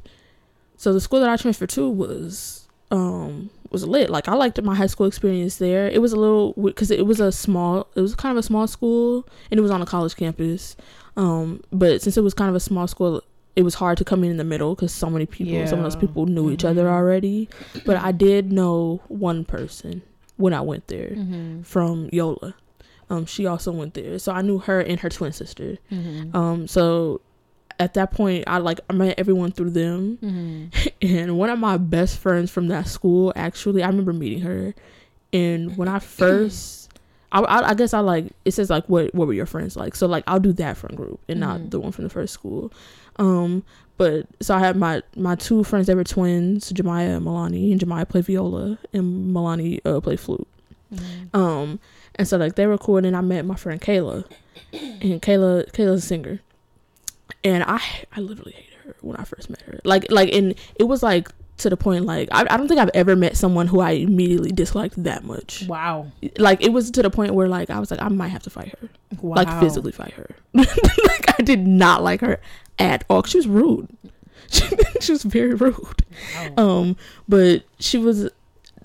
so 0.78 0.94
the 0.94 1.02
school 1.02 1.20
that 1.20 1.30
i 1.30 1.36
transferred 1.38 1.70
to 1.70 1.90
was 1.90 2.68
um 2.92 3.50
was 3.72 3.86
lit 3.88 4.10
like 4.10 4.28
i 4.28 4.36
liked 4.36 4.62
my 4.62 4.76
high 4.76 4.86
school 4.88 5.08
experience 5.08 5.58
there 5.58 5.88
it 5.88 6.02
was 6.02 6.14
a 6.14 6.18
little 6.18 6.54
because 6.64 6.92
it 6.92 7.06
was 7.08 7.20
a 7.20 7.32
small 7.32 7.88
it 7.96 8.02
was 8.02 8.14
kind 8.16 8.32
of 8.32 8.38
a 8.38 8.44
small 8.44 8.68
school 8.68 9.28
and 9.50 9.58
it 9.58 9.62
was 9.62 9.72
on 9.72 9.82
a 9.82 9.86
college 9.86 10.16
campus 10.16 10.76
um 11.18 11.60
but 11.72 12.02
since 12.02 12.16
it 12.18 12.22
was 12.24 12.34
kind 12.36 12.50
of 12.50 12.56
a 12.56 12.60
small 12.60 12.88
school 12.88 13.22
it 13.56 13.64
was 13.64 13.76
hard 13.76 13.97
to 13.97 14.04
come 14.04 14.24
in 14.24 14.32
in 14.32 14.38
the 14.38 14.43
middle 14.43 14.74
because 14.76 14.91
so 14.93 15.10
many 15.10 15.26
people 15.26 15.66
some 15.68 15.80
of 15.80 15.84
those 15.84 15.95
people 15.95 16.26
knew 16.26 16.49
each 16.51 16.66
other 16.66 16.86
Mhm. 16.86 16.91
already 16.93 17.49
but 17.86 17.97
i 17.97 18.12
did 18.12 18.51
know 18.51 19.01
one 19.10 19.45
person 19.45 20.01
when 20.38 20.54
i 20.54 20.62
went 20.62 20.88
there 20.88 21.10
Mhm. 21.12 21.64
from 21.66 22.10
yola 22.12 22.56
um 23.10 23.26
she 23.26 23.45
also 23.45 23.72
went 23.72 23.93
there 23.93 24.18
so 24.18 24.32
i 24.32 24.41
knew 24.41 24.58
her 24.60 24.80
and 24.80 24.99
her 25.01 25.10
twin 25.10 25.32
sister 25.32 25.78
Mhm. 25.91 26.34
um, 26.36 26.68
so 26.68 27.22
at 27.80 27.95
that 27.95 28.12
point, 28.12 28.43
I 28.45 28.60
like 28.60 28.80
I 28.88 28.93
met 28.93 29.18
everyone 29.18 29.51
through 29.51 29.72
them, 29.72 30.20
Mhm. 30.22 30.91
and 31.01 31.38
one 31.39 31.49
of 31.49 31.58
my 31.58 31.76
best 31.78 32.20
friends 32.20 32.51
from 32.51 32.68
that 32.68 32.88
school 32.88 33.34
actually, 33.36 33.82
I 33.82 33.88
remember 33.88 34.14
meeting 34.14 34.41
her, 34.41 34.76
and 35.34 35.76
when 35.76 35.88
I 35.88 35.97
first, 35.97 36.91
I, 37.32 37.41
I, 37.72 37.74
guess 37.74 37.95
I 37.95 37.99
like 37.99 38.26
it 38.45 38.51
says 38.54 38.70
like 38.70 38.86
what 38.88 39.14
what 39.16 39.26
were 39.28 39.34
your 39.34 39.47
friends 39.47 39.76
like? 39.76 39.95
So 39.95 40.06
like 40.06 40.24
I'll 40.28 40.39
do 40.39 40.54
that 40.54 40.78
friend 40.78 40.95
group 40.95 41.20
and 41.28 41.39
not 41.39 41.72
the 41.72 41.80
one 41.80 41.91
from 41.91 42.04
the 42.04 42.12
first 42.12 42.32
school. 42.32 42.72
Um, 43.18 43.64
but 43.97 44.26
so 44.41 44.55
I 44.55 44.59
had 44.59 44.76
my 44.76 45.01
my 45.16 45.36
two 45.36 45.64
friends 45.64 45.88
that 45.88 45.95
were 45.95 46.03
twins, 46.03 46.72
Jemiah 46.72 47.18
and 47.18 47.26
Milani, 47.26 47.72
and 47.72 47.80
Jemiah 47.80 48.07
played 48.07 48.26
viola 48.26 48.78
and 48.91 49.34
Milani 49.36 49.80
uh, 49.86 49.99
played 50.01 50.20
flute. 50.20 50.47
Mhm. 50.93 51.36
Um, 51.36 51.80
and 52.16 52.28
so 52.28 52.38
like 52.38 52.55
they 52.55 52.68
were 52.68 52.78
cool, 52.78 52.97
and 52.97 53.05
then 53.05 53.16
I 53.16 53.22
met 53.22 53.45
my 53.45 53.55
friend 53.55 53.80
Kayla, 53.82 54.26
and 54.74 55.22
Kayla 55.22 55.72
Kayla's 55.72 56.03
a 56.03 56.07
singer, 56.07 56.41
and 57.43 57.64
I 57.64 57.80
I 58.16 58.20
literally 58.20 58.53
hated 58.53 58.74
her 58.86 58.95
when 59.01 59.18
I 59.18 59.24
first 59.24 59.49
met 59.49 59.61
her. 59.61 59.80
Like 59.84 60.11
like 60.11 60.34
and 60.34 60.55
it 60.76 60.84
was 60.86 61.03
like 61.03 61.30
to 61.64 61.70
the 61.70 61.76
point 61.78 62.05
like 62.05 62.30
I 62.32 62.41
I 62.49 62.55
don't 62.57 62.68
think 62.68 62.80
I've 62.80 62.91
ever 62.93 63.16
met 63.16 63.36
someone 63.36 63.68
who 63.68 63.82
I 63.82 63.91
immediately 63.91 64.51
disliked 64.51 65.03
that 65.03 65.24
much. 65.24 65.66
Wow. 65.68 66.07
Like 66.38 66.61
it 66.64 66.72
was 66.72 66.91
to 66.91 67.01
the 67.01 67.09
point 67.09 67.34
where 67.34 67.49
like 67.49 67.70
I 67.70 67.80
was 67.80 67.91
like 67.91 68.01
I 68.01 68.07
might 68.09 68.30
have 68.30 68.43
to 68.43 68.49
fight 68.49 68.76
her, 68.80 68.89
Wow. 69.22 69.36
like 69.36 69.59
physically 69.59 69.91
fight 69.91 70.11
her. 70.14 70.30
like 70.53 71.39
I 71.39 71.41
did 71.43 71.66
not 71.68 72.03
like 72.03 72.22
her 72.22 72.39
at 72.80 73.03
all. 73.09 73.24
She 73.24 73.38
was 73.38 73.47
rude. 73.47 73.89
She, 74.49 74.68
she 74.99 75.11
was 75.14 75.24
very 75.24 75.53
rude 75.55 76.03
Wow. 76.57 76.64
um 76.82 76.95
but 77.28 77.64
she 77.80 77.97
was 77.97 78.30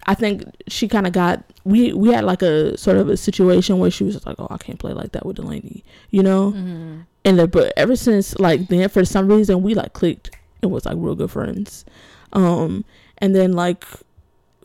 i 0.07 0.15
think 0.15 0.45
she 0.69 0.89
kind 0.89 1.07
of 1.07 1.13
got 1.13 1.45
we 1.65 1.93
we 1.93 2.11
had 2.11 2.25
like 2.25 2.41
a 2.43 2.79
sort 2.79 2.97
of 2.97 3.09
a 3.11 3.17
situation 3.19 3.79
where 3.79 3.91
she 3.91 4.05
was 4.05 4.15
just 4.15 4.25
like 4.25 4.37
oh 4.39 4.47
i 4.51 4.57
can't 4.57 4.79
play 4.79 4.93
like 4.95 5.13
that 5.13 5.27
with 5.27 5.37
delaney 5.37 5.85
you 6.11 6.23
know 6.23 6.53
Mhm. 6.53 7.05
and 7.25 7.39
then, 7.39 7.51
but 7.51 7.73
ever 7.77 7.97
since 7.97 8.39
like 8.39 8.69
then 8.69 8.89
for 8.89 9.05
some 9.05 9.29
reason 9.29 9.63
we 9.63 9.75
like 9.75 9.93
clicked 9.93 10.31
and 10.63 10.71
was 10.71 10.87
like 10.87 10.97
real 10.97 11.17
good 11.17 11.31
friends 11.31 11.85
um 12.33 12.85
and 13.19 13.35
then 13.35 13.53
like 13.53 13.85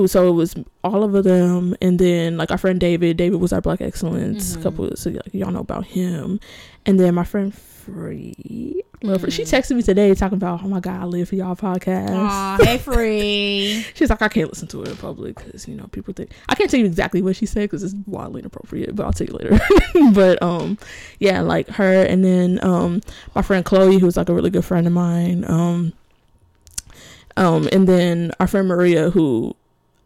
so 0.07 0.27
it 0.27 0.31
was 0.31 0.55
all 0.83 1.03
of 1.03 1.23
them 1.23 1.75
and 1.81 1.99
then 1.99 2.35
like 2.37 2.49
our 2.51 2.57
friend 2.57 2.79
david 2.79 3.15
david 3.15 3.39
was 3.39 3.53
our 3.53 3.61
black 3.61 3.79
excellence 3.79 4.55
Mhm. 4.57 4.63
couple 4.63 4.95
so 4.95 5.09
like 5.11 5.21
y'all 5.33 5.51
know 5.51 5.59
about 5.59 5.85
him 5.85 6.39
and 6.85 6.99
then 6.99 7.13
my 7.15 7.23
friend 7.23 7.53
free 7.53 8.81
Lil 9.03 9.19
Free- 9.19 9.29
she 9.31 9.43
Mhm. 9.43 9.51
texted 9.59 9.75
me 9.75 9.81
today 9.81 10.13
talking 10.15 10.37
about 10.37 10.63
oh 10.63 10.67
my 10.67 10.79
god 10.79 11.01
i 11.01 11.05
live 11.05 11.29
for 11.29 11.35
y'all 11.35 11.55
podcast 11.55 12.09
Aw, 12.09 12.57
hey, 12.63 12.77
free. 12.89 13.85
She's 13.93 14.09
like, 14.09 14.21
I 14.21 14.29
can't 14.29 14.49
listen 14.49 14.67
to 14.69 14.81
it 14.83 14.87
in 14.89 14.95
public 14.97 15.35
because 15.35 15.67
you 15.67 15.75
know 15.75 15.87
people 15.91 16.13
think 16.13 16.31
I 16.49 16.55
can't 16.55 16.69
tell 16.71 16.79
you 16.79 16.85
exactly 16.85 17.21
what 17.21 17.35
she 17.35 17.45
said 17.45 17.63
because 17.69 17.83
it's 17.83 17.95
wildly 18.07 18.39
inappropriate, 18.39 18.95
but 18.95 19.05
I'll 19.05 19.11
tell 19.13 19.27
you 19.27 19.33
later. 19.33 19.59
but 20.13 20.41
um, 20.41 20.77
yeah, 21.19 21.41
like 21.41 21.67
her 21.69 22.03
and 22.03 22.23
then 22.23 22.59
um, 22.63 23.01
my 23.35 23.41
friend 23.41 23.63
Chloe, 23.65 23.99
who's 23.99 24.15
like 24.17 24.29
a 24.29 24.33
really 24.33 24.49
good 24.49 24.63
friend 24.65 24.87
of 24.87 24.93
mine. 24.93 25.43
Um, 25.47 25.91
Um, 27.37 27.67
and 27.71 27.87
then 27.87 28.31
our 28.39 28.47
friend 28.47 28.67
Maria, 28.67 29.09
who 29.09 29.55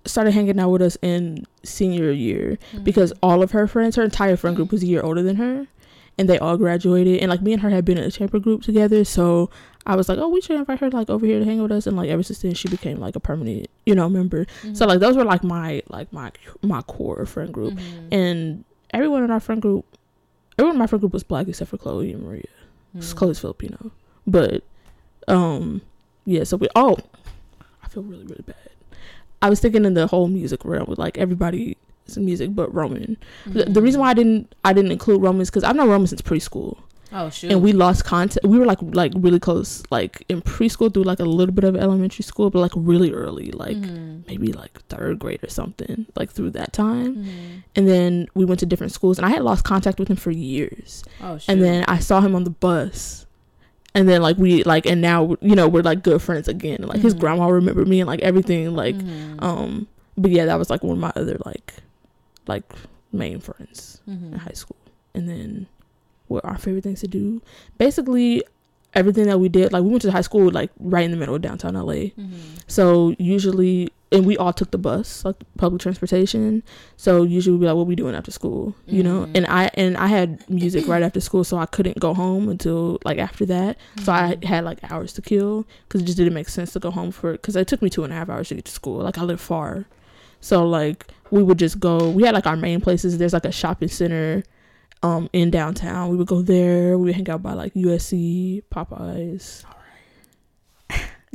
started 0.06 0.32
hanging 0.32 0.60
out 0.60 0.70
with 0.70 0.82
us 0.82 0.98
in 1.02 1.46
senior 1.64 2.12
year 2.12 2.58
Mm-hmm. 2.72 2.84
because 2.84 3.12
all 3.22 3.42
of 3.44 3.52
her 3.52 3.68
friends, 3.68 3.96
her 3.98 4.04
entire 4.04 4.38
friend 4.38 4.56
group 4.56 4.72
was 4.72 4.82
a 4.84 4.86
year 4.88 5.02
older 5.02 5.22
than 5.22 5.36
her, 5.36 5.68
and 6.18 6.30
they 6.30 6.40
all 6.40 6.56
graduated. 6.58 7.20
And 7.20 7.30
like 7.30 7.42
me 7.42 7.52
and 7.54 7.62
her 7.62 7.70
had 7.70 7.84
been 7.86 7.98
in 7.98 8.06
a 8.06 8.12
chamber 8.12 8.40
group 8.40 8.62
together, 8.64 9.04
so 9.04 9.50
I 9.86 9.96
was 9.96 10.08
like, 10.10 10.18
oh, 10.18 10.30
we 10.30 10.40
should 10.42 10.56
invite 10.58 10.80
her 10.80 10.90
like 10.90 11.10
over 11.10 11.26
here 11.26 11.40
to 11.40 11.46
hang 11.46 11.62
with 11.62 11.72
us. 11.72 11.88
And 11.88 11.98
like 11.98 12.10
ever 12.10 12.24
since 12.24 12.40
then, 12.40 12.54
she 12.54 12.68
became 12.70 12.98
like 13.00 13.16
a 13.16 13.20
permanent, 13.20 13.68
you 13.86 13.96
know, 13.96 14.08
member. 14.10 14.46
Mm-hmm. 14.46 14.74
So 14.76 14.86
like 14.86 15.00
those 15.00 15.16
were 15.18 15.26
like 15.26 15.44
my 15.44 15.82
like 15.90 16.12
my 16.14 16.32
my 16.62 16.82
core 16.84 17.26
friend 17.26 17.54
group, 17.54 17.74
Mhm. 17.74 18.08
and 18.14 18.64
everyone 18.94 19.24
in 19.24 19.32
our 19.32 19.40
friend 19.42 19.62
group, 19.62 19.86
everyone 20.58 20.76
in 20.76 20.80
my 20.80 20.88
friend 20.88 21.02
group 21.02 21.12
was 21.14 21.24
black 21.24 21.48
except 21.50 21.70
for 21.70 21.78
Chloe 21.78 22.14
and 22.14 22.24
Maria. 22.24 22.44
Mhm. 22.96 23.16
Chloe's 23.16 23.40
Filipino, 23.40 23.92
but 24.26 24.64
um, 25.28 25.82
yeah. 26.28 26.44
So 26.44 26.58
we 26.58 26.68
oh, 26.76 26.98
I 27.84 27.88
feel 27.88 28.04
really 28.04 28.26
really 28.26 28.44
bad. 28.46 28.56
I 29.42 29.50
was 29.50 29.60
thinking 29.60 29.86
in 29.86 29.94
the 29.94 30.08
whole 30.08 30.28
music 30.28 30.64
realm 30.66 30.86
with 30.88 31.00
like 31.00 31.18
everybody 31.18 31.78
is 32.06 32.18
music 32.18 32.54
but 32.56 32.74
Roman. 32.74 33.18
The, 33.46 33.66
the 33.66 33.82
reason 33.82 34.02
why 34.02 34.10
I 34.10 34.14
didn't 34.14 34.54
I 34.64 34.74
didn't 34.74 34.92
include 34.92 35.22
Roman 35.22 35.42
is 35.42 35.50
because 35.50 35.64
I've 35.64 35.76
known 35.76 35.90
Roman 35.90 36.08
since 36.08 36.22
preschool, 36.24 36.78
Oh 37.14 37.30
shoot. 37.30 37.52
and 37.52 37.62
we 37.62 37.72
lost 37.72 38.04
contact. 38.04 38.46
We 38.46 38.58
were 38.58 38.66
like 38.66 38.80
like 38.82 39.12
really 39.16 39.40
close, 39.40 39.84
like 39.92 40.24
in 40.28 40.42
preschool 40.42 40.92
through 40.92 41.04
like 41.04 41.20
a 41.20 41.26
little 41.26 41.54
bit 41.54 41.66
of 41.66 41.76
elementary 41.76 42.24
school, 42.24 42.50
but 42.50 42.60
like 42.60 42.72
really 42.76 43.12
early, 43.14 43.52
like 43.52 43.78
Mhm. 43.78 44.26
maybe 44.28 44.52
like 44.54 44.82
third 44.90 45.20
grade 45.20 45.44
or 45.44 45.50
something, 45.50 46.08
like 46.16 46.32
through 46.32 46.52
that 46.52 46.74
time. 46.74 47.18
Mhm. 47.18 47.64
And 47.76 47.88
then 47.88 48.28
we 48.34 48.44
went 48.44 48.60
to 48.62 48.66
different 48.66 48.92
schools, 48.92 49.20
and 49.20 49.26
I 49.28 49.30
had 49.30 49.44
lost 49.44 49.64
contact 49.66 50.00
with 50.00 50.08
him 50.10 50.18
for 50.18 50.32
years. 50.32 51.04
Oh 51.22 51.38
shoot. 51.38 51.52
And 51.52 51.62
then 51.64 51.86
I 51.88 52.00
saw 52.00 52.22
him 52.22 52.34
on 52.36 52.44
the 52.44 52.50
bus. 52.50 53.27
And 53.98 54.08
then 54.08 54.22
like 54.22 54.38
we 54.38 54.62
like 54.64 54.86
and 54.86 55.02
now 55.02 55.36
you 55.42 55.56
know 55.56 55.68
we're 55.68 55.82
like 55.82 56.04
good 56.04 56.22
friends 56.22 56.48
again. 56.48 56.84
Like 56.84 57.00
his 57.02 57.16
Mhm. 57.16 57.20
grandma 57.20 57.48
remembered 57.48 57.88
me 57.88 58.00
and 58.00 58.08
like 58.08 58.20
everything 58.22 58.76
like 58.76 58.96
Mhm. 58.96 59.42
um 59.42 59.88
but 60.16 60.30
yeah 60.32 60.46
that 60.46 60.60
was 60.60 60.70
like 60.70 60.84
one 60.84 60.94
of 60.94 61.00
my 61.00 61.12
other 61.16 61.38
like 61.46 61.74
like 62.48 62.72
main 63.12 63.40
friends 63.40 64.00
in 64.06 64.32
Mhm. 64.34 64.38
high 64.38 64.54
school. 64.54 64.78
And 65.16 65.28
then 65.28 65.66
what 66.28 66.46
our 66.46 66.58
favorite 66.60 66.84
things 66.84 67.00
to 67.02 67.08
do 67.08 67.42
basically 67.80 68.44
everything 68.94 69.26
that 69.26 69.40
we 69.40 69.50
did 69.50 69.72
like 69.74 69.84
we 69.84 69.90
went 69.90 70.02
to 70.04 70.12
high 70.12 70.22
school 70.22 70.50
like 70.52 70.70
right 70.80 71.04
in 71.06 71.12
the 71.12 71.18
middle 71.18 71.34
of 71.36 71.42
downtown 71.42 71.76
LA. 71.76 72.14
Mhm. 72.18 72.28
So 72.68 73.16
usually, 73.18 73.90
and 74.12 74.26
we 74.26 74.38
all 74.38 74.54
took 74.54 74.72
the 74.72 74.78
bus, 74.78 75.26
like 75.26 75.36
public 75.58 75.82
transportation. 75.82 76.64
So 76.96 77.24
usually 77.24 77.54
we'd 77.58 77.62
be 77.62 77.68
like, 77.68 77.76
"What 77.76 77.88
we 77.88 77.96
doing 77.96 78.16
after 78.16 78.32
school?" 78.32 78.74
You 78.86 79.04
know. 79.04 79.26
Mhm. 79.26 79.32
And 79.36 79.48
I 79.48 79.70
and 79.74 79.98
I 79.98 80.08
had 80.08 80.50
music 80.50 80.88
right 80.88 81.04
after 81.04 81.20
school, 81.20 81.44
so 81.44 81.58
I 81.58 81.66
couldn't 81.66 82.00
go 82.00 82.14
home 82.14 82.48
until 82.48 83.00
like 83.04 83.18
after 83.18 83.46
that. 83.48 83.78
So 84.04 84.12
I 84.14 84.36
Mhm. 84.36 84.44
had 84.46 84.64
like 84.64 84.80
hours 84.92 85.12
to 85.14 85.22
kill 85.22 85.66
because 85.88 86.02
it 86.02 86.06
just 86.06 86.18
didn't 86.18 86.34
make 86.34 86.48
sense 86.50 86.72
to 86.74 86.80
go 86.80 86.90
home 86.92 87.12
for 87.12 87.34
because 87.34 87.56
it 87.58 87.68
took 87.68 87.82
me 87.82 87.90
two 87.90 88.04
and 88.04 88.14
a 88.14 88.16
half 88.16 88.30
hours 88.30 88.48
to 88.50 88.56
get 88.56 88.66
to 88.66 88.72
school. 88.72 89.02
Like 89.04 89.18
I 89.18 89.24
live 89.24 89.42
far, 89.42 89.86
so 90.40 90.66
like 90.68 91.08
we 91.32 91.44
would 91.44 91.60
just 91.60 91.80
go. 91.80 92.10
We 92.10 92.24
had 92.24 92.34
like 92.34 92.48
our 92.48 92.56
main 92.56 92.80
places. 92.80 93.18
There's 93.18 93.34
like 93.34 93.46
a 93.46 93.52
shopping 93.52 93.90
center. 93.90 94.44
Um, 95.04 95.30
in 95.32 95.52
downtown, 95.52 96.10
we 96.10 96.18
would 96.18 96.26
go 96.26 96.42
there. 96.42 96.98
We 96.98 97.06
would 97.06 97.16
hang 97.16 97.30
out 97.30 97.44
by 97.44 97.54
like 97.54 97.72
USC, 97.76 98.64
Popeyes, 98.74 99.64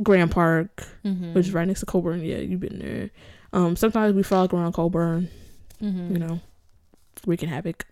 Grand 0.03 0.31
Park, 0.31 0.85
Mhm. 1.05 1.33
which 1.33 1.47
is 1.47 1.53
right 1.53 1.67
next 1.67 1.79
to 1.81 1.85
Colburn. 1.85 2.21
Yeah, 2.23 2.37
you've 2.37 2.59
been 2.59 2.79
there. 2.79 3.09
Um, 3.53 3.75
sometimes 3.75 4.13
we 4.15 4.23
frolic 4.23 4.53
around 4.53 4.73
Colburn, 4.73 5.29
Mhm. 5.81 6.11
you 6.11 6.17
know, 6.19 6.39
wreaking 7.25 7.49
havoc. 7.49 7.85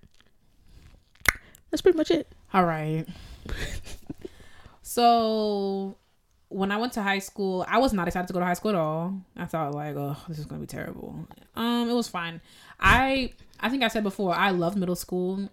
That's 1.70 1.82
pretty 1.82 1.97
much 1.97 2.12
it. 2.12 2.28
All 2.53 2.66
right. 2.66 3.05
so 4.82 5.95
when 6.49 6.72
I 6.72 6.78
went 6.78 6.93
to 6.93 7.01
high 7.01 7.20
school, 7.20 7.66
I 7.68 7.78
was 7.78 7.93
not 7.93 8.07
excited 8.07 8.28
to 8.28 8.34
go 8.34 8.39
to 8.39 8.45
high 8.45 8.53
school 8.55 8.70
at 8.72 8.76
all. 8.76 9.22
I 9.38 9.45
thought 9.45 9.74
like, 9.74 9.95
oh, 9.95 10.18
this 10.28 10.39
is 10.39 10.45
gonna 10.45 10.62
be 10.62 10.68
terrible. 10.68 11.28
Um, 11.55 11.89
it 11.89 11.93
was 11.93 12.07
fine. 12.07 12.41
I 12.80 13.32
I 13.59 13.70
think 13.70 13.84
I 13.84 13.88
said 13.88 14.03
before, 14.03 14.36
I 14.36 14.49
loved 14.51 14.78
middle 14.78 14.95
school. 14.95 15.49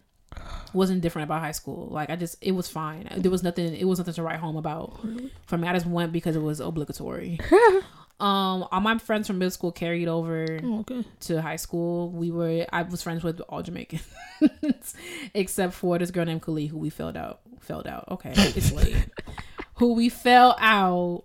Wasn't 0.75 1.01
different 1.01 1.25
about 1.29 1.41
high 1.41 1.53
school. 1.53 1.89
Like 1.91 2.11
I 2.11 2.17
just, 2.17 2.37
it 2.43 2.53
was 2.53 2.69
fine. 2.69 3.09
There 3.17 3.31
was 3.31 3.43
nothing. 3.43 3.75
It 3.75 3.85
was 3.85 3.99
nothing 3.99 4.15
to 4.15 4.23
write 4.23 4.39
home 4.39 4.57
about. 4.57 4.99
For 5.47 5.57
me, 5.59 5.67
I 5.69 5.73
just 5.73 5.87
went 5.87 6.13
because 6.13 6.37
it 6.37 6.43
was 6.43 6.61
obligatory. 6.61 7.39
um, 8.21 8.67
all 8.71 8.81
my 8.81 8.99
friends 8.99 9.27
from 9.27 9.39
middle 9.39 9.51
school 9.51 9.73
carried 9.73 10.09
over 10.09 10.59
Oh, 10.63 10.81
okay. 10.81 11.05
to 11.21 11.41
high 11.41 11.57
school, 11.57 12.11
we 12.11 12.31
were 12.31 12.67
I 12.73 12.83
was 12.83 13.03
friends 13.03 13.23
with 13.25 13.41
all 13.49 13.63
Jamaicans, 13.63 14.07
except 15.35 15.75
for 15.75 15.99
this 15.99 16.11
girl 16.11 16.25
named 16.27 16.43
Kali 16.43 16.67
who 16.67 16.79
we 16.79 16.91
filled 16.91 17.17
out. 17.17 17.41
Filled 17.61 17.87
out. 17.87 18.05
Okay, 18.11 18.33
it's 18.37 18.73
late. 18.73 18.97
who 19.75 19.95
we 19.95 20.09
fell 20.09 20.57
out. 20.59 21.25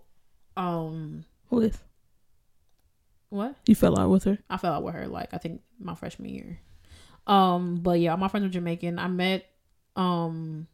Um, 0.56 1.26
With 1.50 1.82
what? 3.30 3.56
you 3.66 3.74
fell 3.76 3.98
out 4.00 4.10
with 4.10 4.24
her. 4.26 4.38
I 4.50 4.58
fell 4.58 4.74
out 4.74 4.84
with 4.84 4.94
her 4.94 5.08
like 5.08 5.34
I 5.34 5.38
think 5.38 5.62
my 5.80 5.96
freshman 5.96 6.30
year. 6.30 6.60
Um, 7.28 7.76
but 7.76 8.00
yeah, 8.00 8.12
all 8.12 8.18
my 8.18 8.28
friends 8.28 8.46
were 8.46 8.50
Jamaican. 8.50 9.00
I 9.00 9.08
met, 9.08 9.46
um, 9.96 10.68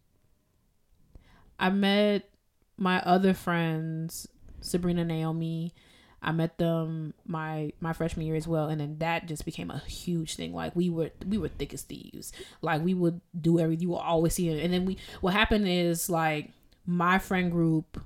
I 1.59 1.69
met 1.69 2.29
my 2.77 3.01
other 3.01 3.33
friends, 3.33 4.27
Sabrina, 4.61 5.05
Naomi. 5.05 5.73
I 6.21 6.31
met 6.33 6.57
them 6.57 7.13
my 7.25 7.71
my 7.79 7.93
freshman 7.93 8.25
year 8.25 8.35
as 8.35 8.47
well, 8.47 8.67
and 8.67 8.81
then 8.81 8.97
that 8.99 9.27
just 9.27 9.45
became 9.45 9.71
a 9.71 9.79
huge 9.79 10.35
thing. 10.35 10.53
Like 10.53 10.75
we 10.75 10.89
were 10.89 11.11
we 11.25 11.37
were 11.37 11.47
thick 11.47 11.73
as 11.73 11.83
thieves. 11.83 12.33
Like 12.61 12.83
we 12.83 12.93
would 12.93 13.21
do 13.39 13.57
everything. 13.57 13.83
You 13.83 13.89
will 13.89 13.97
always 13.97 14.33
see 14.33 14.49
it. 14.49 14.61
And 14.61 14.73
then 14.73 14.85
we 14.85 14.97
what 15.21 15.33
happened 15.33 15.67
is 15.67 16.09
like 16.09 16.51
my 16.85 17.19
friend 17.19 17.51
group 17.51 18.01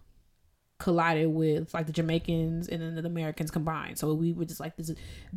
collided 0.83 1.29
with 1.29 1.73
like 1.73 1.87
the 1.87 1.93
Jamaicans 1.93 2.67
and 2.67 2.81
then 2.81 2.95
the 2.95 3.05
Americans 3.05 3.49
combined. 3.49 3.97
So 3.97 4.13
we 4.13 4.33
were 4.33 4.45
just 4.45 4.59
like 4.59 4.75
this 4.75 4.91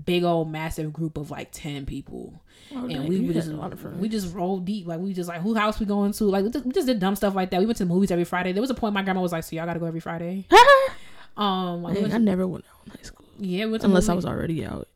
big 0.05 0.25
old 0.25 0.51
massive 0.51 0.93
group 0.93 1.17
of 1.17 1.31
like 1.31 1.53
ten 1.53 1.87
people, 1.87 2.43
Oh, 2.75 2.81
and 2.81 2.91
dang, 2.91 3.07
we 3.07 3.21
would 3.21 3.35
just 3.35 3.49
a 3.49 3.53
lot 3.53 3.73
of 3.73 4.01
we 4.01 4.09
just 4.09 4.35
rolled 4.35 4.65
deep. 4.65 4.87
Like 4.87 5.01
we 5.01 5.13
just 5.13 5.29
like 5.29 5.41
who 5.41 5.55
house 5.55 5.79
we 5.79 5.87
going 5.87 6.13
to? 6.13 6.25
Like 6.25 6.45
we 6.45 6.51
just, 6.51 6.65
we 6.67 6.73
just 6.73 6.87
did 6.87 6.99
dumb 6.99 7.17
stuff 7.17 7.35
like 7.35 7.51
that. 7.51 7.61
We 7.61 7.67
went 7.67 7.79
to 7.79 7.85
the 7.85 7.93
movies 7.93 8.11
every 8.11 8.25
Friday. 8.25 8.53
There 8.53 8.61
was 8.61 8.71
a 8.71 8.75
point 8.75 8.93
my 8.93 9.03
grandma 9.03 9.21
was 9.21 9.33
like, 9.33 9.45
"So 9.45 9.55
y'all 9.57 9.67
got 9.67 9.75
to 9.75 9.81
go 9.81 9.87
every 9.87 10.01
Friday." 10.01 10.47
um, 11.37 11.83
like, 11.83 11.95
Dang, 11.95 12.13
I 12.13 12.19
never 12.19 12.47
went 12.47 12.65
out 12.65 12.87
in 12.87 12.91
high 12.93 13.03
school 13.03 13.27
yeah, 13.39 13.67
we 13.67 13.79
unless 13.83 14.09
I 14.09 14.15
was 14.15 14.25
already 14.25 14.65
out. 14.65 14.89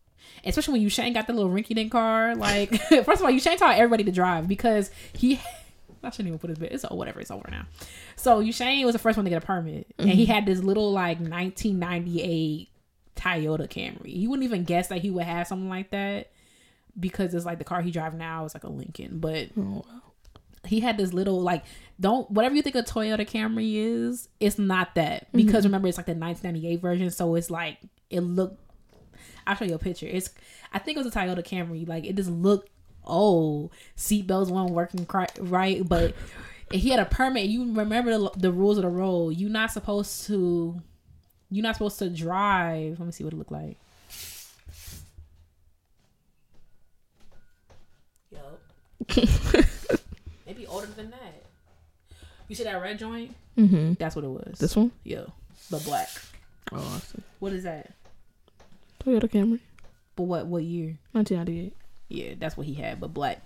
especially 0.45 0.73
when 0.73 0.83
you 0.83 0.89
Shane 0.89 1.13
got 1.13 1.27
the 1.27 1.33
little 1.33 1.51
rinky 1.51 1.75
dink 1.75 1.93
car. 1.93 2.35
Like, 2.35 2.75
first 3.05 3.21
of 3.21 3.23
all, 3.23 3.31
you 3.31 3.41
Shane 3.41 3.59
taught 3.59 3.77
everybody 3.77 4.05
to 4.05 4.13
drive 4.13 4.49
because 4.49 4.91
he. 5.13 5.41
I 6.03 6.11
shouldn't 6.11 6.29
even 6.29 6.39
put 6.39 6.51
his 6.51 6.59
bit. 6.59 6.73
It's 6.73 6.85
oh, 6.89 6.95
whatever. 6.95 7.21
It's 7.21 7.31
over 7.31 7.49
now. 7.51 7.67
So 8.17 8.49
Shane 8.51 8.85
was 8.87 8.95
the 8.95 8.99
first 8.99 9.17
one 9.17 9.25
to 9.25 9.31
get 9.31 9.43
a 9.43 9.47
permit, 9.47 9.87
and 9.99 10.09
he 10.09 10.25
mm-hmm. 10.25 10.33
had 10.33 10.47
this 10.47 10.61
little 10.61 10.93
like 10.93 11.19
1998 11.19 12.69
Toyota 13.17 13.69
Camry. 13.69 14.17
You 14.17 14.31
wouldn't 14.31 14.45
even 14.45 14.65
guess 14.65 14.89
that 14.89 15.01
he 15.01 15.11
would 15.11 15.25
have 15.25 15.47
something 15.47 15.69
like 15.69 15.91
that 15.91 16.31
because 16.99 17.35
it's 17.35 17.45
like 17.45 17.59
the 17.59 17.65
car 17.65 17.83
he 17.83 17.91
drives 17.91 18.17
now 18.17 18.45
is 18.45 18.55
like 18.55 18.65
a 18.65 18.69
Lincoln, 18.69 19.19
but 19.19 19.49
Oh 19.57 19.85
wow. 19.87 20.03
he 20.65 20.81
had 20.81 20.97
this 20.97 21.13
little 21.13 21.41
like 21.41 21.65
don't 22.01 22.31
whatever 22.31 22.55
you 22.55 22.63
think 22.63 22.77
a 22.77 22.83
Toyota 22.83 23.29
Camry 23.29 23.75
is, 23.77 24.29
it's 24.41 24.59
not 24.59 24.95
that 24.95 25.29
mm-hmm. 25.29 25.47
because 25.47 25.65
remember 25.65 25.89
it's 25.89 25.99
like 25.99 26.07
the 26.07 26.15
1998 26.15 26.81
version, 26.81 27.11
so 27.11 27.35
it's 27.35 27.51
like 27.51 27.79
it 28.09 28.21
looked. 28.21 28.59
I'll 29.47 29.57
show 29.57 29.65
you 29.65 29.75
a 29.75 29.79
picture. 29.79 30.07
It's 30.07 30.31
I 30.73 30.79
think 30.79 30.97
it 30.97 31.05
was 31.05 31.15
a 31.15 31.19
Toyota 31.19 31.45
Camry. 31.45 31.87
Like 31.87 32.07
it 32.07 32.17
just 32.17 32.31
looked 32.31 32.71
old. 33.05 33.73
Seatbelts 33.97 34.49
weren't 34.51 34.71
working 34.71 35.07
cri- 35.07 35.27
right, 35.39 35.87
but 35.89 36.15
he 36.73 36.91
had 36.91 37.01
a 37.01 37.05
permit. 37.05 37.47
You 37.47 37.73
remember 37.75 38.11
the, 38.17 38.31
the 38.37 38.53
rules 38.53 38.79
of 38.79 38.83
the 38.83 38.89
road. 38.91 39.37
You're 39.37 39.51
not 39.51 39.71
supposed 39.73 40.27
to. 40.27 40.81
You're 41.51 41.63
not 41.65 41.75
supposed 41.77 41.99
to 41.99 42.09
drive. 42.09 43.01
Let 43.01 43.07
me 43.07 43.13
see 43.13 43.25
what 43.25 43.33
it 43.33 43.37
looked 43.37 43.51
like. 43.53 43.77
Yup. 48.31 48.61
Maybe 50.47 50.67
older 50.67 50.87
than 50.87 51.11
that. 51.11 51.43
You 52.49 52.55
see 52.57 52.65
that 52.65 52.81
red 52.81 52.99
joint? 52.99 53.35
Mm-hmm. 53.57 53.95
That's 53.95 54.17
what 54.17 54.25
it 54.25 54.29
was. 54.29 54.59
This 54.59 54.77
one. 54.77 54.93
Yeah, 55.05 55.25
but 55.71 55.85
black. 55.85 56.09
Oh, 56.73 56.79
awesome. 56.79 57.23
What 57.39 57.53
is 57.53 57.65
that? 57.65 57.93
Toyota 59.01 59.31
Camry, 59.31 59.61
But 60.17 60.25
what? 60.25 60.47
What 60.47 60.63
year? 60.63 60.99
1998. 61.13 61.75
Yeah, 62.11 62.35
that's 62.39 62.57
what 62.57 62.67
he 62.67 62.75
had, 62.75 63.01
but 63.01 63.15
black. 63.15 63.41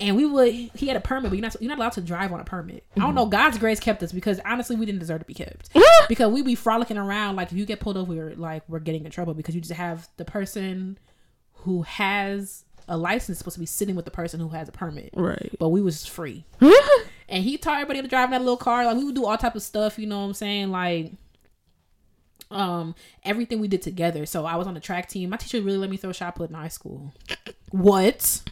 And 0.00 0.16
we 0.16 0.26
would. 0.26 0.52
He 0.52 0.88
had 0.88 0.96
a 0.96 1.00
permit, 1.00 1.30
but 1.30 1.36
you're 1.36 1.42
not. 1.42 1.56
You're 1.60 1.68
not 1.68 1.78
allowed 1.78 1.92
to 1.92 2.00
drive 2.00 2.32
on 2.32 2.40
a 2.40 2.44
permit. 2.44 2.84
I 2.96 3.00
don't 3.00 3.10
mm-hmm. 3.10 3.16
know. 3.16 3.26
God's 3.26 3.58
grace 3.58 3.78
kept 3.78 4.02
us 4.02 4.10
because 4.10 4.40
honestly, 4.44 4.74
we 4.74 4.86
didn't 4.86 4.98
deserve 4.98 5.20
to 5.20 5.24
be 5.24 5.34
kept. 5.34 5.70
because 6.08 6.32
we 6.32 6.42
be 6.42 6.56
frolicking 6.56 6.98
around 6.98 7.36
like 7.36 7.52
if 7.52 7.58
you 7.58 7.64
get 7.64 7.78
pulled 7.78 7.96
over, 7.96 8.12
we're, 8.12 8.34
like 8.34 8.64
we're 8.68 8.80
getting 8.80 9.04
in 9.04 9.12
trouble 9.12 9.34
because 9.34 9.54
you 9.54 9.60
just 9.60 9.74
have 9.74 10.08
the 10.16 10.24
person 10.24 10.98
who 11.58 11.82
has 11.82 12.64
a 12.88 12.96
license 12.96 13.38
supposed 13.38 13.54
to 13.54 13.60
be 13.60 13.66
sitting 13.66 13.94
with 13.94 14.04
the 14.04 14.10
person 14.10 14.40
who 14.40 14.48
has 14.48 14.68
a 14.68 14.72
permit. 14.72 15.10
Right. 15.14 15.50
But 15.58 15.68
we 15.68 15.80
was 15.80 16.04
free. 16.04 16.44
and 17.28 17.44
he 17.44 17.56
taught 17.56 17.76
everybody 17.76 18.02
to 18.02 18.08
drive 18.08 18.26
in 18.26 18.30
that 18.32 18.40
little 18.40 18.56
car. 18.56 18.84
Like 18.84 18.96
we 18.96 19.04
would 19.04 19.14
do 19.14 19.26
all 19.26 19.38
type 19.38 19.54
of 19.54 19.62
stuff, 19.62 19.98
you 19.98 20.06
know 20.06 20.20
what 20.20 20.26
I'm 20.26 20.34
saying? 20.34 20.70
Like 20.70 21.12
um 22.54 22.94
everything 23.24 23.60
we 23.60 23.68
did 23.68 23.82
together. 23.82 24.24
So 24.26 24.46
I 24.46 24.56
was 24.56 24.66
on 24.66 24.74
the 24.74 24.80
track 24.80 25.08
team. 25.08 25.30
My 25.30 25.36
teacher 25.36 25.60
really 25.60 25.78
let 25.78 25.90
me 25.90 25.96
throw 25.96 26.12
shot 26.12 26.36
put 26.36 26.50
in 26.50 26.54
high 26.56 26.68
school. 26.68 27.12
What? 27.70 28.42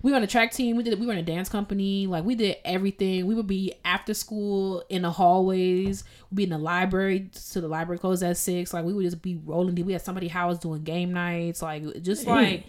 we 0.00 0.12
were 0.12 0.16
on 0.16 0.22
a 0.22 0.28
track 0.28 0.52
team. 0.52 0.76
We 0.76 0.84
did. 0.84 0.98
We 1.00 1.06
were 1.06 1.12
in 1.12 1.18
a 1.18 1.24
dance 1.24 1.48
company. 1.48 2.06
Like 2.06 2.24
we 2.24 2.34
did 2.36 2.56
everything. 2.64 3.26
We 3.26 3.34
would 3.34 3.48
be 3.48 3.74
after 3.84 4.14
school 4.14 4.84
in 4.88 5.02
the 5.02 5.10
hallways. 5.10 6.04
We'd 6.30 6.36
be 6.36 6.44
in 6.44 6.50
the 6.50 6.58
library. 6.58 7.30
So 7.32 7.60
the 7.60 7.68
library 7.68 7.98
closed 7.98 8.22
at 8.22 8.36
six. 8.36 8.72
Like 8.72 8.84
we 8.84 8.92
would 8.92 9.04
just 9.04 9.20
be 9.22 9.40
rolling. 9.44 9.74
We 9.74 9.92
had 9.92 10.02
somebody 10.02 10.28
house 10.28 10.58
doing 10.58 10.84
game 10.84 11.12
nights. 11.12 11.62
Like 11.62 12.02
just 12.02 12.26
like 12.26 12.64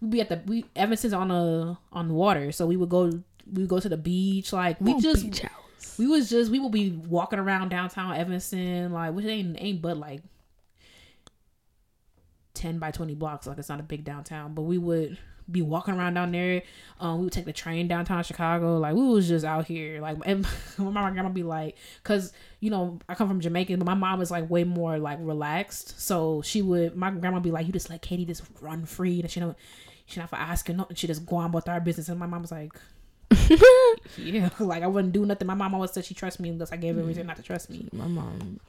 we'd 0.00 0.10
be 0.12 0.20
at 0.20 0.28
the 0.28 0.40
we 0.46 0.66
Evanston's 0.76 1.12
on 1.12 1.28
the 1.28 1.76
on 1.92 2.08
the 2.08 2.14
water. 2.14 2.52
So 2.52 2.66
we 2.66 2.76
would 2.76 2.88
go. 2.90 3.06
We 3.52 3.62
would 3.62 3.68
go 3.68 3.80
to 3.80 3.88
the 3.88 3.96
beach. 3.96 4.52
Like 4.52 4.80
we 4.80 4.94
Oh, 4.94 5.00
just. 5.00 5.24
We 5.98 6.06
was 6.06 6.30
just 6.30 6.50
we 6.50 6.58
would 6.58 6.72
be 6.72 6.90
walking 6.90 7.38
around 7.38 7.68
downtown 7.70 8.14
Evanston. 8.16 8.92
Like 8.92 9.14
which 9.14 9.26
ain't 9.26 9.56
ain't 9.60 9.82
but 9.82 9.96
like. 9.96 10.22
10 12.54 12.80
by 12.80 12.90
20 12.90 13.14
blocks 13.14 13.46
like 13.46 13.56
it's 13.56 13.68
not 13.68 13.78
a 13.78 13.84
big 13.84 14.02
downtown 14.02 14.52
but 14.52 14.62
we 14.62 14.78
would 14.78 15.16
be 15.50 15.62
walking 15.62 15.94
around 15.94 16.14
down 16.14 16.30
there 16.32 16.62
um 17.00 17.18
we 17.18 17.24
would 17.24 17.32
take 17.32 17.44
the 17.44 17.52
train 17.52 17.88
downtown 17.88 18.22
chicago 18.22 18.78
like 18.78 18.94
we 18.94 19.02
was 19.02 19.28
just 19.28 19.44
out 19.44 19.64
here 19.64 20.00
like 20.00 20.16
and 20.26 20.46
my 20.78 20.90
mom 20.90 21.32
be 21.32 21.42
like 21.42 21.76
because 22.02 22.32
you 22.60 22.68
know 22.70 22.98
i 23.08 23.14
come 23.14 23.28
from 23.28 23.40
jamaica 23.40 23.76
but 23.76 23.86
my 23.86 23.94
mom 23.94 24.20
is 24.20 24.30
like 24.30 24.48
way 24.50 24.64
more 24.64 24.98
like 24.98 25.18
relaxed 25.20 25.98
so 26.00 26.42
she 26.42 26.60
would 26.60 26.94
my 26.96 27.10
grandma 27.10 27.38
be 27.38 27.50
like 27.50 27.66
you 27.66 27.72
just 27.72 27.88
let 27.88 28.02
katie 28.02 28.24
just 28.24 28.42
run 28.60 28.84
free 28.84 29.20
and 29.20 29.30
she 29.30 29.40
don't 29.40 29.56
she 30.06 30.20
not 30.20 30.28
for 30.28 30.36
asking 30.36 30.76
nothing 30.76 30.96
she 30.96 31.06
just 31.06 31.24
go 31.24 31.36
on 31.36 31.46
about 31.46 31.68
our 31.68 31.80
business 31.80 32.08
and 32.08 32.18
my 32.18 32.26
mom 32.26 32.42
was 32.42 32.52
like 32.52 32.72
yeah. 34.16 34.50
Like 34.58 34.82
i 34.82 34.86
wouldn't 34.86 35.12
do 35.12 35.26
nothing. 35.26 35.46
My 35.46 35.54
mom 35.54 35.74
always 35.74 35.92
said 35.92 36.04
she 36.04 36.14
trusts 36.14 36.40
me 36.40 36.48
unless 36.50 36.72
i 36.72 36.76
gave 36.76 36.94
her 36.96 37.02
a 37.02 37.04
reason 37.04 37.26
not 37.26 37.36
to 37.36 37.42
trust 37.42 37.70
me. 37.70 37.88
My 37.92 38.06
mom 38.06 38.60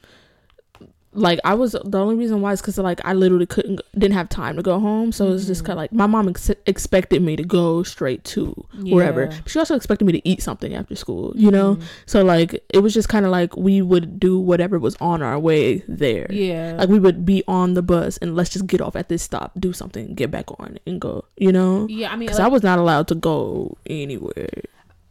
like 1.14 1.40
i 1.44 1.56
was 1.56 1.72
the 1.72 1.98
only 2.00 2.14
reason 2.16 2.40
why 2.40 2.52
is 2.52 2.62
because 2.62 2.78
like 2.78 3.04
i 3.04 3.14
literally 3.14 3.48
couldn't 3.48 3.82
didn't 3.98 4.14
have 4.14 4.30
time 4.30 4.56
to 4.56 4.62
go 4.62 4.80
home 4.80 5.12
so 5.12 5.32
it's 5.34 5.48
just 5.48 5.66
kind 5.66 5.72
of 5.74 5.78
like 5.78 5.92
my 5.92 6.06
mom 6.06 6.30
ex- 6.30 6.52
expected 6.68 7.20
me 7.24 7.36
to 7.36 7.44
go 7.44 7.82
straight 7.82 8.24
to 8.24 8.54
wherever 8.84 9.24
Yeah. 9.26 9.38
she 9.48 9.58
also 9.58 9.76
expected 9.76 10.06
me 10.06 10.14
to 10.14 10.28
eat 10.28 10.44
something 10.44 10.76
after 10.76 10.96
school 10.96 11.34
you 11.36 11.50
know 11.50 11.80
so 12.06 12.24
like 12.24 12.64
it 12.70 12.80
was 12.84 12.94
just 12.94 13.10
kind 13.10 13.26
of 13.26 13.32
like 13.32 13.58
we 13.58 13.82
would 13.82 14.20
do 14.20 14.38
whatever 14.40 14.78
was 14.78 14.96
on 15.02 15.24
our 15.24 15.40
way 15.40 15.84
there 15.88 16.28
yeah 16.32 16.76
like 16.78 16.90
we 16.90 17.00
would 17.00 17.26
be 17.26 17.44
on 17.48 17.74
the 17.74 17.82
bus 17.82 18.18
and 18.18 18.36
let's 18.36 18.52
just 18.52 18.68
get 18.68 18.80
off 18.80 18.96
at 18.96 19.10
this 19.10 19.24
stop 19.24 19.52
do 19.60 19.74
something 19.74 20.14
get 20.14 20.30
back 20.30 20.46
on 20.60 20.78
and 20.86 21.02
go 21.02 21.26
you 21.38 21.52
know 21.52 21.88
yeah 21.90 22.10
i 22.12 22.16
mean 22.16 22.28
because 22.28 22.38
like, 22.38 22.46
i 22.46 22.50
was 22.50 22.62
not 22.62 22.78
allowed 22.78 23.08
to 23.08 23.16
go 23.16 23.76
anywhere 23.88 24.48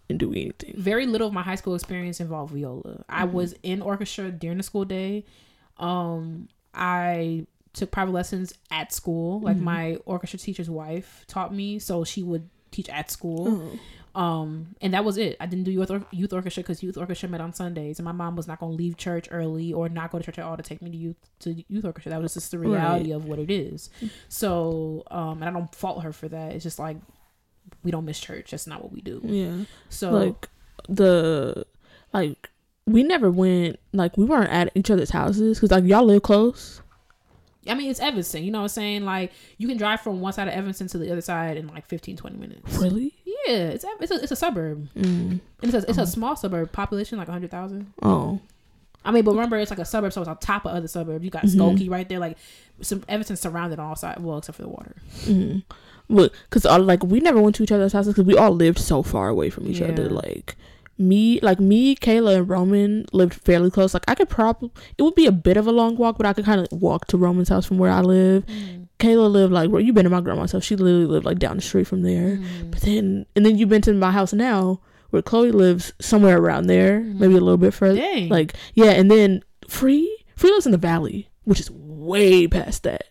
and 0.08 0.18
do 0.18 0.30
anything 0.30 0.74
very 0.76 1.06
little 1.06 1.26
of 1.28 1.34
my 1.34 1.42
high 1.42 1.54
school 1.56 1.74
experience 1.74 2.20
involved 2.20 2.54
viola. 2.54 3.04
I 3.08 3.24
Mm-hmm. 3.26 3.32
was 3.36 3.54
in 3.62 3.82
orchestra 3.82 4.30
during 4.30 4.56
the 4.58 4.62
school 4.62 4.84
day. 4.86 5.24
Um, 5.78 6.48
I 6.74 7.46
took 7.72 7.90
private 7.90 8.12
lessons 8.12 8.52
at 8.70 8.92
school. 8.92 9.36
Mm-hmm. 9.36 9.46
Like 9.46 9.56
my 9.56 9.96
orchestra 10.04 10.38
teacher's 10.38 10.70
wife 10.70 11.24
taught 11.28 11.54
me, 11.54 11.78
so 11.78 12.04
she 12.04 12.22
would 12.22 12.48
teach 12.70 12.88
at 12.88 13.10
school. 13.10 13.72
Oh. 13.74 13.78
Um, 14.14 14.74
and 14.80 14.94
that 14.94 15.04
was 15.04 15.16
it. 15.16 15.36
I 15.38 15.46
didn't 15.46 15.64
do 15.64 15.70
youth 15.70 15.90
or- 15.92 16.04
youth 16.10 16.32
orchestra 16.32 16.62
because 16.62 16.82
youth 16.82 16.96
orchestra 16.96 17.28
met 17.28 17.40
on 17.40 17.52
Sundays, 17.52 17.98
and 18.00 18.04
my 18.04 18.10
mom 18.12 18.34
was 18.34 18.48
not 18.48 18.58
going 18.58 18.72
to 18.72 18.76
leave 18.76 18.96
church 18.96 19.28
early 19.30 19.72
or 19.72 19.88
not 19.88 20.10
go 20.10 20.18
to 20.18 20.24
church 20.24 20.38
at 20.38 20.44
all 20.44 20.56
to 20.56 20.62
take 20.62 20.82
me 20.82 20.90
to 20.90 20.96
youth 20.96 21.16
to 21.40 21.64
youth 21.68 21.84
orchestra. 21.84 22.10
That 22.10 22.20
was 22.20 22.34
just 22.34 22.50
the 22.50 22.58
reality 22.58 23.12
of 23.12 23.26
what 23.26 23.38
it 23.38 23.50
is. 23.50 23.90
So, 24.28 25.04
um, 25.10 25.42
and 25.42 25.44
I 25.44 25.52
don't 25.52 25.72
fault 25.72 26.02
her 26.02 26.12
for 26.12 26.28
that. 26.28 26.52
It's 26.52 26.64
just 26.64 26.80
like 26.80 26.96
we 27.84 27.90
don't 27.92 28.04
miss 28.06 28.18
church. 28.18 28.50
That's 28.50 28.66
not 28.66 28.82
what 28.82 28.92
we 28.92 29.02
do. 29.02 29.20
yeah 29.22 29.64
So, 29.88 30.10
like 30.10 30.48
the 30.88 31.64
like 32.12 32.50
we 32.88 33.02
never 33.02 33.30
went 33.30 33.78
like 33.92 34.16
we 34.16 34.24
weren't 34.24 34.50
at 34.50 34.70
each 34.74 34.90
other's 34.90 35.10
houses 35.10 35.58
because 35.58 35.70
like 35.70 35.84
y'all 35.84 36.04
live 36.04 36.22
close 36.22 36.80
I 37.68 37.74
mean, 37.74 37.90
it's 37.90 38.00
Evanston. 38.00 38.44
You 38.44 38.50
know 38.50 38.58
what 38.58 38.64
I'm 38.64 38.68
saying? 38.70 39.04
Like, 39.04 39.32
you 39.58 39.68
can 39.68 39.76
drive 39.76 40.00
from 40.00 40.20
one 40.20 40.32
side 40.32 40.48
of 40.48 40.54
Evanston 40.54 40.88
to 40.88 40.98
the 40.98 41.10
other 41.12 41.20
side 41.20 41.56
in 41.56 41.68
like 41.68 41.86
15, 41.86 42.16
20 42.16 42.36
minutes. 42.36 42.78
really 42.78 43.14
Yeah, 43.24 43.56
it's 43.68 43.84
it's 44.00 44.10
a, 44.10 44.22
it's 44.22 44.32
a 44.32 44.36
suburb. 44.36 44.88
mm. 44.94 45.04
And 45.04 45.42
it's 45.62 45.74
a, 45.74 45.88
it's 45.88 45.98
a 45.98 46.06
small 46.06 46.36
suburb. 46.36 46.72
Population 46.72 47.18
like 47.18 47.28
100,000. 47.28 47.92
oh 48.02 48.40
I 49.04 49.10
mean, 49.10 49.24
but 49.24 49.30
remember, 49.32 49.56
it's 49.56 49.70
like 49.70 49.78
a 49.78 49.84
suburb, 49.84 50.12
so 50.12 50.20
it's 50.20 50.28
on 50.28 50.36
top 50.38 50.66
of 50.66 50.72
other 50.72 50.88
suburbs. 50.88 51.24
You 51.24 51.30
got 51.30 51.44
Skokie 51.44 51.88
right 51.88 52.06
there. 52.08 52.18
Like, 52.18 52.36
some 52.82 53.04
Evanston 53.08 53.36
surrounded 53.36 53.78
on 53.78 53.86
all 53.86 53.96
sides. 53.96 54.20
Well, 54.20 54.38
except 54.38 54.56
for 54.56 54.62
the 54.62 54.68
water. 54.68 54.96
mm. 55.20 55.62
look 56.08 56.34
because 56.50 56.64
like 56.64 57.02
we 57.04 57.20
never 57.20 57.40
went 57.40 57.54
to 57.56 57.62
each 57.62 57.72
other's 57.72 57.92
houses 57.92 58.14
because 58.14 58.26
we 58.26 58.36
all 58.36 58.50
lived 58.50 58.78
so 58.78 59.02
far 59.02 59.28
away 59.28 59.50
from 59.50 59.66
each 59.66 59.80
other 59.80 60.08
like 60.08 60.56
me 60.98 61.38
like 61.40 61.60
me 61.60 61.94
kayla 61.94 62.38
and 62.38 62.48
roman 62.48 63.06
lived 63.12 63.34
fairly 63.34 63.70
close. 63.70 63.94
Like 63.94 64.04
i 64.08 64.14
could 64.14 64.28
probably 64.28 64.70
it 64.96 65.02
would 65.02 65.14
be 65.14 65.26
a 65.26 65.32
bit 65.32 65.56
of 65.56 65.66
a 65.66 65.72
long 65.72 65.96
walk 65.96 66.16
but 66.16 66.26
i 66.26 66.32
could 66.32 66.44
kind 66.44 66.60
of 66.60 66.68
walk 66.72 67.06
to 67.08 67.16
roman's 67.16 67.48
house 67.48 67.66
from 67.66 67.78
where 67.78 67.90
i 67.90 68.00
live. 68.00 68.44
Mm. 68.46 68.88
Kayla 68.98 69.30
lived 69.30 69.52
like 69.52 69.70
where 69.70 69.80
you've 69.80 69.94
been 69.94 70.04
to 70.04 70.10
my 70.10 70.20
grandma's 70.20 70.52
house. 70.52 70.64
She 70.64 70.74
literally 70.74 71.06
lived 71.06 71.24
like 71.24 71.38
down 71.38 71.56
the 71.56 71.62
street 71.62 71.86
from 71.86 72.02
there. 72.02 72.36
Mm. 72.36 72.70
But 72.72 72.80
then, 72.80 73.26
and 73.36 73.46
then 73.46 73.56
you've 73.56 73.68
been 73.68 73.82
to 73.82 73.94
my 73.94 74.10
house 74.10 74.32
now, 74.32 74.80
where 75.10 75.22
Chloe 75.22 75.52
lives 75.52 75.92
somewhere 76.00 76.38
around 76.38 76.66
there, 76.66 77.00
mm-hmm. 77.00 77.18
maybe 77.18 77.34
a 77.34 77.40
little 77.40 77.56
bit 77.56 77.74
further. 77.74 78.00
Dang. 78.00 78.28
Like, 78.28 78.54
yeah, 78.74 78.90
and 78.90 79.10
then 79.10 79.42
Free, 79.68 80.24
Free 80.36 80.50
lives 80.50 80.66
in 80.66 80.72
the 80.72 80.78
valley, 80.78 81.28
which 81.44 81.60
is 81.60 81.70
way 81.70 82.46
past 82.46 82.82
that. 82.82 83.04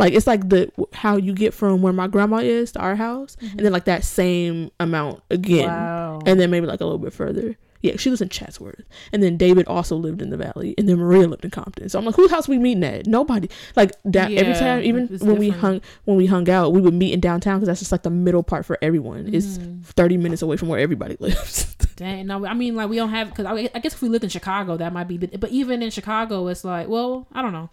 Like, 0.00 0.14
it's 0.14 0.26
like 0.26 0.48
the 0.48 0.70
how 0.92 1.16
you 1.16 1.32
get 1.32 1.54
from 1.54 1.82
where 1.82 1.92
my 1.92 2.06
grandma 2.08 2.38
is 2.38 2.72
to 2.72 2.80
our 2.80 2.96
house, 2.96 3.36
and 3.40 3.60
then 3.60 3.70
like 3.72 3.84
that 3.84 4.02
same 4.04 4.70
amount 4.80 5.22
again, 5.30 5.68
Wow. 5.68 6.20
and 6.26 6.40
then 6.40 6.50
maybe 6.50 6.66
like 6.66 6.80
a 6.80 6.84
little 6.84 6.98
bit 6.98 7.12
further. 7.12 7.56
Yeah, 7.82 7.96
she 7.96 8.10
lives 8.10 8.20
in 8.20 8.28
Chatsworth, 8.28 8.82
and 9.10 9.22
then 9.22 9.38
David 9.38 9.66
also 9.66 9.96
lived 9.96 10.20
in 10.20 10.28
the 10.28 10.36
valley, 10.36 10.74
and 10.76 10.86
then 10.86 10.98
Maria 10.98 11.26
lived 11.26 11.46
in 11.46 11.50
Compton. 11.50 11.88
So 11.88 11.98
I'm 11.98 12.04
like, 12.04 12.14
whose 12.14 12.30
house 12.30 12.46
we 12.46 12.58
meeting 12.58 12.84
at? 12.84 13.06
Nobody. 13.06 13.48
Like 13.74 13.92
that 14.04 14.30
every 14.32 14.52
time, 14.52 14.82
even 14.82 15.06
when 15.20 15.36
we 15.38 15.48
hung 15.48 15.80
when 16.04 16.18
we 16.18 16.26
hung 16.26 16.50
out, 16.50 16.74
we 16.74 16.82
would 16.82 16.92
meet 16.92 17.14
in 17.14 17.20
downtown 17.20 17.56
because 17.58 17.68
that's 17.68 17.80
just 17.80 17.90
like 17.92 18.02
the 18.02 18.10
middle 18.10 18.42
part 18.42 18.66
for 18.66 18.76
everyone. 18.82 19.32
It's 19.34 19.56
Mm-hmm. 19.56 19.82
30 19.82 20.16
minutes 20.18 20.42
away 20.42 20.58
from 20.58 20.68
where 20.68 20.78
everybody 20.78 21.16
lives. 21.20 21.74
Dang, 21.96 22.26
no, 22.26 22.44
I 22.46 22.52
mean, 22.52 22.76
like, 22.76 22.88
we 22.90 22.96
don't 22.96 23.08
have, 23.10 23.30
because 23.30 23.46
I, 23.46 23.70
I 23.74 23.78
guess 23.78 23.94
if 23.94 24.02
we 24.02 24.08
lived 24.10 24.24
in 24.24 24.30
Chicago, 24.30 24.76
that 24.76 24.92
might 24.92 25.08
be, 25.08 25.16
but 25.16 25.50
even 25.50 25.82
in 25.82 25.90
Chicago, 25.90 26.48
it's 26.48 26.64
like, 26.64 26.86
well, 26.88 27.26
I 27.32 27.40
don't 27.42 27.52
know. 27.52 27.70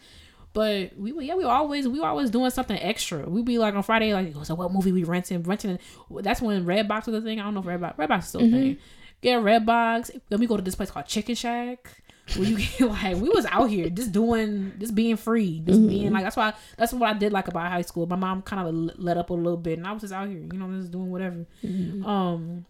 But 0.57 0.97
we, 0.97 1.13
yeah, 1.23 1.35
we 1.35 1.43
always, 1.43 1.87
we 1.87 1.99
were 1.99 2.07
always 2.07 2.31
doing 2.31 2.49
something 2.49 2.79
extra. 2.79 3.29
We'd 3.29 3.45
be 3.45 3.59
like 3.59 3.75
on 3.75 3.83
Friday, 3.83 4.11
like, 4.11 4.33
oh, 4.35 4.41
so 4.41 4.55
what 4.55 4.73
movie 4.73 4.91
we 4.91 5.03
renting? 5.03 5.43
Renting, 5.43 5.77
that's 6.09 6.41
when 6.41 6.65
Redbox 6.65 7.05
was 7.05 7.13
a 7.13 7.21
thing. 7.21 7.39
I 7.39 7.43
don't 7.43 7.53
know 7.53 7.59
if 7.59 7.67
Redbox, 7.67 7.95
Redbox 7.95 8.17
is 8.17 8.27
still 8.27 8.41
a 8.41 8.43
mm-hmm. 8.45 8.55
thing. 8.55 8.77
Get 9.21 9.37
a 9.37 9.39
Redbox. 9.39 10.19
Then 10.29 10.39
we 10.39 10.47
go 10.47 10.57
to 10.57 10.63
this 10.63 10.73
place 10.73 10.89
called 10.89 11.05
Chicken 11.05 11.35
Shack. 11.35 12.01
Where 12.35 12.47
you 12.47 12.57
get 12.77 12.81
like 12.81 13.17
we 13.17 13.29
was 13.29 13.45
out 13.45 13.69
here 13.69 13.87
just 13.91 14.11
doing 14.11 14.73
just 14.79 14.93
being 14.93 15.15
free 15.15 15.61
just 15.65 15.79
mm-hmm. 15.79 15.87
being 15.87 16.11
like 16.11 16.23
that's 16.23 16.35
why 16.35 16.53
that's 16.75 16.91
what 16.91 17.09
I 17.09 17.13
did 17.13 17.31
like 17.31 17.47
about 17.47 17.71
high 17.71 17.83
school 17.83 18.05
my 18.05 18.17
mom 18.17 18.41
kind 18.41 18.67
of 18.67 18.99
let 18.99 19.15
up 19.15 19.29
a 19.29 19.33
little 19.33 19.55
bit 19.55 19.77
and 19.77 19.87
I 19.87 19.93
was 19.93 20.01
just 20.01 20.13
out 20.13 20.27
here 20.27 20.39
you 20.39 20.59
know 20.59 20.69
just 20.77 20.91
doing 20.91 21.09
whatever 21.09 21.45
mm-hmm. 21.63 22.05
um 22.05 22.65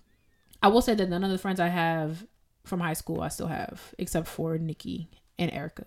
I 0.61 0.67
will 0.67 0.83
say 0.83 0.93
that 0.93 1.09
none 1.09 1.23
of 1.23 1.31
the 1.31 1.39
friends 1.39 1.59
I 1.59 1.69
have 1.69 2.23
from 2.65 2.81
high 2.81 2.93
school 2.93 3.21
I 3.21 3.29
still 3.29 3.47
have, 3.47 3.95
except 3.97 4.27
for 4.27 4.59
Nikki 4.59 5.09
and 5.39 5.51
Erica. 5.51 5.85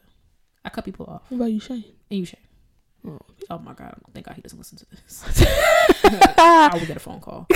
I 0.64 0.68
cut 0.70 0.84
people 0.84 1.06
off. 1.06 1.22
what 1.28 1.36
about 1.36 1.52
you, 1.52 1.60
Shane? 1.60 1.84
And 2.10 2.20
you, 2.20 2.24
Shay. 2.24 2.38
Oh. 3.06 3.18
Oh 3.48 3.58
my 3.58 3.72
god! 3.72 3.94
Thank 4.12 4.26
God 4.26 4.36
he 4.36 4.42
doesn't 4.42 4.58
listen 4.58 4.76
to 4.78 4.86
this. 4.90 5.24
I 6.04 6.70
will 6.72 6.86
get 6.86 6.96
a 6.98 7.00
phone 7.00 7.20
call. 7.20 7.46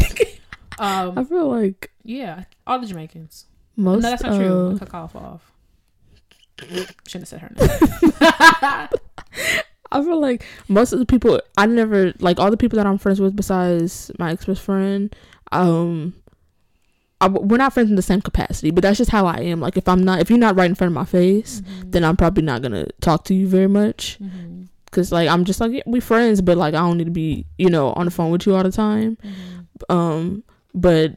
Um, 0.78 1.18
I 1.18 1.24
feel 1.24 1.48
like 1.51 1.90
yeah, 2.02 2.44
all 2.66 2.78
the 2.81 2.86
Jamaicans. 2.86 3.44
most. 3.76 4.02
no, 4.02 4.10
that's 4.10 4.22
not 4.22 4.36
true. 4.36 4.74
I 4.74 4.78
cut 4.78 4.89
Khalif 4.89 5.14
off. 5.14 5.52
Shouldn't 7.06 7.12
have 7.12 7.28
said 7.28 7.40
her 7.40 7.51
name. 7.55 8.89
I 9.93 10.02
feel 10.02 10.20
like 10.20 10.44
most 10.68 10.93
of 10.93 10.98
the 10.98 11.06
people 11.06 11.40
I 11.59 11.66
never 11.66 12.14
like 12.20 12.40
all 12.40 12.51
the 12.51 12.56
people 12.56 12.78
that 12.78 12.86
I'm 12.86 12.98
friends 12.98 13.20
with 13.20 13.36
besides 13.36 14.10
my 14.18 14.32
ex 14.32 14.47
best 14.47 14.62
friend. 14.62 15.14
Um, 15.52 16.14
I, 17.20 17.28
we're 17.28 17.57
not 17.57 17.73
friends 17.73 17.91
in 17.91 17.97
the 17.97 18.03
same 18.03 18.20
capacity, 18.20 18.70
but 18.70 18.82
that's 18.82 18.99
just 18.99 19.11
how 19.11 19.27
I 19.27 19.39
am. 19.39 19.61
Like 19.61 19.77
if 19.77 19.89
I'm 19.89 20.03
not, 20.03 20.20
if 20.20 20.31
you're 20.31 20.39
not 20.39 20.57
right 20.57 20.69
in 20.69 20.74
front 20.74 20.89
of 20.89 20.95
my 20.95 21.05
face, 21.05 21.62
then 21.85 22.05
I'm 22.05 22.16
probably 22.16 22.43
not 22.43 22.62
gonna 22.62 22.86
talk 23.01 23.24
to 23.24 23.35
you 23.35 23.47
very 23.47 23.69
much. 23.69 24.19
Mm-hmm. 24.23 24.65
Cause 24.91 25.11
like 25.11 25.28
I'm 25.28 25.45
just 25.45 25.61
like 25.61 25.73
yeah, 25.73 25.82
we 25.86 26.01
friends, 26.01 26.41
but 26.41 26.57
like 26.57 26.74
I 26.74 26.78
don't 26.78 26.99
need 26.99 27.05
to 27.05 27.11
be 27.11 27.47
you 27.59 27.70
know 27.70 27.93
on 27.95 28.05
the 28.05 28.11
phone 28.11 28.31
with 28.31 28.47
you 28.47 28.55
all 28.55 28.62
the 28.62 28.70
time. 28.70 29.19
Um, 29.89 30.45
but 30.74 31.16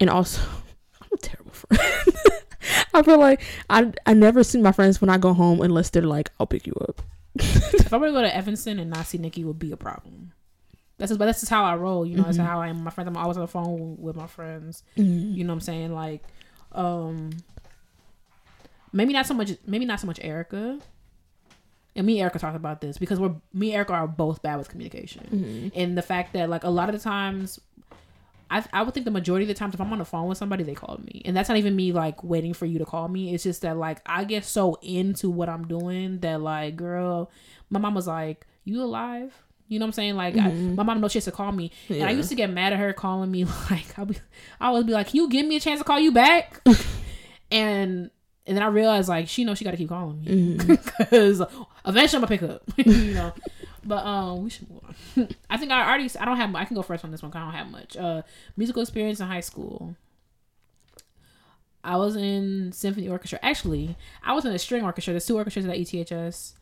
and 0.00 0.08
also 0.08 0.40
I'm 1.00 1.08
a 1.12 1.16
terrible 1.16 1.52
friend. 1.52 1.82
I 2.94 3.02
feel 3.02 3.18
like 3.18 3.42
I 3.68 3.92
I 4.06 4.14
never 4.14 4.44
see 4.44 4.60
my 4.60 4.72
friends 4.72 5.00
when 5.00 5.10
I 5.10 5.18
go 5.18 5.34
home 5.34 5.60
unless 5.60 5.90
they're 5.90 6.02
like 6.02 6.30
I'll 6.38 6.46
pick 6.46 6.66
you 6.66 6.74
up. 6.88 7.02
if 7.34 7.92
I 7.92 7.96
were 7.96 8.06
to 8.06 8.12
go 8.12 8.22
to 8.22 8.34
Evanston 8.34 8.78
and 8.78 8.90
not 8.90 9.06
see 9.06 9.18
Nikki, 9.18 9.44
would 9.44 9.58
be 9.58 9.72
a 9.72 9.76
problem. 9.76 10.32
But 11.10 11.26
that's 11.26 11.40
just 11.40 11.50
how 11.50 11.64
I 11.64 11.74
roll. 11.76 12.06
You 12.06 12.16
know, 12.16 12.22
that's 12.22 12.38
mm-hmm. 12.38 12.46
how 12.46 12.60
I 12.60 12.68
am. 12.68 12.84
My 12.84 12.90
friends, 12.90 13.08
I'm 13.08 13.16
always 13.16 13.36
on 13.36 13.42
the 13.42 13.48
phone 13.48 13.96
with 13.98 14.16
my 14.16 14.26
friends. 14.26 14.82
Mm-hmm. 14.96 15.36
You 15.36 15.44
know 15.44 15.52
what 15.52 15.56
I'm 15.56 15.60
saying? 15.60 15.94
Like, 15.94 16.22
um, 16.72 17.30
maybe 18.92 19.12
not 19.12 19.26
so 19.26 19.34
much. 19.34 19.52
Maybe 19.66 19.84
not 19.84 20.00
so 20.00 20.06
much 20.06 20.20
Erica. 20.22 20.78
And 21.94 22.06
me 22.06 22.14
and 22.14 22.22
Erica 22.22 22.38
talked 22.38 22.56
about 22.56 22.80
this 22.80 22.96
because 22.96 23.20
we're 23.20 23.34
me 23.52 23.68
and 23.68 23.76
Erica 23.76 23.92
are 23.92 24.08
both 24.08 24.42
bad 24.42 24.56
with 24.56 24.68
communication, 24.68 25.26
mm-hmm. 25.30 25.78
and 25.78 25.96
the 25.96 26.02
fact 26.02 26.32
that 26.32 26.48
like 26.48 26.64
a 26.64 26.70
lot 26.70 26.88
of 26.88 26.94
the 26.94 27.00
times. 27.00 27.60
I, 28.50 28.62
I 28.70 28.82
would 28.82 28.92
think 28.92 29.04
the 29.04 29.10
majority 29.10 29.44
of 29.44 29.48
the 29.48 29.54
times 29.54 29.72
if 29.72 29.80
I'm 29.80 29.90
on 29.94 29.98
the 29.98 30.04
phone 30.04 30.28
with 30.28 30.36
somebody, 30.36 30.62
they 30.62 30.74
call 30.74 31.00
me. 31.02 31.22
And 31.24 31.34
that's 31.34 31.48
not 31.48 31.56
even 31.56 31.74
me 31.74 31.90
like 31.90 32.22
waiting 32.22 32.52
for 32.52 32.66
you 32.66 32.78
to 32.80 32.84
call 32.84 33.08
me. 33.08 33.32
It's 33.32 33.44
just 33.44 33.62
that 33.62 33.78
like 33.78 34.02
I 34.04 34.24
get 34.24 34.44
so 34.44 34.76
into 34.82 35.30
what 35.30 35.48
I'm 35.48 35.66
doing 35.66 36.18
that 36.18 36.42
like, 36.42 36.76
girl, 36.76 37.30
my 37.70 37.80
mom 37.80 37.94
was 37.94 38.06
like, 38.06 38.46
You 38.64 38.82
alive? 38.82 39.32
You 39.68 39.78
know 39.78 39.84
what 39.86 39.88
I'm 39.88 39.92
saying? 39.92 40.16
Like 40.16 40.34
Mhm. 40.34 40.72
I, 40.72 40.74
my 40.74 40.82
mom 40.82 41.00
knows 41.00 41.12
she 41.12 41.16
has 41.18 41.24
to 41.24 41.32
call 41.32 41.50
me, 41.52 41.70
and 41.88 42.02
I 42.04 42.10
used 42.10 42.28
to 42.28 42.34
get 42.34 42.50
mad 42.50 42.72
at 42.72 42.78
her 42.78 42.92
calling 42.92 43.30
me. 43.30 43.44
Like 43.70 43.98
I'll 43.98 44.04
be, 44.06 44.16
I 44.60 44.70
would 44.70 44.86
be 44.86 44.92
like, 44.92 45.08
"Can 45.08 45.16
you 45.16 45.28
give 45.28 45.46
me 45.46 45.56
a 45.56 45.60
chance 45.60 45.78
to 45.80 45.84
call 45.84 45.98
you 45.98 46.12
back?" 46.12 46.60
and 47.50 48.10
and 48.46 48.56
then 48.56 48.62
I 48.62 48.66
realized 48.66 49.08
like 49.08 49.28
she 49.28 49.44
knows 49.44 49.58
she 49.58 49.64
got 49.64 49.70
to 49.70 49.76
keep 49.76 49.88
calling 49.88 50.22
me 50.24 50.56
because 50.66 51.40
eventually 51.86 52.22
I'm 52.22 52.26
gonna 52.26 52.26
pick 52.26 52.42
up. 52.42 52.62
you 52.76 53.14
know. 53.14 53.32
But 53.84 54.04
um, 54.06 54.44
we 54.44 54.50
should 54.50 54.70
move 54.70 54.80
on. 55.16 55.28
I 55.50 55.56
think 55.56 55.72
I 55.72 55.84
already. 55.88 56.08
I 56.20 56.24
don't 56.24 56.36
have. 56.36 56.54
I 56.54 56.64
can 56.64 56.76
go 56.76 56.82
first 56.82 57.04
on 57.04 57.10
this 57.10 57.22
one. 57.22 57.32
Cause 57.32 57.40
I 57.40 57.44
don't 57.46 57.54
have 57.54 57.70
much. 57.70 57.96
Uh, 57.96 58.22
musical 58.56 58.82
experience 58.82 59.20
in 59.20 59.26
high 59.26 59.40
school. 59.40 59.96
I 61.84 61.96
was 61.96 62.14
in 62.14 62.70
symphony 62.72 63.08
orchestra. 63.08 63.40
Actually, 63.42 63.96
I 64.22 64.34
was 64.34 64.44
in 64.44 64.52
a 64.52 64.58
string 64.58 64.84
orchestra. 64.84 65.12
There's 65.14 65.26
two 65.26 65.36
orchestras 65.36 65.64
at 65.66 65.72
ETHS. 65.76 66.52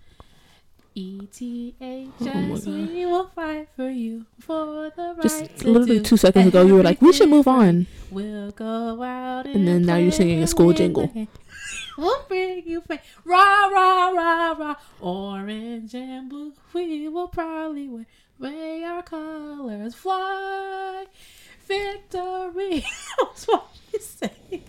ETHS, 0.97 2.11
Oh 2.21 2.71
we 2.71 3.07
will 3.07 3.29
fight 3.29 3.69
for 3.77 3.89
you 3.89 4.27
for 4.41 4.91
the 4.97 5.15
right 5.17 5.23
Just 5.23 5.65
literally 5.65 6.01
two 6.01 6.17
seconds 6.17 6.49
ago, 6.49 6.67
you 6.67 6.75
were 6.75 6.83
like, 6.83 7.01
"We 7.01 7.13
should 7.13 7.29
move 7.29 7.47
on." 7.47 7.87
We'll 8.11 8.51
go 8.51 9.03
out 9.03 9.47
and, 9.47 9.55
And 9.55 9.69
then 9.69 9.83
now 9.87 9.97
you're 9.97 10.11
singing 10.11 10.43
a 10.43 10.47
school 10.47 10.73
jingle. 10.73 11.13
We'll 11.97 12.25
bring 12.29 12.67
you 12.67 12.81
fame. 12.81 12.99
Rah, 13.25 13.67
rah, 13.67 14.09
rah, 14.09 14.53
rah. 14.53 14.75
Orange 15.01 15.95
and 15.95 16.31
blue. 16.31 16.55
We 16.73 17.09
will 17.09 17.29
proudly 17.29 17.89
wear. 17.89 18.07
May 18.39 18.85
our 18.85 19.03
colors 19.03 19.95
fly. 19.95 21.05
Victory. 21.69 22.87
That's 23.19 23.45
what 23.47 23.67
you 23.93 23.99
say. 24.01 24.63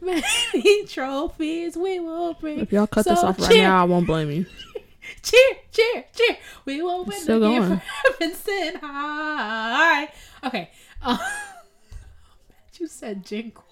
Many 0.00 0.86
trophies 0.86 1.76
we 1.76 1.98
will 1.98 2.34
bring. 2.34 2.60
If 2.60 2.72
y'all 2.72 2.86
cut 2.86 3.06
this 3.06 3.18
off 3.18 3.40
right 3.40 3.56
now, 3.56 3.82
I 3.82 3.84
won't 3.84 4.06
blame 4.06 4.30
you. 4.30 4.46
Cheer, 5.22 5.56
cheer, 5.72 6.04
cheer. 6.14 6.36
We 6.64 6.82
will 6.82 7.04
win 7.04 7.20
Still 7.20 7.40
the 7.40 7.48
game 7.48 7.62
going. 7.62 7.80
for 7.80 8.78
high. 8.86 10.08
Okay. 10.44 10.70
Uh, 11.02 11.18
you 12.78 12.86
said 12.86 13.24
jingle. 13.24 13.64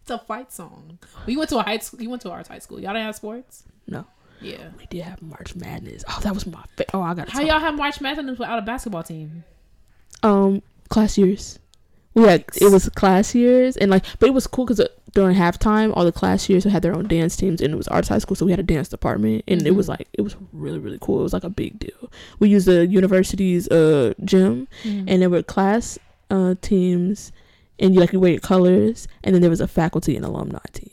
It's 0.00 0.10
a 0.10 0.18
fight 0.18 0.52
song. 0.52 0.98
We 1.26 1.36
went 1.36 1.50
to 1.50 1.58
a 1.58 1.62
high 1.62 1.78
school. 1.78 2.02
You 2.02 2.10
went 2.10 2.22
to 2.22 2.30
our 2.30 2.42
high 2.48 2.58
school. 2.58 2.80
Y'all 2.80 2.92
didn't 2.92 3.06
have 3.06 3.14
sports? 3.16 3.64
No, 3.86 4.04
Yeah. 4.40 4.68
we 4.78 4.86
did 4.86 5.02
have 5.02 5.22
March 5.22 5.54
Madness. 5.54 6.02
Oh, 6.08 6.18
that 6.22 6.34
was 6.34 6.46
my. 6.46 6.62
Fa- 6.76 6.86
oh, 6.94 7.02
I 7.02 7.14
got 7.14 7.28
How 7.28 7.40
y'all 7.40 7.60
have 7.60 7.76
March 7.76 8.00
Madness 8.00 8.38
without 8.38 8.58
a 8.58 8.62
basketball 8.62 9.02
team? 9.04 9.44
um 10.24 10.62
class 10.88 11.16
years. 11.18 11.58
We 12.14 12.24
had 12.24 12.44
it 12.60 12.70
was 12.70 12.88
class 12.90 13.34
years 13.34 13.76
and 13.76 13.90
like, 13.90 14.04
but 14.18 14.28
it 14.28 14.32
was 14.34 14.46
cool 14.46 14.66
because 14.66 14.86
during 15.14 15.36
halftime, 15.36 15.92
all 15.94 16.04
the 16.04 16.12
class 16.12 16.48
years 16.48 16.64
had 16.64 16.82
their 16.82 16.94
own 16.94 17.06
dance 17.08 17.36
teams, 17.36 17.60
and 17.60 17.72
it 17.72 17.76
was 17.76 17.88
arts 17.88 18.08
high 18.08 18.18
school, 18.18 18.34
so 18.34 18.44
we 18.46 18.52
had 18.52 18.60
a 18.60 18.62
dance 18.62 18.88
department, 18.88 19.44
and 19.48 19.66
it 19.66 19.72
was 19.74 19.86
Mhm. 19.86 19.90
like 19.90 20.08
it 20.12 20.22
was 20.22 20.36
really 20.52 20.78
really 20.78 20.98
cool. 21.00 21.20
It 21.20 21.22
was 21.22 21.32
like 21.32 21.44
a 21.44 21.50
big 21.50 21.78
deal. 21.78 22.10
We 22.38 22.48
used 22.48 22.66
the 22.66 22.86
university's 22.86 23.68
uh 23.68 24.12
gym, 24.24 24.68
Mm-hmm. 24.84 25.08
and 25.08 25.22
there 25.22 25.30
were 25.30 25.42
class 25.42 25.98
uh 26.30 26.54
teams, 26.62 27.32
and 27.78 27.94
you 27.94 28.00
like 28.00 28.12
you 28.12 28.20
wear 28.20 28.30
your 28.32 28.40
colors, 28.40 29.08
and 29.24 29.34
then 29.34 29.40
there 29.42 29.50
was 29.50 29.60
a 29.60 29.68
faculty 29.68 30.16
and 30.16 30.24
alumni 30.24 30.58
team, 30.72 30.90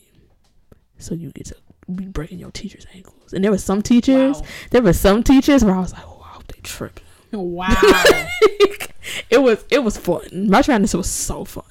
so 0.98 1.16
you 1.16 1.32
get 1.32 1.46
to 1.48 1.56
be 1.96 2.06
breaking 2.06 2.40
your 2.40 2.52
teachers' 2.52 2.86
ankles. 2.94 3.34
And 3.34 3.44
there 3.44 3.52
were 3.52 3.58
some 3.58 3.82
teachers, 3.82 4.42
there 4.72 4.82
were 4.82 4.94
some 4.94 5.24
teachers 5.24 5.64
where 5.64 5.76
I 5.76 5.80
was 5.80 5.94
like, 5.94 6.04
oh, 6.06 6.22
I 6.24 6.34
hope 6.36 6.48
they 6.48 6.60
trip. 6.62 7.00
Wow. 7.38 7.70
it 9.30 9.38
was 9.42 9.64
it 9.70 9.84
was 9.84 9.98
fun. 9.98 10.22
My 10.32 10.58
March 10.58 10.68
Madness 10.68 10.96
was 10.96 11.10
so 11.10 11.46
fun. 11.46 11.64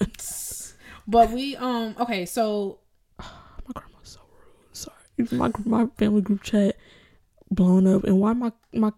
but 1.07 1.31
we 1.31 1.57
um 1.57 1.97
okay, 1.99 2.27
so 2.27 2.79
My 3.19 3.25
grandma's 3.75 4.09
so 4.11 4.21
rude. 4.31 4.77
Sorry, 4.77 5.39
my 5.39 5.51
my 5.65 5.87
family 5.97 6.21
group 6.23 6.43
chat 6.43 6.77
blown 7.51 7.87
up, 7.87 8.05
and 8.05 8.21
why 8.21 8.33
my 8.35 8.53
my 8.73 8.93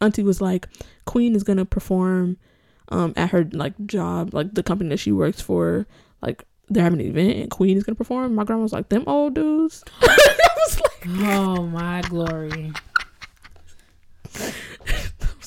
auntie 0.00 0.24
was 0.24 0.40
like, 0.40 0.68
Queen 1.06 1.36
is 1.36 1.44
gonna 1.44 1.64
perform 1.64 2.36
um 2.88 3.12
at 3.16 3.30
her 3.30 3.48
like 3.52 3.74
job, 3.86 4.34
like 4.34 4.54
the 4.54 4.62
company 4.62 4.90
that 4.90 4.98
she 4.98 5.12
works 5.12 5.40
for, 5.40 5.86
like 6.20 6.44
they're 6.68 6.82
having 6.84 7.00
an 7.00 7.06
event 7.06 7.36
and 7.38 7.50
Queen 7.50 7.76
is 7.76 7.84
gonna 7.84 7.96
perform. 7.96 8.34
My 8.34 8.44
grandma 8.44 8.62
was 8.62 8.72
like, 8.72 8.88
them 8.88 9.04
old 9.06 9.34
dudes. 9.34 9.84
I 10.02 10.48
was 10.56 10.80
like, 10.80 11.06
oh 11.06 11.66
my 11.66 12.02
glory. 12.02 12.72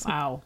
Wow. 0.04 0.42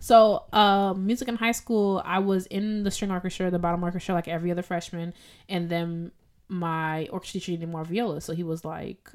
So, 0.00 0.44
uh, 0.52 0.94
music 0.94 1.28
in 1.28 1.36
high 1.36 1.52
school, 1.52 2.02
I 2.04 2.18
was 2.18 2.46
in 2.46 2.82
the 2.82 2.90
string 2.90 3.12
orchestra, 3.12 3.50
the 3.52 3.60
bottom 3.60 3.84
orchestra, 3.84 4.14
like 4.14 4.26
every 4.26 4.50
other 4.50 4.62
freshman, 4.62 5.14
and 5.48 5.68
then 5.68 6.10
my 6.48 7.06
orchestra 7.12 7.38
teacher 7.38 7.52
needed 7.52 7.68
more 7.68 7.84
viola, 7.84 8.20
so 8.20 8.32
he 8.32 8.42
was 8.42 8.64
like, 8.64 9.10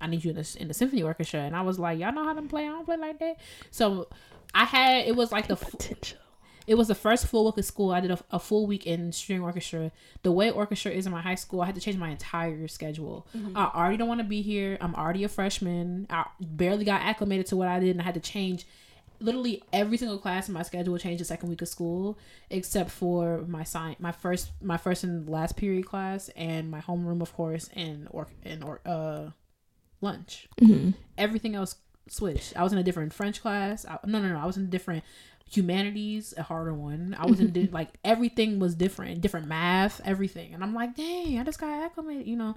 "I 0.00 0.06
need 0.06 0.24
you 0.24 0.30
in 0.30 0.36
the 0.36 0.56
in 0.60 0.68
the 0.68 0.74
symphony 0.74 1.02
orchestra," 1.02 1.40
and 1.40 1.56
I 1.56 1.62
was 1.62 1.78
like, 1.80 1.98
"Y'all 1.98 2.12
know 2.12 2.24
how 2.24 2.34
to 2.34 2.42
play? 2.42 2.64
I 2.64 2.68
don't 2.68 2.84
play 2.84 2.96
like 2.96 3.18
that." 3.18 3.38
So, 3.72 4.08
I 4.54 4.64
had 4.64 5.06
it 5.06 5.16
was 5.16 5.32
like 5.32 5.48
the 5.48 5.56
potential. 5.56 6.18
It 6.66 6.74
was 6.76 6.88
the 6.88 6.94
first 6.94 7.26
full 7.26 7.44
week 7.46 7.58
of 7.58 7.64
school. 7.64 7.90
I 7.92 8.00
did 8.00 8.10
a, 8.10 8.18
a 8.30 8.38
full 8.38 8.66
week 8.66 8.86
in 8.86 9.12
string 9.12 9.40
orchestra. 9.42 9.92
The 10.22 10.32
way 10.32 10.50
orchestra 10.50 10.90
is 10.92 11.06
in 11.06 11.12
my 11.12 11.20
high 11.20 11.34
school, 11.36 11.60
I 11.60 11.66
had 11.66 11.74
to 11.76 11.80
change 11.80 11.96
my 11.96 12.10
entire 12.10 12.66
schedule. 12.68 13.26
I 13.54 13.70
already 13.74 13.96
don't 13.96 14.08
want 14.08 14.20
to 14.20 14.24
be 14.26 14.42
here. 14.42 14.76
I'm 14.80 14.94
already 14.94 15.24
a 15.24 15.28
freshman. 15.28 16.06
I 16.10 16.26
barely 16.40 16.84
got 16.84 17.02
acclimated 17.02 17.46
to 17.46 17.56
what 17.56 17.68
I 17.68 17.78
did, 17.80 17.90
and 17.90 18.00
I 18.00 18.04
had 18.04 18.14
to 18.14 18.20
change 18.20 18.66
literally 19.18 19.62
every 19.72 19.96
single 19.96 20.18
class 20.18 20.48
in 20.48 20.54
my 20.54 20.62
schedule 20.62 20.98
changed 20.98 21.20
the 21.20 21.24
second 21.24 21.48
week 21.48 21.62
of 21.62 21.68
school, 21.68 22.18
except 22.50 22.90
for 22.90 23.44
my 23.46 23.64
science, 23.64 23.98
my 24.00 24.12
first, 24.12 24.50
my 24.60 24.76
first 24.76 25.04
and 25.04 25.28
last 25.28 25.56
period 25.56 25.86
class, 25.86 26.28
and 26.36 26.70
my 26.70 26.80
homeroom, 26.80 27.22
of 27.22 27.32
course, 27.32 27.70
and 27.74 28.08
or 28.10 28.28
and 28.44 28.62
or 28.64 28.80
uh 28.84 29.30
lunch 30.00 30.48
hmm 30.58 30.90
everything 31.16 31.54
else 31.54 31.76
switched. 32.08 32.54
I 32.56 32.62
was 32.62 32.72
in 32.72 32.78
a 32.78 32.82
different 32.82 33.12
French 33.14 33.40
class. 33.40 33.86
I, 33.86 33.98
no, 34.04 34.20
no, 34.20 34.28
no. 34.28 34.38
I 34.38 34.44
was 34.44 34.56
in 34.58 34.64
a 34.64 34.66
different 34.66 35.02
humanities, 35.50 36.34
a 36.36 36.42
harder 36.42 36.74
one. 36.74 37.16
I 37.18 37.26
was 37.26 37.40
in 37.40 37.52
di- 37.52 37.68
like 37.72 37.88
everything 38.04 38.58
was 38.58 38.74
different, 38.74 39.20
different 39.20 39.46
math, 39.46 40.00
everything. 40.04 40.54
And 40.54 40.62
I'm 40.62 40.74
like, 40.74 40.94
dang, 40.96 41.38
I 41.38 41.44
just 41.44 41.60
got 41.60 41.82
acclimated, 41.84 42.26
you 42.26 42.36
know. 42.36 42.54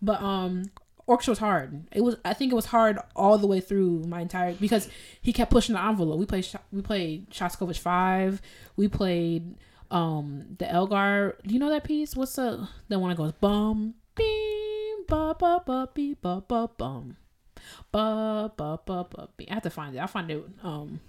But 0.00 0.20
um, 0.22 0.64
orchestra 1.06 1.32
was 1.32 1.38
hard. 1.38 1.84
It 1.92 2.00
was. 2.02 2.16
I 2.24 2.34
think 2.34 2.52
it 2.52 2.56
was 2.56 2.66
hard 2.66 2.98
all 3.14 3.38
the 3.38 3.46
way 3.46 3.60
through 3.60 4.04
my 4.04 4.20
entire 4.20 4.54
because 4.54 4.88
he 5.20 5.32
kept 5.32 5.50
pushing 5.50 5.74
the 5.74 5.82
envelope. 5.82 6.18
We 6.18 6.26
played. 6.26 6.44
Sh- 6.44 6.56
We 6.72 6.82
played 6.82 7.30
Shostakovich 7.30 7.78
Five. 7.78 8.42
We 8.76 8.88
played 8.88 9.56
um 9.90 10.56
the 10.58 10.68
Elgar. 10.70 11.38
Do 11.46 11.54
you 11.54 11.60
know 11.60 11.70
that 11.70 11.84
piece? 11.84 12.16
What's 12.16 12.34
the 12.36 12.68
the 12.88 12.98
one 12.98 13.10
that 13.10 13.16
goes 13.16 13.32
bum 13.32 13.94
beam 14.16 15.04
ba 15.06 15.36
ba 15.38 15.62
ba 15.64 15.88
beep 15.94 16.20
ba 16.22 16.42
ba 16.46 16.68
bum 16.76 17.16
ba 17.92 18.50
ba 18.56 18.78
ba 18.84 19.06
ba. 19.08 19.28
beep. 19.36 19.50
I 19.50 19.54
have 19.54 19.62
to 19.62 19.70
find 19.70 19.94
it. 19.94 19.98
I'll 19.98 20.06
find 20.08 20.30
it. 20.30 20.44
Um, 20.62 21.00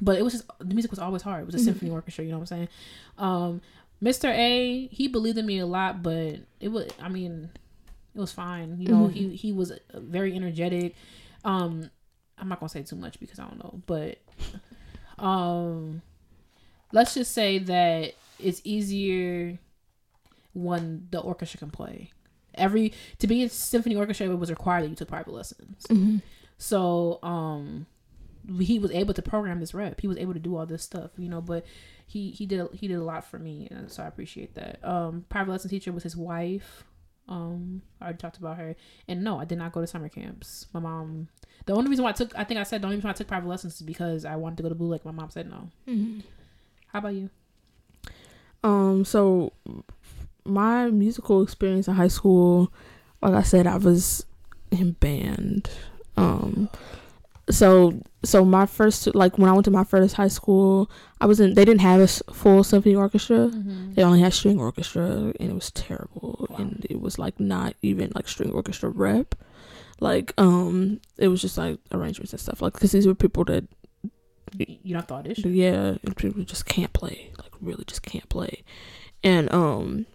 but 0.00 0.18
it 0.18 0.22
was 0.22 0.32
just 0.34 0.44
the 0.58 0.74
music 0.74 0.90
was 0.90 0.98
always 0.98 1.22
hard. 1.22 1.42
It 1.42 1.46
was 1.46 1.54
a 1.54 1.58
symphony 1.64 1.90
orchestra. 1.90 2.24
You 2.24 2.30
know 2.32 2.38
what 2.38 2.50
I'm 2.52 2.56
saying? 2.58 2.68
Um, 3.18 3.60
Mr. 4.02 4.28
A, 4.30 4.86
he 4.88 5.08
believed 5.08 5.38
in 5.38 5.46
me 5.46 5.58
a 5.58 5.66
lot, 5.66 6.02
but 6.02 6.36
it 6.60 6.68
was. 6.68 6.90
I 7.00 7.08
mean, 7.08 7.50
it 8.14 8.18
was 8.20 8.32
fine. 8.32 8.76
You 8.80 8.88
know, 8.88 9.06
he 9.08 9.34
he 9.36 9.52
was 9.52 9.72
very 9.94 10.34
energetic. 10.34 10.94
Um, 11.44 11.90
I'm 12.38 12.48
not 12.48 12.60
gonna 12.60 12.68
say 12.70 12.82
too 12.82 12.96
much 12.96 13.20
because 13.20 13.38
I 13.38 13.44
don't 13.44 13.58
know, 13.62 13.82
but 13.86 14.18
um, 15.18 16.02
let's 16.92 17.14
just 17.14 17.32
say 17.32 17.58
that 17.58 18.14
it's 18.38 18.60
easier 18.64 19.58
when 20.52 21.08
the 21.10 21.20
orchestra 21.20 21.58
can 21.58 21.70
play. 21.70 22.10
Every 22.54 22.92
to 23.18 23.26
be 23.26 23.42
in 23.42 23.48
symphony 23.48 23.96
orchestra, 23.96 24.28
it 24.28 24.38
was 24.38 24.50
required 24.50 24.84
that 24.84 24.88
you 24.88 24.94
took 24.96 25.08
private 25.08 25.32
lessons. 25.32 25.86
hmm 25.88 26.18
So 26.58 27.18
um 27.22 27.86
he 28.60 28.78
was 28.78 28.90
able 28.90 29.14
to 29.14 29.22
program 29.22 29.60
this 29.60 29.74
rep. 29.74 30.00
He 30.00 30.08
was 30.08 30.18
able 30.18 30.34
to 30.34 30.38
do 30.40 30.56
all 30.56 30.66
this 30.66 30.82
stuff, 30.82 31.10
you 31.16 31.28
know, 31.28 31.40
but 31.40 31.64
he 32.06 32.30
he 32.30 32.46
did 32.46 32.68
he 32.72 32.86
did 32.88 32.96
a 32.98 33.02
lot 33.04 33.24
for 33.24 33.38
me 33.38 33.66
and 33.70 33.90
so 33.90 34.02
I 34.02 34.06
appreciate 34.06 34.54
that. 34.54 34.78
Um 34.84 35.24
private 35.28 35.50
lesson 35.52 35.70
teacher 35.70 35.92
was 35.92 36.02
his 36.02 36.16
wife. 36.16 36.84
Um 37.28 37.82
I 38.00 38.04
already 38.04 38.18
talked 38.18 38.36
about 38.38 38.58
her. 38.58 38.76
And 39.08 39.24
no, 39.24 39.38
I 39.40 39.44
did 39.44 39.58
not 39.58 39.72
go 39.72 39.80
to 39.80 39.86
summer 39.86 40.08
camps. 40.08 40.66
My 40.74 40.80
mom 40.80 41.28
the 41.66 41.72
only 41.72 41.88
reason 41.88 42.02
why 42.04 42.10
I 42.10 42.14
took 42.14 42.36
I 42.36 42.44
think 42.44 42.60
I 42.60 42.64
said 42.64 42.82
the 42.82 42.86
only 42.86 42.96
reason 42.96 43.08
why 43.08 43.12
I 43.12 43.14
took 43.14 43.28
private 43.28 43.48
lessons 43.48 43.76
is 43.76 43.82
because 43.82 44.24
I 44.24 44.36
wanted 44.36 44.56
to 44.58 44.62
go 44.64 44.68
to 44.68 44.74
Blue 44.74 44.88
Lake. 44.88 45.04
My 45.04 45.12
mom 45.12 45.30
said 45.30 45.48
no. 45.48 45.70
hmm 45.86 46.20
How 46.88 46.98
about 46.98 47.14
you? 47.14 47.30
Um, 48.62 49.04
so 49.04 49.52
my 50.44 50.90
musical 50.90 51.42
experience 51.42 51.86
in 51.88 51.94
high 51.94 52.08
school, 52.08 52.72
like 53.22 53.34
I 53.34 53.42
said, 53.42 53.66
I 53.66 53.76
was 53.76 54.24
in 54.70 54.92
band. 54.92 55.68
Um, 56.16 56.68
so 57.50 58.00
so 58.24 58.44
my 58.44 58.66
first 58.66 59.14
like 59.14 59.38
when 59.38 59.50
I 59.50 59.52
went 59.52 59.64
to 59.66 59.70
my 59.70 59.84
first 59.84 60.14
high 60.14 60.28
school, 60.28 60.90
I 61.20 61.26
was 61.26 61.40
in. 61.40 61.54
They 61.54 61.64
didn't 61.64 61.82
have 61.82 62.00
a 62.00 62.06
full 62.32 62.64
symphony 62.64 62.94
orchestra. 62.94 63.48
Mm-hmm. 63.48 63.94
They 63.94 64.02
only 64.02 64.20
had 64.20 64.32
string 64.32 64.58
orchestra, 64.58 65.04
and 65.04 65.36
it 65.40 65.54
was 65.54 65.70
terrible. 65.72 66.46
And 66.58 66.86
it 66.88 67.00
was 67.00 67.18
like 67.18 67.38
not 67.38 67.74
even 67.82 68.12
like 68.14 68.28
string 68.28 68.52
orchestra 68.52 68.88
rep. 68.88 69.34
Like 70.00 70.32
um, 70.38 71.00
it 71.18 71.28
was 71.28 71.40
just 71.40 71.58
like 71.58 71.78
arrangements 71.92 72.32
and 72.32 72.40
stuff. 72.40 72.62
Like 72.62 72.72
because 72.72 72.92
these 72.92 73.06
were 73.06 73.14
people 73.14 73.44
that 73.44 73.64
You 74.56 74.94
not 74.94 75.08
the 75.08 75.14
audition? 75.14 75.54
yeah, 75.54 75.96
and 76.02 76.16
people 76.16 76.42
just 76.44 76.66
can't 76.66 76.92
play. 76.92 77.32
Like 77.38 77.52
really 77.60 77.84
just 77.84 78.02
can't 78.02 78.28
play. 78.28 78.62
And 79.22 79.52
um 79.52 80.06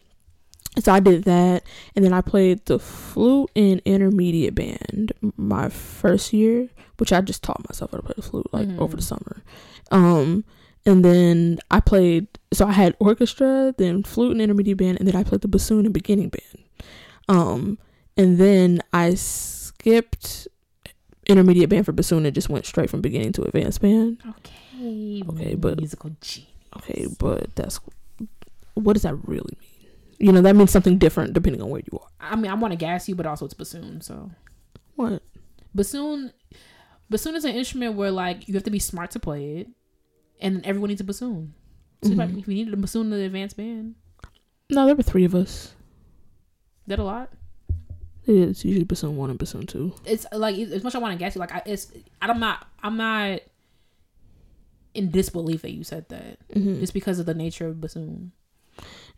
So 0.80 0.94
I 0.94 1.00
did 1.00 1.24
that, 1.26 1.64
and 1.96 2.06
then 2.06 2.14
I 2.14 2.22
played 2.22 2.66
the 2.66 2.80
flute 2.80 3.50
in 3.56 3.82
intermediate 3.86 4.56
band 4.56 5.12
my 5.38 5.70
first 5.70 6.32
year, 6.34 6.70
which 6.98 7.12
I 7.12 7.22
just 7.22 7.44
taught 7.44 7.68
myself 7.70 7.92
how 7.92 7.98
to 7.98 8.04
play 8.04 8.14
the 8.16 8.22
flute 8.22 8.48
like 8.54 8.70
over 8.80 8.96
the 8.96 9.02
Mhm. 9.02 9.06
summer. 9.06 9.44
Um, 9.92 10.46
and 10.86 11.04
then 11.04 11.60
I 11.70 11.80
played. 11.82 12.28
So 12.54 12.66
I 12.66 12.72
had 12.72 12.96
orchestra, 13.00 13.76
then 13.78 14.04
flute 14.04 14.32
and 14.32 14.42
intermediate 14.42 14.78
band, 14.78 15.00
and 15.00 15.08
then 15.08 15.16
I 15.16 15.24
played 15.24 15.42
the 15.42 15.48
bassoon 15.48 15.86
and 15.86 15.94
beginning 15.94 16.30
band. 16.30 16.64
Um, 17.28 17.78
and 18.18 18.38
then 18.38 18.82
I 18.94 19.14
skipped 19.16 20.48
intermediate 21.28 21.70
band 21.70 21.86
for 21.86 21.92
bassoon 21.92 22.26
and 22.26 22.34
just 22.34 22.50
went 22.50 22.66
straight 22.66 22.90
from 22.90 23.02
beginning 23.02 23.34
to 23.34 23.44
advanced 23.44 23.82
band. 23.82 24.18
Okay. 24.28 25.24
Okay, 25.30 25.56
but- 25.56 25.78
musical 25.78 26.12
genius. 26.22 26.48
Okay, 26.78 27.08
but 27.20 27.54
that's 27.56 27.80
what 28.76 28.94
does 28.94 29.02
that 29.04 29.16
really 29.28 29.56
mean? 29.60 29.69
You 30.20 30.32
know, 30.34 30.42
that 30.42 30.56
means 30.56 30.72
something 30.72 30.98
different 30.98 31.34
depending 31.34 31.62
on 31.62 31.70
where 31.70 31.82
you 31.92 31.98
are. 32.00 32.08
I 32.20 32.36
mean, 32.36 32.52
I 32.52 32.54
want 32.56 32.72
to 32.74 32.76
gas 32.78 33.08
you, 33.08 33.16
but 33.16 33.26
also 33.26 33.46
it's 33.46 33.54
bassoon. 33.54 34.02
So 34.02 34.30
What? 34.96 35.24
bassoon, 35.74 36.34
bassoon 37.10 37.36
is 37.36 37.46
an 37.46 37.56
instrument 37.56 37.96
where 37.96 38.12
like 38.12 38.48
you 38.48 38.54
have 38.56 38.64
to 38.64 38.72
be 38.72 38.80
smart 38.80 39.12
to 39.12 39.20
play 39.20 39.58
it, 39.60 39.68
and 40.42 40.66
everyone 40.66 40.90
needs 40.90 41.02
a 41.02 41.06
bassoon. 41.06 41.54
So 42.04 42.10
Mhm. 42.12 42.18
like, 42.18 42.30
if 42.38 42.48
you 42.48 42.54
needed 42.54 42.74
a 42.74 42.78
bassoon 42.78 43.12
in 43.14 43.20
the 43.20 43.26
advanced 43.26 43.56
band, 43.58 43.96
No, 44.70 44.86
there 44.86 44.96
were 44.96 45.04
three 45.04 45.26
of 45.26 45.34
us. 45.36 45.74
that 46.88 47.00
a 47.00 47.04
lot. 47.04 47.32
It 48.26 48.36
is 48.36 48.66
usually 48.66 48.84
bassoon 48.84 49.16
one 49.16 49.30
and 49.30 49.40
bassoon 49.40 49.66
two. 49.68 49.94
It's 50.06 50.26
like 50.34 50.58
as 50.58 50.84
much 50.84 50.92
as 50.92 50.96
I 50.96 51.00
want 51.00 51.14
to 51.14 51.20
gas 51.20 51.36
you, 51.36 51.40
like 51.40 51.54
I, 51.54 51.62
it's 51.66 51.92
I'm 52.22 52.40
not 52.40 52.68
I'm 52.84 52.98
not 52.98 53.40
in 54.94 55.12
disbelief 55.12 55.62
that 55.62 55.72
you 55.72 55.84
said 55.84 56.10
that 56.10 56.38
Mm-hmm. 56.50 56.80
just 56.82 56.94
because 56.94 57.20
of 57.20 57.26
the 57.26 57.34
nature 57.34 57.68
of 57.68 57.80
bassoon. 57.80 58.32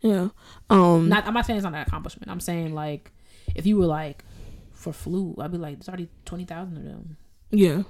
Yeah. 0.02 0.28
Um. 0.68 1.08
Not 1.08 1.26
I'm 1.26 1.34
not 1.34 1.46
saying 1.46 1.56
it's 1.56 1.64
not 1.64 1.74
an 1.74 1.80
accomplishment. 1.80 2.30
I'm 2.30 2.40
saying 2.40 2.74
like 2.74 3.12
if 3.54 3.66
you 3.66 3.76
were 3.76 3.86
like 3.86 4.24
for 4.72 4.92
flu, 4.92 5.34
I'd 5.38 5.52
be 5.52 5.58
like 5.58 5.78
there's 5.78 5.88
already 5.88 6.08
twenty 6.24 6.44
thousand 6.44 6.76
of 6.78 6.84
them. 6.84 7.16
Yeah, 7.50 7.82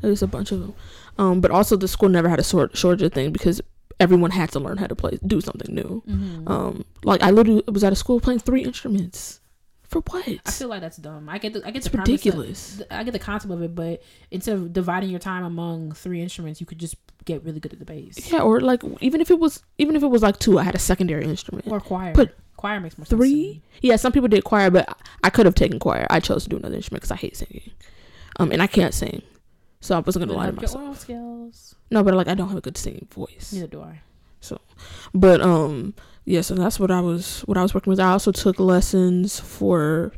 there's 0.00 0.22
a 0.22 0.26
bunch 0.26 0.52
of 0.52 0.60
them. 0.60 0.74
Um, 1.18 1.40
but 1.40 1.50
also 1.50 1.76
the 1.76 1.88
school 1.88 2.08
never 2.08 2.28
had 2.28 2.38
a 2.38 2.44
short 2.44 2.76
shortage 2.76 3.02
of 3.02 3.12
thing 3.12 3.32
because 3.32 3.60
everyone 4.00 4.30
had 4.32 4.50
to 4.52 4.60
learn 4.60 4.76
how 4.76 4.86
to 4.86 4.94
play, 4.94 5.18
do 5.26 5.40
something 5.40 5.74
new. 5.74 6.02
Mm-hmm. 6.08 6.48
Um, 6.48 6.84
like 7.04 7.22
I 7.22 7.30
literally 7.30 7.62
was 7.68 7.84
at 7.84 7.92
a 7.92 7.96
school 7.96 8.20
playing 8.20 8.40
three 8.40 8.62
instruments. 8.62 9.40
For 9.84 10.00
what? 10.00 10.26
I 10.44 10.50
feel 10.50 10.68
like 10.68 10.80
that's 10.80 10.96
dumb. 10.96 11.28
I 11.28 11.38
get 11.38 11.52
the 11.52 11.60
I 11.60 11.66
get 11.70 11.76
it's 11.76 11.84
the 11.84 11.90
premise 11.90 12.08
of- 12.08 12.12
ridiculous. 12.12 12.82
I 12.90 13.04
get 13.04 13.12
the 13.12 13.18
concept 13.18 13.52
of 13.52 13.62
it, 13.62 13.74
but 13.74 14.02
instead 14.30 14.56
of 14.56 14.72
dividing 14.72 15.10
your 15.10 15.20
time 15.20 15.44
among 15.44 15.92
three 15.92 16.20
instruments, 16.20 16.60
you 16.60 16.66
could 16.66 16.78
just 16.78 16.96
get 17.24 17.42
really 17.44 17.60
good 17.60 17.72
at 17.72 17.78
the 17.78 17.84
bass 17.84 18.30
Yeah, 18.30 18.40
or 18.42 18.60
like 18.60 18.82
even 19.00 19.20
if 19.20 19.30
it 19.30 19.38
was 19.38 19.62
even 19.78 19.96
if 19.96 20.02
it 20.02 20.08
was 20.08 20.22
like 20.22 20.38
two, 20.38 20.58
I 20.58 20.62
had 20.62 20.74
a 20.74 20.78
secondary 20.78 21.24
instrument. 21.24 21.66
or 21.68 21.80
choir. 21.80 22.12
But 22.14 22.34
choir 22.56 22.80
makes 22.80 22.96
more 22.98 23.06
sense. 23.06 23.18
Three? 23.18 23.62
Yeah, 23.82 23.96
some 23.96 24.12
people 24.12 24.28
did 24.28 24.44
choir, 24.44 24.70
but 24.70 24.88
I- 25.22 25.30
could 25.30 25.46
have 25.46 25.54
taken 25.54 25.78
choir. 25.78 26.06
I 26.10 26.20
chose 26.20 26.44
to 26.44 26.48
do 26.48 26.56
another 26.56 26.76
instrument 26.76 27.02
because 27.02 27.10
I 27.10 27.16
hate 27.16 27.36
singing. 27.36 27.70
Um, 28.38 28.50
and 28.52 28.60
I 28.62 28.66
can't 28.66 28.92
sing, 28.94 29.22
so 29.80 29.96
I 29.96 30.00
wasn't 30.00 30.26
gonna 30.26 30.36
lie 30.38 30.46
to 30.46 30.52
myself. 30.52 31.00
skills. 31.00 31.74
No, 31.90 32.02
but 32.02 32.14
like 32.14 32.28
I 32.28 32.34
don't 32.34 32.48
have 32.48 32.58
a 32.58 32.60
good 32.60 32.76
singing 32.76 33.06
voice. 33.12 33.52
Neither 33.52 33.66
do 33.68 33.80
I. 33.82 34.00
So, 34.40 34.60
but 35.14 35.40
um, 35.40 35.94
yeah, 36.24 36.40
so 36.42 36.54
that's 36.54 36.78
what 36.80 36.90
I 36.90 37.00
was 37.00 37.40
what 37.42 37.56
I 37.56 37.62
was 37.62 37.74
working 37.74 37.90
with. 37.90 38.00
I 38.00 38.10
also 38.10 38.32
took 38.32 38.58
lessons 38.58 39.38
for 39.40 40.12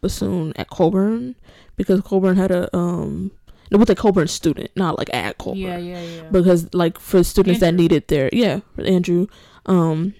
bassoon 0.00 0.52
at 0.56 0.70
Colburn 0.70 1.34
because 1.76 2.00
Colburn 2.02 2.36
had 2.36 2.50
a 2.50 2.74
um, 2.76 3.32
with 3.70 3.90
a 3.90 3.94
Colburn 3.94 4.28
student, 4.28 4.70
not 4.76 4.98
like 4.98 5.12
at 5.14 5.38
Colburn. 5.38 5.60
Yeah, 5.62 5.78
yeah, 5.78 6.00
yeah. 6.02 6.22
Because 6.30 6.72
like 6.74 6.98
for 6.98 7.22
students 7.24 7.60
that 7.60 7.74
needed 7.74 8.08
their 8.08 8.30
yeah, 8.32 8.60
for 8.74 8.82
Andrew, 8.82 9.26
um, 9.66 10.14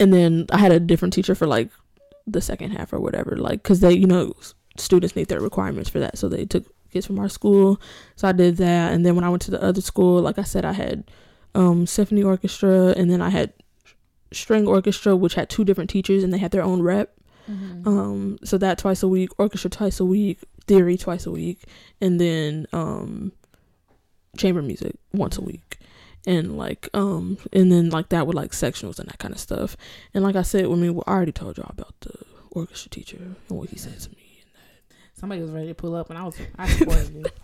and 0.00 0.12
then 0.12 0.46
I 0.50 0.58
had 0.58 0.72
a 0.72 0.80
different 0.80 1.14
teacher 1.14 1.34
for 1.34 1.46
like 1.46 1.70
the 2.26 2.40
second 2.40 2.72
half 2.72 2.92
or 2.92 3.00
whatever, 3.00 3.36
like 3.36 3.62
because 3.62 3.80
they 3.80 3.92
you 3.92 4.06
know 4.06 4.34
students 4.76 5.16
need 5.16 5.28
their 5.28 5.40
requirements 5.40 5.88
for 5.90 5.98
that, 6.00 6.18
so 6.18 6.28
they 6.28 6.44
took 6.44 6.64
kids 6.92 7.06
from 7.06 7.18
our 7.18 7.28
school, 7.28 7.80
so 8.16 8.28
I 8.28 8.32
did 8.32 8.56
that, 8.58 8.92
and 8.92 9.04
then 9.04 9.14
when 9.14 9.24
I 9.24 9.28
went 9.28 9.42
to 9.42 9.50
the 9.50 9.62
other 9.62 9.80
school, 9.80 10.20
like 10.22 10.38
I 10.38 10.42
said, 10.44 10.64
I 10.64 10.72
had 10.72 11.04
um 11.54 11.86
symphony 11.86 12.22
orchestra, 12.22 12.94
and 12.96 13.10
then 13.10 13.22
I 13.22 13.30
had 13.30 13.52
string 14.32 14.66
orchestra, 14.66 15.16
which 15.16 15.34
had 15.34 15.48
two 15.48 15.64
different 15.64 15.90
teachers, 15.90 16.22
and 16.22 16.32
they 16.32 16.38
had 16.38 16.50
their 16.50 16.62
own 16.62 16.82
rep. 16.82 17.14
Mhm. 17.50 17.86
Um, 17.86 18.38
so 18.44 18.58
that 18.58 18.76
twice 18.76 19.02
a 19.02 19.08
week, 19.08 19.30
orchestra 19.38 19.70
twice 19.70 20.00
a 20.00 20.04
week, 20.04 20.40
theory 20.68 20.96
twice 20.96 21.26
a 21.26 21.30
week, 21.32 21.64
and 22.00 22.20
then 22.20 22.66
um, 22.72 23.32
chamber 24.36 24.62
music 24.62 24.94
once 25.12 25.36
a 25.38 25.42
week, 25.42 25.78
and 26.26 26.56
like 26.56 26.88
um, 26.94 27.38
and 27.52 27.72
then 27.72 27.90
like 27.90 28.10
that 28.10 28.26
with 28.26 28.36
like 28.36 28.52
sectionals 28.52 28.98
and 28.98 29.08
that 29.08 29.18
kind 29.18 29.34
of 29.34 29.40
stuff. 29.40 29.76
And 30.14 30.22
like 30.22 30.36
I 30.36 30.42
said, 30.42 30.64
I 30.66 30.68
mean, 30.68 31.00
I 31.06 31.10
already 31.10 31.32
told 31.32 31.56
y'all 31.58 31.70
about 31.70 31.94
the 32.00 32.12
orchestra 32.52 32.90
teacher 32.90 33.16
and 33.48 33.58
what 33.58 33.70
he 33.70 33.76
said 33.78 33.98
to 34.00 34.10
me. 34.10 34.42
and 34.42 34.50
that 34.54 35.18
Somebody 35.18 35.40
was 35.40 35.50
ready 35.50 35.68
to 35.68 35.74
pull 35.74 35.94
up, 35.96 36.10
and 36.10 36.18
I 36.18 36.24
was 36.24 36.36
I 36.58 36.68
supported 36.68 37.14
you. 37.14 37.24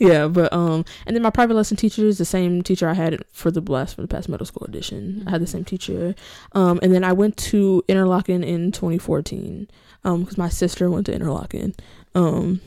yeah, 0.00 0.26
but 0.26 0.52
um, 0.52 0.84
and 1.06 1.14
then 1.14 1.22
my 1.22 1.30
private 1.30 1.54
lesson 1.54 1.76
teacher 1.76 2.04
is 2.06 2.18
the 2.18 2.24
same 2.24 2.62
teacher 2.62 2.88
I 2.88 2.94
had 2.94 3.24
for 3.32 3.50
the 3.50 3.60
blast 3.60 3.94
for 3.94 4.02
the 4.02 4.08
past 4.08 4.28
middle 4.28 4.46
school 4.46 4.66
edition. 4.66 5.22
I 5.26 5.30
had 5.30 5.40
the 5.40 5.46
Mhm. 5.46 5.50
same 5.50 5.64
teacher, 5.64 6.14
um, 6.52 6.80
and 6.82 6.92
then 6.92 7.04
I 7.04 7.12
went 7.12 7.36
to 7.52 7.82
Interlochen 7.88 8.44
in 8.44 8.72
2014, 8.72 9.68
um, 10.04 10.20
because 10.22 10.36
my 10.36 10.48
sister 10.48 10.90
went 10.90 11.06
to 11.06 11.12
Interlochen, 11.16 11.74
um, 12.14 12.60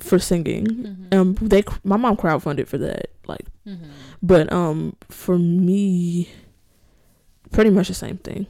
for 0.00 0.18
singing. 0.18 0.66
Mhm. 0.66 1.14
Um, 1.14 1.34
they 1.40 1.62
my 1.84 1.96
mom 1.96 2.16
crowdfunded 2.16 2.66
for 2.68 2.78
that, 2.78 3.06
like, 3.26 3.46
Mhm. 3.66 3.78
but 4.22 4.52
um, 4.52 4.94
for 5.08 5.38
me, 5.38 6.28
pretty 7.52 7.70
much 7.70 7.88
the 7.88 7.94
same 7.94 8.18
thing 8.18 8.46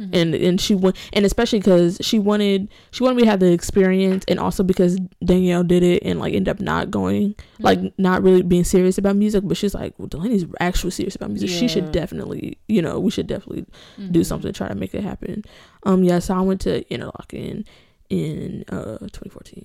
Mhm. 0.00 0.10
and 0.12 0.34
and 0.34 0.60
she 0.60 0.74
went 0.74 0.96
and 1.12 1.24
especially 1.24 1.60
because 1.60 1.96
she 2.00 2.18
wanted 2.18 2.68
she 2.90 3.04
wanted 3.04 3.16
me 3.16 3.22
to 3.22 3.30
have 3.30 3.38
the 3.40 3.52
experience 3.52 4.24
and 4.26 4.40
also 4.40 4.62
because 4.64 4.98
Danielle 5.24 5.62
did 5.62 5.82
it 5.84 6.02
and 6.04 6.18
like 6.18 6.34
ended 6.34 6.48
up 6.48 6.60
not 6.60 6.90
going 6.90 7.34
like 7.60 7.78
Mhm. 7.78 7.92
not 7.98 8.22
really 8.22 8.42
being 8.42 8.64
serious 8.64 8.98
about 8.98 9.14
music 9.16 9.44
but 9.46 9.56
she's 9.56 9.74
like 9.74 9.94
well 9.98 10.08
Delaney's 10.08 10.44
actually 10.60 10.90
serious 10.90 11.14
about 11.14 11.30
music 11.30 11.50
she 11.50 11.68
should 11.68 11.92
definitely 11.92 12.58
you 12.68 12.82
know 12.82 12.98
we 12.98 13.10
should 13.12 13.26
definitely 13.28 13.64
do 14.10 14.20
Mhm. 14.20 14.26
something 14.26 14.52
to 14.52 14.56
try 14.56 14.66
to 14.68 14.74
make 14.74 14.92
it 14.94 15.04
happen 15.04 15.44
um 15.84 16.02
yeah 16.02 16.18
so 16.18 16.34
I 16.34 16.40
went 16.40 16.60
to 16.62 16.82
Interlochen 16.90 17.64
in 18.12 18.64
uh 18.68 18.98
2014 18.98 19.64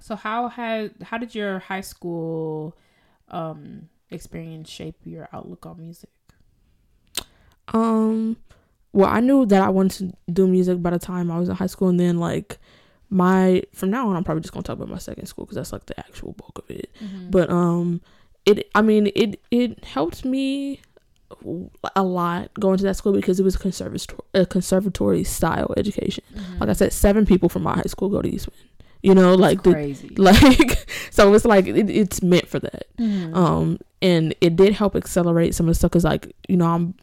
So 0.00 0.14
how 0.14 0.48
had 0.48 0.94
how 1.02 1.18
did 1.18 1.34
your 1.34 1.58
high 1.58 1.80
school 1.80 2.76
um 3.28 3.88
experience 4.10 4.70
shape 4.70 4.96
your 5.04 5.28
outlook 5.32 5.66
on 5.66 5.80
music? 5.80 6.10
Um, 7.74 8.36
well, 8.92 9.10
I 9.10 9.18
knew 9.18 9.44
that 9.46 9.60
I 9.60 9.68
wanted 9.68 10.12
to 10.26 10.32
do 10.32 10.46
music 10.46 10.80
by 10.80 10.90
the 10.90 11.00
time 11.00 11.30
I 11.32 11.38
was 11.40 11.48
in 11.48 11.56
high 11.56 11.66
school, 11.66 11.88
and 11.88 11.98
then 11.98 12.18
like 12.18 12.58
my 13.10 13.64
from 13.72 13.90
now 13.90 14.08
on, 14.08 14.14
I'm 14.14 14.22
probably 14.22 14.42
just 14.42 14.54
gonna 14.54 14.62
talk 14.62 14.76
about 14.76 14.88
my 14.88 14.98
second 14.98 15.26
school 15.26 15.44
because 15.44 15.56
that's 15.56 15.72
like 15.72 15.86
the 15.86 15.98
actual 15.98 16.34
bulk 16.34 16.58
of 16.58 16.70
it. 16.70 16.90
Mm-hmm. 17.02 17.30
But 17.30 17.50
um, 17.50 18.00
it 18.44 18.70
I 18.76 18.82
mean 18.82 19.10
it 19.16 19.40
it 19.50 19.84
helped 19.84 20.24
me 20.24 20.80
a 21.94 22.02
lot 22.02 22.52
going 22.54 22.78
to 22.78 22.84
that 22.84 22.96
school 22.96 23.12
because 23.12 23.40
it 23.40 23.42
was 23.42 23.54
a 23.56 23.58
conservatory 23.58 24.20
a 24.34 24.46
conservatory 24.46 25.24
style 25.24 25.72
education. 25.76 26.24
Mm-hmm. 26.34 26.58
Like 26.58 26.68
I 26.70 26.72
said, 26.72 26.92
seven 26.92 27.26
people 27.26 27.48
from 27.48 27.62
my 27.62 27.74
high 27.74 27.82
school 27.82 28.08
go 28.08 28.22
to 28.22 28.28
Eastman. 28.28 28.56
You 29.02 29.14
know, 29.14 29.34
like 29.34 29.62
the 29.62 29.72
crazy. 29.72 30.08
like 30.16 30.88
so 31.10 31.32
it's 31.34 31.44
like 31.44 31.66
it, 31.66 31.88
it's 31.90 32.22
meant 32.22 32.48
for 32.48 32.58
that 32.58 32.86
Mhm. 32.98 33.34
um 33.36 33.78
and 34.02 34.34
it 34.40 34.56
did 34.56 34.72
help 34.72 34.96
accelerate 34.96 35.54
some 35.54 35.66
of 35.66 35.70
the 35.70 35.74
stuff 35.74 35.90
because 35.92 36.04
like 36.04 36.34
you 36.48 36.56
know 36.56 36.66
i'm 36.66 36.94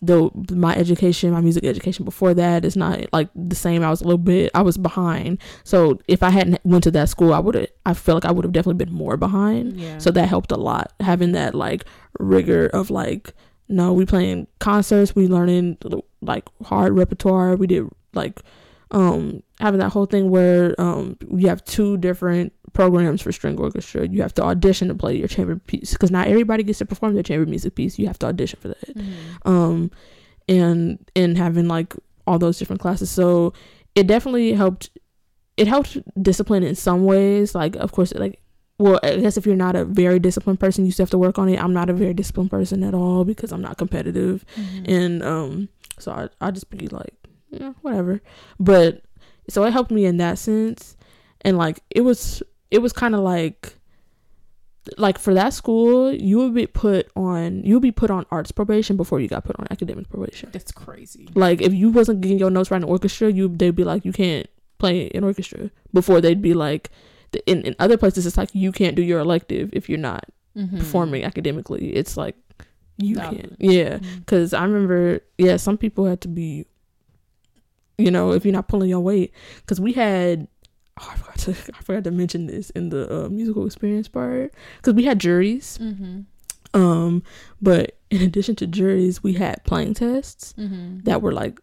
though 0.00 0.30
my 0.52 0.76
education 0.76 1.32
my 1.32 1.40
music 1.40 1.64
education 1.64 2.04
before 2.04 2.32
that 2.32 2.64
is 2.64 2.76
not 2.76 3.00
like 3.12 3.28
the 3.34 3.56
same 3.56 3.82
i 3.82 3.90
was 3.90 4.00
a 4.00 4.04
little 4.04 4.16
bit 4.18 4.50
i 4.54 4.62
was 4.62 4.78
behind 4.78 5.38
so 5.64 5.98
if 6.06 6.22
i 6.22 6.30
hadn't 6.30 6.60
went 6.64 6.84
to 6.84 6.90
that 6.90 7.08
school 7.08 7.32
i 7.34 7.38
would 7.40 7.54
have 7.56 7.66
i 7.86 7.92
feel 7.92 8.14
like 8.14 8.24
i 8.24 8.30
would 8.30 8.44
have 8.44 8.52
definitely 8.52 8.84
been 8.84 8.94
more 8.94 9.16
behind 9.16 9.72
yeah. 9.80 9.98
so 9.98 10.10
that 10.12 10.28
helped 10.28 10.52
a 10.52 10.56
lot 10.56 10.92
having 11.00 11.32
that 11.32 11.54
like 11.54 11.84
rigor 12.20 12.66
of 12.68 12.90
like 12.90 13.32
no 13.68 13.92
we 13.92 14.04
playing 14.06 14.46
concerts 14.60 15.14
we 15.14 15.26
learning 15.28 15.78
like 16.22 16.44
hard 16.64 16.92
repertoire. 16.96 17.56
We 17.56 17.66
did 17.66 17.86
like 18.14 18.40
um 18.90 19.42
having 19.60 19.80
that 19.80 19.90
whole 19.90 20.06
thing 20.06 20.30
where 20.30 20.74
um 20.80 21.16
you 21.34 21.48
have 21.48 21.62
two 21.64 21.96
different 21.98 22.52
programs 22.72 23.20
for 23.22 23.32
string 23.32 23.58
orchestra. 23.58 24.06
You 24.08 24.22
have 24.22 24.34
to 24.34 24.42
audition 24.42 24.88
to 24.88 24.94
play 24.94 25.16
your 25.16 25.28
chamber 25.28 25.56
piece 25.56 25.92
because 25.92 26.10
not 26.10 26.26
everybody 26.28 26.62
gets 26.62 26.78
to 26.78 26.86
perform 26.86 27.14
their 27.14 27.22
chamber 27.22 27.44
music 27.48 27.74
piece. 27.74 27.98
You 27.98 28.06
have 28.06 28.18
to 28.20 28.26
audition 28.26 28.58
for 28.60 28.68
that. 28.68 28.96
Mhm. 28.96 29.06
um 29.44 29.90
and 30.48 30.98
and 31.14 31.36
having 31.36 31.68
like 31.68 31.94
all 32.26 32.38
those 32.38 32.58
different 32.58 32.80
classes. 32.80 33.10
So 33.10 33.52
it 33.94 34.06
definitely 34.06 34.52
helped 34.52 34.90
it 35.56 35.66
helped 35.66 35.98
discipline 36.22 36.62
in 36.62 36.74
some 36.74 37.04
ways. 37.04 37.54
Like 37.54 37.76
of 37.76 37.92
course 37.92 38.14
like 38.14 38.40
well 38.78 38.98
i 39.02 39.16
guess 39.16 39.36
if 39.36 39.44
you're 39.46 39.56
not 39.56 39.74
a 39.76 39.84
very 39.84 40.18
disciplined 40.18 40.60
person 40.60 40.84
you 40.86 40.92
still 40.92 41.04
have 41.04 41.10
to 41.10 41.18
work 41.18 41.38
on 41.38 41.48
it 41.48 41.60
i'm 41.62 41.72
not 41.72 41.90
a 41.90 41.92
very 41.92 42.14
disciplined 42.14 42.50
person 42.50 42.82
at 42.82 42.94
all 42.94 43.24
because 43.24 43.52
i'm 43.52 43.62
not 43.62 43.76
competitive 43.76 44.44
Mhm. 44.56 44.88
and 44.88 45.22
um 45.22 45.68
so 45.98 46.12
i 46.12 46.28
i 46.40 46.50
just 46.50 46.70
be 46.70 46.86
like 46.88 47.14
yeah 47.50 47.72
whatever 47.82 48.20
but 48.60 49.02
so 49.48 49.64
it 49.64 49.72
helped 49.72 49.90
me 49.90 50.04
in 50.04 50.18
that 50.18 50.38
sense 50.38 50.96
and 51.42 51.56
like 51.56 51.80
it 51.90 52.02
was 52.02 52.42
it 52.70 52.78
was 52.78 52.92
kind 52.92 53.14
of 53.14 53.20
like 53.22 53.74
like 54.96 55.18
for 55.18 55.34
that 55.34 55.52
school, 55.52 56.10
you 56.14 56.38
would 56.38 56.54
be 56.54 56.66
put 56.66 57.10
on 57.14 57.62
you 57.62 57.74
would 57.74 57.82
be 57.82 57.92
put 57.92 58.10
on 58.10 58.24
arts 58.30 58.50
probation 58.50 58.96
before 58.96 59.20
you 59.20 59.28
got 59.28 59.44
put 59.44 59.54
on 59.58 59.66
academic 59.70 60.08
probation. 60.08 60.48
That's 60.50 60.72
crazy. 60.72 61.28
Like 61.34 61.60
if 61.60 61.74
you 61.74 61.90
wasn't 61.90 62.22
getting 62.22 62.38
your 62.38 62.48
notes 62.50 62.70
right 62.70 62.82
in 62.82 62.88
orchestra, 62.88 63.30
you 63.30 63.48
they'd 63.54 63.76
be 63.76 63.84
like 63.84 64.06
you 64.06 64.12
can't 64.12 64.46
play 64.78 65.06
in 65.08 65.24
orchestra. 65.24 65.70
Before 65.92 66.22
they'd 66.22 66.40
be 66.40 66.54
like 66.54 66.90
in 67.46 67.62
in 67.62 67.74
other 67.78 67.96
places 67.96 68.26
it's 68.26 68.36
like 68.38 68.50
you 68.54 68.72
can't 68.72 68.96
do 68.96 69.02
your 69.02 69.20
elective 69.20 69.70
if 69.72 69.88
you're 69.88 69.98
not 69.98 70.24
Mm-hmm. 70.56 70.78
performing 70.78 71.22
academically. 71.22 71.94
It's 71.94 72.16
like 72.16 72.34
you 72.96 73.14
can't. 73.16 73.54
Yeah, 73.60 73.98
because 74.18 74.52
I 74.52 74.64
remember 74.64 75.20
yeah, 75.38 75.56
some 75.56 75.78
people 75.78 76.06
had 76.06 76.20
to 76.22 76.28
be. 76.28 76.64
You 77.96 78.10
know, 78.10 78.32
if 78.32 78.44
you're 78.44 78.52
not 78.52 78.66
pulling 78.68 78.88
your 78.88 79.00
weight, 79.00 79.32
because 79.58 79.80
we 79.80 79.92
had. 79.92 80.48
Oh, 81.00 81.08
I 81.12 81.16
forgot 81.16 81.38
to 81.40 81.50
I 81.78 81.82
forgot 81.82 82.04
to 82.04 82.10
mention 82.10 82.46
this 82.46 82.70
in 82.70 82.88
the 82.88 83.26
uh, 83.26 83.28
musical 83.28 83.66
experience 83.66 84.08
part 84.08 84.52
because 84.78 84.94
we 84.94 85.04
had 85.04 85.20
juries. 85.20 85.78
Mm-hmm. 85.80 86.80
Um, 86.80 87.22
but 87.62 87.96
in 88.10 88.20
addition 88.22 88.56
to 88.56 88.66
juries, 88.66 89.22
we 89.22 89.34
had 89.34 89.62
playing 89.64 89.94
tests 89.94 90.54
Mm-hmm. 90.58 91.00
that 91.04 91.22
were 91.22 91.32
like, 91.32 91.60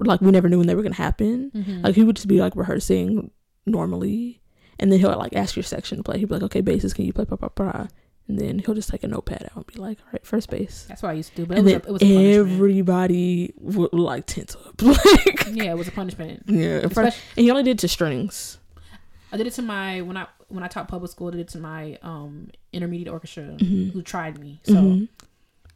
like 0.00 0.20
we 0.20 0.30
never 0.30 0.48
knew 0.48 0.58
when 0.58 0.68
they 0.68 0.74
were 0.76 0.82
gonna 0.84 0.94
happen. 0.94 1.50
Mm-hmm. 1.52 1.82
Like 1.82 1.96
he 1.96 2.04
would 2.04 2.14
just 2.16 2.28
be 2.28 2.38
like 2.38 2.54
rehearsing 2.54 3.30
normally, 3.66 4.40
and 4.78 4.90
then 4.92 4.98
he'll 5.00 5.16
like 5.16 5.34
ask 5.34 5.56
your 5.56 5.62
section 5.62 5.98
to 5.98 6.04
play. 6.04 6.18
He'd 6.18 6.28
be 6.28 6.34
like, 6.34 6.42
"Okay, 6.44 6.60
basses, 6.60 6.92
can 6.94 7.04
you 7.04 7.12
play?" 7.12 7.24
Blah, 7.24 7.36
blah, 7.36 7.48
blah. 7.50 7.86
And 8.26 8.38
then 8.38 8.58
he'll 8.60 8.74
just 8.74 8.88
take 8.88 9.02
a 9.04 9.08
notepad 9.08 9.44
out 9.50 9.56
and 9.56 9.66
be 9.66 9.74
like, 9.78 9.98
"All 10.00 10.08
right, 10.12 10.24
first 10.26 10.48
bass." 10.50 10.86
That's 10.88 11.02
what 11.02 11.10
I 11.10 11.12
used 11.12 11.30
to 11.30 11.36
do, 11.36 11.46
but 11.46 11.56
it 11.56 11.58
and 11.58 11.64
was, 11.66 11.72
then 11.74 11.82
a, 11.82 11.88
it 11.88 11.92
was 11.92 12.02
everybody 12.50 13.52
would 13.58 13.92
like 13.92 14.26
tense 14.26 14.56
up, 14.56 14.80
like 14.82 15.46
yeah, 15.52 15.70
it 15.72 15.76
was 15.78 15.88
a 15.88 15.92
punishment. 15.92 16.42
yeah. 16.46 16.76
Especially, 16.82 17.20
and 17.36 17.44
he 17.44 17.50
only 17.50 17.62
did 17.64 17.72
it 17.72 17.78
to 17.80 17.88
strings. 17.88 18.58
I 19.32 19.36
did 19.36 19.46
it 19.46 19.52
to 19.54 19.62
my 19.62 20.00
when 20.00 20.16
I 20.16 20.26
when 20.48 20.62
I 20.64 20.68
taught 20.68 20.88
public 20.88 21.10
school. 21.10 21.28
I 21.28 21.32
did 21.32 21.40
it 21.40 21.48
to 21.48 21.58
my 21.58 21.98
um 22.02 22.50
intermediate 22.72 23.08
orchestra 23.08 23.44
Mhm. 23.58 23.92
who 23.92 24.00
tried 24.02 24.38
me. 24.38 24.60
So 24.64 24.74
Mhm. 24.74 25.08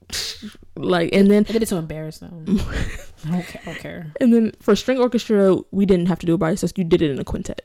Like 0.76 1.10
and 1.12 1.30
then 1.30 1.44
I 1.48 1.52
did 1.52 1.62
it 1.62 1.66
to 1.66 1.76
embarrass 1.76 2.18
them. 2.18 2.44
I 3.26 3.30
don't 3.30 3.42
care. 3.46 3.60
I 3.62 3.64
don't 3.66 3.78
care. 3.78 4.12
and 4.20 4.32
then 4.32 4.52
for 4.60 4.74
string 4.76 4.98
orchestra, 4.98 5.56
we 5.70 5.84
didn't 5.86 6.06
have 6.06 6.18
to 6.20 6.26
do 6.26 6.34
it 6.34 6.38
by 6.38 6.50
ourselves. 6.50 6.72
You 6.76 6.84
did 6.84 7.02
it 7.02 7.10
in 7.10 7.18
a 7.18 7.24
quintet. 7.24 7.62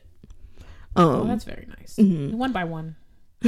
Oh, 0.96 1.22
Um, 1.22 1.28
that's 1.28 1.44
very 1.44 1.66
nice. 1.78 1.96
mhm. 1.98 2.34
One 2.34 2.52
by 2.52 2.64
one. 2.64 2.96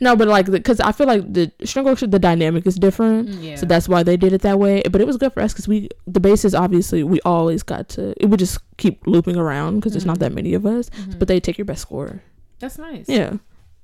no, 0.00 0.16
but 0.16 0.26
like 0.28 0.46
because 0.50 0.80
I 0.80 0.92
feel 0.92 1.06
like 1.06 1.32
the 1.32 1.52
string 1.64 1.86
orchestra, 1.86 2.08
the 2.08 2.18
dynamic 2.18 2.66
is 2.66 2.76
different. 2.76 3.28
Mm, 3.28 3.42
Yeah. 3.44 3.56
So 3.56 3.66
that's 3.66 3.88
why 3.88 4.02
they 4.02 4.16
did 4.16 4.32
it 4.32 4.42
that 4.42 4.58
way. 4.58 4.82
But 4.90 5.00
it 5.00 5.06
was 5.06 5.16
good 5.16 5.32
for 5.32 5.40
us 5.40 5.52
because 5.52 5.68
we, 5.68 5.88
the 6.06 6.18
basses, 6.20 6.54
obviously, 6.54 7.04
we 7.04 7.20
always 7.20 7.62
got 7.62 7.88
to, 7.90 8.14
it 8.22 8.26
would 8.26 8.40
just 8.40 8.58
keep 8.76 9.06
looping 9.06 9.36
around 9.36 9.76
because 9.76 9.92
there's 9.92 10.06
not 10.06 10.16
Mhm. 10.16 10.20
that 10.20 10.32
many 10.34 10.54
of 10.54 10.66
us. 10.66 10.90
Mhm. 10.90 11.18
But 11.18 11.28
they 11.28 11.38
take 11.40 11.58
your 11.58 11.64
best 11.64 11.82
score. 11.82 12.22
that's 12.60 12.76
nice. 12.76 13.04
Yeah. 13.08 13.34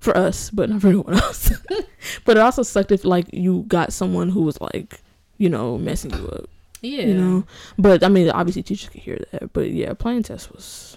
For 0.01 0.17
us, 0.17 0.51
but 0.51 0.69
not 0.69 0.81
for 0.81 0.89
anyone 0.89 1.15
else. 1.15 1.53
but 2.25 2.37
it 2.37 2.41
also 2.41 2.63
sucked 2.65 2.91
if, 2.91 3.05
like, 3.05 3.27
you 3.33 3.65
got 3.69 3.93
someone 3.93 4.31
who 4.31 4.43
was, 4.43 4.61
like, 4.61 5.01
you 5.39 5.49
know, 5.49 5.79
messing 5.79 6.11
you 6.13 6.27
up, 6.29 6.47
Yeah. 6.83 7.03
you 7.07 7.15
know? 7.15 7.45
But, 7.79 8.03
I 8.03 8.09
mean, 8.09 8.29
obviously, 8.31 8.65
teachers 8.65 8.89
could 8.89 9.01
hear 9.03 9.19
that. 9.31 9.53
But, 9.53 9.71
yeah, 9.71 9.95
playing 9.95 10.25
test 10.25 10.53
was, 10.53 10.94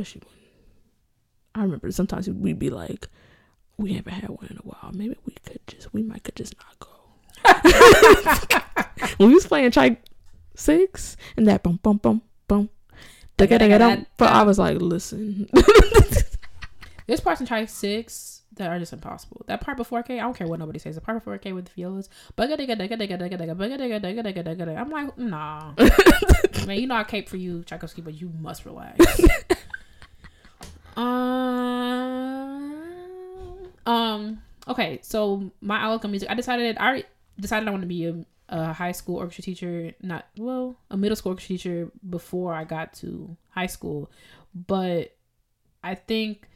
especially 0.00 0.22
when, 0.26 0.34
I 1.54 1.62
remember 1.64 1.90
sometimes 1.90 2.28
we'd 2.28 2.58
be 2.58 2.70
like, 2.70 3.08
we 3.76 3.92
haven't 3.94 4.12
had 4.12 4.28
one 4.30 4.46
in 4.50 4.56
a 4.56 4.60
while. 4.60 4.92
Maybe 4.92 5.16
we 5.26 5.34
could 5.44 5.60
just, 5.66 5.92
we 5.92 6.02
might 6.02 6.24
could 6.24 6.36
just 6.36 6.54
not 6.58 6.78
go. 6.78 6.88
when 9.18 9.28
we 9.28 9.34
was 9.34 9.46
playing 9.46 9.70
Tchaik 9.70 9.98
Six 10.54 11.16
and 11.36 11.46
that 11.46 11.62
bum 11.62 11.78
bum 11.82 11.98
bum 11.98 12.22
bum. 12.48 12.70
Dugga, 13.38 13.58
dugga, 13.58 13.78
Dugga-dugga-dum, 13.78 14.06
But 14.18 14.32
I 14.32 14.42
was 14.42 14.58
like, 14.58 14.78
listen. 14.80 15.48
There's 17.06 17.20
parts 17.20 17.40
in 17.40 17.46
Try 17.46 17.64
Six 17.64 18.42
that 18.56 18.68
are 18.68 18.78
just 18.78 18.92
impossible. 18.92 19.42
That 19.46 19.62
part 19.62 19.76
before 19.78 20.02
K, 20.02 20.18
I 20.18 20.22
don't 20.22 20.36
care 20.36 20.46
what 20.46 20.58
nobody 20.58 20.78
says. 20.78 20.94
The 20.96 21.00
part 21.00 21.18
before 21.18 21.38
K 21.38 21.52
with 21.52 21.64
the 21.66 21.72
violas. 21.74 22.10
I'm 22.38 22.50
like, 24.90 25.18
nah, 25.18 25.72
man. 26.66 26.80
You 26.80 26.86
know 26.86 26.96
I 26.96 27.04
cape 27.04 27.28
for 27.28 27.38
you, 27.38 27.64
Tchaikovsky, 27.64 28.02
but 28.02 28.14
you 28.20 28.30
must 28.38 28.66
relax. 28.66 29.20
Um, 30.96 32.72
um. 33.86 34.42
Okay, 34.68 35.00
so 35.02 35.50
my 35.60 35.80
outlook 35.80 36.04
on 36.04 36.10
music, 36.10 36.30
I 36.30 36.34
decided 36.34 36.76
I 36.78 37.04
decided 37.38 37.68
I 37.68 37.70
want 37.70 37.82
to 37.82 37.88
be 37.88 38.06
a, 38.06 38.24
a 38.48 38.72
high 38.72 38.92
school 38.92 39.16
orchestra 39.16 39.42
teacher, 39.42 39.94
not 40.02 40.26
well, 40.36 40.76
a 40.90 40.96
middle 40.96 41.16
school 41.16 41.30
orchestra 41.30 41.56
teacher 41.56 41.90
before 42.08 42.54
I 42.54 42.64
got 42.64 42.92
to 42.94 43.36
high 43.50 43.66
school, 43.66 44.10
but 44.54 45.16
I 45.82 45.94
think 45.94 46.46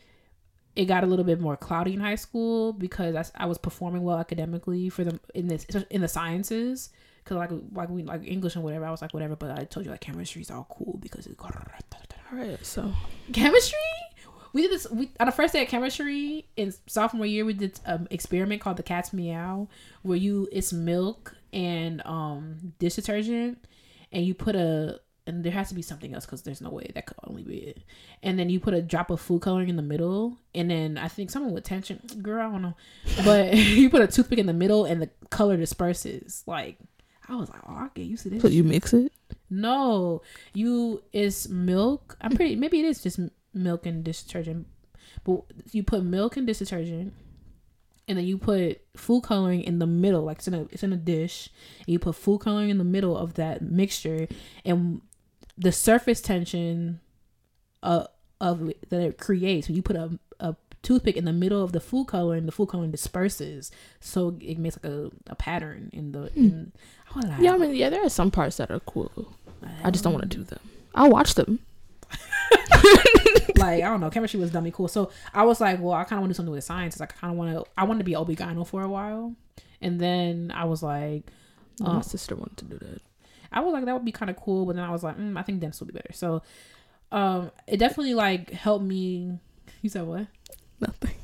it 0.77 0.87
got 0.87 1.05
a 1.05 1.07
little 1.07 1.25
bit 1.25 1.41
more 1.41 1.57
cloudy 1.57 1.95
in 1.95 2.01
high 2.01 2.17
school 2.17 2.73
because 2.73 3.15
I, 3.15 3.45
I 3.45 3.47
was 3.47 3.59
performing 3.59 4.03
well 4.03 4.19
academically 4.19 4.89
for 4.89 5.05
them 5.05 5.21
in 5.35 5.47
this 5.47 5.65
in 5.91 6.01
the 6.01 6.09
sciences. 6.09 6.91
Because 7.23 7.39
like 7.39 7.51
like 7.73 7.89
we 7.89 8.03
like 8.03 8.27
English 8.27 8.55
and 8.55 8.65
whatever 8.65 8.85
I 8.85 8.91
was 8.91 9.01
like 9.01 9.15
whatever 9.15 9.35
but 9.35 9.59
I 9.59 9.65
told 9.65 9.87
you 9.87 9.93
like 9.93 10.03
chemistry 10.03 10.43
is 10.43 10.51
all 10.51 10.67
cool 10.71 10.99
because 11.01 11.27
it's 11.27 11.37
All 11.41 12.39
right, 12.39 12.65
so. 12.65 12.93
Chemistry 13.33 13.79
we 14.55 14.63
did 14.63 14.71
this 14.71 14.91
we 14.91 15.11
on 15.21 15.27
the 15.27 15.33
first 15.33 15.53
day 15.53 15.63
of 15.63 15.69
chemistry 15.69 16.47
in 16.57 16.73
sophomore 16.87 17.27
year 17.27 17.45
we 17.45 17.53
did 17.53 17.79
an 17.85 18.09
experiment 18.11 18.63
called 18.63 18.79
the 18.79 18.83
cat's 18.83 19.13
meow 19.13 19.69
where 20.03 20.17
you 20.17 20.49
it's 20.51 20.73
milk 20.73 21.37
and 21.53 22.01
um 22.07 22.73
dish 22.79 22.95
detergent 22.95 23.59
and 24.13 24.25
you 24.25 24.33
put 24.33 24.57
a 24.57 24.99
and 25.27 25.43
there 25.43 25.53
has 25.53 25.71
to 25.71 25.75
be 25.75 25.83
something 25.83 26.15
else 26.15 26.25
because 26.27 26.43
there's 26.43 26.61
no 26.61 26.71
way 26.71 26.91
that 26.95 27.07
could 27.07 27.17
only 27.25 27.43
be 27.43 27.57
it 27.57 27.83
and 28.23 28.39
then 28.39 28.49
you 28.49 28.61
put 28.61 28.73
a 28.75 28.81
drop 28.81 29.11
of 29.11 29.21
food 29.21 29.43
coloring 29.43 29.69
in 29.69 29.77
the 29.77 29.83
middle 29.83 30.39
and 30.55 30.71
then 30.71 30.97
i 30.97 31.09
think 31.09 31.31
someone 31.31 31.53
with 31.53 31.65
tension 31.65 32.01
girl 32.23 32.49
i 32.49 32.51
don't 32.51 32.63
know 32.63 32.77
but 33.25 33.55
you 33.55 33.91
put 33.91 34.03
a 34.03 34.07
toothpick 34.07 34.39
in 34.39 34.47
the 34.47 34.53
middle 34.53 34.85
and 34.85 35.03
the 35.03 35.11
color 35.31 35.57
disperses 35.57 36.43
like 36.47 36.79
i 37.29 37.35
was 37.35 37.49
like 37.51 37.61
oh 37.67 37.73
i 37.73 37.89
get 37.95 38.07
used 38.07 38.23
to 38.23 38.31
this 38.31 38.43
so 38.43 38.49
you 38.49 38.63
mix 38.63 38.93
it. 38.93 39.11
no, 39.51 40.23
you 40.53 41.03
it's 41.13 41.49
milk. 41.49 42.17
I'm 42.21 42.35
pretty. 42.35 42.57
Maybe 42.57 42.81
it 42.81 42.85
is 42.85 43.03
just 43.03 43.21
milk 43.55 43.87
and 43.87 44.05
dish 44.05 44.23
detergent, 44.23 44.67
but 45.25 45.43
you 45.73 45.83
put 45.83 46.03
milk 46.03 46.37
and 46.37 46.47
dish 46.47 46.59
detergent, 46.59 47.13
and 48.07 48.19
then 48.19 48.25
you 48.25 48.37
put 48.37 48.81
food 48.97 49.23
coloring 49.23 49.63
in 49.63 49.79
the 49.79 49.87
middle, 49.87 50.23
like 50.23 50.39
it's 50.39 50.49
in 50.49 50.55
a 50.55 50.63
it's 50.71 50.83
in 50.83 50.93
a 50.93 50.97
dish. 50.97 51.49
And 51.81 51.89
you 51.89 51.99
put 51.99 52.17
food 52.17 52.41
coloring 52.41 52.71
in 52.71 52.79
the 52.79 52.85
middle 52.85 53.17
of 53.17 53.35
that 53.35 53.63
mixture, 53.63 54.29
and 54.65 55.01
the 55.57 55.73
surface 55.73 56.21
tension, 56.21 57.01
uh, 57.83 58.07
of 58.41 58.73
that 58.89 59.01
it 59.01 59.19
creates 59.19 59.69
when 59.69 59.77
you 59.77 59.83
put 59.83 59.97
a 59.97 60.19
a 60.41 60.57
toothpick 60.83 61.17
in 61.17 61.25
the 61.25 61.33
middle 61.33 61.63
of 61.65 61.73
the 61.73 61.81
food 61.81 62.07
coloring, 62.07 62.47
the 62.47 62.53
food 62.53 62.69
coloring 62.69 62.91
disperses, 62.91 63.71
so 64.01 64.37
it 64.41 64.59
makes 64.59 64.77
like 64.77 64.93
a, 64.93 65.11
a 65.29 65.35
pattern 65.35 65.91
in 65.93 66.13
the. 66.13 66.31
In, 66.37 66.73
I 67.15 67.41
Yeah, 67.41 67.55
I 67.55 67.59
mean, 67.59 67.75
yeah, 67.75 67.91
there 67.91 68.05
are 68.05 68.11
some 68.11 68.31
parts 68.31 68.59
that 68.59 68.71
are 68.71 68.81
cool. 68.81 69.35
I 69.83 69.91
just 69.91 70.05
don't 70.05 70.13
want 70.13 70.31
to 70.31 70.37
do 70.37 70.45
them. 70.45 70.61
I'll 70.95 71.11
watch 71.11 71.35
them. 71.35 71.61
like 73.67 73.83
I 73.85 73.89
don't 73.89 74.01
know, 74.01 74.11
chemistry 74.11 74.41
was 74.41 74.51
dummy 74.51 74.71
cool. 74.71 74.89
So 74.89 75.11
I 75.33 75.45
was 75.45 75.61
like, 75.61 75.81
well, 75.81 75.93
I 75.95 76.05
kind 76.05 76.19
of 76.19 76.21
want 76.23 76.31
to 76.31 76.35
do 76.35 76.37
something 76.37 76.53
with 76.53 76.65
science. 76.65 76.99
Like 77.01 77.13
I 77.17 77.17
kind 77.21 77.33
of 77.33 77.39
want 77.39 77.51
to, 77.53 77.71
I 77.77 77.85
wanted 77.85 77.99
to 78.01 78.05
be 78.05 78.15
OB-GYN 78.17 78.67
for 78.67 78.83
a 78.83 78.89
while, 78.89 79.35
and 79.81 80.01
then 80.01 80.53
I 80.55 80.65
was 80.65 80.83
like, 80.83 81.25
My 81.81 81.99
Oh. 81.99 82.01
sister 82.03 82.35
wanted 82.37 82.57
to 82.59 82.65
do 82.67 82.79
that. 82.79 83.03
I 83.53 83.61
was 83.61 83.73
like, 83.73 83.85
that 83.85 83.95
would 83.95 84.05
be 84.05 84.13
kind 84.13 84.31
of 84.31 84.37
cool. 84.37 84.67
But 84.67 84.77
then 84.77 84.85
I 84.85 84.91
was 84.91 85.03
like, 85.05 85.17
mm, 85.17 85.39
I 85.39 85.43
think 85.43 85.61
dentist 85.61 85.81
would 85.81 85.87
be 85.93 85.93
better. 85.93 86.13
So, 86.13 86.43
um, 87.13 87.51
it 87.69 87.77
definitely 87.79 88.15
like 88.15 88.51
helped 88.51 88.85
me. 88.85 89.39
You 89.83 89.89
said 89.91 90.05
what? 90.07 90.27
Nothing. 90.81 91.15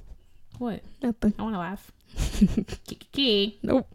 What? 0.59 0.83
Nothing. 1.03 1.35
I 1.39 1.43
want 1.43 1.55
to 1.55 1.59
laugh. 1.59 1.91
Nope. 3.63 3.87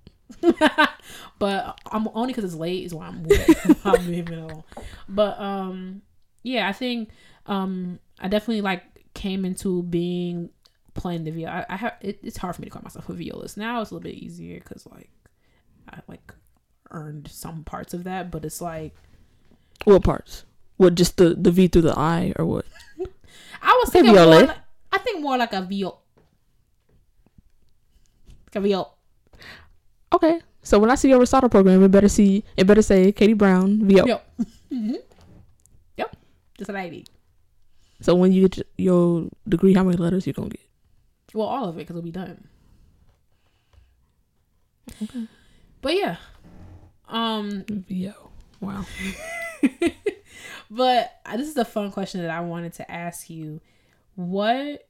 but 1.40 1.80
I'm 1.92 2.08
only 2.14 2.28
because 2.34 2.44
it's 2.44 2.56
late 2.56 2.86
is 2.86 2.94
why 2.94 3.08
I'm 3.08 3.26
I'm 3.86 4.08
leaving 4.08 4.34
it 4.34 4.40
alone. 4.40 4.64
But 5.08 5.40
um, 5.40 6.02
yeah, 6.44 6.68
I 6.68 6.74
think 6.74 7.10
um, 7.46 8.00
I 8.20 8.28
definitely 8.28 8.62
like 8.62 8.84
came 9.14 9.46
into 9.46 9.84
being 9.84 10.50
playing 10.94 11.24
the 11.26 11.32
viola. 11.32 11.66
I, 11.70 11.74
I 11.74 11.78
have 11.78 11.94
it, 12.02 12.20
it's 12.24 12.38
hard 12.38 12.56
for 12.56 12.62
me 12.62 12.68
to 12.68 12.72
call 12.72 12.82
myself 12.84 13.10
a 13.10 13.14
violist 13.14 13.58
now. 13.58 13.82
It's 13.82 13.92
a 13.92 13.94
little 13.94 14.04
bit 14.10 14.16
easier 14.16 14.60
because 14.60 14.86
like 14.88 15.10
I 15.90 16.00
like 16.08 16.34
earned 16.92 17.28
some 17.30 17.64
parts 17.64 17.94
of 17.94 18.04
that, 18.06 18.32
but 18.32 18.46
it's 18.46 18.62
like 18.62 18.96
What 19.84 20.04
parts? 20.04 20.46
What, 20.78 20.96
just 20.96 21.18
the, 21.18 21.36
the 21.36 21.52
V 21.52 21.68
through 21.68 21.84
the 21.84 21.98
I 21.98 22.34
or 22.38 22.46
what? 22.46 22.66
I 23.62 23.80
was 23.82 23.92
thinking 23.92 24.14
more 24.14 24.26
like, 24.26 24.50
I 24.92 24.98
think 25.00 25.22
more 25.22 25.38
like 25.38 25.54
a 25.54 25.62
viol. 25.62 26.02
Like 28.48 28.56
a 28.56 28.60
viol. 28.62 28.98
Okay. 30.14 30.42
So 30.64 30.80
when 30.80 30.90
I 30.90 30.96
see 30.96 31.10
your 31.10 31.20
recital 31.20 31.50
program, 31.50 31.84
it 31.84 31.90
better 31.90 32.10
see, 32.10 32.44
it 32.58 32.66
better 32.68 32.82
say 32.82 33.12
Katie 33.12 33.34
Brown, 33.34 33.88
VO. 33.88 34.06
Yep. 34.06 34.32
hmm 34.70 34.94
Yep. 35.98 36.16
Just 36.58 36.70
what 36.70 36.78
I 36.78 36.90
need. 36.90 37.10
So 38.02 38.16
when 38.16 38.32
you 38.32 38.48
get 38.48 38.68
your 38.78 39.30
degree, 39.48 39.74
how 39.74 39.84
many 39.84 39.98
letters 39.98 40.28
you 40.28 40.34
gonna 40.34 40.50
get? 40.50 40.60
Well, 41.34 41.48
all 41.48 41.70
of 41.70 41.76
it 41.76 41.80
because 41.80 41.96
it'll 41.96 42.04
be 42.04 42.12
done. 42.12 42.48
Okay. 45.02 45.28
But 45.82 45.96
yeah, 45.96 46.18
um, 47.08 47.66
VO. 47.68 48.32
Wow. 48.62 48.86
but 50.70 51.20
this 51.36 51.48
is 51.48 51.58
a 51.58 51.66
fun 51.66 51.92
question 51.92 52.22
that 52.22 52.30
I 52.30 52.42
wanted 52.42 52.74
to 52.74 52.92
ask 52.92 53.30
you. 53.30 53.62
What 54.16 54.88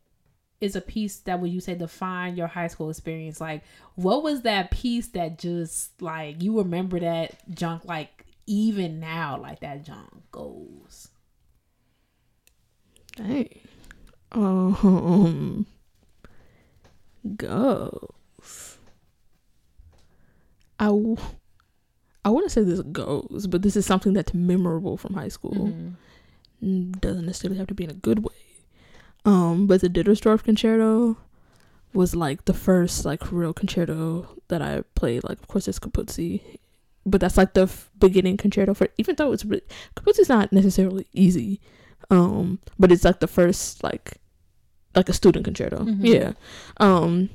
is 0.61 0.75
a 0.75 0.81
piece 0.81 1.17
that 1.21 1.39
would 1.39 1.51
you 1.51 1.59
say 1.59 1.75
define 1.75 2.35
your 2.35 2.47
high 2.47 2.67
school 2.67 2.89
experience? 2.89 3.41
Like, 3.41 3.63
what 3.95 4.23
was 4.23 4.41
that 4.43 4.71
piece 4.71 5.07
that 5.09 5.39
just 5.39 6.01
like 6.01 6.41
you 6.41 6.57
remember 6.57 6.99
that 6.99 7.49
junk 7.53 7.85
like 7.85 8.25
even 8.47 8.99
now 8.99 9.39
like 9.39 9.61
that 9.61 9.83
junk 9.83 10.09
goes? 10.31 11.09
Dang. 13.15 13.49
Um. 14.31 15.65
Goes. 17.37 18.77
I. 20.79 20.85
W- 20.85 21.17
I 22.23 22.29
wouldn't 22.29 22.51
say 22.51 22.63
this 22.63 22.81
goes, 22.81 23.45
but 23.47 23.61
this 23.61 23.75
is 23.75 23.85
something 23.85 24.13
that's 24.13 24.33
memorable 24.33 24.97
from 24.97 25.13
high 25.13 25.27
school. 25.27 25.71
Mm, 26.63 26.99
Doesn't 26.99 27.25
necessarily 27.27 27.59
have 27.59 27.67
to 27.67 27.75
be 27.75 27.83
in 27.83 27.91
a 27.91 27.93
good 27.93 28.23
way. 28.23 28.33
Um, 29.25 29.67
but 29.67 29.81
the 29.81 29.89
Dittersdorf 29.89 30.43
concerto 30.43 31.17
was 31.93 32.15
like 32.15 32.45
the 32.45 32.53
first 32.53 33.05
like 33.05 33.31
real 33.31 33.53
concerto 33.53 34.27
that 34.47 34.61
I 34.63 34.81
played. 34.95 35.23
Like, 35.23 35.39
of 35.39 35.47
course, 35.47 35.67
it's 35.67 35.77
Capuzzi, 35.77 36.41
but 37.05 37.21
that's 37.21 37.37
like 37.37 37.53
the 37.53 37.63
f- 37.63 37.91
beginning 37.99 38.37
concerto 38.37 38.73
for. 38.73 38.87
Even 38.97 39.15
though 39.17 39.31
it's 39.31 39.45
re- 39.45 39.61
Capuzzi's 39.95 40.27
not 40.29 40.51
necessarily 40.51 41.05
easy, 41.13 41.61
um, 42.09 42.59
but 42.79 42.91
it's 42.91 43.03
like 43.03 43.19
the 43.19 43.27
first 43.27 43.83
like 43.83 44.17
like 44.95 45.09
a 45.09 45.13
student 45.13 45.45
concerto. 45.45 45.79
Mhm. 45.79 45.99
Yeah. 46.01 46.31
Um, 46.77 47.29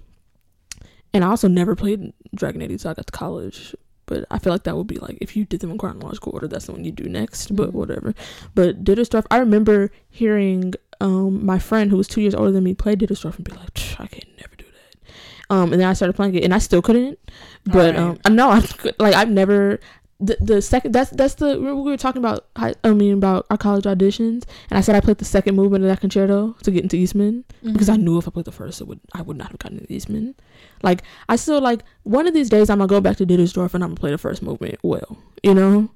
and 1.13 1.25
I 1.25 1.29
also 1.29 1.49
never 1.49 1.75
played 1.75 2.13
Dragonetti 2.37 2.71
until 2.73 2.91
I 2.93 2.95
got 2.95 3.07
to 3.07 3.13
college. 3.13 3.75
But 4.07 4.25
I 4.31 4.39
feel 4.41 4.53
like 4.53 4.65
that 4.65 4.77
would 4.77 4.87
be 4.89 4.99
like 4.99 5.19
if 5.21 5.37
you 5.37 5.45
did 5.45 5.61
them 5.61 5.71
in 5.71 5.79
chronological 5.79 6.33
order, 6.33 6.49
that's 6.49 6.67
the 6.67 6.73
one 6.73 6.85
you 6.85 6.91
do 6.93 7.09
next. 7.09 7.55
But 7.55 7.71
Mhm. 7.71 7.75
whatever. 7.75 8.15
But 8.55 8.83
Dittersdorf, 8.85 9.25
I 9.31 9.39
remember 9.39 9.91
hearing 10.09 10.75
um 11.01 11.45
my 11.47 11.59
friend 11.59 11.91
who 11.91 11.97
was 11.97 12.09
two 12.09 12.21
years 12.21 12.35
older 12.35 12.51
than 12.51 12.65
me 12.65 12.75
play 12.75 12.97
Dittersdorf 12.97 13.37
and 13.37 13.45
be 13.45 13.53
like, 13.53 13.73
"Psh, 13.75 14.01
I 14.01 14.07
can 14.09 14.29
never 14.41 14.57
do 14.57 14.65
that. 14.65 15.55
Um, 15.55 15.73
and 15.73 15.81
then 15.81 15.89
I 15.89 15.93
started 15.93 16.15
playing 16.15 16.35
it, 16.35 16.45
and 16.45 16.53
I 16.55 16.59
still 16.59 16.83
couldn't. 16.83 17.19
But 17.67 17.95
Alright. 17.95 17.97
um, 17.97 18.19
I 18.25 18.29
know 18.31 18.51
I 18.51 18.63
like 18.99 19.15
I've 19.15 19.31
never. 19.31 19.79
The, 20.23 20.37
the 20.41 20.61
second 20.61 20.93
that's 20.93 21.09
that's 21.11 21.35
the 21.37 21.59
we 21.59 21.73
were 21.73 21.97
talking 21.97 22.21
about 22.21 22.47
high- 22.55 22.75
I 22.85 22.91
mean 22.93 23.15
about 23.15 23.47
our 23.49 23.57
college 23.57 23.85
auditions 23.85 24.45
and 24.69 24.73
I 24.77 24.83
said 24.83 24.95
I 24.95 25.01
played 25.01 25.17
the 25.17 25.25
second 25.25 25.57
movement 25.57 25.83
of 25.83 25.89
that 25.89 26.01
concerto 26.03 26.55
to 26.63 26.71
get 26.71 26.83
into 26.83 26.97
Eastman 26.97 27.45
because 27.65 27.89
I 27.89 27.97
knew 27.97 28.19
if 28.19 28.29
I 28.29 28.31
played 28.31 28.45
the 28.45 28.53
first, 28.53 28.83
it 28.83 28.87
would 28.87 29.01
I 29.15 29.23
would 29.23 29.39
not 29.39 29.49
have 29.49 29.59
gotten 29.59 29.79
into 29.79 29.91
Eastman. 29.91 30.35
Like 30.83 31.05
I 31.31 31.37
still 31.37 31.63
like 31.63 31.85
one 32.03 32.27
of 32.27 32.35
these 32.35 32.51
days 32.51 32.69
I'm 32.69 32.79
gonna 32.79 32.89
go 32.89 33.01
back 33.01 33.17
to 33.17 33.25
Dittersdorf 33.25 33.73
and 33.73 33.83
I'm 33.83 33.91
gonna 33.91 34.01
play 34.01 34.11
the 34.11 34.19
first 34.19 34.43
movement 34.43 34.77
well, 34.83 35.17
you 35.43 35.55
know. 35.55 35.89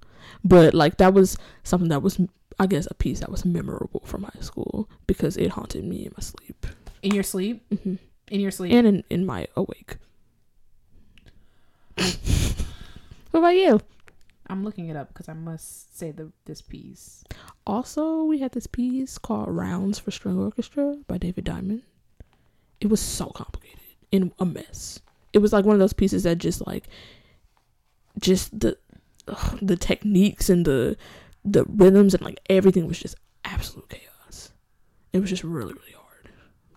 But 0.43 0.73
like 0.73 0.97
that 0.97 1.13
was 1.13 1.37
something 1.63 1.91
that 1.91 2.01
was 2.03 2.19
I 2.59 2.67
guess 2.67 2.89
a 2.91 2.95
piece 2.95 3.21
that 3.21 3.31
was 3.31 3.45
memorable 3.45 4.01
from 4.07 4.23
high 4.23 4.41
school 4.41 4.89
because 5.07 5.37
it 5.37 5.51
haunted 5.51 5.85
me 5.85 6.07
in 6.07 6.13
my 6.17 6.23
sleep 6.23 6.67
in 7.03 7.13
your 7.15 7.25
sleep, 7.25 7.63
hmm 7.83 7.97
in 8.29 8.41
your 8.41 8.51
sleep. 8.51 8.73
and 8.73 8.87
in 8.87 9.05
in 9.11 9.27
my 9.27 9.47
awake. 9.55 9.99
what 11.97 13.41
about 13.41 13.49
you? 13.55 13.81
I'm 14.49 14.65
looking 14.65 14.89
it 14.89 14.97
up 14.97 15.09
because 15.09 15.29
I 15.29 15.33
must 15.33 15.97
say 15.99 16.11
the 16.11 16.31
this 16.45 16.61
piece. 16.61 17.25
Also, 17.67 18.25
we 18.25 18.41
had 18.41 18.53
this 18.53 18.67
piece 18.67 19.17
called 19.19 19.49
Rounds 19.49 19.99
for 19.99 20.11
String 20.11 20.39
Orchestra 20.39 20.99
by 21.07 21.19
David 21.19 21.45
Diamond. 21.45 21.83
It 22.81 22.89
was 22.89 23.01
so 23.01 23.27
complicated 23.27 23.81
and 24.13 24.33
a 24.39 24.45
mess. 24.45 25.01
It 25.33 25.39
was 25.39 25.53
like 25.53 25.65
one 25.65 25.75
of 25.75 25.81
those 25.81 25.93
pieces 25.95 26.25
that 26.25 26.39
just 26.39 26.67
like 26.67 26.89
just 28.21 28.59
the 28.59 28.77
ugh, 29.29 29.59
the 29.63 29.77
techniques 29.77 30.51
and 30.51 30.65
the 30.65 30.97
the 31.45 31.65
rhythms 31.65 32.15
and 32.15 32.23
like 32.23 32.41
everything 32.49 32.87
was 32.87 32.99
just 32.99 33.17
absolute 33.45 33.89
chaos. 33.89 34.53
It 35.13 35.21
was 35.21 35.31
just 35.31 35.45
really 35.45 35.73
really 35.73 35.93
hard. 35.93 36.31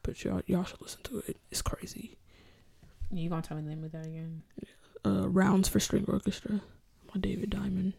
But 0.03 0.23
y'all 0.23 0.41
y'all 0.47 0.63
should 0.63 0.81
listen 0.81 1.03
to 1.03 1.19
it. 1.27 1.37
It's 1.51 1.61
crazy. 1.61 2.17
You 3.11 3.29
gonna 3.29 3.41
tell 3.41 3.57
me 3.57 3.63
the 3.63 3.69
name 3.69 3.83
of 3.83 3.91
that 3.91 4.05
again? 4.05 4.41
Uh 5.05 5.27
Rounds 5.27 5.67
for 5.67 5.79
String 5.79 6.05
Orchestra 6.07 6.61
by 7.13 7.19
David 7.19 7.49
Diamond. 7.49 7.93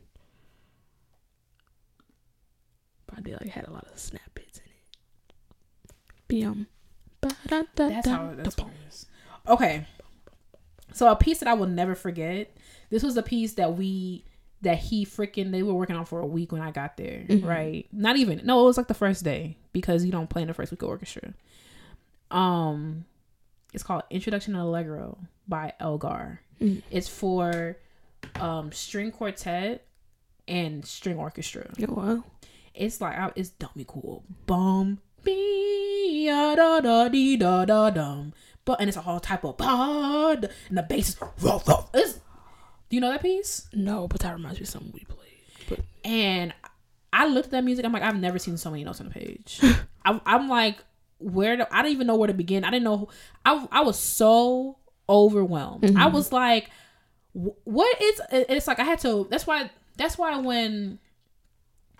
Did 3.23 3.41
like 3.41 3.49
had 3.51 3.67
a 3.67 3.73
lot 3.73 3.85
of 3.91 3.99
snap 3.99 4.39
hits 4.39 4.59
in 4.59 4.65
it. 4.65 5.93
Bam. 6.29 6.67
That's 7.49 8.07
how 8.07 8.33
that's 8.37 8.57
what 8.57 8.69
it 8.69 8.89
is. 8.89 9.07
Okay. 9.49 9.87
So 10.93 11.11
a 11.11 11.17
piece 11.17 11.41
that 11.41 11.49
I 11.49 11.55
will 11.55 11.67
never 11.67 11.97
forget. 11.97 12.57
This 12.91 13.03
was 13.03 13.17
a 13.17 13.23
piece 13.23 13.55
that 13.55 13.77
we 13.77 14.25
that 14.63 14.79
he 14.79 15.05
freaking 15.05 15.51
they 15.51 15.65
were 15.65 15.75
working 15.75 15.97
on 15.97 16.05
for 16.05 16.21
a 16.21 16.27
week 16.27 16.53
when 16.53 16.63
I 16.63 16.71
got 16.71 16.97
there. 16.97 17.25
Mhm. 17.29 17.45
Right. 17.45 17.89
Not 17.93 18.17
even 18.19 18.41
no, 18.45 18.63
it 18.63 18.65
was 18.67 18.77
like 18.77 18.87
the 18.89 18.95
first 18.95 19.25
day 19.25 19.57
because 19.73 20.05
you 20.05 20.13
don't 20.13 20.31
play 20.31 20.43
in 20.43 20.49
the 20.49 20.55
first 20.55 20.71
week 20.71 20.83
of 20.83 20.89
orchestra. 20.89 21.35
Um 22.31 23.05
it's 23.75 23.83
called 23.83 24.05
Introduction 24.11 24.55
to 24.55 24.63
Allegro 24.63 25.19
by 25.49 25.73
Elgar. 25.81 26.41
Mm. 26.61 26.83
It's 26.91 27.09
for 27.09 27.77
um 28.41 28.73
string 28.73 29.11
quartet 29.13 29.87
and 30.47 30.85
string 30.85 31.19
orchestra. 31.19 31.71
Yo, 31.77 31.93
wow. 31.93 32.25
It's 32.75 33.01
like 33.01 33.19
I- 33.19 33.33
it's 33.37 33.51
dummy 33.51 33.85
cool. 33.87 34.25
Bum 34.47 35.01
be 35.25 36.27
da 36.27 36.55
da 36.55 36.81
da 36.81 37.09
dee 37.09 37.37
da 37.37 37.65
da 37.65 37.91
dum. 37.91 38.33
But 38.65 38.81
and 38.81 38.89
it's 38.89 38.97
a 38.97 39.03
whole 39.03 39.21
type 39.21 39.45
of 39.45 39.57
pod 39.57 40.51
and 40.69 40.79
the 40.79 40.83
bass 40.83 41.09
is 41.11 41.17
rough, 41.43 41.67
rough. 41.67 41.89
It's, 41.95 42.15
do 42.89 42.97
you 42.97 43.01
know 43.01 43.11
that 43.11 43.23
piece? 43.23 43.67
No, 43.73 44.07
but 44.09 44.21
that 44.21 44.33
reminds 44.35 44.59
me 44.59 44.65
of 44.65 44.69
something 44.69 44.93
we 44.93 45.05
played. 45.05 45.69
But 45.69 45.81
And 46.05 46.55
I 47.13 47.27
looked 47.27 47.47
at 47.47 47.51
that 47.53 47.65
music. 47.65 47.85
I'm 47.85 47.93
like, 47.93 48.03
I've 48.03 48.19
never 48.21 48.39
seen 48.39 48.57
so 48.59 48.71
many 48.71 48.85
notes 48.85 49.01
on 49.01 49.07
a 49.07 49.11
page. 49.11 49.61
I, 50.05 50.21
I'm 50.27 50.49
like, 50.49 50.79
where? 51.19 51.57
Do, 51.57 51.65
I 51.71 51.83
don't 51.83 51.93
even 51.93 52.07
know 52.07 52.17
where 52.17 52.27
to 52.29 52.35
begin. 52.35 52.63
I 52.65 52.71
didn't 52.71 52.85
know. 52.85 53.09
I 53.45 53.67
I 53.73 53.81
was 53.81 53.99
so 53.99 54.77
overwhelmed. 55.09 55.85
I 55.85 55.89
Mhm. 56.09 56.13
was 56.13 56.31
like, 56.33 56.71
what 57.33 58.01
is? 58.01 58.21
It's 58.31 58.67
like 58.67 58.79
I 58.79 58.85
had 58.85 58.99
to. 59.01 59.27
That's 59.31 59.47
why. 59.47 59.71
That's 59.97 60.17
why 60.17 60.37
when 60.39 60.99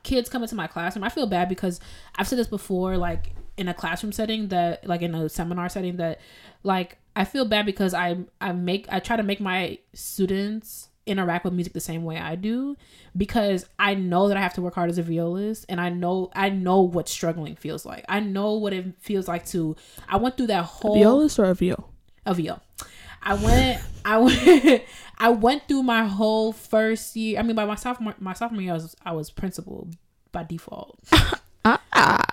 kids 0.03 0.29
come 0.29 0.43
into 0.43 0.55
my 0.55 0.67
classroom, 0.67 1.05
I 1.05 1.09
feel 1.09 1.27
bad 1.27 1.49
because 1.49 1.81
I've 2.17 2.29
said 2.29 2.39
this 2.39 2.47
before, 2.47 2.97
like 2.97 3.33
in 3.57 3.69
a 3.69 3.75
classroom 3.75 4.13
setting 4.13 4.49
that, 4.49 4.87
like 4.87 5.03
in 5.03 5.15
a 5.15 5.29
seminar 5.29 5.69
setting 5.69 5.97
that, 5.97 6.21
like 6.63 6.99
I 7.17 7.25
feel 7.25 7.45
bad 7.45 7.67
because 7.67 7.95
I 7.95 8.19
I 8.41 8.53
make 8.53 8.87
I 8.91 9.01
try 9.01 9.17
to 9.17 9.23
make 9.23 9.41
my 9.41 9.79
students 9.93 10.89
interact 11.09 11.45
with 11.45 11.55
music 11.55 11.73
the 11.73 11.81
same 11.81 12.05
way 12.05 12.19
I 12.19 12.37
do 12.37 12.77
because 13.17 13.65
I 13.79 13.95
know 13.95 14.29
that 14.29 14.37
I 14.37 14.41
have 14.41 14.55
to 14.55 14.63
work 14.63 14.75
hard 14.75 14.91
as 14.91 14.99
a 14.99 15.03
violist 15.03 15.65
and 15.69 15.81
I 15.81 15.89
know 15.89 16.31
I 16.35 16.51
know 16.51 16.83
what 16.83 17.09
struggling 17.09 17.57
feels 17.57 17.85
like. 17.85 18.05
I 18.09 18.21
know 18.21 18.55
what 18.55 18.73
it 18.73 18.95
feels 19.01 19.27
like 19.27 19.47
to 19.47 19.75
I 20.09 20.17
went 20.17 20.37
through 20.37 20.49
that 20.49 20.65
whole 20.65 20.95
violist 20.95 21.39
or 21.39 21.47
a 21.47 21.55
viol? 21.55 21.91
a 22.25 22.35
VO. 22.35 22.61
I 23.23 23.35
went 23.35 23.83
I 24.05 24.19
went 24.19 24.83
I 25.19 25.31
went 25.31 25.69
through 25.69 25.83
my 25.83 26.07
whole 26.07 26.53
first 26.53 27.17
year. 27.17 27.39
I 27.39 27.43
mean 27.43 27.57
by 27.57 27.65
my 27.65 27.75
sophomore 27.75 28.15
my 28.19 28.33
sophomore 28.33 28.63
year 28.63 28.73
I 28.73 28.75
was 28.75 28.97
I 29.05 29.13
was 29.13 29.31
principal 29.31 29.89
by 30.33 30.45
default. 30.45 30.99
Ah. 31.65 32.25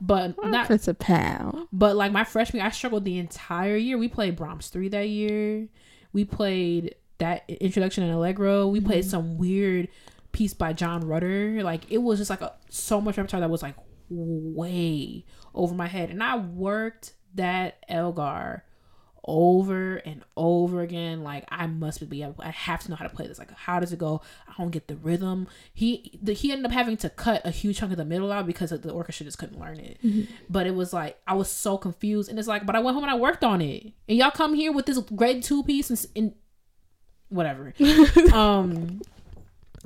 But 0.00 0.36
not 0.44 0.66
principal. 0.66 1.66
but 1.72 1.96
like 1.96 2.12
my 2.12 2.24
freshman 2.24 2.60
year, 2.60 2.66
I 2.66 2.70
struggled 2.70 3.04
the 3.04 3.18
entire 3.18 3.76
year. 3.76 3.98
We 3.98 4.08
played 4.08 4.36
Brahms 4.36 4.68
3 4.68 4.88
that 4.90 5.08
year. 5.08 5.68
We 6.12 6.24
played 6.24 6.94
that 7.18 7.44
introduction 7.50 8.04
in 8.04 8.10
Allegro. 8.10 8.68
We 8.68 8.80
played 8.80 9.04
some 9.04 9.36
weird 9.36 9.88
piece 10.32 10.54
by 10.54 10.72
John 10.72 11.00
Rutter. 11.00 11.62
Like 11.62 11.90
it 11.90 11.98
was 11.98 12.18
just 12.18 12.30
like 12.30 12.40
a, 12.40 12.54
so 12.70 13.00
much 13.00 13.16
repertoire 13.16 13.40
that 13.40 13.50
was 13.50 13.62
like 13.62 13.74
way 14.08 15.24
over 15.54 15.74
my 15.74 15.88
head. 15.88 16.10
And 16.10 16.22
I 16.22 16.36
worked 16.36 17.12
that 17.34 17.84
Elgar 17.88 18.64
over 19.24 19.96
and 19.96 20.22
over 20.36 20.80
again. 20.80 21.22
Like 21.22 21.44
I 21.48 21.66
must 21.66 22.08
be 22.08 22.22
able, 22.22 22.36
I 22.38 22.50
have 22.50 22.80
to 22.84 22.90
know 22.90 22.96
how 22.96 23.06
to 23.06 23.14
play 23.14 23.26
this. 23.26 23.38
Like 23.38 23.52
how 23.52 23.80
does 23.80 23.92
it 23.92 23.98
go? 23.98 24.22
I 24.48 24.52
don't 24.58 24.70
get 24.70 24.88
the 24.88 24.96
rhythm. 24.96 25.48
He 25.72 26.18
the, 26.22 26.32
he 26.32 26.52
ended 26.52 26.66
up 26.66 26.72
having 26.72 26.96
to 26.98 27.10
cut 27.10 27.42
a 27.44 27.50
huge 27.50 27.78
chunk 27.78 27.92
of 27.92 27.98
the 27.98 28.04
middle 28.04 28.32
out 28.32 28.46
because 28.46 28.70
the 28.70 28.90
orchestra 28.90 29.24
just 29.24 29.38
couldn't 29.38 29.60
learn 29.60 29.78
it. 29.78 29.98
But 30.48 30.66
it 30.66 30.74
was 30.74 30.92
like 30.92 31.18
I 31.26 31.34
was 31.34 31.50
so 31.50 31.78
confused, 31.78 32.30
and 32.30 32.38
it's 32.38 32.48
like, 32.48 32.66
but 32.66 32.76
I 32.76 32.80
went 32.80 32.94
home 32.94 33.04
and 33.04 33.10
I 33.10 33.16
worked 33.16 33.44
on 33.44 33.60
it, 33.60 33.92
and 34.08 34.18
y'all 34.18 34.30
come 34.30 34.54
here 34.54 34.72
with 34.72 34.86
this 34.86 34.98
grade 34.98 35.42
two 35.42 35.62
piece 35.62 35.90
and, 35.90 36.06
and 36.16 36.34
whatever. 37.28 37.74
um, 38.32 39.00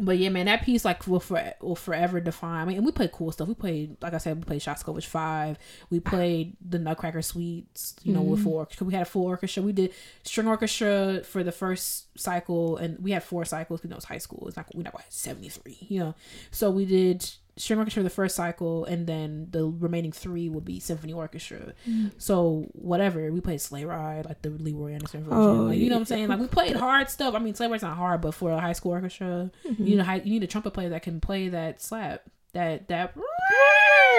but 0.04 0.18
yeah, 0.18 0.28
man, 0.30 0.46
that 0.46 0.62
piece 0.62 0.84
like 0.84 1.06
will 1.06 1.20
for 1.20 1.54
will 1.60 1.76
forever 1.76 2.20
define. 2.20 2.62
I 2.62 2.64
mean, 2.64 2.76
and 2.76 2.84
we 2.84 2.92
played 2.92 3.12
cool 3.12 3.30
stuff. 3.30 3.46
We 3.46 3.54
played, 3.54 3.96
like 4.02 4.14
I 4.14 4.18
said, 4.18 4.36
we 4.36 4.42
played 4.42 4.60
Shostakovich 4.60 5.06
Five. 5.06 5.58
We 5.90 6.00
played 6.00 6.56
the 6.60 6.78
Nutcracker 6.78 7.22
Suites. 7.22 7.94
You 8.02 8.12
know, 8.12 8.22
with 8.22 8.40
mm-hmm. 8.40 8.48
four 8.48 8.58
orchestra. 8.60 8.86
We 8.86 8.94
had 8.94 9.02
a 9.02 9.06
full 9.06 9.26
orchestra. 9.26 9.62
We 9.62 9.72
did 9.72 9.94
string 10.24 10.48
orchestra 10.48 11.22
for 11.24 11.44
the 11.44 11.52
first 11.52 12.18
cycle, 12.18 12.76
and 12.78 12.98
we 12.98 13.12
had 13.12 13.22
four 13.22 13.44
cycles 13.44 13.80
because 13.80 13.92
it 13.92 13.94
was 13.94 14.04
high 14.04 14.18
school. 14.18 14.48
It's 14.48 14.56
not 14.56 14.74
we 14.74 14.82
never 14.82 14.98
had 14.98 15.12
seventy 15.12 15.48
three. 15.48 15.78
You 15.80 16.00
know, 16.00 16.14
so 16.50 16.70
we 16.70 16.84
did 16.84 17.30
string 17.56 17.78
orchestra 17.78 18.00
for 18.00 18.04
the 18.04 18.10
first 18.10 18.34
cycle, 18.34 18.84
and 18.86 19.06
then 19.06 19.48
the 19.50 19.64
remaining 19.64 20.12
three 20.12 20.48
would 20.48 20.64
be 20.64 20.80
symphony 20.80 21.12
orchestra. 21.12 21.74
Mm. 21.88 22.12
So 22.18 22.68
whatever, 22.72 23.30
we 23.30 23.40
played 23.40 23.60
Sleigh 23.60 23.84
Ride, 23.84 24.24
like 24.26 24.42
the 24.42 24.50
Leroy 24.50 24.92
Anderson 24.92 25.24
version. 25.24 25.38
Oh, 25.38 25.52
like, 25.64 25.78
you 25.78 25.88
know 25.88 25.96
what 25.96 26.00
I'm 26.00 26.06
saying? 26.06 26.28
Like 26.28 26.40
we 26.40 26.46
played 26.46 26.76
hard 26.76 27.10
stuff. 27.10 27.34
I 27.34 27.38
mean, 27.38 27.54
Sleigh 27.54 27.68
Ride's 27.68 27.82
not 27.82 27.96
hard, 27.96 28.20
but 28.20 28.34
for 28.34 28.50
a 28.50 28.60
high 28.60 28.72
school 28.72 28.92
orchestra, 28.92 29.50
you 29.64 29.70
mm-hmm. 29.70 29.84
need 29.84 29.98
a 29.98 30.04
high, 30.04 30.16
you 30.16 30.30
need 30.30 30.42
a 30.42 30.46
trumpet 30.46 30.72
player 30.72 30.88
that 30.90 31.02
can 31.02 31.20
play 31.20 31.48
that 31.50 31.82
slap. 31.82 32.22
that 32.54 32.88
that 32.88 33.14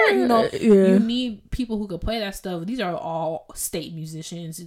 you 0.08 0.26
know 0.26 0.48
Yeah. 0.52 0.58
you 0.58 0.98
need 0.98 1.50
people 1.50 1.78
who 1.78 1.86
could 1.86 2.00
play 2.00 2.18
that 2.18 2.34
stuff. 2.36 2.66
These 2.66 2.80
are 2.80 2.94
all 2.94 3.46
state 3.54 3.94
musicians, 3.94 4.62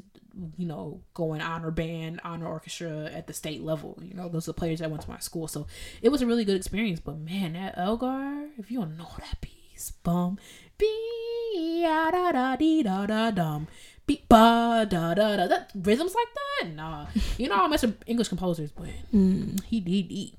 you 0.58 0.66
know, 0.66 1.02
going 1.14 1.42
honor 1.42 1.72
band, 1.72 2.22
honor 2.24 2.48
orchestra 2.48 3.06
at 3.14 3.28
the 3.28 3.34
state 3.34 3.64
level. 3.64 3.98
You 4.02 4.14
know, 4.14 4.30
those 4.30 4.48
are 4.48 4.54
players 4.54 4.80
that 4.80 4.90
went 4.92 5.04
to 5.04 5.10
my 5.10 5.20
school. 5.20 5.48
So 5.48 5.68
it 6.02 6.10
was 6.10 6.22
a 6.22 6.26
really 6.28 6.46
good 6.46 6.56
experience. 6.58 7.00
But 7.00 7.18
man, 7.20 7.54
that 7.54 7.78
Elgar, 7.78 8.48
if 8.58 8.70
you 8.72 8.80
don't 8.80 8.98
know 8.98 9.10
that 9.20 9.42
piece, 9.42 9.92
bum, 10.04 10.38
be 10.78 11.82
da 11.84 12.12
da 12.12 12.32
da 12.32 12.56
dee 12.56 12.84
da 12.84 13.06
da 13.06 13.32
dum. 13.32 13.68
Beep 14.06 14.30
ba 14.30 14.88
da 14.90 15.14
da 15.14 15.36
da 15.36 15.48
that 15.48 15.72
rhythms 15.76 16.16
like 16.16 16.28
that. 16.36 16.74
Nah, 16.76 17.08
you 17.38 17.50
know 17.50 17.56
I 17.56 17.68
mess 17.68 17.82
with 17.82 17.98
English 18.08 18.30
composers, 18.30 18.72
but 18.72 18.88
Mm. 19.14 19.62
he 19.64 19.80
did. 19.82 20.10
He, 20.12 20.34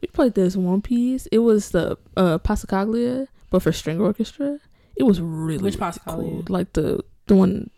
We 0.00 0.08
played 0.08 0.34
this 0.34 0.56
one 0.56 0.80
piece. 0.80 1.26
It 1.32 1.40
was 1.40 1.70
the 1.70 1.98
uh 2.16 2.38
Passacaglia, 2.38 3.26
but 3.50 3.62
for 3.62 3.72
string 3.72 4.00
orchestra. 4.00 4.60
It 4.96 5.04
was 5.04 5.20
really, 5.20 5.62
Which 5.64 5.78
really 5.78 5.92
cool. 6.06 6.44
Like 6.48 6.72
the 6.74 7.02
the 7.26 7.34
one, 7.34 7.70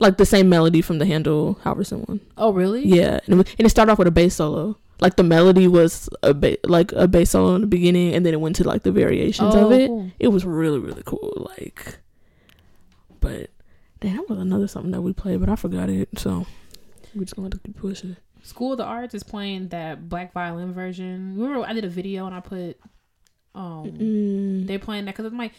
like 0.00 0.16
the 0.16 0.26
same 0.26 0.48
melody 0.48 0.80
from 0.82 0.98
the 0.98 1.06
Handel 1.06 1.56
Halvorsen 1.64 2.08
one. 2.08 2.20
oh 2.36 2.52
really? 2.52 2.84
Yeah, 2.86 3.20
and 3.26 3.40
it, 3.40 3.54
and 3.58 3.66
it 3.66 3.70
started 3.70 3.92
off 3.92 3.98
with 3.98 4.08
a 4.08 4.12
bass 4.12 4.34
solo. 4.36 4.76
Like 5.00 5.16
the 5.16 5.22
melody 5.24 5.66
was 5.68 6.08
a 6.22 6.32
ba- 6.34 6.56
like 6.64 6.92
a 6.92 7.06
bass 7.08 7.30
solo 7.30 7.54
in 7.56 7.60
the 7.62 7.66
beginning, 7.66 8.14
and 8.14 8.24
then 8.24 8.32
it 8.34 8.40
went 8.40 8.56
to 8.56 8.64
like 8.64 8.82
the 8.84 8.92
variations 8.92 9.54
Oh, 9.54 9.66
of 9.66 9.72
it. 9.72 9.90
It 10.20 10.28
was 10.28 10.44
really 10.44 10.78
really 10.78 11.02
cool. 11.04 11.48
Like, 11.58 11.98
but 13.20 13.50
damn, 14.00 14.16
that 14.18 14.28
was 14.28 14.38
another 14.38 14.68
something 14.68 14.92
that 14.92 15.02
we 15.02 15.12
played, 15.12 15.40
but 15.40 15.48
I 15.48 15.56
forgot 15.56 15.88
it. 15.88 16.08
So 16.18 16.46
we're 17.14 17.22
just 17.24 17.36
gonna 17.36 17.46
have 17.46 17.52
to 17.52 17.58
keep 17.58 17.76
pushing. 17.76 18.16
School 18.42 18.72
of 18.72 18.78
the 18.78 18.84
Arts 18.84 19.14
is 19.14 19.22
playing 19.22 19.68
that 19.68 20.08
black 20.08 20.32
violin 20.32 20.72
version. 20.74 21.34
Remember, 21.38 21.66
I 21.66 21.72
did 21.72 21.84
a 21.84 21.88
video 21.88 22.26
and 22.26 22.34
I 22.34 22.40
put, 22.40 22.78
um, 23.54 23.86
Mm. 23.92 24.66
they're 24.66 24.78
playing 24.78 25.06
that 25.06 25.16
because 25.16 25.30
I'm 25.32 25.38
like, 25.38 25.52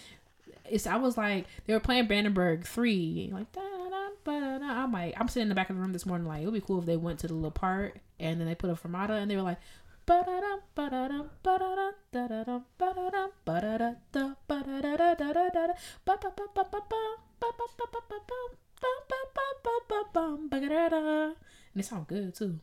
it's. 0.70 0.88
I 0.88 0.98
was 0.98 1.18
like, 1.18 1.46
they 1.66 1.74
were 1.74 1.80
playing 1.80 2.08
Brandenburg 2.08 2.66
three, 2.66 3.30
like 3.32 3.52
da 3.52 3.62
da 3.62 3.90
da 4.26 4.58
da. 4.60 4.66
I'm 4.84 4.92
like, 4.92 5.14
I'm 5.18 5.28
sitting 5.28 5.44
in 5.44 5.50
the 5.50 5.56
back 5.56 5.70
of 5.70 5.76
the 5.76 5.82
room 5.82 5.94
this 5.94 6.06
morning, 6.06 6.28
like 6.28 6.42
it 6.42 6.46
would 6.46 6.54
be 6.54 6.62
cool 6.62 6.80
if 6.80 6.86
they 6.86 6.98
went 6.98 7.20
to 7.20 7.28
the 7.28 7.34
little 7.34 7.52
part 7.52 7.98
and 8.20 8.40
then 8.40 8.48
they 8.48 8.56
put 8.56 8.70
a 8.70 8.74
fermata 8.76 9.12
and 9.12 9.30
they 9.30 9.36
were 9.36 9.42
like. 9.42 9.60
And 10.08 10.24
it 21.76 21.86
sounds 21.86 22.06
good 22.08 22.36
too. 22.36 22.60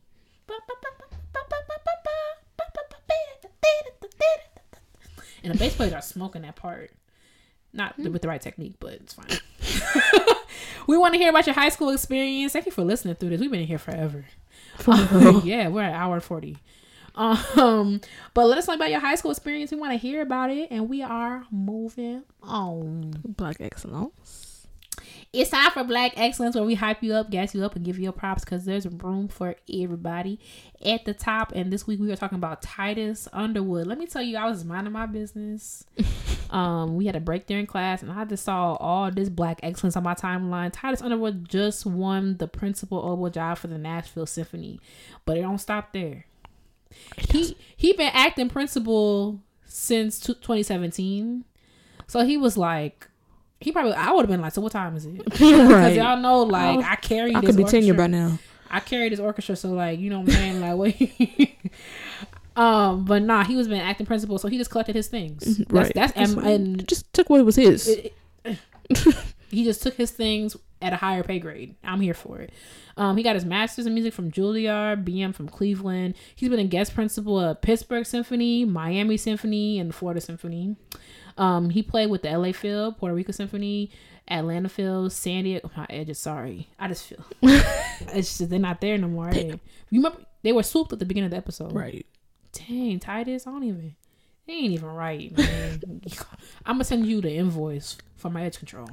And 5.43 5.53
the 5.53 5.57
bass 5.59 5.75
players 5.75 5.93
are 5.93 6.01
smoking 6.01 6.43
that 6.43 6.55
part. 6.55 6.91
Not 7.73 7.97
with 7.97 8.21
the 8.21 8.27
right 8.27 8.41
technique, 8.41 8.75
but 8.79 8.93
it's 8.93 9.13
fine. 9.13 9.39
we 10.87 10.95
want 10.95 11.13
to 11.13 11.17
hear 11.17 11.29
about 11.29 11.47
your 11.47 11.55
high 11.55 11.69
school 11.69 11.89
experience. 11.89 12.53
Thank 12.53 12.67
you 12.67 12.71
for 12.71 12.83
listening 12.83 13.15
through 13.15 13.29
this. 13.29 13.41
We've 13.41 13.49
been 13.49 13.61
in 13.61 13.67
here 13.67 13.79
forever. 13.79 14.25
yeah, 15.43 15.67
we're 15.69 15.81
at 15.81 15.93
hour 15.93 16.19
40. 16.19 16.57
Um, 17.15 18.01
but 18.33 18.47
let 18.47 18.57
us 18.57 18.67
know 18.67 18.73
about 18.73 18.89
your 18.89 18.99
high 18.99 19.15
school 19.15 19.31
experience. 19.31 19.71
We 19.71 19.77
want 19.77 19.93
to 19.93 19.97
hear 19.97 20.21
about 20.21 20.49
it, 20.49 20.69
and 20.71 20.89
we 20.89 21.01
are 21.01 21.45
moving 21.51 22.23
on. 22.41 23.13
Black 23.23 23.57
excellence. 23.59 24.42
It's 25.33 25.49
time 25.49 25.71
for 25.71 25.83
Black 25.83 26.13
Excellence 26.15 26.53
where 26.53 26.63
we 26.63 26.75
hype 26.75 27.01
you 27.01 27.15
up, 27.15 27.31
gas 27.31 27.55
you 27.55 27.65
up, 27.65 27.75
and 27.75 27.83
give 27.83 27.97
you 27.97 28.03
your 28.03 28.11
props 28.11 28.45
because 28.45 28.65
there's 28.65 28.85
room 28.85 29.27
for 29.27 29.55
everybody 29.67 30.39
at 30.85 31.05
the 31.05 31.15
top. 31.15 31.51
And 31.55 31.73
this 31.73 31.87
week 31.87 31.99
we 31.99 32.07
were 32.07 32.15
talking 32.15 32.37
about 32.37 32.61
Titus 32.61 33.27
Underwood. 33.33 33.87
Let 33.87 33.97
me 33.97 34.05
tell 34.05 34.21
you, 34.21 34.37
I 34.37 34.47
was 34.47 34.63
minding 34.63 34.93
my 34.93 35.07
business. 35.07 35.85
um, 36.51 36.95
we 36.95 37.07
had 37.07 37.15
a 37.15 37.19
break 37.19 37.47
during 37.47 37.65
class, 37.65 38.03
and 38.03 38.11
I 38.11 38.25
just 38.25 38.45
saw 38.45 38.73
all 38.75 39.09
this 39.09 39.27
Black 39.27 39.59
Excellence 39.63 39.97
on 39.97 40.03
my 40.03 40.13
timeline. 40.13 40.69
Titus 40.71 41.01
Underwood 41.01 41.49
just 41.49 41.83
won 41.83 42.37
the 42.37 42.47
principal 42.47 42.99
oboe 42.99 43.29
job 43.29 43.57
for 43.57 43.65
the 43.65 43.79
Nashville 43.79 44.27
Symphony, 44.27 44.79
but 45.25 45.35
it 45.35 45.41
don't 45.41 45.57
stop 45.57 45.93
there. 45.93 46.27
He 47.17 47.57
he 47.75 47.93
been 47.93 48.11
acting 48.13 48.49
principal 48.49 49.41
since 49.65 50.19
t- 50.19 50.35
2017, 50.35 51.43
so 52.05 52.23
he 52.23 52.37
was 52.37 52.55
like. 52.55 53.07
He 53.63 53.71
probably 53.71 53.93
I 53.93 54.11
would 54.11 54.21
have 54.23 54.29
been 54.29 54.41
like, 54.41 54.53
so 54.53 54.61
what 54.61 54.71
time 54.71 54.95
is 54.95 55.05
it? 55.05 55.17
Because 55.25 55.95
y'all 55.95 56.17
know, 56.19 56.43
like 56.43 56.77
was- 56.77 56.85
I 56.87 56.95
carry. 56.95 57.33
I 57.33 57.41
this 57.41 57.47
could 57.49 57.57
be 57.57 57.63
orchestra. 57.63 57.93
tenured 57.93 57.97
by 57.97 58.07
now. 58.07 58.39
I 58.69 58.79
carry 58.79 59.09
this 59.09 59.19
orchestra, 59.19 59.55
so 59.55 59.71
like 59.71 59.99
you 59.99 60.09
know 60.09 60.19
what 60.21 60.29
I'm 60.29 60.35
saying, 60.35 60.61
like 60.61 60.77
wait. 60.77 61.71
um, 62.55 63.05
but 63.05 63.21
nah, 63.21 63.43
he 63.43 63.55
was 63.55 63.67
been 63.67 63.81
acting 63.81 64.05
principal, 64.05 64.37
so 64.37 64.47
he 64.47 64.57
just 64.57 64.69
collected 64.71 64.95
his 64.95 65.07
things. 65.07 65.43
Mm-hmm. 65.59 65.75
Right. 65.75 65.91
That's 65.93 66.13
and, 66.13 66.37
and 66.39 66.87
just 66.87 67.11
took 67.13 67.29
what 67.29 67.43
was 67.45 67.55
his. 67.55 67.87
it- 67.87 68.13
it- 68.45 68.57
he 69.49 69.63
just 69.63 69.81
took 69.83 69.93
his 69.95 70.11
things 70.11 70.57
at 70.81 70.93
a 70.93 70.95
higher 70.97 71.23
pay 71.23 71.39
grade. 71.39 71.75
I'm 71.83 72.01
here 72.01 72.13
for 72.15 72.39
it. 72.39 72.51
Um, 72.97 73.15
he 73.17 73.23
got 73.23 73.35
his 73.35 73.45
master's 73.45 73.85
in 73.85 73.93
music 73.93 74.13
from 74.13 74.31
Juilliard, 74.31 75.05
BM 75.05 75.33
from 75.33 75.47
Cleveland. 75.47 76.15
He's 76.35 76.49
been 76.49 76.59
a 76.59 76.63
guest 76.65 76.93
principal 76.93 77.39
at 77.39 77.61
Pittsburgh 77.61 78.05
Symphony, 78.05 78.65
Miami 78.65 79.15
Symphony, 79.15 79.79
and 79.79 79.89
the 79.89 79.93
Florida 79.93 80.19
Symphony. 80.21 80.75
Um, 81.37 81.69
he 81.69 81.83
played 81.83 82.09
with 82.09 82.21
the 82.21 82.37
LA 82.37 82.51
Phil, 82.51 82.91
Puerto 82.93 83.15
Rico 83.15 83.31
Symphony, 83.31 83.91
Atlanta 84.27 84.69
Phil, 84.69 85.09
San 85.09 85.43
Diego. 85.43 85.69
My 85.75 85.85
edges, 85.89 86.19
sorry. 86.19 86.69
I 86.79 86.87
just 86.87 87.05
feel 87.05 87.23
it's 87.41 88.37
just 88.37 88.49
they're 88.49 88.59
not 88.59 88.81
there 88.81 88.97
no 88.97 89.07
more. 89.07 89.31
You 89.33 89.59
remember 89.91 90.19
they 90.43 90.51
were 90.51 90.63
swooped 90.63 90.93
at 90.93 90.99
the 90.99 91.05
beginning 91.05 91.25
of 91.25 91.31
the 91.31 91.37
episode. 91.37 91.73
right. 91.73 92.05
Dang, 92.51 92.99
Titus, 92.99 93.47
I 93.47 93.51
don't 93.51 93.63
even. 93.63 93.95
They 94.45 94.53
ain't 94.53 94.73
even 94.73 94.89
right, 94.89 95.35
man. 95.35 95.81
I'm 96.65 96.75
gonna 96.75 96.83
send 96.83 97.07
you 97.07 97.21
the 97.21 97.31
invoice 97.33 97.97
for 98.15 98.29
my 98.29 98.43
edge 98.43 98.59
control. 98.59 98.89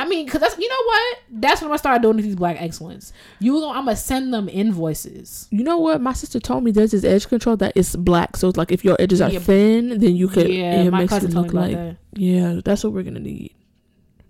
I 0.00 0.08
mean, 0.08 0.26
cause 0.28 0.40
that's 0.40 0.56
you 0.58 0.68
know 0.68 0.82
what? 0.86 1.18
That's 1.30 1.60
when 1.60 1.66
I'm 1.66 1.70
gonna 1.70 1.78
start 1.78 2.02
doing 2.02 2.16
these 2.16 2.34
black 2.36 2.56
excellence. 2.60 3.12
You, 3.38 3.60
gonna, 3.60 3.78
I'm 3.78 3.84
gonna 3.84 3.96
send 3.96 4.32
them 4.32 4.48
invoices. 4.48 5.46
You 5.50 5.62
know 5.62 5.78
what? 5.78 6.00
My 6.00 6.12
sister 6.14 6.40
told 6.40 6.64
me 6.64 6.70
there's 6.70 6.92
this 6.92 7.04
edge 7.04 7.28
control 7.28 7.56
that 7.58 7.72
is 7.76 7.94
black. 7.96 8.36
So 8.36 8.48
it's 8.48 8.56
like 8.56 8.72
if 8.72 8.84
your 8.84 8.96
edges 8.98 9.20
are 9.20 9.30
Yeah. 9.30 9.40
thin, 9.40 9.98
then 10.00 10.16
you 10.16 10.28
could. 10.28 10.48
yeah, 10.48 10.82
it 10.82 10.90
my 10.90 11.00
makes 11.00 11.10
cousin 11.12 11.30
it 11.30 11.34
look 11.34 11.52
like. 11.52 11.76
that. 11.76 11.96
Yeah, 12.14 12.60
that's 12.64 12.82
what 12.82 12.92
we're 12.92 13.02
gonna 13.02 13.20
need 13.20 13.54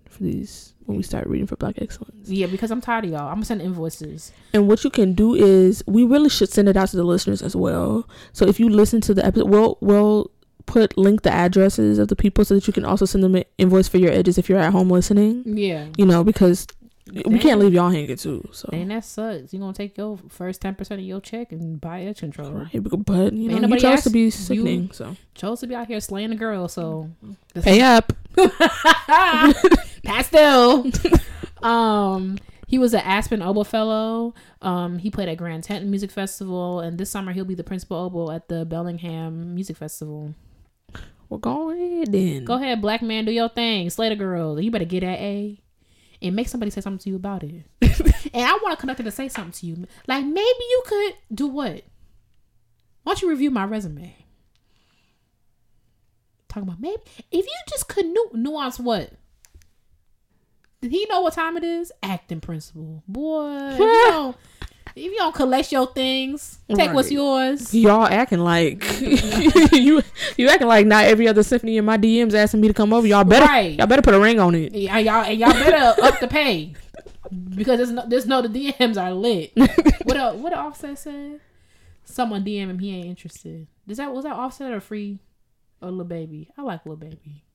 for 0.09 0.23
these 0.23 0.73
when 0.85 0.97
we 0.97 1.03
start 1.03 1.25
reading 1.27 1.47
for 1.47 1.55
Black 1.55 1.75
Excellence. 1.81 2.27
Yeah, 2.27 2.47
because 2.47 2.69
I'm 2.71 2.81
tired 2.81 3.05
of 3.05 3.11
y'all. 3.11 3.27
I'm 3.29 3.35
gonna 3.35 3.45
send 3.45 3.61
invoices. 3.61 4.33
And 4.53 4.67
what 4.67 4.83
you 4.83 4.89
can 4.89 5.13
do 5.13 5.35
is 5.35 5.83
we 5.87 6.03
really 6.03 6.29
should 6.29 6.49
send 6.49 6.67
it 6.67 6.75
out 6.75 6.89
to 6.89 6.97
the 6.97 7.03
listeners 7.05 7.41
as 7.41 7.55
well. 7.55 8.09
So 8.33 8.45
if 8.45 8.59
you 8.59 8.67
listen 8.69 8.99
to 9.01 9.13
the 9.13 9.25
episode, 9.25 9.47
we'll 9.49 9.77
we'll 9.79 10.31
put 10.71 10.97
link 10.97 11.23
the 11.23 11.31
addresses 11.31 11.99
of 11.99 12.07
the 12.07 12.15
people 12.15 12.45
so 12.45 12.55
that 12.55 12.65
you 12.65 12.71
can 12.71 12.85
also 12.85 13.05
send 13.05 13.23
them 13.23 13.35
an 13.35 13.43
invoice 13.57 13.89
for 13.89 13.97
your 13.97 14.11
edges 14.11 14.37
if 14.37 14.47
you're 14.47 14.57
at 14.57 14.71
home 14.71 14.89
listening. 14.89 15.43
Yeah, 15.45 15.87
You 15.97 16.05
know 16.05 16.23
because 16.23 16.65
we 17.13 17.39
can't 17.39 17.59
leave 17.59 17.73
y'all 17.73 17.89
hanging 17.89 18.15
too. 18.15 18.47
So. 18.53 18.69
and 18.71 18.89
that 18.89 19.03
sucks. 19.03 19.53
You 19.53 19.59
gonna 19.59 19.73
take 19.73 19.97
your 19.97 20.17
first 20.29 20.61
ten 20.61 20.75
percent 20.75 21.01
of 21.01 21.05
your 21.05 21.19
check 21.19 21.51
and 21.51 21.81
buy 21.81 22.03
edge 22.03 22.19
control. 22.19 22.51
Right, 22.51 22.69
but 22.81 23.33
you 23.33 23.49
know, 23.49 23.67
you 23.67 23.75
chose 23.75 23.83
asked 23.83 24.03
to 24.05 24.11
be 24.11 24.29
sickening, 24.29 24.91
so 24.93 25.17
Chose 25.35 25.59
to 25.59 25.67
be 25.67 25.75
out 25.75 25.87
here 25.87 25.99
slaying 25.99 26.29
the 26.29 26.35
girl, 26.37 26.69
so 26.69 27.09
pay 27.61 27.81
up. 27.81 28.13
pastel. 30.05 30.89
um, 31.61 32.37
he 32.65 32.77
was 32.77 32.93
an 32.93 33.01
Aspen 33.01 33.41
Oboe 33.41 33.65
Fellow. 33.65 34.33
Um, 34.61 34.99
he 34.99 35.11
played 35.11 35.27
at 35.27 35.35
Grand 35.35 35.65
Teton 35.65 35.89
Music 35.89 36.11
Festival, 36.11 36.79
and 36.79 36.97
this 36.97 37.09
summer 37.09 37.33
he'll 37.33 37.43
be 37.43 37.55
the 37.55 37.65
principal 37.65 37.97
oboe 37.97 38.31
at 38.31 38.47
the 38.47 38.63
Bellingham 38.63 39.53
Music 39.53 39.75
Festival. 39.75 40.33
Well, 41.31 41.39
go 41.39 41.69
ahead 41.69 42.11
then. 42.11 42.43
Go 42.43 42.55
ahead, 42.55 42.81
black 42.81 43.01
man, 43.01 43.23
do 43.23 43.31
your 43.31 43.47
thing. 43.47 43.89
Slay 43.89 44.09
the 44.09 44.17
girl. 44.17 44.59
You 44.59 44.69
better 44.69 44.83
get 44.83 44.99
that 44.99 45.17
A. 45.17 45.61
And 46.21 46.35
make 46.35 46.49
somebody 46.49 46.71
say 46.71 46.81
something 46.81 46.99
to 46.99 47.09
you 47.09 47.15
about 47.15 47.43
it. 47.43 47.63
and 47.81 48.45
I 48.45 48.59
want 48.61 48.73
a 48.73 48.75
conductor 48.75 49.03
to 49.03 49.11
say 49.11 49.29
something 49.29 49.53
to 49.53 49.65
you. 49.65 49.87
Like 50.09 50.25
maybe 50.25 50.35
you 50.41 50.83
could 50.85 51.13
do 51.33 51.47
what? 51.47 51.85
Why 53.03 53.13
don't 53.13 53.21
you 53.21 53.29
review 53.29 53.49
my 53.49 53.63
resume? 53.63 54.13
Talking 56.49 56.63
about 56.63 56.81
maybe 56.81 57.01
if 57.31 57.45
you 57.45 57.57
just 57.69 57.87
could 57.87 58.07
nu- 58.07 58.31
nuance 58.33 58.77
what? 58.77 59.13
Did 60.81 60.91
he 60.91 61.05
know 61.09 61.21
what 61.21 61.31
time 61.33 61.55
it 61.55 61.63
is? 61.63 61.93
Acting 62.03 62.41
principal. 62.41 63.03
Boy, 63.07 63.77
you 63.77 63.77
don't, 64.07 64.35
if 64.95 65.03
you 65.05 65.17
don't 65.17 65.33
collect 65.33 65.71
your 65.71 65.87
things, 65.93 66.59
take 66.73 66.91
what's 66.93 67.11
yours. 67.11 67.73
Y'all 67.73 68.05
acting 68.05 68.39
like 68.39 68.83
you 69.01 70.01
you 70.37 70.49
acting 70.49 70.67
like 70.67 70.85
not 70.85 71.05
every 71.05 71.27
other 71.27 71.43
symphony 71.43 71.77
in 71.77 71.85
my 71.85 71.97
DMs 71.97 72.33
asking 72.33 72.61
me 72.61 72.67
to 72.67 72.73
come 72.73 72.91
over. 72.93 73.07
Y'all 73.07 73.23
better 73.23 73.45
Right. 73.45 73.77
y'all 73.77 73.87
better 73.87 74.01
put 74.01 74.13
a 74.13 74.19
ring 74.19 74.39
on 74.39 74.53
it. 74.55 74.73
Yeah, 74.73 74.97
y'all 74.99 75.23
and 75.23 75.39
y'all 75.39 75.53
better 75.53 76.01
up 76.03 76.19
the 76.19 76.27
pay 76.27 76.73
because 77.55 77.77
there's 77.77 77.91
no, 77.91 78.03
there's 78.07 78.25
no 78.25 78.41
the 78.41 78.49
DMs 78.73 79.01
are 79.01 79.13
lit. 79.13 79.51
what 80.03 80.17
else, 80.17 80.37
what 80.37 80.51
a 80.53 80.57
Offset 80.57 80.97
said? 80.97 81.39
Someone 82.03 82.43
DM 82.43 82.69
him 82.69 82.79
he 82.79 82.93
ain't 82.95 83.05
interested. 83.07 83.67
Is 83.87 83.97
that 83.97 84.11
was 84.13 84.25
that 84.25 84.33
Offset 84.33 84.71
or 84.73 84.81
free 84.81 85.19
or 85.81 85.89
little 85.89 86.03
baby? 86.05 86.49
I 86.57 86.63
like 86.63 86.85
little 86.85 86.97
baby. 86.97 87.45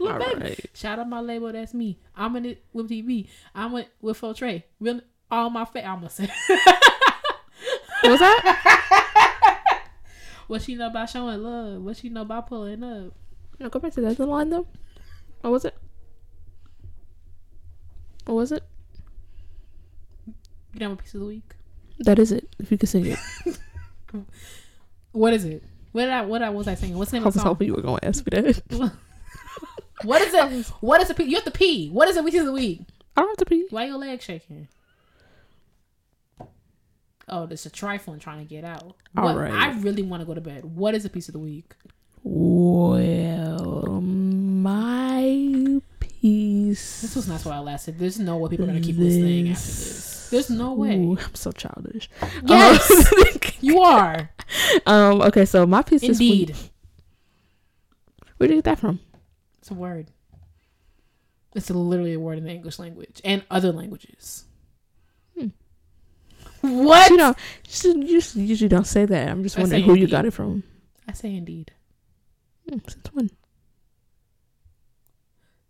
little 0.00 0.20
All 0.22 0.30
baby. 0.34 0.40
right. 0.40 0.70
Shout 0.74 0.98
out 0.98 1.08
my 1.08 1.20
label. 1.20 1.52
That's 1.52 1.74
me. 1.74 1.98
I'm 2.16 2.34
in 2.36 2.46
it 2.46 2.64
with 2.72 2.90
TV. 2.90 3.28
I'm 3.54 3.72
with 3.72 3.86
with 4.00 4.16
Full 4.16 4.34
Trey. 4.34 4.64
Really, 4.80 5.02
all 5.34 5.50
my 5.50 5.64
fa- 5.64 5.84
I'm 5.86 5.96
gonna 5.96 6.10
say. 6.10 6.28
What 8.02 8.10
was 8.10 8.20
that? 8.20 9.80
What 10.46 10.60
she 10.60 10.74
know 10.74 10.88
about 10.88 11.08
showing 11.08 11.42
love? 11.42 11.80
What 11.82 11.96
she 11.96 12.10
know 12.10 12.20
about 12.20 12.48
pulling 12.48 12.84
up? 12.84 13.14
No, 13.58 13.68
go 13.70 13.78
back 13.78 13.92
to 13.94 14.02
that 14.02 14.18
line 14.18 14.50
though. 14.50 14.66
What 15.40 15.50
was 15.50 15.64
it? 15.64 15.74
What 18.26 18.34
was 18.34 18.52
it? 18.52 18.62
You 20.74 20.80
know, 20.80 20.92
a 20.92 20.96
piece 20.96 21.14
of 21.14 21.20
the 21.20 21.26
week. 21.26 21.54
That 22.00 22.18
is 22.18 22.30
it. 22.30 22.46
If 22.58 22.70
you 22.70 22.76
could 22.76 22.90
sing 22.90 23.06
it, 23.06 23.18
What 25.12 25.32
is 25.32 25.44
it? 25.46 25.62
What 25.92 26.02
did 26.02 26.10
I? 26.12 26.22
What 26.22 26.42
I 26.42 26.50
was 26.50 26.68
I 26.68 26.74
saying? 26.74 26.94
What's 26.98 27.10
the 27.10 27.16
I 27.16 27.20
name 27.20 27.22
of 27.22 27.26
was 27.28 27.34
the 27.36 27.40
song? 27.40 27.48
hoping 27.48 27.68
you 27.68 27.74
were 27.74 27.82
going 27.82 28.00
to 28.00 28.06
ask 28.06 28.24
me 28.30 28.42
that. 28.42 28.92
What 30.02 30.20
is 30.20 30.34
it? 30.34 30.66
What 30.82 31.00
is 31.00 31.08
the 31.08 31.14
pee? 31.14 31.24
You 31.24 31.36
have 31.36 31.44
to 31.44 31.50
pee. 31.50 31.88
What 31.88 32.08
is 32.08 32.16
it? 32.18 32.24
piece 32.26 32.38
of 32.40 32.44
the 32.46 32.52
week? 32.52 32.82
I 33.16 33.20
don't 33.22 33.30
have 33.30 33.36
to 33.38 33.44
pee. 33.46 33.66
Why 33.70 33.86
your 33.86 33.96
leg 33.96 34.20
shaking? 34.20 34.68
Oh, 37.28 37.46
there's 37.46 37.64
a 37.66 37.70
trifling 37.70 38.20
trying 38.20 38.38
to 38.40 38.44
get 38.44 38.64
out. 38.64 38.96
All 39.16 39.24
What- 39.24 39.36
right. 39.36 39.52
I 39.52 39.72
really 39.80 40.02
want 40.02 40.20
to 40.20 40.26
go 40.26 40.34
to 40.34 40.40
bed. 40.40 40.64
What 40.76 40.94
is 40.94 41.02
the 41.04 41.08
piece 41.10 41.28
of 41.28 41.32
the 41.32 41.38
week? 41.38 41.74
Well, 42.22 44.00
my 44.00 45.80
piece. 46.00 47.00
This 47.02 47.16
was 47.16 47.28
not 47.28 47.42
why 47.44 47.56
I 47.56 47.58
lasted. 47.60 47.98
There's 47.98 48.18
no 48.18 48.36
way 48.38 48.48
people 48.50 48.64
are 48.64 48.68
gonna 48.68 48.80
keep 48.80 48.96
listening 48.98 49.48
after 49.50 49.66
this. 49.66 50.28
There's 50.30 50.50
no 50.50 50.72
way. 50.72 50.96
Ooh, 50.98 51.18
I'm 51.18 51.34
so 51.34 51.52
childish. 51.52 52.08
Yes, 52.46 52.90
Um, 53.12 53.28
you 53.60 53.80
are. 53.80 54.30
um. 54.86 55.20
Okay. 55.22 55.44
So 55.44 55.66
my 55.66 55.82
piece 55.82 56.00
this 56.00 56.18
week. 56.18 56.48
Indeed, 56.50 56.56
Where 58.38 58.48
did 58.48 58.54
you 58.54 58.58
get 58.62 58.64
that 58.64 58.78
from? 58.80 59.00
it's 59.58 59.70
a 59.70 59.74
word. 59.74 60.08
It's 61.54 61.70
literally 61.70 62.14
a 62.14 62.20
word 62.20 62.38
in 62.38 62.44
the 62.44 62.50
English 62.50 62.78
language 62.78 63.20
and 63.24 63.44
other 63.50 63.70
languages. 63.72 64.43
What? 66.64 67.10
You 67.10 67.16
know, 67.16 67.34
you 67.84 68.08
just 68.08 68.36
usually 68.36 68.68
don't 68.68 68.86
say 68.86 69.04
that. 69.04 69.28
I'm 69.28 69.42
just 69.42 69.56
I 69.58 69.60
wondering 69.62 69.82
who 69.84 69.94
you 69.94 70.06
got 70.06 70.24
it 70.24 70.32
from. 70.32 70.62
I 71.08 71.12
say 71.12 71.34
indeed. 71.34 71.72
Hmm, 72.68 72.78
since 72.88 73.06
when? 73.12 73.30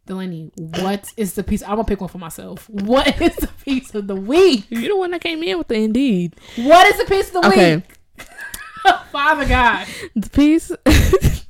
Delaney, 0.07 0.53
what 0.57 1.12
is 1.16 1.33
the 1.35 1.43
piece? 1.43 1.62
I'm 1.62 1.71
gonna 1.71 1.85
pick 1.85 2.01
one 2.01 2.09
for 2.11 2.19
myself. 2.19 2.69
What 2.69 3.21
is 3.23 3.35
the 3.37 3.49
piece 3.65 3.95
of 3.95 4.07
the 4.07 4.15
week? 4.16 4.66
You're 4.69 4.91
the 4.91 4.97
one 4.99 5.11
that 5.12 5.21
came 5.23 5.43
in 5.43 5.57
with 5.59 5.69
the 5.69 5.77
indeed. 5.77 6.37
What 6.57 6.87
is 6.87 6.99
the 6.99 7.05
piece 7.07 7.29
of 7.29 7.43
the 7.43 7.49
Okay. 7.49 7.77
week? 7.77 7.99
Father 9.11 9.47
God. 9.47 9.87
The 10.15 10.29
piece. 10.31 10.71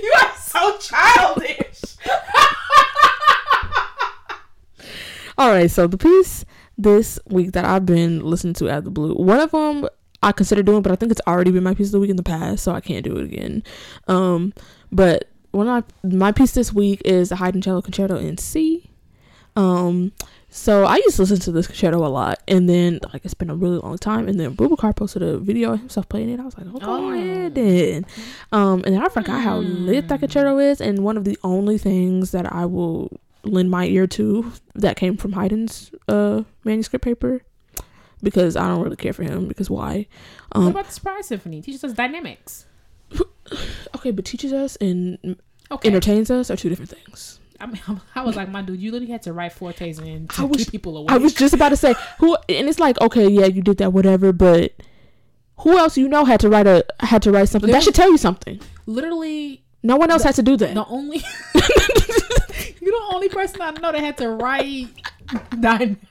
You 0.00 0.12
are 0.22 0.32
so 0.38 0.78
childish. 0.78 1.80
All 5.38 5.50
right, 5.50 5.70
so 5.70 5.86
the 5.86 5.96
piece 5.96 6.44
this 6.76 7.20
week 7.26 7.52
that 7.52 7.64
I've 7.64 7.86
been 7.86 8.24
listening 8.24 8.54
to 8.54 8.68
out 8.68 8.78
of 8.78 8.84
the 8.84 8.90
blue, 8.90 9.14
one 9.14 9.38
of 9.38 9.52
them 9.52 9.88
I 10.20 10.32
consider 10.32 10.64
doing, 10.64 10.82
but 10.82 10.90
I 10.90 10.96
think 10.96 11.12
it's 11.12 11.20
already 11.28 11.52
been 11.52 11.62
my 11.62 11.74
piece 11.74 11.86
of 11.86 11.92
the 11.92 12.00
week 12.00 12.10
in 12.10 12.16
the 12.16 12.24
past, 12.24 12.64
so 12.64 12.72
I 12.72 12.80
can't 12.80 13.04
do 13.04 13.16
it 13.16 13.24
again. 13.24 13.62
Um, 14.08 14.52
but 14.90 15.28
one 15.52 15.68
of 15.68 15.84
my 16.02 16.16
my 16.16 16.32
piece 16.32 16.52
this 16.52 16.72
week 16.72 17.00
is 17.04 17.28
the 17.28 17.36
Haydn 17.36 17.62
Cello 17.62 17.80
Concerto 17.82 18.16
in 18.16 18.36
C. 18.36 18.90
Um, 19.54 20.10
so 20.50 20.84
I 20.84 20.96
used 20.96 21.16
to 21.16 21.22
listen 21.22 21.38
to 21.40 21.52
this 21.52 21.68
concerto 21.68 22.04
a 22.04 22.08
lot, 22.08 22.42
and 22.48 22.68
then 22.68 22.98
like 23.12 23.24
it's 23.24 23.34
been 23.34 23.50
a 23.50 23.54
really 23.54 23.78
long 23.78 23.96
time, 23.96 24.26
and 24.26 24.40
then 24.40 24.56
Bubakar 24.56 24.96
posted 24.96 25.22
a 25.22 25.38
video 25.38 25.74
of 25.74 25.78
himself 25.78 26.08
playing 26.08 26.30
it. 26.30 26.40
I 26.40 26.44
was 26.44 26.58
like, 26.58 26.66
oh, 26.66 26.78
go 26.80 27.12
ahead 27.12 27.54
then. 27.54 28.06
Um, 28.50 28.82
and 28.84 28.94
then 28.94 29.02
I 29.02 29.08
forgot 29.08 29.40
how 29.42 29.58
lit 29.58 30.08
that 30.08 30.18
concerto 30.18 30.58
is, 30.58 30.80
and 30.80 31.04
one 31.04 31.16
of 31.16 31.22
the 31.22 31.38
only 31.44 31.78
things 31.78 32.32
that 32.32 32.52
I 32.52 32.66
will 32.66 33.20
lend 33.44 33.70
my 33.70 33.86
ear 33.86 34.06
to 34.06 34.52
that 34.74 34.96
came 34.96 35.16
from 35.16 35.32
Haydn's 35.32 35.90
uh 36.08 36.42
manuscript 36.64 37.04
paper 37.04 37.42
because 38.22 38.56
I 38.56 38.66
don't 38.68 38.82
really 38.82 38.96
care 38.96 39.12
for 39.12 39.22
him 39.22 39.46
because 39.48 39.70
why? 39.70 40.06
Um, 40.52 40.64
what 40.64 40.70
about 40.70 40.86
the 40.86 40.92
Surprise 40.92 41.26
Symphony? 41.28 41.62
Teaches 41.62 41.84
us 41.84 41.92
dynamics. 41.92 42.66
okay, 43.96 44.10
but 44.10 44.24
teaches 44.24 44.52
us 44.52 44.76
and 44.76 45.36
Okay. 45.70 45.88
entertains 45.88 46.30
us 46.30 46.50
are 46.50 46.56
two 46.56 46.68
different 46.68 46.90
things. 46.90 47.38
I, 47.60 47.66
mean, 47.66 47.80
I 48.14 48.22
was 48.22 48.36
like, 48.36 48.48
my 48.48 48.62
dude, 48.62 48.80
you 48.80 48.90
literally 48.90 49.12
had 49.12 49.22
to 49.22 49.32
write 49.32 49.52
fortes 49.52 49.98
and 49.98 50.28
to 50.30 50.42
I 50.42 50.44
was- 50.44 50.64
keep 50.64 50.72
people 50.72 50.96
away. 50.96 51.06
I 51.10 51.18
was 51.18 51.34
just 51.34 51.54
about 51.54 51.68
to 51.70 51.76
say 51.76 51.94
who 52.18 52.36
and 52.48 52.68
it's 52.68 52.78
like 52.80 53.00
okay, 53.00 53.28
yeah, 53.28 53.46
you 53.46 53.62
did 53.62 53.78
that 53.78 53.92
whatever, 53.92 54.32
but 54.32 54.72
who 55.58 55.76
else 55.78 55.96
you 55.96 56.08
know 56.08 56.24
had 56.24 56.40
to 56.40 56.48
write 56.48 56.66
a 56.66 56.84
had 57.00 57.22
to 57.22 57.30
write 57.32 57.48
something? 57.48 57.70
That 57.70 57.82
should 57.82 57.94
tell 57.94 58.10
you 58.10 58.18
something. 58.18 58.60
literally 58.86 59.62
No 59.82 59.96
one 59.96 60.10
else 60.10 60.22
had 60.22 60.34
to 60.36 60.42
do 60.42 60.56
that. 60.56 60.74
the 60.74 60.86
only 60.86 61.18
you're 62.88 63.00
the 63.00 63.14
only 63.14 63.28
person 63.28 63.60
I 63.60 63.70
know 63.72 63.92
that 63.92 64.00
had 64.00 64.16
to 64.18 64.30
write 64.30 64.88
dynamics 65.60 66.06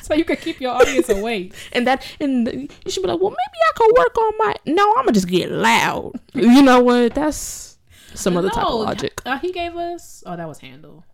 so 0.00 0.14
you 0.14 0.24
could 0.24 0.40
keep 0.40 0.60
your 0.60 0.72
audience 0.72 1.08
awake. 1.08 1.54
And 1.72 1.86
that 1.86 2.06
and 2.20 2.46
you 2.84 2.90
should 2.90 3.02
be 3.02 3.08
like, 3.08 3.20
well, 3.20 3.30
maybe 3.30 3.58
I 3.66 3.72
could 3.76 3.96
work 3.96 4.18
on 4.18 4.32
my. 4.38 4.54
No, 4.66 4.90
I'm 4.96 5.04
gonna 5.04 5.12
just 5.12 5.28
get 5.28 5.50
loud. 5.50 6.12
You 6.34 6.62
know 6.62 6.80
what? 6.80 7.14
That's 7.14 7.78
some 8.14 8.36
other 8.36 8.50
type 8.50 8.66
of 8.66 8.80
logic. 8.80 9.20
Uh, 9.24 9.38
he 9.38 9.52
gave 9.52 9.76
us. 9.76 10.22
Oh, 10.26 10.36
that 10.36 10.48
was 10.48 10.58
Handel. 10.58 11.04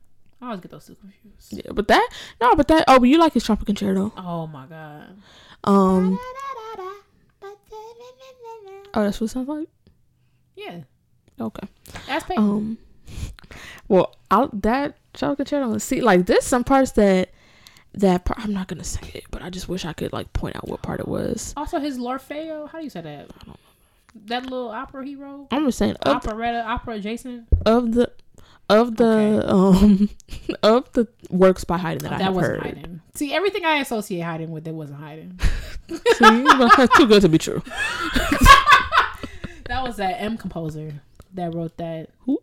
I 0.41 0.47
always 0.47 0.61
get 0.61 0.71
those 0.71 0.87
two 0.87 0.95
confused. 0.95 1.53
Yeah, 1.53 1.73
but 1.73 1.89
that 1.89 2.09
no, 2.41 2.55
but 2.55 2.69
that 2.69 2.85
oh, 2.89 2.99
but 2.99 3.09
you 3.09 3.19
like 3.19 3.33
his 3.33 3.45
trumpet 3.45 3.67
concerto. 3.67 4.13
Oh 4.17 4.47
my 4.47 4.67
god. 4.67 5.17
Um, 5.65 6.19
oh, 8.95 9.03
that's 9.03 9.21
what 9.21 9.27
it 9.27 9.31
sounds 9.31 9.49
like. 9.49 9.69
Yeah. 10.57 10.81
Okay. 11.41 11.67
Ask 12.09 12.29
Peyton. 12.29 12.45
Um, 12.45 12.79
well, 13.89 14.15
I'll, 14.31 14.49
that 14.53 14.97
trumpet 15.13 15.47
concerto. 15.49 15.79
See, 15.79 16.01
like 16.01 16.27
there's 16.27 16.45
some 16.45 16.65
parts 16.65 16.93
that 16.93 17.31
that 17.95 18.25
part, 18.25 18.41
I'm 18.45 18.53
not 18.53 18.69
gonna 18.69 18.85
say 18.85 19.11
it, 19.15 19.25
but 19.31 19.43
I 19.43 19.51
just 19.51 19.69
wish 19.69 19.85
I 19.85 19.93
could 19.93 20.13
like 20.13 20.33
point 20.33 20.57
out 20.57 20.69
what 20.69 20.83
part 20.83 21.01
it 21.01 21.09
was. 21.09 21.55
also, 21.57 21.79
his 21.79 21.99
L'Orfeo. 21.99 22.69
How 22.69 22.79
do 22.79 22.85
you 22.85 22.91
say 22.91 23.01
that? 23.03 23.31
That 24.27 24.45
little 24.45 24.69
opera 24.69 25.05
he 25.05 25.17
wrote. 25.17 25.49
I'm 25.51 25.67
just 25.67 25.79
saying 25.79 25.97
Operetta, 26.05 26.65
opera 26.65 26.95
adjacent. 26.95 27.49
of 27.67 27.93
the 27.93 28.13
of 28.71 28.97
the 28.97 29.45
um 29.47 30.09
of 30.63 30.91
the 30.93 31.07
works 31.31 31.65
by 31.65 31.79
Haydn 31.79 31.99
that 32.05 32.13
I 32.13 32.19
that 32.19 32.25
have 32.25 32.35
heard. 32.37 32.63
Haydn. 32.63 33.03
See, 33.15 33.33
everything 33.33 33.65
I 33.65 33.79
associate 33.79 34.23
Haydn 34.23 34.51
with, 34.51 34.67
it 34.67 34.75
wasn't 34.75 35.01
Haydn. 35.01 35.39
See, 35.89 36.47
too 36.97 37.07
good 37.07 37.23
to 37.23 37.29
be 37.29 37.39
true. 37.39 37.63
That 39.67 39.83
was 39.83 39.97
that 39.97 40.21
M 40.21 40.37
composer 40.37 41.01
that 41.33 41.55
wrote 41.55 41.77
that. 41.79 42.11
Who? 42.27 42.39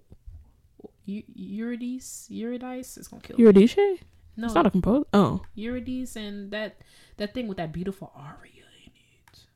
Eu- 1.11 1.23
Eurydice. 1.35 2.27
Eurydice. 2.29 2.97
It's 2.97 3.07
gonna 3.07 3.21
kill. 3.21 3.37
You're 3.39 3.51
no, 4.37 4.45
It's 4.45 4.55
not 4.55 4.65
a 4.65 4.71
composer. 4.71 5.05
Oh, 5.13 5.41
Eurydice 5.55 6.15
and 6.15 6.51
that 6.51 6.77
that 7.17 7.33
thing 7.33 7.47
with 7.47 7.57
that 7.57 7.71
beautiful 7.73 8.11
aria 8.15 8.63
in 8.85 8.91
it. 8.95 9.47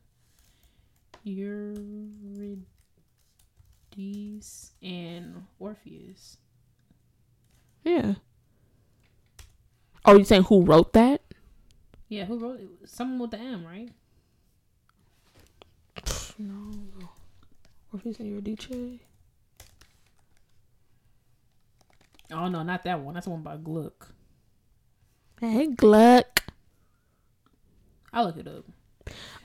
Eurydice 3.96 4.72
and 4.84 5.46
Orpheus. 5.60 6.38
yeah. 7.84 8.16
Oh, 10.08 10.18
you 10.18 10.24
saying 10.24 10.44
who 10.44 10.62
wrote 10.62 10.94
that? 10.94 11.22
Yeah, 12.10 12.26
who 12.26 12.38
wrote 12.38 12.60
it? 12.60 12.70
Someone 12.86 13.18
with 13.20 13.32
the 13.32 13.40
M, 13.40 13.66
right? 13.66 13.90
No. 16.38 16.72
Orpheus 17.92 18.20
and 18.20 18.28
you 18.28 18.40
say 18.40 18.40
you're 18.40 18.40
a 18.40 18.42
DJ? 18.42 19.00
Oh 22.32 22.48
no, 22.48 22.64
not 22.64 22.84
that 22.84 23.00
one. 23.00 23.14
That's 23.14 23.26
the 23.26 23.32
one 23.32 23.42
by 23.42 23.58
Gluck. 23.58 24.14
Hey, 25.40 25.68
Gluck. 25.68 26.44
I'll 28.14 28.26
look 28.26 28.38
it 28.38 28.48
up. 28.48 28.66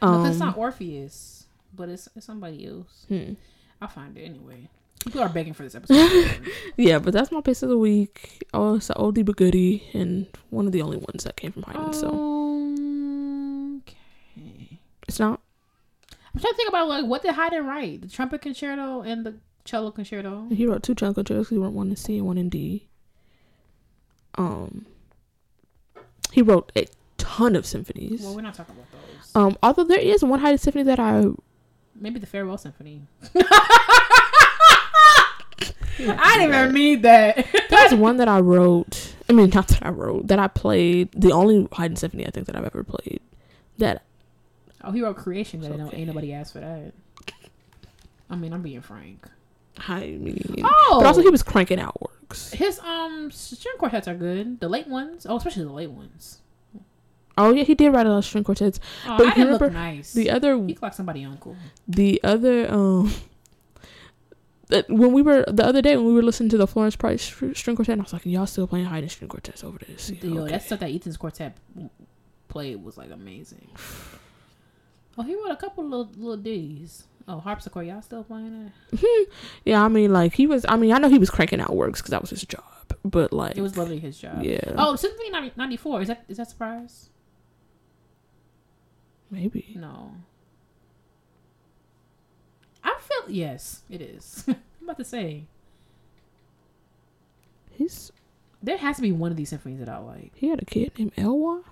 Um, 0.01 0.23
but 0.23 0.23
that's 0.25 0.39
not 0.39 0.57
Orpheus, 0.57 1.47
but 1.75 1.89
it's, 1.89 2.09
it's 2.15 2.27
somebody 2.27 2.67
else. 2.67 3.05
hmm. 3.09 3.35
I'll 3.83 3.89
find 3.89 4.17
it 4.17 4.23
anyway. 4.23 4.69
People 5.05 5.23
are 5.23 5.29
begging 5.29 5.55
for 5.55 5.63
this 5.63 5.75
episode. 5.75 6.31
Yeah, 6.77 6.99
but 6.99 7.13
that's 7.13 7.33
my 7.33 7.41
piece 7.41 7.63
of 7.63 7.69
the 7.69 7.79
week. 7.79 8.47
Oh, 8.55 8.77
it's 8.77 8.91
an 8.91 8.97
oldie 8.97 9.25
but 9.25 9.37
goodie, 9.37 9.83
and 9.93 10.27
one 10.51 10.67
of 10.67 10.73
the 10.73 10.83
only 10.83 10.99
ones 10.99 11.25
that 11.25 11.37
came 11.37 11.53
from 11.53 11.63
Haydn. 11.65 11.83
Oh. 11.89 11.93
So 11.93 12.09
okay. 13.83 14.79
it's 15.09 15.19
not. 15.19 15.41
I'm 16.35 16.41
trying 16.41 16.53
to 16.53 16.57
think 16.57 16.69
about 16.69 16.89
like 16.89 17.07
what 17.07 17.23
did 17.23 17.35
Haydn 17.35 17.67
write? 17.67 18.03
The 18.03 18.09
trumpet 18.09 18.41
concerto 18.43 19.03
and 19.03 19.27
the 19.27 19.35
cello 19.65 19.91
concerto. 19.91 20.49
He 20.51 20.67
wrote 20.67 20.83
two 20.83 20.95
chunk 20.95 21.17
concertos. 21.17 21.49
He 21.49 21.57
wrote 21.57 21.73
one 21.73 21.91
in 21.91 21.97
C 21.97 22.19
and 22.19 22.27
one 22.27 22.39
in 22.39 22.49
D. 22.49 22.89
Um, 24.37 24.87
he 26.33 26.43
wrote 26.43 26.73
a 26.77 26.87
ton 27.19 27.57
of 27.57 27.67
symphonies. 27.67 28.23
Well, 28.23 28.35
we're 28.35 28.43
not 28.43 28.55
talking 28.55 28.75
about 28.75 28.87
those. 28.93 29.35
Um, 29.35 29.57
although 29.63 29.85
there 29.85 29.99
is 29.99 30.25
one 30.25 30.41
Haydn 30.41 30.59
symphony 30.59 30.85
that 30.85 30.99
I 30.99 31.25
Maybe 31.95 32.19
the 32.19 32.27
farewell 32.27 32.57
symphony. 32.57 33.03
I 35.99 36.37
didn't 36.39 36.55
even 36.55 36.73
mean 36.73 37.03
that. 37.03 37.47
There's 37.69 37.95
one 37.95 38.17
that 38.17 38.29
I 38.29 38.41
wrote. 38.41 39.15
I 39.29 39.35
mean, 39.35 39.51
not 39.51 39.69
that 39.69 39.85
I 39.85 39.91
wrote. 39.91 40.29
That 40.29 40.39
I 40.39 40.49
played. 40.49 41.13
The 41.13 41.33
only 41.33 41.69
Haydn 41.73 41.97
symphony 41.97 42.27
I 42.27 42.31
think 42.31 42.47
that 42.47 42.57
I've 42.57 42.65
ever 42.65 42.83
played. 42.83 43.21
That 43.77 44.03
oh, 44.83 44.93
he 44.93 45.03
wrote 45.03 45.19
creation, 45.19 45.61
don't, 45.61 45.81
okay. 45.81 45.99
ain't 45.99 46.07
nobody 46.07 46.33
asked 46.33 46.55
for 46.55 46.61
that. 46.61 46.93
I 48.31 48.37
mean, 48.37 48.53
I'm 48.53 48.63
being 48.63 48.81
frank. 48.81 49.27
I 49.79 50.07
mean, 50.21 50.63
Oh, 50.65 50.99
but 51.01 51.07
also 51.07 51.23
he 51.23 51.31
was 51.31 51.43
cranking 51.43 51.81
out 51.81 52.01
works. 52.03 52.53
his 52.53 52.79
um 52.81 53.31
string 53.31 53.77
quartets 53.79 54.07
are 54.09 54.15
good. 54.15 54.61
The 54.61 54.69
late 54.69 54.87
ones, 54.89 55.27
oh, 55.29 55.37
especially 55.37 55.65
the 55.65 55.73
late 55.73 55.91
ones. 55.91 56.39
Oh 57.39 57.53
yeah, 57.55 57.63
he 57.63 57.75
did 57.75 57.91
write 57.91 58.07
a 58.07 58.11
lot 58.11 58.19
of 58.19 58.25
string 58.25 58.45
quartets. 58.45 58.81
Oh, 59.07 59.17
But 59.17 59.27
I 59.29 59.37
you 59.37 59.45
remember 59.45 59.71
nice. 59.71 60.13
The 60.13 60.31
other 60.31 60.55
he 60.57 60.61
looked 60.63 60.83
like 60.83 60.95
somebody 60.95 61.25
uncle. 61.25 61.57
the 61.89 62.21
other 62.23 62.71
um 62.71 63.13
when 64.89 65.13
we 65.13 65.23
were 65.23 65.45
the 65.49 65.65
other 65.65 65.83
day 65.83 65.97
when 65.97 66.07
we 66.07 66.13
were 66.13 66.23
listening 66.23 66.49
to 66.51 66.57
the 66.59 66.67
Florence 66.67 66.95
Price 66.97 67.23
string 67.23 67.77
quartet, 67.77 67.91
and 67.95 68.03
I 68.03 68.05
was 68.05 68.13
like, 68.13 68.25
y'all 68.27 68.47
still 68.47 68.67
playing 68.69 68.87
Haydn 68.87 69.09
string 69.09 69.29
quartets 69.29 69.65
over 69.65 69.79
this? 69.79 70.11
Yo, 70.11 70.43
okay. 70.43 70.53
that 70.53 70.63
stuff 70.63 70.81
that 70.81 70.91
Ethan's 70.91 71.17
quartet 71.17 71.57
played 72.49 72.83
was 72.85 72.97
like 72.99 73.11
amazing. 73.11 73.69
Oh, 75.19 75.23
he 75.23 75.35
wrote 75.35 75.51
a 75.51 75.57
couple 75.57 75.85
little 75.85 76.09
little 76.17 76.37
ditties. 76.37 77.03
Oh, 77.33 77.39
harpsichord, 77.39 77.87
y'all 77.87 78.03
still 78.03 78.25
playing 78.25 78.73
it? 78.93 79.29
yeah, 79.65 79.85
I 79.85 79.87
mean, 79.89 80.13
like 80.13 80.35
he 80.35 80.49
was. 80.49 80.67
I 80.69 80.77
mean, 80.77 80.91
I 80.93 80.99
know 80.99 81.09
he 81.09 81.19
was 81.19 81.31
cranking 81.31 81.61
out 81.61 81.77
works 81.77 82.01
because 82.01 82.11
that 82.11 82.21
was 82.21 82.31
his 82.31 82.43
job, 82.45 82.65
but 83.05 83.33
like, 83.33 83.57
It 83.57 83.61
was 83.63 83.77
literally 83.77 84.01
his 84.01 84.19
job. 84.19 84.43
yeah, 84.43 84.59
Oh, 84.77 84.97
Symphony 84.97 85.31
90 85.31 85.53
94. 85.57 86.03
Is 86.03 86.09
that 86.09 86.25
is 86.29 86.37
that 86.39 86.51
surprise? 86.51 87.11
maybe. 89.31 89.77
No. 89.79 90.11
I 92.83 92.99
feel 93.01 93.31
yes, 93.33 93.83
it 93.89 94.01
is. 94.01 94.45
I'm 94.49 94.57
about 94.83 94.99
to 94.99 95.05
say 95.05 95.45
He's 97.71 98.11
there 98.63 98.77
has 98.79 98.97
to 98.97 99.03
be 99.03 99.13
one 99.13 99.31
of 99.31 99.37
these 99.37 99.51
symphonies 99.51 99.79
that 99.79 99.89
I 99.89 99.99
like. 99.99 100.33
he 100.35 100.49
had 100.49 100.61
a 100.61 100.65
kid 100.65 100.93
named 100.99 101.15
Elwa. 101.17 101.63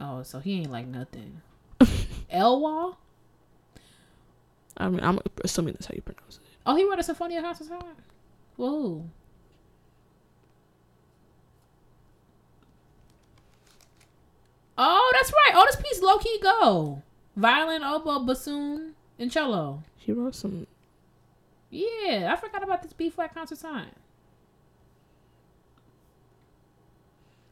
Oh, 0.00 0.22
so 0.24 0.40
he 0.40 0.58
ain't 0.58 0.72
like 0.72 0.86
nothing. 0.88 1.40
Elwa? 2.32 2.96
I 4.78 4.88
mean, 4.88 5.00
I'm 5.02 5.18
assuming 5.44 5.74
that's 5.74 5.86
how 5.86 5.94
you 5.94 6.02
pronounce 6.02 6.36
it. 6.36 6.42
Oh, 6.64 6.76
he 6.76 6.88
wrote 6.88 6.98
a 6.98 7.02
Symphonia 7.02 7.42
House 7.42 7.60
of. 7.60 7.70
Whoa. 8.56 9.04
Oh, 14.76 15.12
that's 15.14 15.32
right. 15.32 15.52
Oh, 15.54 15.66
this 15.66 15.76
piece 15.76 16.00
low 16.00 16.18
key 16.18 16.38
go. 16.40 17.02
Violin, 17.36 17.82
oboe, 17.82 18.20
bassoon, 18.20 18.94
and 19.18 19.30
cello. 19.30 19.82
He 19.96 20.12
wrote 20.12 20.36
some. 20.36 20.66
Yeah, 21.70 22.32
I 22.32 22.36
forgot 22.36 22.62
about 22.62 22.82
this 22.82 22.92
B 22.92 23.10
flat 23.10 23.34
concert 23.34 23.58
sign. 23.58 23.90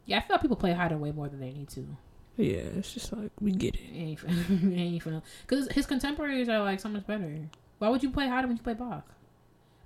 Yeah, 0.05 0.19
I 0.19 0.21
feel 0.21 0.35
like 0.35 0.43
people 0.43 0.57
play 0.57 0.73
harder 0.73 0.97
way 0.97 1.11
more 1.11 1.29
than 1.29 1.41
they 1.41 1.51
need 1.51 1.69
to. 1.71 1.85
Yeah, 2.37 2.57
it's 2.77 2.93
just 2.93 3.13
like 3.13 3.31
we 3.41 3.53
get 3.53 3.75
It 3.77 3.81
it. 3.81 3.95
ain't, 3.97 4.23
it 4.25 4.75
ain't 4.77 5.03
for 5.03 5.23
Because 5.47 5.69
his 5.73 5.87
contemporaries 5.87 6.49
are 6.49 6.59
like 6.61 6.81
so 6.81 6.89
much 6.89 7.07
better. 7.07 7.39
Why 7.79 7.89
would 7.89 8.03
you 8.03 8.11
play 8.11 8.29
harder 8.29 8.47
when 8.49 8.57
you 8.57 8.63
play 8.63 8.75
Bach? 8.75 9.05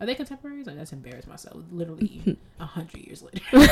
Are 0.01 0.07
they 0.07 0.15
contemporaries? 0.15 0.67
Like, 0.67 0.77
that's 0.77 0.93
embarrassed 0.93 1.29
myself. 1.29 1.63
Literally 1.71 2.37
a 2.61 2.65
hundred 2.67 3.07
years 3.07 3.23
later. 3.23 3.45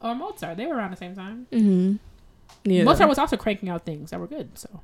or 0.00 0.14
Mozart. 0.14 0.56
They 0.56 0.66
were 0.66 0.76
around 0.76 0.90
the 0.92 0.96
same 0.96 1.14
time. 1.14 1.46
Mm-hmm. 1.52 1.96
Yeah, 2.70 2.84
Mozart 2.84 3.08
was 3.08 3.18
also 3.18 3.36
cranking 3.36 3.68
out 3.68 3.84
things 3.84 4.10
that 4.10 4.20
were 4.20 4.26
good. 4.26 4.56
So, 4.58 4.80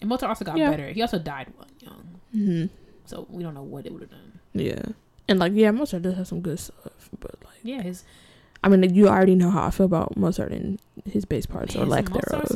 and 0.00 0.08
Mozart 0.08 0.28
also 0.30 0.44
got 0.44 0.56
Yeah. 0.56 0.70
better. 0.70 0.88
He 0.90 1.02
also 1.02 1.18
died 1.18 1.52
one 1.56 1.68
young, 1.80 2.20
hmm 2.32 2.66
so 3.06 3.26
we 3.30 3.42
don't 3.42 3.54
know 3.54 3.62
what 3.62 3.86
it 3.86 3.92
would 3.92 4.02
have 4.02 4.10
done. 4.10 4.40
Yeah, 4.52 4.82
and 5.28 5.38
like 5.38 5.52
yeah, 5.54 5.70
Mozart 5.70 6.02
does 6.02 6.14
have 6.16 6.26
some 6.28 6.40
good 6.40 6.58
stuff, 6.58 7.10
but 7.20 7.34
like 7.44 7.58
Yeah, 7.62 7.82
his 7.82 8.04
I 8.62 8.68
mean, 8.68 8.94
you 8.94 9.08
already 9.08 9.34
know 9.34 9.50
how 9.50 9.66
I 9.66 9.70
feel 9.70 9.86
about 9.86 10.16
Mozart 10.16 10.50
and 10.52 10.80
his 11.04 11.24
bass 11.26 11.44
parts 11.44 11.76
or 11.76 11.84
lack 11.84 12.08
Mozart 12.08 12.48
thereof, 12.48 12.50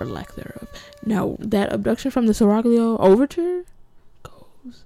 or 0.00 0.06
lack 0.06 0.34
thereof. 0.34 0.68
Now 1.06 1.36
that 1.38 1.72
abduction 1.72 2.10
from 2.10 2.26
the 2.26 2.32
Seraglio 2.34 2.98
overture 3.00 3.64
goes. 4.22 4.84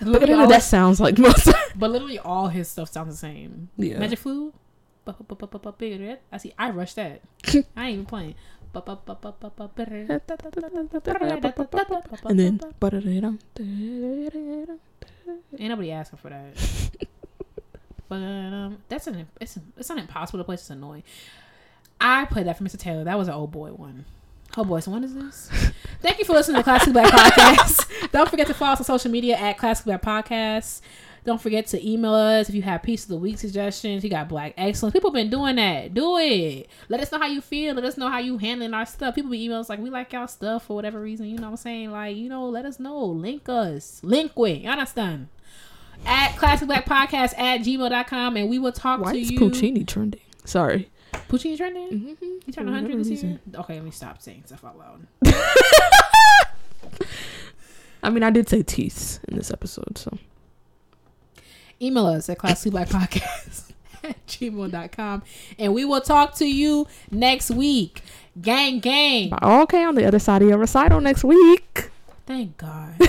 Mm, 0.00 0.48
That 0.48 0.62
sounds 0.62 1.00
like 1.00 1.18
Mozart. 1.18 1.56
but 1.76 1.90
literally 1.90 2.18
all 2.18 2.48
his 2.48 2.68
stuff 2.68 2.90
sounds 2.92 3.10
the 3.10 3.16
same. 3.16 3.68
Yeah. 3.76 3.98
Magic 3.98 4.18
Flute. 4.18 4.54
I 6.32 6.36
see. 6.38 6.52
I 6.58 6.70
rushed 6.70 6.96
that. 6.96 7.20
I 7.76 7.88
ain't 7.88 7.92
even 7.94 8.06
playing. 8.06 8.34
And 12.24 12.38
then. 12.38 12.60
Ain't 15.58 15.70
nobody 15.70 15.90
asking 15.92 16.18
for 16.18 16.28
that. 16.30 17.08
But 18.08 18.16
um, 18.16 18.78
that's 18.88 19.06
an 19.06 19.28
it's 19.40 19.58
it's 19.76 19.88
not 19.88 19.98
impossible 19.98 20.38
to 20.38 20.44
play. 20.44 20.54
It's 20.54 20.70
annoying. 20.70 21.02
I 22.00 22.24
played 22.26 22.46
that 22.46 22.58
for 22.58 22.64
Mr. 22.64 22.78
Taylor. 22.78 23.04
That 23.04 23.18
was 23.18 23.28
an 23.28 23.34
old 23.34 23.50
boy 23.50 23.70
one. 23.70 24.04
Oh 24.56 24.64
boy, 24.64 24.80
so 24.80 24.90
when 24.90 25.04
is 25.04 25.14
this? 25.14 25.50
Thank 26.00 26.18
you 26.18 26.24
for 26.24 26.32
listening 26.32 26.56
to 26.56 26.62
Classic 26.62 26.92
Black 26.92 27.12
Podcast. 27.12 28.10
Don't 28.12 28.28
forget 28.28 28.46
to 28.46 28.54
follow 28.54 28.72
us 28.72 28.80
on 28.80 28.84
social 28.86 29.10
media 29.10 29.36
at 29.36 29.58
Classic 29.58 29.84
Black 29.84 30.02
Podcast. 30.02 30.80
Don't 31.24 31.40
forget 31.40 31.66
to 31.68 31.86
email 31.86 32.14
us 32.14 32.48
if 32.48 32.54
you 32.54 32.62
have 32.62 32.82
piece 32.82 33.02
of 33.02 33.10
the 33.10 33.18
week 33.18 33.38
suggestions. 33.38 34.02
You 34.02 34.08
got 34.08 34.28
Black 34.28 34.54
Excellence. 34.56 34.94
People 34.94 35.10
been 35.10 35.28
doing 35.28 35.56
that. 35.56 35.92
Do 35.92 36.16
it. 36.16 36.68
Let 36.88 37.00
us 37.00 37.12
know 37.12 37.18
how 37.18 37.26
you 37.26 37.42
feel. 37.42 37.74
Let 37.74 37.84
us 37.84 37.98
know 37.98 38.08
how 38.08 38.18
you 38.18 38.38
handling 38.38 38.72
our 38.72 38.86
stuff. 38.86 39.14
People 39.14 39.30
be 39.30 39.44
emailing 39.44 39.60
us 39.60 39.68
like 39.68 39.80
we 39.80 39.90
like 39.90 40.12
y'all 40.12 40.26
stuff 40.26 40.64
for 40.66 40.74
whatever 40.74 41.00
reason. 41.00 41.26
You 41.26 41.36
know 41.36 41.48
what 41.48 41.50
I'm 41.50 41.56
saying? 41.58 41.90
Like, 41.90 42.16
you 42.16 42.30
know, 42.30 42.48
let 42.48 42.64
us 42.64 42.80
know. 42.80 43.04
Link 43.04 43.48
us. 43.48 44.00
Link 44.02 44.32
with. 44.36 44.62
You 44.62 44.70
understand? 44.70 45.28
At 46.06 46.36
Classic 46.36 46.66
Black 46.66 46.86
Podcast 46.86 47.38
at 47.38 47.60
gmail.com 47.60 48.36
and 48.36 48.48
we 48.48 48.58
will 48.58 48.72
talk 48.72 49.00
Why 49.00 49.12
to 49.12 49.18
is 49.18 49.30
you. 49.30 49.38
Puccini 49.38 49.84
trending? 49.84 50.20
Sorry. 50.44 50.88
Puccini 51.28 51.56
trending? 51.56 51.90
Mm-hmm. 51.90 52.24
You 52.46 52.52
turned 52.52 52.68
100 52.70 52.98
this 53.04 53.22
year? 53.22 53.38
Okay, 53.54 53.74
let 53.74 53.84
me 53.84 53.90
stop 53.90 54.22
saying 54.22 54.44
stuff 54.46 54.64
out 54.64 54.78
loud. 54.78 55.06
I 58.02 58.10
mean, 58.10 58.22
I 58.22 58.30
did 58.30 58.48
say 58.48 58.62
teeth 58.62 59.18
in 59.28 59.36
this 59.36 59.50
episode, 59.50 59.98
so. 59.98 60.16
Email 61.82 62.06
us 62.06 62.28
at 62.28 62.38
classicblackpodcast 62.38 63.72
at 64.04 64.26
gmail.com 64.26 65.22
and 65.58 65.74
we 65.74 65.84
will 65.84 66.00
talk 66.00 66.34
to 66.36 66.46
you 66.46 66.86
next 67.10 67.50
week. 67.50 68.02
Gang, 68.40 68.78
gang. 68.80 69.32
Okay, 69.42 69.84
on 69.84 69.94
the 69.96 70.04
other 70.06 70.18
side 70.18 70.42
of 70.42 70.48
your 70.48 70.58
recital 70.58 71.00
next 71.00 71.24
week. 71.24 71.90
Thank 72.26 72.56
God. 72.56 72.94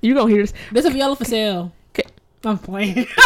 You 0.00 0.14
gonna 0.14 0.30
hear 0.30 0.42
this? 0.42 0.52
There's 0.70 0.84
a 0.84 0.92
yellow 0.96 1.16
for 1.16 1.24
sale. 1.24 1.72
I'm 2.44 2.58
playing. 2.58 3.06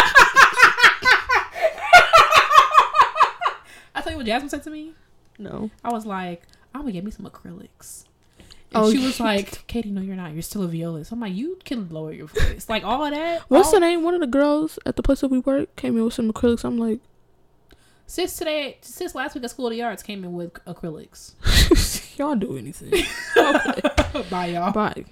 I 3.95 4.01
tell 4.03 4.13
you 4.13 4.17
what 4.19 4.27
Jasmine 4.27 4.49
said 4.49 4.63
to 4.65 4.71
me. 4.71 4.93
No. 5.39 5.71
I 5.85 5.93
was 5.93 6.07
like, 6.07 6.43
I'm 6.75 6.81
gonna 6.83 6.93
get 6.93 7.05
me 7.05 7.11
some 7.11 7.27
acrylics. 7.27 8.05
And 8.39 8.47
Oh, 8.85 8.91
she 8.91 8.99
was 9.05 9.21
like, 9.21 9.67
Katie, 9.67 9.91
no, 9.91 10.01
you're 10.01 10.17
not. 10.17 10.33
You're 10.33 10.41
still 10.43 10.63
a 10.63 10.69
violist. 10.69 11.13
I'm 11.13 11.21
like, 11.21 11.35
you 11.35 11.59
can 11.65 11.91
lower 11.91 12.13
your 12.13 12.27
voice. 12.29 12.69
Like 12.71 12.85
all 12.85 13.05
of 13.05 13.13
that. 13.13 13.43
What's 13.49 13.67
all- 13.69 13.75
the 13.75 13.81
name? 13.81 14.03
One 14.03 14.15
of 14.15 14.21
the 14.21 14.27
girls 14.27 14.79
at 14.87 14.97
the 14.97 15.03
place 15.03 15.21
that 15.21 15.29
we 15.29 15.41
work 15.41 15.77
came 15.77 15.97
in 15.97 16.05
with 16.05 16.15
some 16.15 16.33
acrylics. 16.33 16.65
I'm 16.65 16.79
like, 16.79 17.01
Since 18.07 18.37
today, 18.37 18.79
since 18.81 19.15
last 19.15 19.35
week 19.35 19.45
at 19.45 19.51
School 19.51 19.67
of 19.67 19.73
the 19.73 19.83
Arts 19.83 20.03
came 20.03 20.25
in 20.25 20.33
with 20.33 20.55
acrylics. 20.65 21.35
y'all 22.19 22.35
do 22.35 22.57
anything. 22.57 22.91
Bye, 24.31 24.47
y'all. 24.47 24.73
Bye. 24.73 25.05